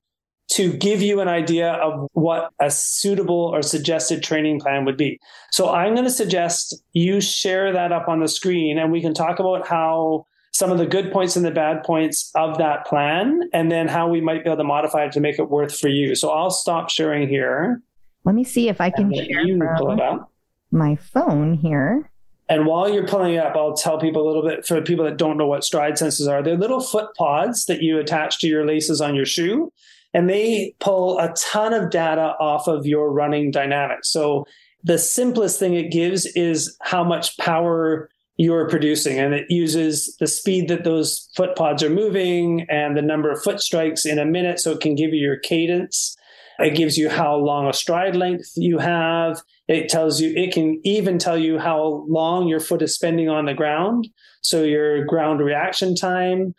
to 0.49 0.73
give 0.75 1.03
you 1.03 1.21
an 1.21 1.27
idea 1.27 1.73
of 1.73 2.09
what 2.13 2.51
a 2.61 2.71
suitable 2.71 3.51
or 3.53 3.63
suggested 3.63 4.23
training 4.23 4.61
plan 4.61 4.85
would 4.85 4.97
be. 4.97 5.19
So 5.51 5.71
I'm 5.71 5.95
going 5.95 6.05
to 6.05 6.11
suggest 6.11 6.81
you 6.93 7.21
share 7.21 7.73
that 7.73 7.91
up 7.91 8.07
on 8.07 8.21
the 8.21 8.29
screen 8.29 8.79
and 8.79 8.93
we 8.93 9.01
can 9.01 9.13
talk 9.13 9.41
about 9.41 9.67
how 9.67 10.27
some 10.53 10.71
of 10.71 10.79
the 10.79 10.87
good 10.87 11.13
points 11.13 11.35
and 11.35 11.45
the 11.45 11.51
bad 11.51 11.83
points 11.83 12.31
of 12.35 12.59
that 12.59 12.87
plan 12.87 13.41
and 13.53 13.73
then 13.73 13.89
how 13.89 14.09
we 14.09 14.21
might 14.21 14.45
be 14.45 14.51
able 14.51 14.57
to 14.57 14.65
modify 14.65 15.05
it 15.05 15.13
to 15.13 15.21
make 15.21 15.39
it 15.39 15.51
worth 15.51 15.77
for 15.77 15.89
you. 15.89 16.15
So 16.15 16.31
I'll 16.31 16.51
stop 16.51 16.91
sharing 16.91 17.29
here. 17.29 17.83
Let 18.27 18.35
me 18.35 18.45
see 18.45 18.69
if 18.69 18.81
I 18.81 18.91
can 18.91 19.15
share 19.15 19.47
you 19.47 19.63
pull 19.79 19.93
it 19.93 20.01
up. 20.01 20.33
my 20.73 20.97
phone 20.97 21.55
here. 21.55 22.11
And 22.49 22.67
while 22.67 22.89
you're 22.89 23.07
pulling 23.07 23.35
it 23.35 23.39
up, 23.39 23.57
I'll 23.57 23.75
tell 23.75 23.99
people 23.99 24.25
a 24.25 24.27
little 24.27 24.43
bit 24.43 24.67
for 24.67 24.81
people 24.83 25.05
that 25.05 25.17
don't 25.17 25.39
know 25.39 25.47
what 25.47 25.65
stride 25.65 25.95
sensors 25.95 26.29
are. 26.29 26.43
They're 26.43 26.57
little 26.57 26.81
foot 26.81 27.15
pods 27.17 27.67
that 27.67 27.83
you 27.83 27.99
attach 27.99 28.41
to 28.41 28.49
your 28.49 28.67
laces 28.67 29.01
on 29.01 29.15
your 29.15 29.27
shoe, 29.27 29.73
and 30.13 30.29
they 30.29 30.75
pull 30.81 31.19
a 31.19 31.33
ton 31.35 31.73
of 31.73 31.91
data 31.91 32.35
off 32.41 32.67
of 32.67 32.85
your 32.85 33.13
running 33.13 33.53
dynamics. 33.53 34.11
So 34.11 34.45
the 34.83 34.99
simplest 34.99 35.59
thing 35.59 35.75
it 35.75 35.91
gives 35.91 36.27
is 36.27 36.77
how 36.83 37.05
much 37.05 37.37
power 37.39 38.11
you're 38.37 38.69
producing, 38.69 39.19
and 39.19 39.35
it 39.35 39.47
uses 39.49 40.17
the 40.19 40.27
speed 40.27 40.69
that 40.69 40.85
those 40.85 41.29
foot 41.37 41.57
pods 41.57 41.83
are 41.83 41.91
moving 41.91 42.67
and 42.69 42.97
the 42.97 43.03
number 43.03 43.31
of 43.31 43.43
foot 43.43 43.61
strikes 43.61 44.05
in 44.05 44.19
a 44.19 44.25
minute, 44.25 44.59
so 44.59 44.73
it 44.73 44.81
can 44.81 44.95
give 44.97 45.15
you 45.15 45.21
your 45.21 45.39
cadence. 45.39 46.17
It 46.59 46.75
gives 46.75 46.97
you 46.97 47.09
how 47.09 47.37
long 47.37 47.69
a 47.69 47.73
stride 47.73 48.17
length 48.17 48.53
you 48.57 48.79
have. 48.79 49.41
It 49.69 49.89
tells 49.89 50.21
you, 50.21 50.33
it 50.35 50.53
can 50.53 50.81
even 50.85 51.19
tell 51.19 51.37
you 51.37 51.59
how 51.59 52.07
long 52.09 52.49
your 52.49 52.61
foot 52.61 52.83
is 52.83 52.95
spending 52.95 53.29
on 53.29 53.47
the 53.47 53.55
ground. 53.55 54.09
So 54.41 54.63
your 54.63 55.05
ground 55.05 55.41
reaction 55.41 55.95
time. 55.95 56.55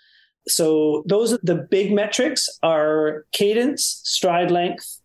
So 0.48 1.04
those 1.08 1.34
are 1.34 1.40
the 1.44 1.56
big 1.56 1.92
metrics 1.92 2.48
are 2.64 3.26
cadence, 3.32 4.02
stride 4.04 4.52
length, 4.52 5.02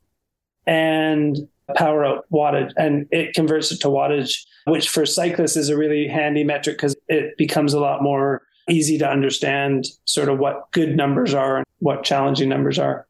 and 0.66 1.36
power 1.76 2.04
out 2.04 2.24
wattage. 2.32 2.72
And 2.76 3.06
it 3.10 3.34
converts 3.34 3.72
it 3.72 3.80
to 3.80 3.88
wattage, 3.88 4.44
which 4.66 4.88
for 4.88 5.06
cyclists 5.06 5.56
is 5.56 5.68
a 5.68 5.76
really 5.76 6.06
handy 6.06 6.44
metric 6.44 6.76
because 6.76 6.96
it 7.08 7.36
becomes 7.36 7.72
a 7.72 7.80
lot 7.80 8.02
more 8.02 8.42
easy 8.68 8.98
to 8.98 9.08
understand 9.08 9.86
sort 10.04 10.28
of 10.28 10.38
what 10.38 10.70
good 10.72 10.96
numbers 10.96 11.34
are 11.34 11.58
and 11.58 11.66
what 11.78 12.04
challenging 12.04 12.48
numbers 12.48 12.78
are. 12.78 13.06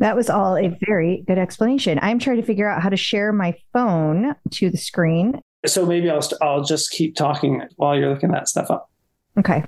That 0.00 0.16
was 0.16 0.28
all 0.28 0.56
a 0.56 0.76
very 0.86 1.24
good 1.26 1.38
explanation. 1.38 1.98
I'm 2.02 2.18
trying 2.18 2.38
to 2.38 2.42
figure 2.42 2.68
out 2.68 2.82
how 2.82 2.88
to 2.88 2.96
share 2.96 3.32
my 3.32 3.54
phone 3.72 4.34
to 4.52 4.70
the 4.70 4.78
screen. 4.78 5.40
So 5.66 5.84
maybe 5.86 6.10
I'll, 6.10 6.22
st- 6.22 6.40
I'll 6.42 6.64
just 6.64 6.90
keep 6.90 7.14
talking 7.14 7.62
while 7.76 7.96
you're 7.96 8.08
looking 8.08 8.30
that 8.32 8.48
stuff 8.48 8.70
up. 8.70 8.90
Okay. 9.38 9.62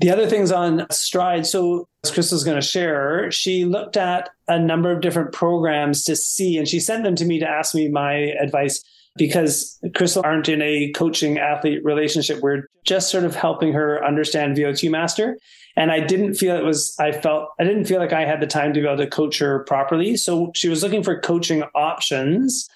The 0.00 0.10
other 0.10 0.28
things 0.28 0.52
on 0.52 0.80
Stryd, 0.92 1.44
so 1.44 1.88
as 2.04 2.10
Crystal's 2.10 2.44
going 2.44 2.60
to 2.60 2.66
share, 2.66 3.30
she 3.30 3.64
looked 3.64 3.96
at 3.96 4.30
a 4.48 4.58
number 4.58 4.92
of 4.92 5.00
different 5.00 5.32
programs 5.32 6.04
to 6.04 6.16
see, 6.16 6.56
and 6.56 6.68
she 6.68 6.80
sent 6.80 7.04
them 7.04 7.16
to 7.16 7.24
me 7.24 7.38
to 7.40 7.48
ask 7.48 7.74
me 7.74 7.88
my 7.88 8.14
advice 8.40 8.82
because 9.16 9.78
Crystal 9.94 10.22
aren't 10.24 10.48
in 10.48 10.62
a 10.62 10.90
coaching 10.92 11.38
athlete 11.38 11.84
relationship. 11.84 12.40
We're 12.40 12.64
just 12.84 13.10
sort 13.10 13.24
of 13.24 13.36
helping 13.36 13.72
her 13.72 14.04
understand 14.04 14.56
VO2 14.56 14.90
Master. 14.90 15.38
And 15.76 15.90
I 15.90 16.00
didn't 16.00 16.34
feel 16.34 16.56
it 16.56 16.64
was, 16.64 16.94
I 17.00 17.12
felt, 17.12 17.50
I 17.58 17.64
didn't 17.64 17.86
feel 17.86 17.98
like 17.98 18.12
I 18.12 18.24
had 18.24 18.40
the 18.40 18.46
time 18.46 18.72
to 18.74 18.80
be 18.80 18.86
able 18.86 18.98
to 18.98 19.08
coach 19.08 19.38
her 19.38 19.64
properly. 19.64 20.16
So 20.16 20.52
she 20.54 20.68
was 20.68 20.82
looking 20.82 21.02
for 21.02 21.18
coaching 21.18 21.64
options 21.74 22.68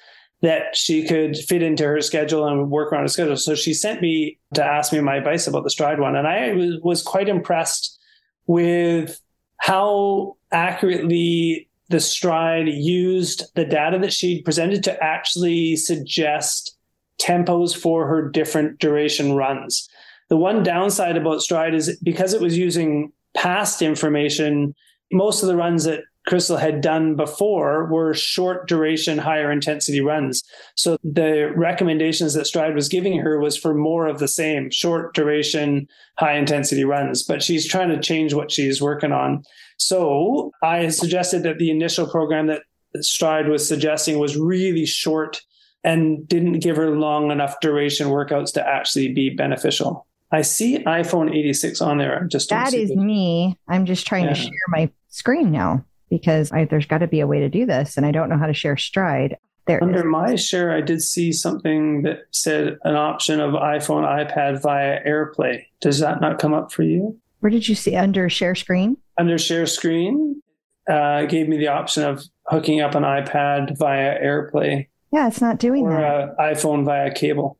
that 0.42 0.76
she 0.76 1.06
could 1.06 1.36
fit 1.36 1.62
into 1.62 1.84
her 1.84 2.00
schedule 2.00 2.46
and 2.46 2.70
work 2.70 2.92
around 2.92 3.02
her 3.02 3.08
schedule. 3.08 3.36
So 3.36 3.54
she 3.54 3.74
sent 3.74 4.00
me 4.00 4.38
to 4.54 4.64
ask 4.64 4.92
me 4.92 5.00
my 5.00 5.16
advice 5.16 5.46
about 5.46 5.64
the 5.64 5.70
Stryd 5.70 5.98
one. 5.98 6.16
And 6.16 6.26
I 6.26 6.52
was, 6.82 7.02
quite 7.02 7.28
impressed 7.28 7.98
with 8.46 9.20
how 9.58 10.36
accurately 10.52 11.68
the 11.88 11.96
Stryd 11.96 12.72
used 12.82 13.54
the 13.54 13.64
data 13.64 13.98
that 13.98 14.12
she 14.12 14.42
presented 14.42 14.84
to 14.84 15.02
actually 15.02 15.76
suggest 15.76 16.76
tempos 17.20 17.76
for 17.76 18.06
her 18.06 18.28
different 18.28 18.78
duration 18.78 19.34
runs. 19.34 19.88
The 20.28 20.36
one 20.36 20.62
downside 20.62 21.16
about 21.16 21.38
Stryd 21.38 21.74
is 21.74 21.98
because 22.02 22.34
it 22.34 22.40
was 22.40 22.56
using 22.56 23.12
past 23.34 23.82
information, 23.82 24.74
most 25.12 25.42
of 25.42 25.48
the 25.48 25.56
runs 25.56 25.84
that 25.84 26.02
Crystal 26.26 26.58
had 26.58 26.82
done 26.82 27.16
before 27.16 27.86
were 27.86 28.12
short 28.12 28.68
duration, 28.68 29.16
higher 29.16 29.50
intensity 29.50 30.02
runs. 30.02 30.42
So 30.74 30.98
the 31.02 31.50
recommendations 31.56 32.34
that 32.34 32.44
Stryd 32.44 32.74
was 32.74 32.88
giving 32.88 33.18
her 33.18 33.40
was 33.40 33.56
for 33.56 33.72
more 33.72 34.06
of 34.06 34.18
the 34.18 34.28
same 34.28 34.70
short 34.70 35.14
duration, 35.14 35.88
high 36.18 36.34
intensity 36.34 36.84
runs. 36.84 37.22
But 37.22 37.42
she's 37.42 37.66
trying 37.66 37.88
to 37.88 38.00
change 38.00 38.34
what 38.34 38.52
she's 38.52 38.82
working 38.82 39.12
on. 39.12 39.42
So 39.78 40.52
I 40.62 40.88
suggested 40.88 41.44
that 41.44 41.56
the 41.56 41.70
initial 41.70 42.06
program 42.06 42.48
that 42.48 42.62
Stryd 42.98 43.48
was 43.48 43.66
suggesting 43.66 44.18
was 44.18 44.36
really 44.36 44.84
short 44.84 45.40
and 45.82 46.28
didn't 46.28 46.58
give 46.58 46.76
her 46.76 46.90
long 46.90 47.30
enough 47.30 47.54
duration 47.62 48.08
workouts 48.08 48.52
to 48.52 48.68
actually 48.68 49.14
be 49.14 49.30
beneficial. 49.30 50.06
I 50.30 50.42
see 50.42 50.78
iPhone 50.84 51.34
86 51.34 51.80
on 51.80 51.98
there. 51.98 52.22
I 52.22 52.26
just 52.26 52.50
don't 52.50 52.62
That 52.64 52.74
is 52.74 52.90
the- 52.90 52.96
me. 52.96 53.58
I'm 53.68 53.86
just 53.86 54.06
trying 54.06 54.26
to 54.28 54.34
share 54.34 54.50
my 54.68 54.90
screen 55.08 55.50
now 55.50 55.84
because 56.10 56.52
I, 56.52 56.64
there's 56.66 56.86
got 56.86 56.98
to 56.98 57.06
be 57.06 57.20
a 57.20 57.26
way 57.26 57.40
to 57.40 57.48
do 57.48 57.64
this, 57.66 57.96
and 57.96 58.04
I 58.04 58.10
don't 58.12 58.28
know 58.28 58.36
how 58.38 58.46
to 58.46 58.54
share 58.54 58.74
Stryd. 58.76 59.36
There 59.66 59.82
Under 59.84 60.04
my 60.04 60.34
share, 60.36 60.72
I 60.72 60.80
did 60.80 61.02
see 61.02 61.30
something 61.32 62.02
that 62.02 62.20
said 62.30 62.78
an 62.84 62.96
option 62.96 63.38
of 63.40 63.52
iPhone, 63.52 64.04
iPad 64.04 64.62
via 64.62 65.04
AirPlay. 65.06 65.64
Does 65.82 65.98
that 65.98 66.22
not 66.22 66.38
come 66.38 66.54
up 66.54 66.72
for 66.72 66.82
you? 66.82 67.18
Where 67.40 67.50
did 67.50 67.68
you 67.68 67.74
see 67.74 67.94
under 67.94 68.30
share 68.30 68.54
screen? 68.54 68.96
Under 69.18 69.36
share 69.36 69.66
screen, 69.66 70.42
uh, 70.90 71.20
it 71.24 71.30
gave 71.30 71.48
me 71.48 71.58
the 71.58 71.68
option 71.68 72.02
of 72.04 72.24
hooking 72.46 72.80
up 72.80 72.94
an 72.94 73.02
iPad 73.02 73.76
via 73.78 74.18
AirPlay 74.22 74.88
Yeah, 75.12 75.28
it's 75.28 75.42
not 75.42 75.58
doing 75.58 75.86
or 75.86 76.00
that. 76.00 76.34
an 76.38 76.54
iPhone 76.54 76.86
via 76.86 77.12
cable. 77.12 77.58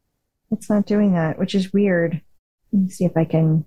It's 0.51 0.71
not 0.71 0.87
doing 0.87 1.13
that, 1.13 1.39
which 1.39 1.55
is 1.55 1.75
weird. 1.75 2.23
Let 2.73 2.83
me 2.83 2.89
see 2.91 3.05
if 3.05 3.17
I 3.17 3.25
can 3.25 3.65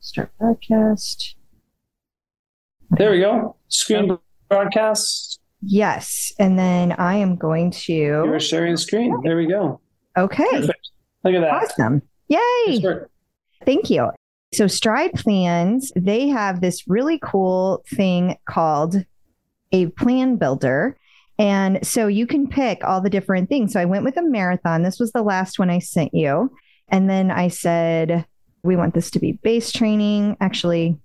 start 0.00 0.30
broadcast. 0.38 1.36
There 2.90 3.10
we 3.10 3.20
go. 3.20 3.56
Screen 3.68 4.16
broadcast. 4.48 5.40
Yes, 5.62 6.32
and 6.38 6.58
then 6.58 6.92
I 6.92 7.16
am 7.16 7.36
going 7.36 7.70
to. 7.70 7.92
You're 7.92 8.40
sharing 8.40 8.76
screen. 8.76 9.18
There 9.22 9.36
we 9.36 9.46
go. 9.46 9.80
Okay, 10.16 10.44
Perfect. 10.50 10.90
Look 11.24 11.34
at 11.34 11.40
that. 11.40 11.50
awesome! 11.50 12.02
Yay! 12.28 12.82
Thank 13.64 13.90
you. 13.90 14.10
So, 14.52 14.66
Stryd 14.66 15.14
Plans, 15.14 15.90
they 15.96 16.28
have 16.28 16.60
this 16.60 16.86
really 16.86 17.18
cool 17.22 17.82
thing 17.88 18.36
called 18.48 19.04
a 19.72 19.86
plan 19.86 20.36
builder. 20.36 20.96
And 21.36 21.84
so 21.84 22.06
you 22.06 22.28
can 22.28 22.46
pick 22.46 22.84
all 22.84 23.00
the 23.00 23.10
different 23.10 23.48
things. 23.48 23.72
So, 23.72 23.80
I 23.80 23.84
went 23.86 24.04
with 24.04 24.16
a 24.16 24.22
marathon. 24.22 24.82
This 24.82 25.00
was 25.00 25.10
the 25.12 25.22
last 25.22 25.58
one 25.58 25.70
I 25.70 25.80
sent 25.80 26.14
you. 26.14 26.54
And 26.88 27.08
then 27.08 27.30
I 27.30 27.48
said, 27.48 28.26
we 28.62 28.76
want 28.76 28.94
this 28.94 29.10
to 29.12 29.18
be 29.18 29.32
base 29.32 29.72
training. 29.72 30.36
Actually, 30.40 30.98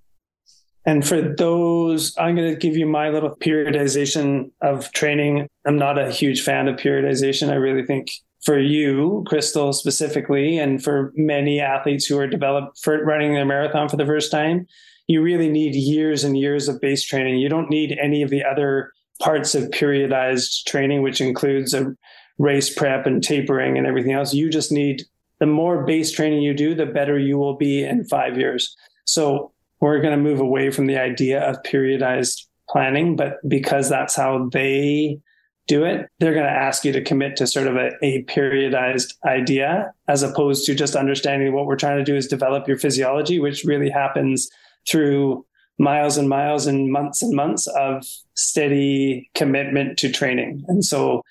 And 0.86 1.06
for 1.06 1.20
those, 1.20 2.16
I'm 2.18 2.34
going 2.34 2.50
to 2.52 2.58
give 2.58 2.76
you 2.76 2.86
my 2.86 3.10
little 3.10 3.36
periodization 3.36 4.50
of 4.62 4.90
training. 4.92 5.46
I'm 5.66 5.76
not 5.76 5.98
a 5.98 6.10
huge 6.10 6.42
fan 6.42 6.68
of 6.68 6.76
periodization. 6.76 7.50
I 7.50 7.56
really 7.56 7.84
think 7.84 8.10
for 8.42 8.58
you, 8.58 9.22
Crystal 9.26 9.72
specifically, 9.74 10.58
and 10.58 10.82
for 10.82 11.12
many 11.14 11.60
athletes 11.60 12.06
who 12.06 12.18
are 12.18 12.26
developed 12.26 12.78
for 12.82 13.04
running 13.04 13.34
their 13.34 13.44
marathon 13.44 13.88
for 13.88 13.98
the 13.98 14.06
first 14.06 14.30
time, 14.30 14.66
you 15.06 15.20
really 15.20 15.50
need 15.50 15.74
years 15.74 16.24
and 16.24 16.38
years 16.38 16.68
of 16.68 16.80
base 16.80 17.04
training. 17.04 17.38
You 17.38 17.50
don't 17.50 17.68
need 17.68 17.98
any 18.02 18.22
of 18.22 18.30
the 18.30 18.42
other 18.44 18.92
parts 19.20 19.54
of 19.54 19.64
periodized 19.64 20.64
training, 20.66 21.02
which 21.02 21.20
includes 21.20 21.74
a 21.74 21.94
race 22.38 22.72
prep 22.72 23.04
and 23.04 23.22
tapering 23.22 23.76
and 23.76 23.86
everything 23.86 24.12
else. 24.12 24.32
You 24.32 24.48
just 24.48 24.72
need 24.72 25.02
the 25.40 25.46
more 25.46 25.84
base 25.84 26.12
training 26.12 26.42
you 26.42 26.54
do, 26.54 26.74
the 26.74 26.86
better 26.86 27.18
you 27.18 27.38
will 27.38 27.56
be 27.56 27.82
in 27.82 28.04
five 28.04 28.38
years. 28.38 28.76
So 29.06 29.52
we're 29.80 30.00
going 30.00 30.16
to 30.16 30.22
move 30.22 30.40
away 30.40 30.70
from 30.70 30.86
the 30.86 30.98
idea 30.98 31.42
of 31.42 31.62
periodized 31.62 32.44
planning, 32.68 33.16
but 33.16 33.36
because 33.48 33.88
that's 33.88 34.14
how 34.14 34.48
they 34.52 35.18
do 35.66 35.84
it, 35.84 36.08
they're 36.18 36.34
going 36.34 36.44
to 36.44 36.50
ask 36.50 36.84
you 36.84 36.92
to 36.92 37.02
commit 37.02 37.36
to 37.36 37.46
sort 37.46 37.66
of 37.66 37.76
a, 37.76 37.90
a 38.02 38.22
periodized 38.24 39.14
idea 39.24 39.92
as 40.08 40.22
opposed 40.22 40.66
to 40.66 40.74
just 40.74 40.96
understanding 40.96 41.52
what 41.52 41.66
we're 41.66 41.76
trying 41.76 41.98
to 41.98 42.04
do 42.04 42.16
is 42.16 42.26
develop 42.26 42.68
your 42.68 42.78
physiology, 42.78 43.38
which 43.38 43.64
really 43.64 43.88
happens 43.88 44.50
through 44.88 45.44
miles 45.78 46.18
and 46.18 46.28
miles 46.28 46.66
and 46.66 46.92
months 46.92 47.22
and 47.22 47.34
months 47.34 47.66
of 47.68 48.04
steady 48.34 49.30
commitment 49.34 49.98
to 49.98 50.12
training. 50.12 50.62
And 50.68 50.84
so 50.84 51.22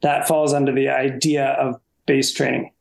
that 0.00 0.26
falls 0.26 0.52
under 0.52 0.72
the 0.72 0.88
idea 0.88 1.50
of 1.52 1.76
base 2.06 2.32
training. 2.32 2.71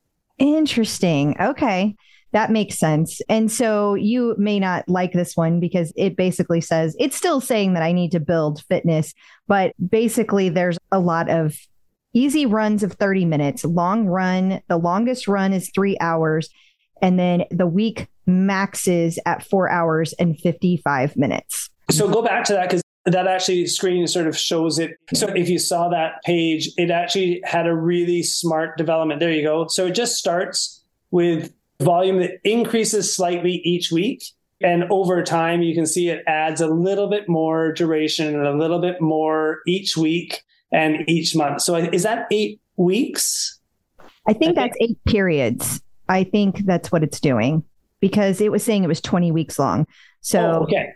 Interesting. 0.41 1.35
Okay. 1.39 1.95
That 2.33 2.49
makes 2.49 2.79
sense. 2.79 3.21
And 3.29 3.51
so 3.51 3.93
you 3.93 4.35
may 4.37 4.59
not 4.59 4.87
like 4.87 5.11
this 5.11 5.35
one 5.35 5.59
because 5.59 5.91
it 5.95 6.15
basically 6.15 6.61
says 6.61 6.95
it's 6.97 7.15
still 7.15 7.41
saying 7.41 7.73
that 7.73 7.83
I 7.83 7.91
need 7.91 8.11
to 8.13 8.19
build 8.19 8.63
fitness, 8.63 9.13
but 9.47 9.73
basically 9.89 10.49
there's 10.49 10.79
a 10.91 10.99
lot 10.99 11.29
of 11.29 11.55
easy 12.13 12.45
runs 12.45 12.83
of 12.83 12.93
30 12.93 13.25
minutes, 13.25 13.65
long 13.65 14.05
run. 14.07 14.61
The 14.67 14.77
longest 14.77 15.27
run 15.27 15.53
is 15.53 15.69
three 15.75 15.97
hours. 15.99 16.49
And 17.01 17.19
then 17.19 17.43
the 17.51 17.67
week 17.67 18.07
maxes 18.25 19.19
at 19.25 19.43
four 19.43 19.69
hours 19.69 20.13
and 20.13 20.39
55 20.39 21.17
minutes. 21.17 21.69
So 21.89 22.09
go 22.09 22.21
back 22.21 22.45
to 22.45 22.53
that 22.53 22.69
because 22.69 22.81
that 23.05 23.27
actually 23.27 23.65
screen 23.65 24.07
sort 24.07 24.27
of 24.27 24.37
shows 24.37 24.77
it. 24.77 24.91
So 25.13 25.27
if 25.29 25.49
you 25.49 25.57
saw 25.57 25.89
that 25.89 26.21
page, 26.23 26.69
it 26.77 26.91
actually 26.91 27.41
had 27.43 27.67
a 27.67 27.75
really 27.75 28.21
smart 28.23 28.77
development. 28.77 29.19
There 29.19 29.31
you 29.31 29.43
go. 29.43 29.67
So 29.67 29.87
it 29.87 29.95
just 29.95 30.17
starts 30.17 30.83
with 31.09 31.51
volume 31.81 32.19
that 32.19 32.33
increases 32.43 33.13
slightly 33.13 33.61
each 33.63 33.91
week. 33.91 34.23
And 34.61 34.83
over 34.91 35.23
time, 35.23 35.63
you 35.63 35.73
can 35.73 35.87
see 35.87 36.09
it 36.09 36.23
adds 36.27 36.61
a 36.61 36.67
little 36.67 37.09
bit 37.09 37.27
more 37.27 37.71
duration 37.71 38.35
and 38.35 38.45
a 38.45 38.55
little 38.55 38.79
bit 38.79 39.01
more 39.01 39.59
each 39.65 39.97
week 39.97 40.43
and 40.71 41.03
each 41.09 41.35
month. 41.35 41.61
So 41.61 41.75
is 41.75 42.03
that 42.03 42.27
eight 42.31 42.61
weeks? 42.77 43.59
I 44.27 44.33
think 44.33 44.55
that's 44.55 44.77
eight 44.79 45.03
periods. 45.05 45.81
I 46.07 46.23
think 46.23 46.65
that's 46.65 46.91
what 46.91 47.03
it's 47.03 47.19
doing 47.19 47.63
because 47.99 48.39
it 48.41 48.51
was 48.51 48.63
saying 48.63 48.83
it 48.83 48.87
was 48.87 49.01
20 49.01 49.31
weeks 49.31 49.57
long. 49.57 49.87
So, 50.21 50.39
oh, 50.39 50.63
okay. 50.63 50.89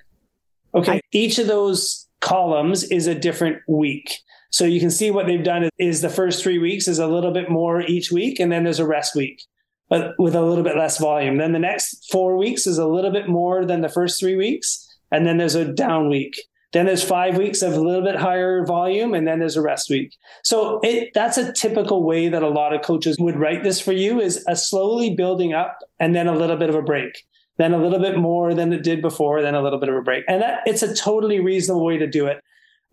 Okay. 0.76 1.02
Each 1.12 1.40
of 1.40 1.48
those 1.48 2.08
columns 2.22 2.84
is 2.84 3.08
a 3.08 3.16
different 3.16 3.58
week. 3.68 4.20
So 4.52 4.66
you 4.66 4.80
can 4.80 4.92
see 4.92 5.12
what 5.12 5.28
they've 5.28 5.44
done 5.44 5.70
is 5.78 6.02
the 6.02 6.10
first 6.10 6.44
three 6.44 6.60
weeks 6.60 6.88
is 6.88 7.00
a 7.00 7.08
little 7.08 7.32
bit 7.32 7.50
more 7.50 7.82
each 7.82 8.12
week, 8.12 8.40
and 8.40 8.52
then 8.52 8.64
there's 8.64 8.80
a 8.80 8.88
rest 8.88 9.16
week 9.16 9.42
but 9.90 10.14
with 10.18 10.36
a 10.36 10.42
little 10.42 10.64
bit 10.64 10.78
less 10.78 11.00
volume. 11.00 11.38
Then 11.38 11.54
the 11.54 11.60
next 11.60 12.10
four 12.12 12.38
weeks 12.38 12.66
is 12.66 12.78
a 12.78 12.88
little 12.88 13.12
bit 13.12 13.28
more 13.28 13.66
than 13.66 13.82
the 13.82 13.90
first 13.90 14.20
three 14.20 14.36
weeks. 14.36 14.82
And 15.12 15.26
then 15.26 15.38
there's 15.38 15.56
a 15.56 15.72
down 15.72 16.10
week. 16.10 16.36
Then 16.74 16.88
there's 16.88 17.04
five 17.04 17.38
weeks 17.38 17.62
of 17.62 17.74
a 17.74 17.80
little 17.80 18.04
bit 18.04 18.18
higher 18.18 18.66
volume, 18.66 19.14
and 19.14 19.26
then 19.26 19.40
there's 19.40 19.56
a 19.56 19.62
rest 19.62 19.90
week. 19.90 20.14
So 20.44 20.80
it, 20.84 21.12
that's 21.14 21.38
a 21.38 21.54
typical 21.54 22.04
way 22.04 22.28
that 22.28 22.44
a 22.44 22.50
lot 22.50 22.74
of 22.74 22.82
coaches 22.82 23.18
would 23.18 23.40
write 23.40 23.64
this 23.64 23.80
for 23.80 23.94
you 23.94 24.20
is 24.20 24.44
a 24.48 24.58
slowly 24.58 25.16
building 25.16 25.54
up 25.54 25.78
and 26.00 26.14
then 26.14 26.28
a 26.28 26.36
little 26.36 26.58
bit 26.58 26.70
of 26.70 26.76
a 26.76 26.82
break, 26.82 27.26
then 27.58 27.74
a 27.74 27.82
little 27.82 28.00
bit 28.00 28.18
more 28.18 28.54
than 28.54 28.74
it 28.74 28.84
did 28.84 29.02
before, 29.02 29.42
then 29.42 29.56
a 29.56 29.62
little 29.62 29.80
bit 29.80 29.90
of 29.90 29.96
a 29.96 30.02
break. 30.02 30.24
And 30.28 30.42
that 30.42 30.60
it's 30.66 30.84
a 30.84 30.94
totally 30.94 31.40
reasonable 31.40 31.86
way 31.86 31.98
to 31.98 32.08
do 32.08 32.28
it. 32.28 32.42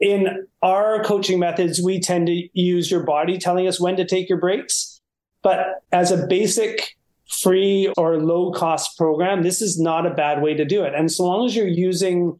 In 0.00 0.46
our 0.62 1.02
coaching 1.04 1.38
methods, 1.38 1.80
we 1.80 2.00
tend 2.00 2.26
to 2.26 2.48
use 2.52 2.90
your 2.90 3.04
body 3.04 3.38
telling 3.38 3.68
us 3.68 3.80
when 3.80 3.96
to 3.96 4.04
take 4.04 4.28
your 4.28 4.38
breaks. 4.38 5.00
But 5.42 5.82
as 5.92 6.10
a 6.10 6.26
basic 6.26 6.96
free 7.28 7.92
or 7.96 8.18
low 8.18 8.52
cost 8.52 8.96
program, 8.96 9.42
this 9.42 9.62
is 9.62 9.80
not 9.80 10.06
a 10.06 10.14
bad 10.14 10.42
way 10.42 10.54
to 10.54 10.64
do 10.64 10.84
it. 10.84 10.94
And 10.94 11.10
so 11.10 11.24
long 11.24 11.46
as 11.46 11.56
you're 11.56 11.66
using, 11.66 12.38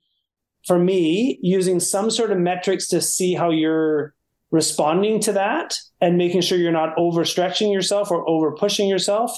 for 0.67 0.79
me, 0.79 1.39
using 1.43 1.81
some 1.81 2.11
sort 2.11 2.31
of 2.31 2.39
metrics 2.39 2.89
to 2.89 3.01
see 3.01 3.35
how 3.35 3.51
you're 3.51 4.15
responding 4.51 5.19
to 5.21 5.33
that 5.33 5.77
and 6.01 6.19
making 6.19 6.43
sure 6.43 6.59
you're 6.59 6.73
not 6.73 6.97
overstretching 6.97 7.73
yourself 7.73 8.11
or 8.11 8.29
over 8.29 8.53
pushing 8.55 8.89
yourself 8.89 9.37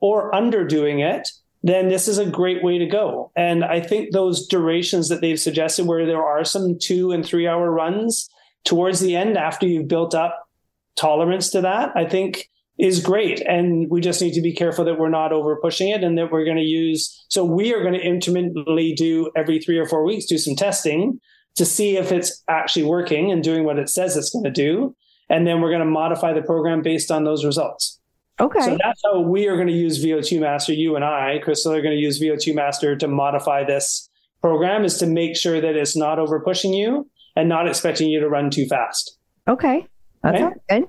or 0.00 0.34
underdoing 0.34 1.00
it, 1.00 1.28
then 1.68 1.88
this 1.88 2.06
is 2.06 2.18
a 2.18 2.26
great 2.26 2.62
way 2.62 2.78
to 2.78 2.86
go. 2.86 3.32
And 3.34 3.64
I 3.64 3.80
think 3.80 4.12
those 4.12 4.46
durations 4.46 5.08
that 5.08 5.20
they've 5.20 5.40
suggested, 5.40 5.86
where 5.86 6.06
there 6.06 6.22
are 6.22 6.44
some 6.44 6.78
two 6.80 7.12
and 7.12 7.24
three 7.24 7.48
hour 7.48 7.70
runs 7.70 8.28
towards 8.64 9.00
the 9.00 9.16
end 9.16 9.36
after 9.36 9.66
you've 9.66 9.88
built 9.88 10.14
up 10.14 10.48
tolerance 10.96 11.50
to 11.50 11.60
that, 11.62 11.92
I 11.96 12.04
think 12.04 12.48
is 12.78 13.00
great. 13.00 13.40
And 13.40 13.90
we 13.90 14.00
just 14.00 14.20
need 14.20 14.34
to 14.34 14.42
be 14.42 14.52
careful 14.52 14.84
that 14.84 14.98
we're 14.98 15.08
not 15.08 15.32
over 15.32 15.56
pushing 15.56 15.88
it 15.88 16.04
and 16.04 16.18
that 16.18 16.30
we're 16.30 16.44
going 16.44 16.58
to 16.58 16.62
use. 16.62 17.24
So 17.28 17.44
we 17.44 17.72
are 17.74 17.80
going 17.80 17.94
to 17.94 18.00
intermittently 18.00 18.92
do 18.92 19.30
every 19.34 19.58
three 19.58 19.78
or 19.78 19.86
four 19.86 20.04
weeks, 20.04 20.26
do 20.26 20.38
some 20.38 20.56
testing 20.56 21.20
to 21.56 21.64
see 21.64 21.96
if 21.96 22.12
it's 22.12 22.42
actually 22.48 22.84
working 22.84 23.32
and 23.32 23.42
doing 23.42 23.64
what 23.64 23.78
it 23.78 23.88
says 23.88 24.16
it's 24.16 24.30
going 24.30 24.44
to 24.44 24.50
do. 24.50 24.94
And 25.28 25.46
then 25.46 25.60
we're 25.60 25.70
going 25.70 25.80
to 25.80 25.86
modify 25.86 26.32
the 26.32 26.42
program 26.42 26.82
based 26.82 27.10
on 27.10 27.24
those 27.24 27.44
results. 27.44 27.98
Okay. 28.40 28.60
So 28.60 28.78
that's 28.82 29.00
how 29.04 29.20
we 29.20 29.48
are 29.48 29.56
going 29.56 29.68
to 29.68 29.72
use 29.74 30.04
VO2 30.04 30.40
Master. 30.40 30.72
You 30.72 30.94
and 30.96 31.04
I, 31.04 31.38
Crystal, 31.42 31.72
are 31.72 31.80
going 31.82 31.94
to 31.96 32.00
use 32.00 32.20
VO2 32.20 32.54
Master 32.54 32.94
to 32.96 33.08
modify 33.08 33.64
this 33.64 34.10
program 34.42 34.84
is 34.84 34.98
to 34.98 35.06
make 35.06 35.36
sure 35.36 35.60
that 35.60 35.74
it's 35.76 35.96
not 35.96 36.18
over 36.18 36.40
pushing 36.40 36.74
you 36.74 37.08
and 37.34 37.48
not 37.48 37.66
expecting 37.66 38.08
you 38.08 38.20
to 38.20 38.28
run 38.28 38.50
too 38.50 38.66
fast. 38.66 39.18
Okay. 39.48 39.86
That's 40.22 40.42
Okay. 40.42 40.54
good. 40.68 40.84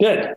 Good. 0.00 0.34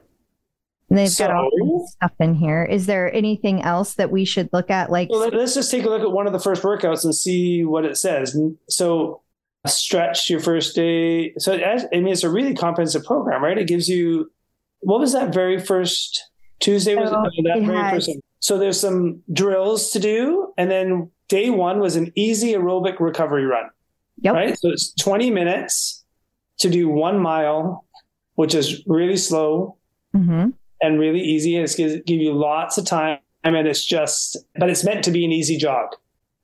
And 0.90 1.00
they've 1.00 1.18
got 1.18 1.32
all 1.32 1.50
So- 1.58 1.86
stuff 1.96 2.12
in 2.20 2.36
here. 2.36 2.64
Is 2.64 2.86
there 2.86 3.14
anything 3.14 3.62
else 3.62 3.96
that 3.96 4.12
we 4.12 4.26
should 4.26 4.50
look 4.54 4.70
at? 4.70 4.92
Like, 4.92 5.10
Well, 5.10 5.20
let- 5.20 5.34
let's 5.34 5.54
just 5.56 5.72
take 5.72 5.84
a 5.86 5.90
look 5.90 6.02
at 6.02 6.12
one 6.12 6.28
of 6.28 6.34
the 6.34 6.40
first 6.40 6.64
workouts 6.64 7.04
and 7.04 7.14
see 7.14 7.64
what 7.64 7.86
it 7.86 7.98
says. 7.98 8.38
So, 8.70 9.22
stretch 9.66 10.30
your 10.30 10.40
first 10.40 10.76
day. 10.76 11.34
So, 11.40 11.54
I 11.54 11.88
mean, 11.98 12.10
it's 12.10 12.24
a 12.24 12.30
really 12.30 12.54
comprehensive 12.54 13.04
program, 13.04 13.44
right? 13.44 13.58
It 13.58 13.68
gives 13.68 13.90
you 13.90 14.30
what 14.86 15.00
was 15.00 15.14
that 15.14 15.34
very 15.34 15.60
first 15.60 16.24
Tuesday? 16.60 16.96
Was 16.96 17.10
So 17.10 17.16
it? 17.24 17.32
No, 17.44 17.54
that 17.56 17.66
very 17.66 17.78
has- 17.78 18.06
first. 18.06 18.20
So, 18.40 18.60
there's 18.60 18.80
some 18.80 19.24
drills 19.34 19.90
to 19.92 20.00
do, 20.00 20.54
and 20.56 20.70
then 20.70 21.10
day 21.30 21.50
one 21.50 21.80
was 21.80 21.96
an 21.96 22.12
easy 22.16 22.54
aerobic 22.54 23.00
recovery 23.00 23.46
run, 23.46 23.66
yep. 24.22 24.36
right? 24.36 24.56
So, 24.58 24.70
it's 24.70 24.94
20 24.96 25.32
minutes 25.32 26.04
to 26.60 26.70
do 26.70 26.88
one 26.88 27.20
mile, 27.20 27.86
which 28.36 28.54
is 28.54 28.84
really 28.86 29.18
slow 29.18 29.78
hmm 30.14 30.50
and 30.82 31.00
really 31.00 31.22
easy. 31.22 31.56
And 31.56 31.64
it's 31.64 31.76
going 31.76 31.90
to 31.90 32.04
give 32.04 32.20
you 32.20 32.34
lots 32.34 32.78
of 32.78 32.86
time. 32.86 33.18
And 33.44 33.56
it's 33.56 33.84
just, 33.84 34.38
but 34.60 34.70
it's 34.70 34.84
meant 34.84 35.04
to 35.06 35.12
be 35.12 35.24
an 35.26 35.32
easy 35.32 35.58
jog, 35.58 35.88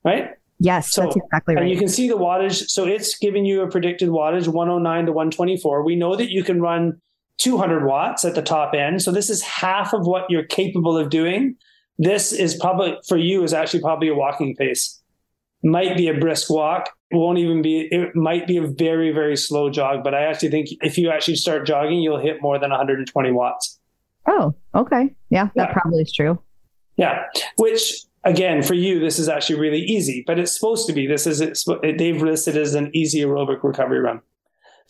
right? 0.03 0.29
Yes, 0.59 0.91
So- 0.91 1.03
that's 1.03 1.15
exactly 1.17 1.55
right. 1.55 1.61
And 1.63 1.71
you 1.71 1.77
can 1.77 1.87
see 1.87 2.07
the 2.07 2.17
wattage. 2.17 2.69
So 2.69 2.85
it's 2.87 3.17
giving 3.17 3.45
you 3.45 3.61
a 3.61 3.69
predicted 3.69 4.09
wattage 4.09 4.47
109 4.47 5.05
to 5.05 5.11
124. 5.11 5.83
We 5.83 5.95
know 5.95 6.15
that 6.15 6.29
you 6.31 6.43
can 6.43 6.61
run 6.61 6.99
200 7.37 7.85
watts 7.85 8.23
at 8.25 8.35
the 8.35 8.41
top 8.41 8.73
end. 8.73 9.01
So 9.01 9.11
this 9.11 9.29
is 9.29 9.41
half 9.41 9.93
of 9.93 10.05
what 10.05 10.25
you're 10.29 10.43
capable 10.45 10.97
of 10.97 11.09
doing. 11.09 11.55
This 11.97 12.31
is 12.31 12.55
probably 12.55 12.97
for 13.07 13.17
you 13.17 13.43
is 13.43 13.53
actually 13.53 13.81
probably 13.81 14.07
a 14.09 14.15
walking 14.15 14.55
pace. 14.55 14.99
Might 15.63 15.95
be 15.97 16.07
a 16.07 16.13
brisk 16.19 16.49
walk. 16.49 16.89
It 17.11 17.17
won't 17.17 17.37
even 17.37 17.61
be, 17.61 17.87
it 17.91 18.15
might 18.15 18.47
be 18.47 18.57
a 18.57 18.65
very, 18.65 19.11
very 19.11 19.35
slow 19.35 19.69
jog. 19.69 20.03
But 20.03 20.15
I 20.15 20.23
actually 20.23 20.49
think 20.49 20.69
if 20.81 20.97
you 20.97 21.11
actually 21.11 21.35
start 21.35 21.67
jogging, 21.67 21.99
you'll 22.01 22.19
hit 22.19 22.41
more 22.41 22.57
than 22.57 22.69
120 22.71 23.31
watts. 23.31 23.79
oh, 24.27 24.53
okay. 24.75 25.13
Yeah, 25.29 25.49
that 25.55 25.69
Yeah. 25.69 25.73
probably 25.73 26.01
is 26.03 26.13
true. 26.13 26.39
Yeah, 26.97 27.23
which 27.57 28.03
again 28.23 28.61
for 28.61 28.75
you 28.75 28.99
this 28.99 29.17
is 29.17 29.27
actually 29.27 29.59
really 29.59 29.79
easy, 29.81 30.23
but 30.27 30.37
it's 30.39 30.53
supposed 30.53 30.85
to 30.87 30.93
be. 30.93 31.07
This 31.07 31.25
is 31.25 31.39
they've 31.81 32.21
listed 32.21 32.55
as 32.57 32.75
an 32.75 32.91
easy 32.93 33.21
aerobic 33.21 33.63
recovery 33.63 33.99
run. 33.99 34.21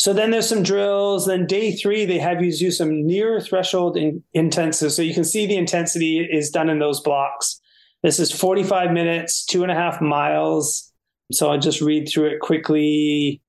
So 0.01 0.13
then 0.13 0.31
there's 0.31 0.49
some 0.49 0.63
drills. 0.63 1.27
Then 1.27 1.45
day 1.45 1.73
three 1.73 2.05
they 2.05 2.17
have 2.17 2.41
you 2.41 2.51
do 2.51 2.71
some 2.71 3.05
near 3.05 3.39
threshold 3.39 3.95
in, 3.97 4.23
intensity. 4.33 4.89
So 4.89 5.03
you 5.03 5.13
can 5.13 5.23
see 5.23 5.45
the 5.45 5.57
intensity 5.57 6.27
is 6.27 6.49
done 6.49 6.69
in 6.71 6.79
those 6.79 6.99
blocks. 7.01 7.61
This 8.01 8.19
is 8.19 8.31
45 8.31 8.93
minutes, 8.93 9.45
two 9.45 9.61
and 9.61 9.71
a 9.71 9.75
half 9.75 10.01
miles. 10.01 10.91
So 11.31 11.51
I'll 11.51 11.59
just 11.59 11.81
read 11.81 12.09
through 12.11 12.29
it 12.31 12.39
quickly. 12.39 13.43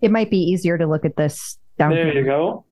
It 0.00 0.10
might 0.10 0.30
be 0.30 0.38
easier 0.38 0.78
to 0.78 0.86
look 0.86 1.04
at 1.04 1.16
this 1.16 1.58
down 1.78 1.90
There 1.90 2.10
here. 2.10 2.22
you 2.22 2.24
go. 2.24 2.64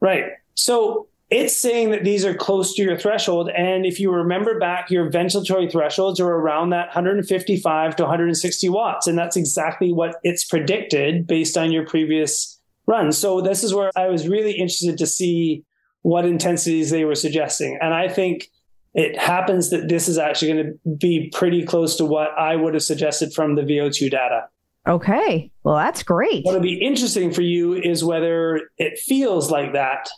Right. 0.00 0.24
So 0.54 1.06
it's 1.32 1.56
saying 1.56 1.90
that 1.92 2.04
these 2.04 2.26
are 2.26 2.34
close 2.34 2.74
to 2.74 2.82
your 2.82 2.98
threshold. 2.98 3.48
And 3.56 3.86
if 3.86 3.98
you 3.98 4.12
remember 4.12 4.58
back, 4.58 4.90
your 4.90 5.10
ventilatory 5.10 5.72
thresholds 5.72 6.20
are 6.20 6.28
around 6.28 6.70
that 6.70 6.88
155 6.88 7.96
to 7.96 8.02
160 8.02 8.68
watts. 8.68 9.06
And 9.06 9.16
that's 9.16 9.36
exactly 9.36 9.92
what 9.92 10.16
it's 10.22 10.44
predicted 10.44 11.26
based 11.26 11.56
on 11.56 11.72
your 11.72 11.86
previous 11.86 12.60
run. 12.86 13.12
So 13.12 13.40
this 13.40 13.64
is 13.64 13.74
where 13.74 13.90
I 13.96 14.08
was 14.08 14.28
really 14.28 14.52
interested 14.52 14.98
to 14.98 15.06
see 15.06 15.64
what 16.02 16.26
intensities 16.26 16.90
they 16.90 17.06
were 17.06 17.14
suggesting. 17.14 17.78
And 17.80 17.94
I 17.94 18.08
think 18.08 18.50
it 18.92 19.18
happens 19.18 19.70
that 19.70 19.88
this 19.88 20.08
is 20.08 20.18
actually 20.18 20.52
going 20.52 20.66
to 20.66 20.96
be 20.96 21.30
pretty 21.34 21.64
close 21.64 21.96
to 21.96 22.04
what 22.04 22.28
I 22.38 22.56
would 22.56 22.74
have 22.74 22.82
suggested 22.82 23.32
from 23.32 23.54
the 23.54 23.62
VO2 23.62 24.10
data. 24.10 24.48
Okay. 24.86 25.50
Well, 25.62 25.76
that's 25.76 26.02
great. 26.02 26.44
What'll 26.44 26.60
be 26.60 26.82
interesting 26.84 27.32
for 27.32 27.42
you 27.42 27.74
is 27.74 28.04
whether 28.04 28.60
it 28.76 28.98
feels 28.98 29.50
like 29.50 29.72
that 29.72 30.10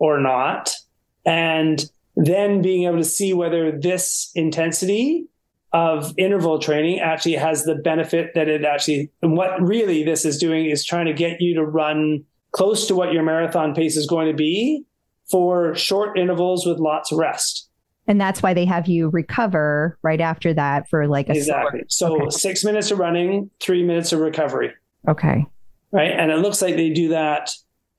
or 0.00 0.18
not. 0.20 0.72
And 1.24 1.84
then 2.16 2.60
being 2.62 2.84
able 2.88 2.96
to 2.98 3.04
see 3.04 3.32
whether 3.32 3.70
this 3.78 4.32
intensity 4.34 5.26
of 5.72 6.12
interval 6.18 6.58
training 6.58 6.98
actually 6.98 7.34
has 7.34 7.62
the 7.62 7.76
benefit 7.76 8.30
that 8.34 8.48
it 8.48 8.64
actually, 8.64 9.08
and 9.22 9.36
what 9.36 9.62
really 9.62 10.02
this 10.02 10.24
is 10.24 10.36
doing 10.38 10.66
is 10.66 10.84
trying 10.84 11.06
to 11.06 11.12
get 11.12 11.40
you 11.40 11.54
to 11.54 11.64
run 11.64 12.24
close 12.50 12.88
to 12.88 12.96
what 12.96 13.12
your 13.12 13.22
marathon 13.22 13.72
pace 13.74 13.96
is 13.96 14.08
going 14.08 14.26
to 14.26 14.34
be 14.34 14.84
for 15.30 15.72
short 15.76 16.18
intervals 16.18 16.66
with 16.66 16.78
lots 16.80 17.12
of 17.12 17.18
rest. 17.18 17.68
And 18.08 18.20
that's 18.20 18.42
why 18.42 18.52
they 18.54 18.64
have 18.64 18.88
you 18.88 19.08
recover 19.10 19.96
right 20.02 20.20
after 20.20 20.52
that 20.54 20.88
for 20.88 21.06
like 21.06 21.28
a 21.28 21.32
Exactly. 21.36 21.82
So 21.86 22.16
Okay. 22.22 22.30
six 22.30 22.64
minutes 22.64 22.90
of 22.90 22.98
running, 22.98 23.48
three 23.60 23.84
minutes 23.84 24.12
of 24.12 24.18
recovery, 24.18 24.72
Okay. 25.06 25.46
right? 25.92 26.10
And 26.10 26.32
it 26.32 26.38
looks 26.38 26.60
like 26.60 26.74
they 26.74 26.90
do 26.90 27.10
that 27.10 27.50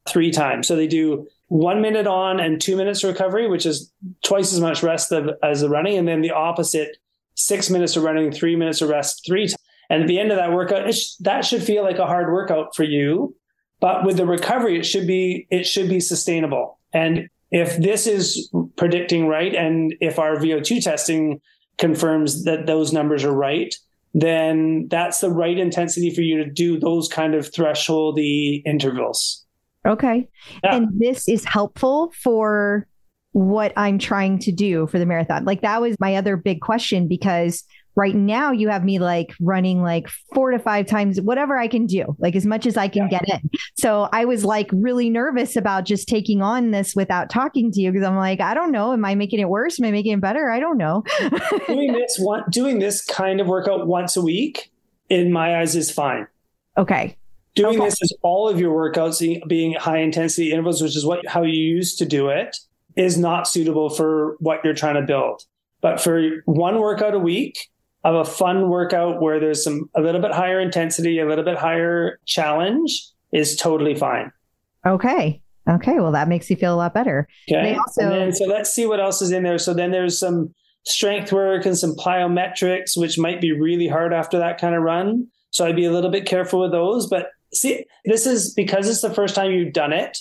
three 0.10 0.32
times. 0.32 0.68
So 0.68 0.76
they 0.76 0.88
do 0.88 1.28
one 1.52 1.82
minute 1.82 2.08
on 2.08 2.40
and 2.40 2.62
two 2.62 2.78
minutes 2.78 3.04
recovery, 3.04 3.50
which 3.50 3.66
is 3.66 3.92
twice 4.24 4.54
as 4.54 4.62
much 4.62 4.82
rest 4.82 5.12
of, 5.12 5.30
as 5.44 5.60
the 5.60 5.68
running. 5.68 5.98
And 5.98 6.08
then 6.08 6.22
the 6.22 6.32
opposite, 6.32 6.96
six 7.36 7.70
minutes 7.70 7.98
of 7.98 8.04
running, 8.04 8.32
three 8.32 8.56
minutes 8.56 8.82
of 8.82 8.88
rest, 8.88 9.24
three 9.28 9.48
times. 9.48 9.58
And 9.90 10.02
at 10.02 10.08
the 10.08 10.18
end 10.18 10.32
of 10.32 10.38
that 10.38 10.54
workout, 10.54 10.94
sh- 10.94 11.16
that 11.20 11.44
should 11.44 11.62
feel 11.62 11.84
like 11.84 11.98
a 11.98 12.06
hard 12.06 12.32
workout 12.32 12.74
for 12.74 12.86
you. 12.86 13.36
But 13.82 14.06
with 14.06 14.16
the 14.16 14.26
recovery, 14.26 14.80
it 14.80 14.86
should 14.86 15.06
be 15.06 15.46
it 15.52 15.66
should 15.66 15.90
be 15.90 16.00
sustainable. 16.00 16.80
And 16.94 17.28
if 17.52 17.76
this 17.76 18.08
is 18.08 18.50
predicting 18.78 19.28
right, 19.28 19.54
and 19.54 19.94
if 20.00 20.20
our 20.20 20.38
VO2 20.38 20.82
testing 20.82 21.42
confirms 21.78 22.46
that 22.46 22.66
those 22.66 22.94
numbers 22.94 23.26
are 23.26 23.36
right, 23.36 23.76
then 24.14 24.88
that's 24.90 25.20
the 25.20 25.30
right 25.30 25.58
intensity 25.58 26.16
for 26.16 26.22
you 26.22 26.38
to 26.38 26.50
do 26.50 26.80
those 26.80 27.10
kind 27.10 27.36
of 27.36 27.52
thresholdy 27.52 28.62
intervals. 28.66 29.46
Okay. 29.86 30.28
Yeah. 30.64 30.76
And 30.76 31.00
this 31.00 31.28
is 31.28 31.46
helpful 31.46 32.14
for 32.22 32.88
what 33.34 33.74
I'm 33.78 33.98
trying 33.98 34.40
to 34.40 34.52
do 34.52 34.88
for 34.88 35.00
the 35.00 35.06
marathon. 35.06 35.46
Like 35.46 35.62
that 35.62 35.82
was 35.82 35.96
my 36.00 36.16
other 36.16 36.36
big 36.36 36.62
question 36.62 37.08
because 37.08 37.64
right 37.96 38.16
now 38.16 38.52
you 38.52 38.70
have 38.70 38.84
me 38.84 39.00
like 39.00 39.34
running 39.40 39.82
like 39.82 40.08
four 40.34 40.52
to 40.52 40.60
five 40.60 40.86
times 40.86 41.20
whatever 41.20 41.58
I 41.58 41.68
can 41.68 41.86
do, 41.86 42.16
like 42.20 42.36
as 42.36 42.46
much 42.46 42.66
as 42.66 42.78
I 42.78 42.88
can 42.88 43.10
get 43.10 43.28
in. 43.28 43.50
So 43.78 44.08
I 44.12 44.26
was 44.26 44.46
like 44.46 44.70
really 44.72 45.10
nervous 45.10 45.56
about 45.56 45.86
just 45.86 46.08
taking 46.08 46.42
on 46.42 46.72
this 46.72 46.96
without 46.96 47.30
talking 47.30 47.72
to 47.72 47.82
you 47.82 47.92
because 47.92 48.08
I'm 48.08 48.16
like, 48.16 48.40
I 48.40 48.54
don't 48.54 48.72
know. 48.72 48.94
Am 48.94 49.04
I 49.04 49.16
making 49.16 49.40
it 49.40 49.50
worse? 49.50 49.80
Am 49.80 49.86
I 49.86 49.92
making 49.92 50.14
it 50.14 50.22
better? 50.22 50.50
I 50.50 50.60
don't 50.60 50.78
know. 50.78 51.04
doing 51.68 51.94
this 51.94 52.18
one, 52.20 52.44
doing 52.50 52.80
this 52.80 53.04
kind 53.04 53.42
of 53.42 53.48
workout 53.48 53.88
once 53.88 54.16
a 54.16 54.22
week, 54.22 54.72
in 55.10 55.32
my 55.32 55.60
eyes, 55.60 55.76
is 55.76 55.92
fine. 55.92 56.28
okay. 56.78 57.18
Doing 57.56 57.78
Okay. 57.80 57.86
this 57.86 58.02
as 58.02 58.14
all 58.22 58.48
of 58.48 58.60
your 58.60 58.74
workouts 58.74 59.22
being 59.48 59.74
high 59.74 59.98
intensity 60.00 60.52
intervals, 60.52 60.82
which 60.82 60.96
is 60.96 61.06
what 61.06 61.26
how 61.28 61.44
you 61.44 61.52
used 61.62 61.98
to 62.00 62.06
do 62.06 62.30
it, 62.30 62.56
is 62.96 63.18
not 63.18 63.48
suitable 63.48 63.90
for 63.90 64.36
what 64.40 64.60
you're 64.64 64.74
trying 64.74 64.96
to 64.96 65.02
build. 65.02 65.42
But 65.82 66.00
for 66.00 66.22
one 66.46 66.80
workout 66.80 67.14
a 67.14 67.20
week 67.20 67.58
of 68.04 68.16
a 68.16 68.26
fun 68.26 68.70
workout 68.70 69.22
where 69.22 69.40
there's 69.40 69.64
some 69.64 69.90
a 69.96 70.02
little 70.02 70.22
bit 70.22 70.32
higher 70.32 70.60
intensity, 70.60 71.20
a 71.20 71.28
little 71.28 71.44
bit 71.44 71.58
higher 71.58 72.20
challenge 72.26 73.06
is 73.34 73.56
totally 73.58 73.96
fine. 73.96 74.32
Okay. 74.86 75.42
Okay. 75.70 76.00
Well, 76.00 76.12
that 76.14 76.28
makes 76.28 76.50
you 76.50 76.56
feel 76.56 76.74
a 76.74 76.78
lot 76.78 76.94
better. 76.94 77.28
Okay. 77.52 77.62
They 77.74 77.76
also- 77.76 78.02
and 78.02 78.12
then, 78.12 78.34
so 78.34 78.46
let's 78.46 78.74
see 78.74 78.86
what 78.86 79.00
else 79.00 79.22
is 79.22 79.32
in 79.32 79.44
there. 79.44 79.58
So 79.58 79.74
then 79.74 79.92
there's 79.92 80.18
some 80.18 80.54
strength 80.84 81.32
work 81.32 81.66
and 81.66 81.78
some 81.78 81.96
plyometrics, 81.96 82.98
which 82.98 83.20
might 83.20 83.40
be 83.42 83.52
really 83.52 83.88
hard 83.88 84.14
after 84.14 84.40
that 84.40 84.58
kind 84.60 84.74
of 84.74 84.82
run. 84.82 85.28
So 85.52 85.66
I'd 85.66 85.76
be 85.76 85.86
a 85.86 85.92
little 85.92 86.10
bit 86.10 86.26
careful 86.26 86.62
with 86.62 86.72
those. 86.72 87.08
But 87.08 87.28
see, 87.54 87.86
this 88.06 88.26
is 88.26 88.54
because 88.54 88.90
it's 88.90 89.02
the 89.02 89.14
first 89.14 89.36
time 89.36 89.52
you've 89.52 89.74
done 89.74 89.94
it. 89.94 90.18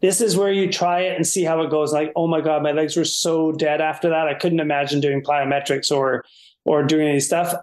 This 0.00 0.20
is 0.20 0.36
where 0.36 0.52
you 0.52 0.70
try 0.70 1.00
it 1.00 1.16
and 1.16 1.26
see 1.26 1.42
how 1.42 1.60
it 1.62 1.70
goes. 1.70 1.92
Like, 1.92 2.12
oh 2.14 2.28
my 2.28 2.40
God, 2.40 2.62
my 2.62 2.72
legs 2.72 2.96
were 2.96 3.04
so 3.04 3.50
dead 3.52 3.80
after 3.80 4.08
that. 4.10 4.28
I 4.28 4.34
couldn't 4.34 4.60
imagine 4.60 5.00
doing 5.00 5.22
plyometrics 5.22 5.90
or 5.90 6.24
or 6.64 6.82
doing 6.84 7.08
any 7.08 7.20
stuff. 7.20 7.54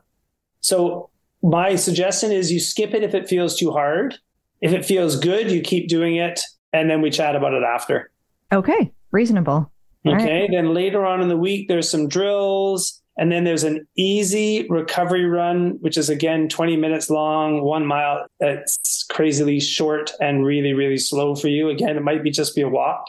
So 0.59 1.09
my 1.41 1.75
suggestion 1.75 2.31
is 2.31 2.51
you 2.51 2.59
skip 2.59 2.93
it 2.93 3.03
if 3.03 3.13
it 3.13 3.29
feels 3.29 3.55
too 3.55 3.71
hard. 3.71 4.17
If 4.61 4.73
it 4.73 4.83
feels 4.83 5.17
good, 5.19 5.51
you 5.51 5.61
keep 5.61 5.87
doing 5.87 6.15
it, 6.15 6.41
and 6.73 6.89
then 6.89 7.01
we 7.01 7.11
chat 7.11 7.35
about 7.35 7.53
it 7.53 7.63
after. 7.63 8.11
Okay. 8.51 8.91
Reasonable. 9.11 9.71
All 10.05 10.13
right. 10.13 10.21
Okay. 10.21 10.49
Then 10.51 10.73
later 10.73 11.05
on 11.05 11.21
in 11.21 11.29
the 11.29 11.37
week, 11.37 11.67
there's 11.67 11.89
some 11.89 12.07
drills. 12.07 13.01
And 13.17 13.31
then 13.31 13.45
there's 13.45 13.63
an 13.63 13.87
easy 13.95 14.67
recovery 14.69 15.25
run, 15.25 15.77
which 15.79 15.97
is 15.97 16.09
again 16.09 16.49
20 16.49 16.75
minutes 16.75 17.09
long, 17.09 17.61
one 17.61 17.85
mile. 17.85 18.25
It's 18.39 19.05
crazily 19.09 19.59
short 19.59 20.11
and 20.19 20.45
really, 20.45 20.73
really 20.73 20.97
slow 20.97 21.35
for 21.35 21.47
you. 21.47 21.69
Again, 21.69 21.95
it 21.95 22.03
might 22.03 22.23
be 22.23 22.31
just 22.31 22.55
be 22.55 22.61
a 22.61 22.69
walk. 22.69 23.05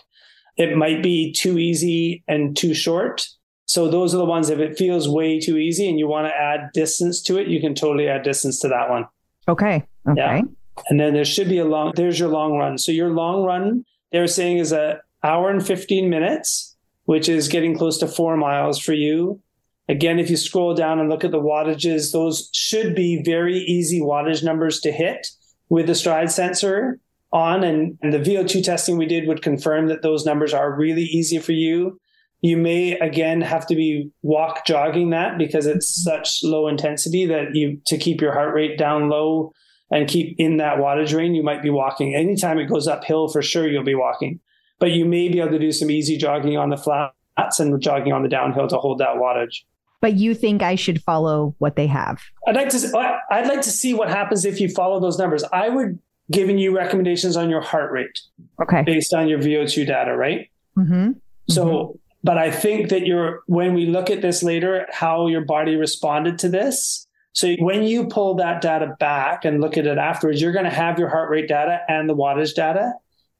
It 0.57 0.77
might 0.77 1.03
be 1.03 1.33
too 1.33 1.59
easy 1.59 2.23
and 2.29 2.57
too 2.57 2.73
short. 2.73 3.29
So 3.67 3.91
those 3.91 4.15
are 4.15 4.19
the 4.19 4.25
ones, 4.25 4.49
if 4.49 4.61
it 4.61 4.79
feels 4.79 5.09
way 5.09 5.41
too 5.41 5.59
easy 5.59 5.89
and 5.89 5.99
you 5.99 6.07
want 6.07 6.29
to 6.29 6.35
add 6.35 6.71
distance 6.73 7.21
to 7.23 7.39
it, 7.39 7.49
you 7.49 7.61
can 7.61 7.75
totally 7.75 8.09
add 8.09 8.23
distance 8.23 8.61
to 8.61 8.69
that 8.69 8.89
one. 8.89 9.07
Okay. 9.49 9.85
Okay. 10.09 10.17
Yeah. 10.17 10.41
And 10.89 11.01
then 11.01 11.15
there 11.15 11.25
should 11.25 11.49
be 11.49 11.59
a 11.59 11.65
long, 11.65 11.93
there's 11.97 12.19
your 12.21 12.29
long 12.29 12.57
run. 12.57 12.79
So 12.79 12.93
your 12.93 13.11
long 13.11 13.43
run, 13.43 13.85
they're 14.13 14.29
saying 14.29 14.59
is 14.59 14.73
a 14.73 15.01
hour 15.25 15.51
and 15.51 15.67
15 15.67 16.09
minutes, 16.09 16.77
which 17.07 17.29
is 17.29 17.49
getting 17.49 17.77
close 17.77 17.99
to 17.99 18.07
four 18.07 18.37
miles 18.37 18.79
for 18.79 18.93
you. 18.93 19.41
Again, 19.89 20.19
if 20.19 20.29
you 20.29 20.37
scroll 20.37 20.75
down 20.75 20.99
and 20.99 21.09
look 21.09 21.25
at 21.25 21.31
the 21.31 21.41
wattages, 21.41 22.13
those 22.13 22.51
should 22.53 22.95
be 22.95 23.23
very 23.25 23.59
easy 23.59 24.01
wattage 24.01 24.43
numbers 24.43 24.81
to 24.81 24.91
hit 24.91 25.29
with 25.69 25.87
the 25.87 25.95
stride 25.95 26.31
sensor 26.31 26.99
on. 27.33 27.63
And, 27.63 27.97
and 28.03 28.13
the 28.13 28.19
VO2 28.19 28.65
testing 28.65 28.97
we 28.97 29.07
did 29.07 29.29
would 29.29 29.43
confirm 29.43 29.87
that 29.89 30.03
those 30.03 30.27
numbers 30.27 30.53
are 30.53 30.77
really 30.77 31.05
easy 31.05 31.39
for 31.39 31.53
you. 31.53 32.01
You 32.41 32.57
may 32.57 32.99
again 32.99 33.41
have 33.41 33.67
to 33.69 33.75
be 33.75 34.11
walk 34.23 34.67
jogging 34.67 35.11
that 35.11 35.39
because 35.39 35.67
it's 35.67 36.03
such 36.03 36.41
low 36.43 36.69
intensity 36.69 37.27
that 37.27 37.55
you 37.55 37.81
to 37.87 37.97
keep 37.97 38.21
your 38.21 38.33
heart 38.33 38.55
rate 38.55 38.77
down 38.77 39.09
low 39.09 39.53
and 39.91 40.09
keep 40.09 40.35
in 40.39 40.57
that 40.57 40.79
wattage 40.79 41.17
range, 41.17 41.37
you 41.37 41.43
might 41.43 41.63
be 41.63 41.71
walking. 41.71 42.15
Anytime 42.15 42.59
it 42.59 42.67
goes 42.67 42.89
uphill, 42.89 43.29
for 43.29 43.41
sure 43.41 43.69
you'll 43.69 43.85
be 43.85 43.95
walking. 43.95 44.41
But 44.79 44.91
you 44.91 45.05
may 45.05 45.29
be 45.29 45.41
able 45.41 45.53
to 45.53 45.59
do 45.59 45.73
some 45.73 45.91
easy 45.91 46.17
jogging 46.17 46.57
on 46.57 46.71
the 46.71 46.77
flats 46.77 47.61
and 47.61 47.81
jogging 47.81 48.13
on 48.13 48.23
the 48.23 48.29
downhill 48.29 48.69
to 48.69 48.77
hold 48.77 48.99
that 48.99 49.17
wattage. 49.17 49.63
But 50.01 50.15
you 50.15 50.35
think 50.35 50.63
I 50.63 50.75
should 50.75 51.03
follow 51.03 51.55
what 51.59 51.77
they 51.77 51.87
have? 51.87 52.21
I'd 52.47 52.55
like 52.55 52.69
to 52.71 53.19
I'd 53.31 53.47
like 53.47 53.63
to 53.63 53.71
see 53.71 53.95
what 53.95 54.09
happens 54.09 54.45
if 54.45 54.61
you 54.61 54.69
follow 54.69 55.01
those 55.01 55.19
numbers. 55.19 55.43
I 55.53 55.69
would 55.69 55.99
giving 56.31 56.59
you 56.59 56.77
recommendations 56.77 57.37
on 57.37 57.51
your 57.51 57.61
heart 57.61 57.93
rate 57.93 58.21
Okay. 58.61 58.83
based 58.83 59.15
on 59.15 59.29
your 59.29 59.39
VO2 59.39 59.87
data, 59.87 60.17
right? 60.17 60.51
Mm-hmm. 60.77 61.13
So, 61.49 61.99
but 62.25 62.37
I 62.37 62.51
think 62.51 62.89
that 62.89 63.07
you're 63.07 63.43
when 63.47 63.75
we 63.75 63.87
look 63.87 64.11
at 64.11 64.23
this 64.23 64.43
later, 64.43 64.87
how 64.91 65.29
your 65.29 65.45
body 65.45 65.77
responded 65.77 66.39
to 66.41 66.49
this. 66.49 67.07
So 67.33 67.55
when 67.61 67.83
you 67.83 68.07
pull 68.09 68.35
that 68.37 68.63
data 68.63 68.97
back 68.99 69.45
and 69.45 69.61
look 69.61 69.77
at 69.77 69.87
it 69.87 69.99
afterwards, 69.99 70.41
you're 70.41 70.53
going 70.53 70.65
to 70.65 70.71
have 70.71 70.99
your 70.99 71.09
heart 71.09 71.31
rate 71.31 71.49
data 71.49 71.81
and 71.87 72.09
the 72.09 72.17
wattage 72.17 72.55
data, 72.55 72.95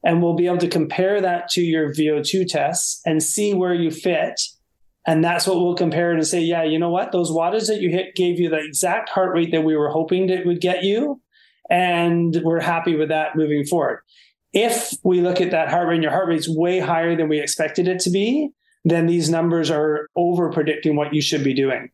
and 0.05 0.23
we'll 0.23 0.35
be 0.35 0.47
able 0.47 0.59
to 0.59 0.69
compare 0.69 1.21
that 1.21 1.49
to 1.51 1.63
your 1.63 1.93
VO2 1.95 2.47
tests 2.47 3.01
and 3.07 3.23
see 3.23 3.55
where 3.55 3.75
you 3.75 3.91
fit. 3.91 4.41
And 5.07 5.25
that's 5.25 5.47
what 5.47 5.57
we'll 5.57 5.77
compare 5.77 6.11
and 6.11 6.27
say, 6.27 6.41
yeah, 6.41 6.65
you 6.65 6.79
know 6.79 6.91
what? 6.91 7.13
Those 7.13 7.31
wattage 7.31 7.69
that 7.69 7.81
you 7.81 7.91
hit 7.91 8.17
gave 8.17 8.41
you 8.41 8.49
the 8.49 8.59
exact 8.59 9.09
heart 9.09 9.33
rate 9.33 9.53
that 9.53 9.63
we 9.63 9.77
were 9.77 9.89
hoping 9.89 10.29
it 10.29 10.45
would 10.45 10.61
get 10.61 10.83
you. 10.83 11.21
And 11.71 12.37
we're 12.43 12.61
happy 12.61 12.97
with 12.97 13.09
that 13.11 13.37
moving 13.37 13.65
forward. 13.65 14.01
If 14.53 14.93
we 15.05 15.21
look 15.21 15.41
at 15.41 15.53
that 15.53 15.69
heart 15.69 15.89
rate 15.89 15.95
and 15.95 16.03
your 16.03 16.13
heart 16.13 16.29
rate's 16.29 16.49
way 16.49 16.81
higher 16.81 17.17
than 17.17 17.29
we 17.29 17.41
expected 17.41 17.87
it 17.87 18.01
to 18.01 18.11
be, 18.11 18.51
then 18.85 19.07
these 19.07 19.31
numbers 19.31 19.71
are 19.71 20.09
over 20.17 20.51
predicting 20.51 20.97
what 20.97 21.15
you 21.15 21.21
should 21.21 21.45
be 21.45 21.55
doing. 21.55 21.91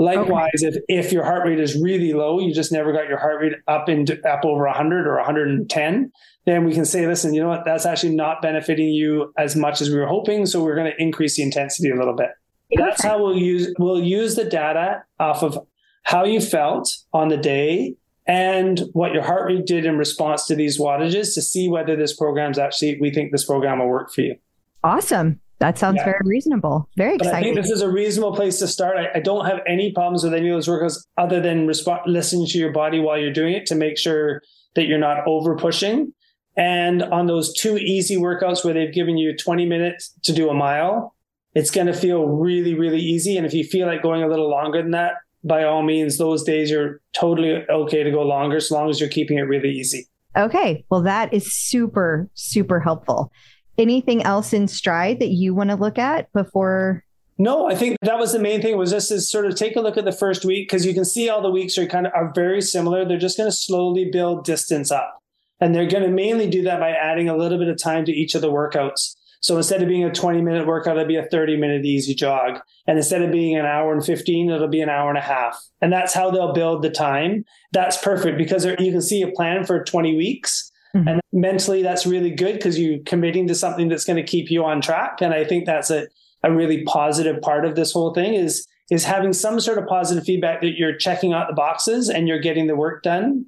Likewise, 0.00 0.62
if, 0.62 0.76
if 0.86 1.12
your 1.12 1.24
heart 1.24 1.44
rate 1.44 1.58
is 1.58 1.74
really 1.74 2.12
low, 2.12 2.38
you 2.38 2.54
just 2.54 2.70
never 2.70 2.92
got 2.92 3.08
your 3.08 3.18
heart 3.18 3.40
rate 3.40 3.54
up 3.66 3.88
into 3.88 4.14
up 4.28 4.44
over 4.44 4.64
100 4.64 5.08
or 5.08 5.16
110, 5.16 6.12
then 6.46 6.64
we 6.64 6.72
can 6.72 6.84
say, 6.84 7.06
listen, 7.06 7.34
you 7.34 7.42
know 7.42 7.48
what? 7.48 7.64
That's 7.64 7.84
actually 7.84 8.14
not 8.14 8.40
benefiting 8.40 8.88
you 8.88 9.32
as 9.36 9.56
much 9.56 9.80
as 9.80 9.90
we 9.90 9.96
were 9.96 10.06
hoping. 10.06 10.46
So 10.46 10.62
we're 10.62 10.76
going 10.76 10.90
to 10.90 11.02
increase 11.02 11.36
the 11.36 11.42
intensity 11.42 11.90
a 11.90 11.96
little 11.96 12.14
bit. 12.14 12.30
That's 12.76 13.02
how 13.02 13.20
we'll 13.20 13.36
use 13.36 13.74
we'll 13.78 14.02
use 14.02 14.36
the 14.36 14.44
data 14.44 15.02
off 15.18 15.42
of 15.42 15.58
how 16.04 16.24
you 16.24 16.40
felt 16.40 16.94
on 17.12 17.28
the 17.28 17.36
day 17.36 17.96
and 18.26 18.82
what 18.92 19.12
your 19.12 19.22
heart 19.22 19.46
rate 19.46 19.66
did 19.66 19.84
in 19.84 19.98
response 19.98 20.46
to 20.46 20.54
these 20.54 20.78
wattages 20.78 21.34
to 21.34 21.42
see 21.42 21.68
whether 21.68 21.96
this 21.96 22.14
program's 22.14 22.58
actually 22.58 23.00
we 23.00 23.10
think 23.10 23.32
this 23.32 23.46
program 23.46 23.78
will 23.78 23.88
work 23.88 24.12
for 24.12 24.20
you. 24.20 24.36
Awesome. 24.84 25.40
That 25.60 25.76
sounds 25.78 25.96
Yeah. 25.96 26.04
very 26.04 26.20
reasonable. 26.24 26.88
Very 26.96 27.16
But 27.18 27.28
I 27.28 27.42
think 27.42 27.56
this 27.56 27.70
is 27.70 27.82
a 27.82 27.90
reasonable 27.90 28.34
place 28.34 28.58
to 28.60 28.68
start. 28.68 28.96
I, 28.96 29.18
I 29.18 29.20
don't 29.20 29.44
have 29.46 29.58
any 29.66 29.92
problems 29.92 30.22
with 30.22 30.32
any 30.34 30.48
of 30.48 30.54
those 30.54 30.68
workouts 30.68 30.98
other 31.16 31.40
than 31.40 31.66
resp- 31.66 32.06
listening 32.06 32.46
to 32.48 32.58
your 32.58 32.72
body 32.72 33.00
while 33.00 33.18
you're 33.18 33.32
doing 33.32 33.54
it 33.54 33.66
to 33.66 33.74
make 33.74 33.98
sure 33.98 34.40
that 34.76 34.86
you're 34.86 34.98
not 34.98 35.26
over 35.26 35.56
pushing. 35.56 36.12
And 36.56 37.02
on 37.02 37.26
those 37.26 37.52
two 37.54 37.76
easy 37.76 38.16
workouts 38.16 38.64
where 38.64 38.74
they've 38.74 38.92
given 38.92 39.16
you 39.16 39.36
20 39.36 39.66
minutes 39.66 40.12
to 40.24 40.32
do 40.32 40.48
a 40.48 40.54
mile, 40.54 41.14
it's 41.54 41.70
going 41.70 41.86
to 41.88 41.92
feel 41.92 42.26
really, 42.26 42.74
really 42.74 43.00
easy. 43.00 43.36
And 43.36 43.44
if 43.46 43.52
you 43.54 43.64
feel 43.64 43.86
like 43.86 44.02
going 44.02 44.22
a 44.22 44.28
little 44.28 44.50
longer 44.50 44.80
than 44.82 44.92
that, 44.92 45.12
by 45.44 45.64
all 45.64 45.82
means, 45.82 46.18
those 46.18 46.42
days 46.44 46.70
you're 46.70 47.00
totally 47.14 47.64
okay 47.70 48.02
to 48.02 48.10
go 48.10 48.22
longer 48.22 48.56
as 48.56 48.70
long 48.70 48.90
as 48.90 49.00
you're 49.00 49.08
keeping 49.08 49.38
it 49.38 49.42
really 49.42 49.70
easy. 49.70 50.06
Okay. 50.36 50.84
Well, 50.90 51.02
that 51.02 51.32
is 51.32 51.52
super, 51.52 52.28
super 52.34 52.80
helpful. 52.80 53.32
Anything 53.78 54.22
else 54.22 54.52
in 54.52 54.66
Stryd 54.66 55.20
that 55.20 55.28
you 55.28 55.54
want 55.54 55.70
to 55.70 55.76
look 55.76 55.98
at 55.98 56.32
before? 56.32 57.04
No, 57.38 57.70
I 57.70 57.76
think 57.76 57.96
that 58.02 58.18
was 58.18 58.32
the 58.32 58.40
main 58.40 58.60
thing 58.60 58.76
was 58.76 58.90
just 58.90 59.08
to 59.10 59.20
sort 59.20 59.46
of 59.46 59.54
take 59.54 59.76
a 59.76 59.80
look 59.80 59.96
at 59.96 60.04
the 60.04 60.12
first 60.12 60.44
week 60.44 60.68
because 60.68 60.84
you 60.84 60.92
can 60.92 61.04
see 61.04 61.28
all 61.28 61.40
the 61.40 61.50
weeks 61.50 61.78
are 61.78 61.86
kind 61.86 62.06
of 62.06 62.12
are 62.12 62.32
very 62.34 62.60
similar. 62.60 63.04
They're 63.04 63.16
just 63.16 63.36
going 63.36 63.48
to 63.48 63.56
slowly 63.56 64.10
build 64.10 64.44
distance 64.44 64.90
up. 64.90 65.22
And 65.60 65.74
they're 65.74 65.86
going 65.86 66.02
to 66.02 66.10
mainly 66.10 66.50
do 66.50 66.62
that 66.62 66.80
by 66.80 66.90
adding 66.90 67.28
a 67.28 67.36
little 67.36 67.58
bit 67.58 67.68
of 67.68 67.80
time 67.80 68.04
to 68.06 68.12
each 68.12 68.34
of 68.34 68.40
the 68.40 68.50
workouts. 68.50 69.14
So 69.40 69.56
instead 69.56 69.82
of 69.82 69.88
being 69.88 70.04
a 70.04 70.12
20 70.12 70.40
minute 70.42 70.66
workout, 70.66 70.96
it'll 70.96 71.06
be 71.06 71.16
a 71.16 71.26
30 71.26 71.56
minute 71.56 71.84
easy 71.84 72.14
jog. 72.14 72.60
And 72.86 72.98
instead 72.98 73.22
of 73.22 73.30
being 73.30 73.56
an 73.56 73.66
hour 73.66 73.92
and 73.92 74.04
15, 74.04 74.50
it'll 74.50 74.68
be 74.68 74.80
an 74.80 74.88
hour 74.88 75.08
and 75.08 75.18
a 75.18 75.22
half. 75.22 75.56
And 75.80 75.92
that's 75.92 76.14
how 76.14 76.30
they'll 76.30 76.52
build 76.52 76.82
the 76.82 76.90
time. 76.90 77.44
That's 77.72 77.96
perfect 78.02 78.38
because 78.38 78.64
you 78.64 78.76
can 78.76 79.02
see 79.02 79.22
a 79.22 79.30
plan 79.30 79.64
for 79.64 79.84
20 79.84 80.16
weeks. 80.16 80.67
Mhm. 80.96 81.10
And 81.10 81.20
mentally, 81.32 81.82
that's 81.82 82.06
really 82.06 82.30
good 82.30 82.54
because 82.54 82.78
you're 82.78 82.98
committing 83.04 83.46
to 83.48 83.54
something 83.54 83.88
that's 83.88 84.04
going 84.04 84.16
to 84.16 84.22
keep 84.22 84.50
you 84.50 84.64
on 84.64 84.80
track. 84.80 85.20
And 85.20 85.34
I 85.34 85.44
think 85.44 85.66
that's 85.66 85.90
a, 85.90 86.06
a 86.42 86.52
really 86.52 86.84
positive 86.84 87.40
part 87.42 87.64
of 87.64 87.74
this 87.74 87.92
whole 87.92 88.14
thing 88.14 88.34
is, 88.34 88.66
is 88.90 89.04
having 89.04 89.32
some 89.32 89.60
sort 89.60 89.78
of 89.78 89.86
positive 89.86 90.24
feedback 90.24 90.62
that 90.62 90.78
you're 90.78 90.96
checking 90.96 91.32
out 91.32 91.48
the 91.48 91.54
boxes 91.54 92.08
and 92.08 92.26
you're 92.26 92.38
getting 92.40 92.66
the 92.66 92.76
work 92.76 93.02
done. 93.02 93.46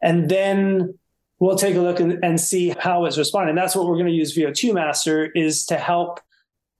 And 0.00 0.28
then 0.28 0.96
we'll 1.40 1.56
take 1.56 1.74
a 1.74 1.80
look 1.80 1.98
and, 1.98 2.24
and 2.24 2.40
see 2.40 2.74
how 2.78 3.04
it's 3.04 3.18
responding. 3.18 3.56
That's 3.56 3.74
what 3.74 3.86
we're 3.86 3.94
going 3.94 4.06
to 4.06 4.12
use 4.12 4.36
VO2 4.36 4.72
Master 4.72 5.26
is 5.34 5.66
to 5.66 5.76
help. 5.76 6.20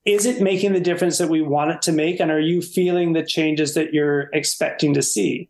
Is 0.05 0.25
it 0.25 0.41
making 0.41 0.73
the 0.73 0.81
difference 0.81 1.19
that 1.19 1.29
we 1.29 1.43
want 1.43 1.73
it 1.73 1.83
to 1.83 1.93
make? 1.93 2.21
And 2.21 2.31
are 2.31 2.41
you 2.41 2.63
feeling 2.63 3.13
the 3.13 3.25
changes 3.25 3.75
that 3.75 3.93
you're 3.93 4.31
expecting 4.33 4.95
to 4.95 5.03
see? 5.03 5.49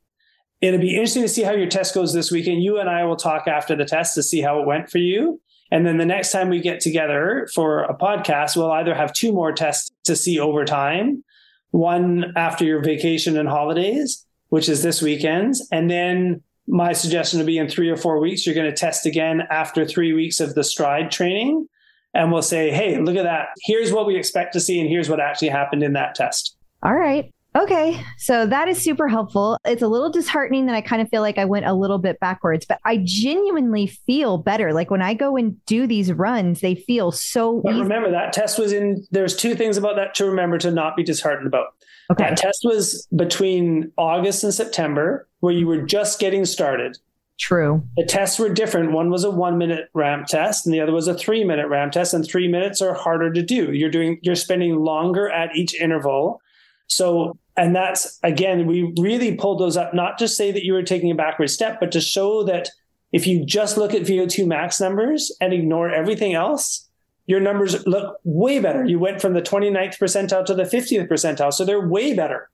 It'll 0.60 0.80
be 0.80 0.94
interesting 0.94 1.22
to 1.22 1.28
see 1.28 1.42
how 1.42 1.52
your 1.52 1.68
test 1.68 1.94
goes 1.94 2.12
this 2.12 2.30
weekend. 2.30 2.62
You 2.62 2.78
and 2.78 2.88
I 2.88 3.04
will 3.04 3.16
talk 3.16 3.46
after 3.46 3.76
the 3.76 3.84
test 3.84 4.14
to 4.14 4.22
see 4.22 4.40
how 4.40 4.60
it 4.60 4.66
went 4.66 4.90
for 4.90 4.98
you. 4.98 5.40
And 5.70 5.84
then 5.84 5.98
the 5.98 6.06
next 6.06 6.32
time 6.32 6.48
we 6.48 6.60
get 6.60 6.80
together 6.80 7.48
for 7.54 7.82
a 7.82 7.94
podcast, 7.94 8.56
we'll 8.56 8.70
either 8.70 8.94
have 8.94 9.12
two 9.12 9.32
more 9.32 9.52
tests 9.52 9.90
to 10.04 10.14
see 10.14 10.38
over 10.38 10.64
time, 10.64 11.24
one 11.70 12.32
after 12.36 12.64
your 12.64 12.82
vacation 12.82 13.36
and 13.36 13.48
holidays, 13.48 14.24
which 14.48 14.68
is 14.68 14.82
this 14.82 15.02
weekend, 15.02 15.56
and 15.72 15.90
then 15.90 16.42
my 16.68 16.92
suggestion 16.92 17.38
would 17.38 17.46
be 17.46 17.58
in 17.58 17.68
three 17.68 17.88
or 17.88 17.96
four 17.96 18.18
weeks, 18.20 18.44
you're 18.44 18.54
going 18.54 18.70
to 18.70 18.76
test 18.76 19.06
again 19.06 19.42
after 19.50 19.84
three 19.84 20.12
weeks 20.12 20.40
of 20.40 20.54
the 20.54 20.62
Stryd 20.62 21.10
training. 21.10 21.68
And 22.12 22.32
we'll 22.32 22.42
say, 22.42 22.70
hey, 22.70 22.98
look 22.98 23.16
at 23.16 23.24
that. 23.24 23.48
Here's 23.62 23.92
what 23.92 24.06
we 24.06 24.16
expect 24.16 24.54
to 24.54 24.60
see, 24.60 24.80
and 24.80 24.88
here's 24.88 25.08
what 25.08 25.20
actually 25.20 25.50
happened 25.50 25.82
in 25.82 25.92
that 25.92 26.14
test. 26.14 26.56
All 26.82 26.94
right. 26.94 27.32
Okay. 27.56 28.02
So 28.18 28.44
that 28.46 28.68
is 28.68 28.82
super 28.82 29.08
helpful. 29.08 29.58
It's 29.64 29.82
a 29.82 29.88
little 29.88 30.10
disheartening 30.10 30.66
that 30.66 30.74
I 30.74 30.82
kind 30.82 31.00
of 31.00 31.08
feel 31.08 31.22
like 31.22 31.38
I 31.38 31.46
went 31.46 31.64
a 31.64 31.72
little 31.72 31.98
bit 31.98 32.20
backwards, 32.20 32.66
but 32.66 32.80
I 32.84 33.00
genuinely 33.04 33.86
feel 33.86 34.36
better. 34.36 34.72
Like 34.74 34.90
when 34.90 35.00
I 35.00 35.14
go 35.14 35.36
and 35.36 35.64
do 35.64 35.86
these 35.86 36.12
runs, 36.12 36.60
they 36.60 36.74
feel 36.74 37.12
so 37.12 37.62
But 37.64 37.72
easy. 37.72 37.82
remember, 37.82 38.10
that 38.10 38.32
test 38.32 38.58
was 38.58 38.72
in, 38.72 39.06
there's 39.10 39.34
two 39.34 39.54
things 39.54 39.76
about 39.76 39.96
that 39.96 40.14
to 40.16 40.26
remember 40.26 40.58
to 40.58 40.70
not 40.70 40.96
be 40.96 41.02
disheartened 41.02 41.46
about. 41.46 41.68
Okay. 42.10 42.24
That 42.24 42.36
test 42.36 42.60
was 42.62 43.08
between 43.16 43.90
August 43.96 44.44
and 44.44 44.52
September, 44.52 45.26
where 45.40 45.54
you 45.54 45.66
were 45.66 45.82
just 45.82 46.20
getting 46.20 46.44
started. 46.44 46.98
True. 47.38 47.82
The 47.96 48.04
tests 48.04 48.38
were 48.38 48.48
different. 48.48 48.92
One 48.92 49.10
was 49.10 49.24
a 49.24 49.30
one 49.30 49.58
minute 49.58 49.88
ramp 49.94 50.26
test 50.26 50.66
and 50.66 50.74
the 50.74 50.80
other 50.80 50.92
was 50.92 51.08
a 51.08 51.14
three 51.14 51.44
minute 51.44 51.68
ramp 51.68 51.92
test. 51.92 52.14
And 52.14 52.26
three 52.26 52.48
minutes 52.48 52.80
are 52.80 52.94
harder 52.94 53.32
to 53.32 53.42
do. 53.42 53.72
You're 53.72 53.90
doing, 53.90 54.18
you're 54.22 54.34
spending 54.34 54.76
longer 54.76 55.28
at 55.30 55.54
each 55.56 55.74
interval. 55.74 56.40
So, 56.86 57.36
and 57.56 57.74
that's 57.74 58.18
again, 58.22 58.66
we 58.66 58.92
really 58.98 59.34
pulled 59.34 59.60
those 59.60 59.76
up, 59.76 59.94
not 59.94 60.18
to 60.18 60.28
say 60.28 60.52
that 60.52 60.64
you 60.64 60.72
were 60.72 60.82
taking 60.82 61.10
a 61.10 61.14
backward 61.14 61.50
step, 61.50 61.80
but 61.80 61.92
to 61.92 62.00
show 62.00 62.44
that 62.44 62.68
if 63.12 63.26
you 63.26 63.44
just 63.44 63.76
look 63.76 63.94
at 63.94 64.02
VO2 64.02 64.46
max 64.46 64.80
numbers 64.80 65.34
and 65.40 65.52
ignore 65.52 65.90
everything 65.90 66.34
else, 66.34 66.88
your 67.26 67.40
numbers 67.40 67.86
look 67.86 68.18
way 68.24 68.60
better. 68.60 68.84
You 68.84 68.98
went 68.98 69.20
from 69.20 69.34
the 69.34 69.42
29th 69.42 69.98
percentile 69.98 70.44
to 70.44 70.54
the 70.54 70.62
50th 70.62 71.08
percentile. 71.08 71.52
So 71.52 71.64
they're 71.64 71.88
way 71.88 72.14
better. 72.14 72.50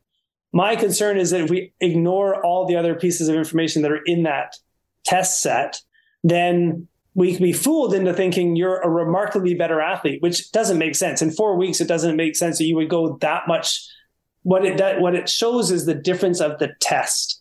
My 0.53 0.77
concern 0.77 1.17
is 1.19 1.31
that 1.31 1.43
if 1.43 1.51
we 1.51 1.73
ignore 1.81 2.45
all 2.45 2.67
the 2.67 2.77
other 2.77 2.95
pieces 2.95 3.29
of 3.29 3.37
information 3.37 3.83
that 3.83 3.93
are 3.93 4.03
in 4.05 4.23
that 4.25 4.57
test 5.05 5.43
set, 5.43 5.81
then 6.23 6.89
we 7.15 7.35
can 7.35 7.43
be 7.43 7.53
fooled 7.53 7.95
into 7.95 8.15
thinking 8.15 8.57
you're 8.57 8.81
a 8.81 8.89
remarkably 8.89 9.55
better 9.55 9.81
athlete, 9.81 10.23
which 10.23 10.51
doesn't 10.53 10.79
make 10.79 10.95
sense. 10.95 11.21
In 11.21 11.31
four 11.31 11.57
weeks, 11.57 11.81
it 11.81 11.89
doesn't 11.89 12.17
make 12.17 12.37
sense 12.37 12.59
that 12.59 12.65
you 12.65 12.77
would 12.77 12.89
go 12.89 13.19
that 13.21 13.43
much. 13.47 13.87
What 14.43 14.65
it 14.65 14.77
does, 14.77 15.01
what 15.01 15.15
it 15.15 15.29
shows 15.29 15.71
is 15.71 15.87
the 15.87 15.95
difference 15.95 16.41
of 16.41 16.59
the 16.59 16.71
test, 16.81 17.41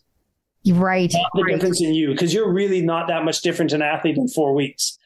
Right. 0.66 1.10
the 1.10 1.42
right. 1.42 1.54
difference 1.54 1.82
in 1.82 1.94
you, 1.94 2.10
because 2.10 2.32
you're 2.32 2.52
really 2.52 2.82
not 2.82 3.08
that 3.08 3.24
much 3.24 3.40
different 3.42 3.72
an 3.72 3.82
athlete 3.82 4.16
in 4.16 4.28
four 4.28 4.54
weeks. 4.54 4.96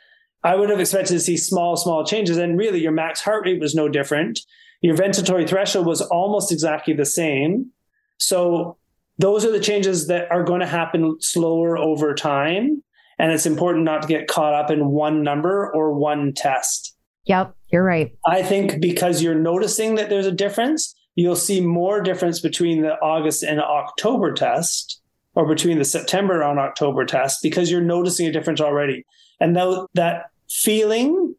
I 0.45 0.55
would 0.55 0.69
have 0.71 0.79
expected 0.79 1.15
to 1.15 1.21
see 1.21 1.37
small, 1.37 1.77
small 1.77 2.05
changes, 2.05 2.37
and 2.37 2.59
really 2.59 2.81
your 2.81 2.93
max 2.93 3.21
heart 3.23 3.47
rate 3.47 3.61
was 3.61 3.75
no 3.75 3.89
different. 3.89 4.39
Your 4.83 4.97
ventilatory 4.97 5.49
threshold 5.49 5.87
was 5.87 6.03
almost 6.03 6.53
exactly 6.53 6.93
the 6.95 7.07
same. 7.07 7.71
So 8.19 8.77
those 9.19 9.45
are 9.45 9.51
the 9.51 9.61
changes 9.61 10.07
that 10.09 10.31
are 10.31 10.45
going 10.45 10.61
to 10.61 10.67
happen 10.67 11.17
slower 11.21 11.79
over 11.79 12.15
time. 12.15 12.83
And 13.19 13.33
it's 13.33 13.47
important 13.47 13.85
not 13.87 14.03
to 14.03 14.09
get 14.09 14.29
caught 14.29 14.53
up 14.53 14.71
in 14.71 14.91
one 14.91 15.23
number 15.23 15.73
or 15.75 15.95
one 15.95 16.35
test. 16.35 16.95
Yep. 17.25 17.55
You're 17.73 17.83
right. 17.83 18.15
I 18.27 18.43
think 18.43 18.81
because 18.81 19.23
you're 19.23 19.35
noticing 19.35 19.95
that 19.97 20.11
there's 20.11 20.27
a 20.27 20.33
difference, 20.33 20.95
you'll 21.17 21.35
see 21.35 21.61
more 21.61 22.01
difference 22.01 22.39
between 22.39 22.83
the 22.83 22.95
August 23.01 23.43
and 23.43 23.61
October 23.61 24.33
test 24.33 25.01
or 25.35 25.47
between 25.47 25.79
the 25.79 25.85
September 25.85 26.43
and 26.43 26.59
October 26.59 27.05
test 27.05 27.41
because 27.43 27.71
you're 27.71 27.81
noticing 27.81 28.27
a 28.27 28.33
difference 28.33 28.61
already. 28.61 29.05
And 29.41 29.57
tho- 29.57 29.89
that 29.95 30.27
feeling 30.49 31.35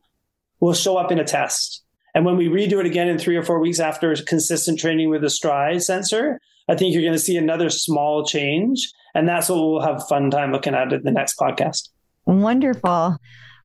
will 0.59 0.73
show 0.73 0.97
up 0.97 1.11
in 1.11 1.19
a 1.19 1.23
test. 1.23 1.83
And 2.13 2.25
when 2.25 2.35
we 2.35 2.47
redo 2.47 2.79
it 2.79 2.85
again 2.85 3.07
in 3.07 3.19
three 3.19 3.37
or 3.37 3.43
four 3.43 3.59
weeks 3.59 3.79
after 3.79 4.15
consistent 4.15 4.79
training 4.79 5.09
with 5.09 5.21
the 5.21 5.29
stride 5.29 5.83
sensor, 5.83 6.39
I 6.67 6.75
think 6.75 6.93
you're 6.93 7.03
going 7.03 7.13
to 7.13 7.19
see 7.19 7.37
another 7.37 7.69
small 7.69 8.25
change. 8.25 8.91
And 9.13 9.27
that's 9.27 9.49
what 9.49 9.57
we'll 9.57 9.81
have 9.81 10.07
fun 10.07 10.31
time 10.31 10.51
looking 10.51 10.73
at 10.73 10.91
in 10.91 11.03
the 11.03 11.11
next 11.11 11.37
podcast. 11.37 11.89
Wonderful. 12.25 13.17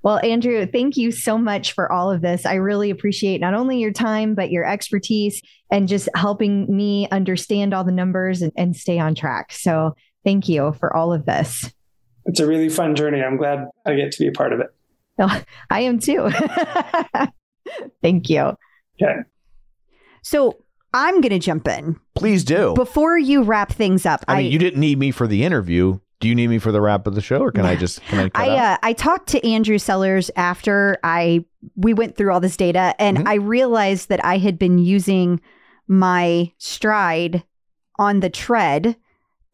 Well, 0.03 0.19
Andrew, 0.19 0.66
thank 0.66 0.97
you 0.97 1.12
so 1.12 1.39
much 1.39 1.73
for 1.73 1.91
all 1.91 2.11
of 2.11 2.23
this. 2.23 2.45
I 2.45 2.55
really 2.55 2.91
appreciate 2.91 3.41
not 3.41 3.55
only 3.55 3.79
your 3.79 3.93
time, 3.93 4.35
but 4.35 4.51
your 4.51 4.65
expertise 4.65 5.41
and 5.70 5.87
just 5.87 6.09
helping 6.16 6.74
me 6.74 7.09
understand 7.11 7.73
all 7.73 7.85
the 7.85 7.93
numbers 7.93 8.43
and, 8.43 8.53
and 8.57 8.74
stay 8.77 8.99
on 8.99 9.15
track. 9.15 9.53
So 9.53 9.95
thank 10.24 10.49
you 10.49 10.73
for 10.81 10.95
all 10.95 11.12
of 11.12 11.24
this. 11.24 11.73
It's 12.27 12.41
a 12.41 12.47
really 12.47 12.69
fun 12.69 12.97
journey. 12.97 13.23
I'm 13.23 13.37
glad 13.37 13.66
I 13.87 13.95
get 13.95 14.12
to 14.12 14.19
be 14.19 14.29
a 14.29 14.33
part 14.33 14.53
of 14.53 14.61
it. 14.61 14.69
Oh, 15.19 15.43
I 15.70 15.81
am 15.81 15.99
too. 15.99 16.31
thank 18.03 18.29
you. 18.29 18.57
Okay. 19.01 19.20
So 20.23 20.62
I'm 20.93 21.20
going 21.20 21.31
to 21.31 21.39
jump 21.39 21.69
in. 21.69 21.99
Please 22.15 22.45
do. 22.45 22.74
Before 22.74 23.19
you 23.19 23.43
wrap 23.43 23.73
things 23.73 24.05
up, 24.05 24.24
I 24.29 24.43
mean, 24.43 24.53
you 24.53 24.59
didn't 24.59 24.81
need 24.81 24.99
me 24.99 25.11
for 25.11 25.27
the 25.27 25.45
interview. 25.45 25.99
Do 26.23 26.28
you 26.28 26.36
need 26.36 26.47
me 26.47 26.59
for 26.61 26.70
the 26.70 26.81
wrap 26.81 27.09
of 27.09 27.16
the 27.16 27.20
show, 27.20 27.40
or 27.40 27.51
can 27.51 27.66
I 27.66 27.74
just 27.74 28.01
can 28.03 28.20
I? 28.20 28.28
Cut 28.31 28.40
I 28.40 28.51
out? 28.51 28.59
uh, 28.59 28.78
I 28.85 28.93
talked 28.93 29.28
to 29.31 29.44
Andrew 29.44 29.77
Sellars 29.77 30.31
after 30.36 30.97
I 31.03 31.44
we 31.74 31.93
went 31.94 32.16
through 32.16 32.32
all 32.32 32.39
this 32.39 32.57
data, 32.57 32.94
and 33.01 33.19
Mhm. 33.19 33.28
I 33.28 33.35
realized 33.35 34.09
that 34.09 34.24
I 34.24 34.39
had 34.39 34.57
been 34.57 34.78
using 34.78 35.40
my 35.89 36.53
Stryd 36.61 37.43
on 37.99 38.20
the 38.20 38.31
tread 38.31 38.94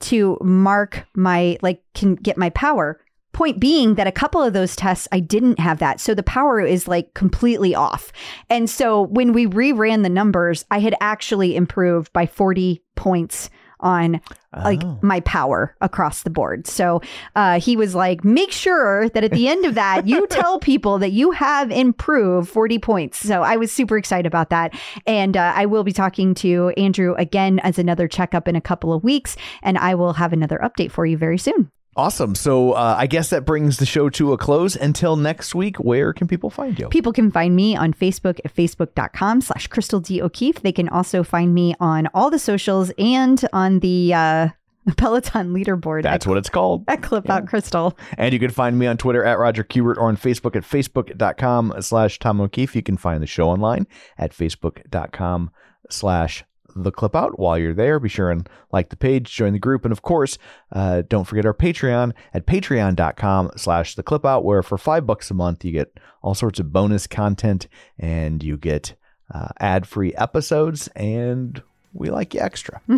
to 0.01 0.37
mark 0.43 1.07
my 1.17 1.57
like 1.63 1.83
can 1.95 2.17
get 2.17 2.37
my 2.37 2.51
power. 2.51 3.01
Point 3.33 3.61
being 3.61 3.95
that 3.95 4.07
a 4.07 4.13
couple 4.13 4.43
of 4.43 4.53
those 4.53 4.77
tests 4.77 5.09
I 5.11 5.21
didn't 5.21 5.59
have 5.61 5.79
that, 5.79 6.01
so 6.01 6.13
the 6.15 6.23
power 6.23 6.61
is 6.61 6.87
like 6.87 7.15
completely 7.15 7.75
off. 7.75 8.13
And 8.51 8.69
so 8.69 9.03
when 9.03 9.33
we 9.33 9.47
reran 9.47 10.03
the 10.03 10.09
numbers, 10.11 10.67
I 10.71 10.81
had 10.81 10.95
actually 11.01 11.57
improved 11.57 12.13
by 12.13 12.27
forty 12.27 12.83
points 12.95 13.49
on 13.81 14.21
like 14.65 14.81
Oh. 14.83 14.99
my 15.03 15.21
power 15.21 15.77
across 15.81 16.23
the 16.23 16.31
board. 16.31 16.67
So 16.67 17.03
uh, 17.37 17.61
he 17.61 17.77
was 17.77 17.95
like, 17.95 18.25
make 18.25 18.51
sure 18.51 19.09
that 19.11 19.23
at 19.23 19.33
the 19.33 19.49
end 19.49 19.65
of 19.67 19.75
that, 19.75 20.07
you 20.07 20.27
tell 20.31 20.59
people 20.59 20.99
that 20.99 21.11
you 21.11 21.31
have 21.33 21.71
improved 21.71 22.49
40 22.49 22.79
points. 22.79 23.19
So 23.19 23.43
I 23.43 23.57
was 23.57 23.71
super 23.71 23.99
excited 23.99 24.27
about 24.27 24.51
that. 24.51 24.75
And 25.07 25.37
uh, 25.37 25.53
I 25.55 25.67
will 25.67 25.85
be 25.85 25.93
talking 25.93 26.35
to 26.37 26.71
Andrew 26.77 27.15
again 27.19 27.59
as 27.61 27.79
another 27.79 28.09
checkup 28.09 28.49
in 28.49 28.57
a 28.57 28.61
couple 28.61 28.93
of 28.93 29.05
weeks. 29.05 29.37
And 29.63 29.77
I 29.79 29.95
will 29.95 30.15
have 30.15 30.33
another 30.33 30.59
update 30.63 30.91
for 30.91 31.05
you 31.05 31.17
very 31.19 31.39
soon. 31.39 31.71
Awesome. 31.99 32.37
So 32.37 32.75
uh, 32.75 32.95
I 32.97 33.09
guess 33.09 33.31
that 33.31 33.45
brings 33.45 33.79
the 33.79 33.85
show 33.85 34.09
to 34.11 34.33
a 34.33 34.39
close. 34.39 34.77
Until 34.77 35.17
next 35.17 35.53
week, 35.53 35.79
where 35.79 36.13
can 36.13 36.29
people 36.29 36.49
find 36.49 36.79
you? 36.79 36.89
People 36.91 37.13
can 37.13 37.33
find 37.33 37.57
me 37.57 37.75
on 37.75 37.93
Facebook 37.93 38.39
at 38.45 38.55
facebook.com 38.55 39.41
slash 39.41 39.67
Crystal 39.67 39.99
D. 39.99 40.23
O'Keefe. 40.23 40.63
They 40.63 40.71
can 40.71 40.89
also 40.89 41.25
find 41.25 41.53
me 41.53 41.75
on 41.81 42.09
all 42.15 42.31
the 42.31 42.39
socials 42.39 42.93
and 42.99 43.45
on 43.53 43.81
the 43.81 44.15
uh, 44.15 44.49
Peloton 44.97 45.53
leaderboard. 45.53 46.05
That's 46.05 46.25
what 46.25 46.39
it's 46.39 46.49
called. 46.49 46.85
at 46.87 47.03
Clip 47.03 47.29
Out 47.29 47.49
Crystal. 47.49 47.99
And 48.17 48.33
you 48.33 48.39
can 48.39 48.51
find 48.51 48.79
me 48.79 48.87
on 48.87 48.97
Twitter 48.97 49.25
at 49.25 49.41
Roger 49.41 49.65
Kubert 49.65 49.97
or 49.97 50.03
on 50.03 50.17
Facebook 50.17 50.55
at 50.55 50.63
facebook.com 50.63 51.75
slash 51.81 52.21
Tom 52.21 52.41
O'Keefe. 52.41 52.77
You 52.77 52.83
can 52.85 52.97
find 52.97 53.21
the 53.21 53.27
show 53.27 53.49
online 53.49 53.89
at 54.17 54.31
facebook.com 54.31 55.51
slash 55.91 56.45
the 56.85 56.93
clip 56.93 57.15
out 57.17 57.39
while 57.39 57.59
you're 57.59 57.75
there. 57.75 57.99
Be 57.99 58.09
sure 58.09 58.31
and 58.31 58.49
like 58.73 58.89
the 58.91 58.97
page, 58.97 59.33
join 59.35 59.53
the 59.53 59.59
group, 59.59 59.85
and 59.85 59.93
of 59.93 60.03
course, 60.03 60.39
uh, 60.73 61.03
don't 61.09 61.25
forget 61.25 61.47
our 61.47 61.55
Patreon 61.55 62.13
at 62.35 62.47
patreon.com 62.47 63.51
slash 63.57 63.95
the 63.95 64.03
clip 64.03 64.25
out, 64.25 64.45
where 64.45 64.63
for 64.63 64.79
five 64.79 65.07
bucks 65.07 65.31
a 65.31 65.35
month 65.35 65.65
you 65.65 65.73
get 65.73 65.99
all 66.23 66.35
sorts 66.35 66.59
of 66.61 66.73
bonus 66.73 67.07
content 67.07 67.69
and 67.99 68.43
you 68.43 68.57
get 68.57 68.95
uh, 69.35 69.49
ad-free 69.61 70.15
episodes, 70.17 70.89
and 70.97 71.63
we 71.93 72.11
like 72.11 72.35
you 72.35 72.41
extra. 72.41 72.81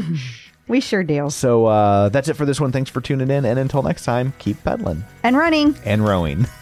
We 0.68 0.80
sure 0.80 1.02
do. 1.02 1.30
so 1.30 1.66
uh, 1.66 2.10
that's 2.10 2.28
it 2.28 2.34
for 2.34 2.44
this 2.44 2.60
one. 2.60 2.70
Thanks 2.70 2.88
for 2.90 3.00
tuning 3.00 3.28
in, 3.28 3.44
and 3.44 3.58
until 3.58 3.82
next 3.82 4.04
time, 4.04 4.32
keep 4.38 4.62
peddling 4.62 5.02
And 5.24 5.36
running. 5.36 5.74
and 5.84 6.04
rowing. 6.04 6.46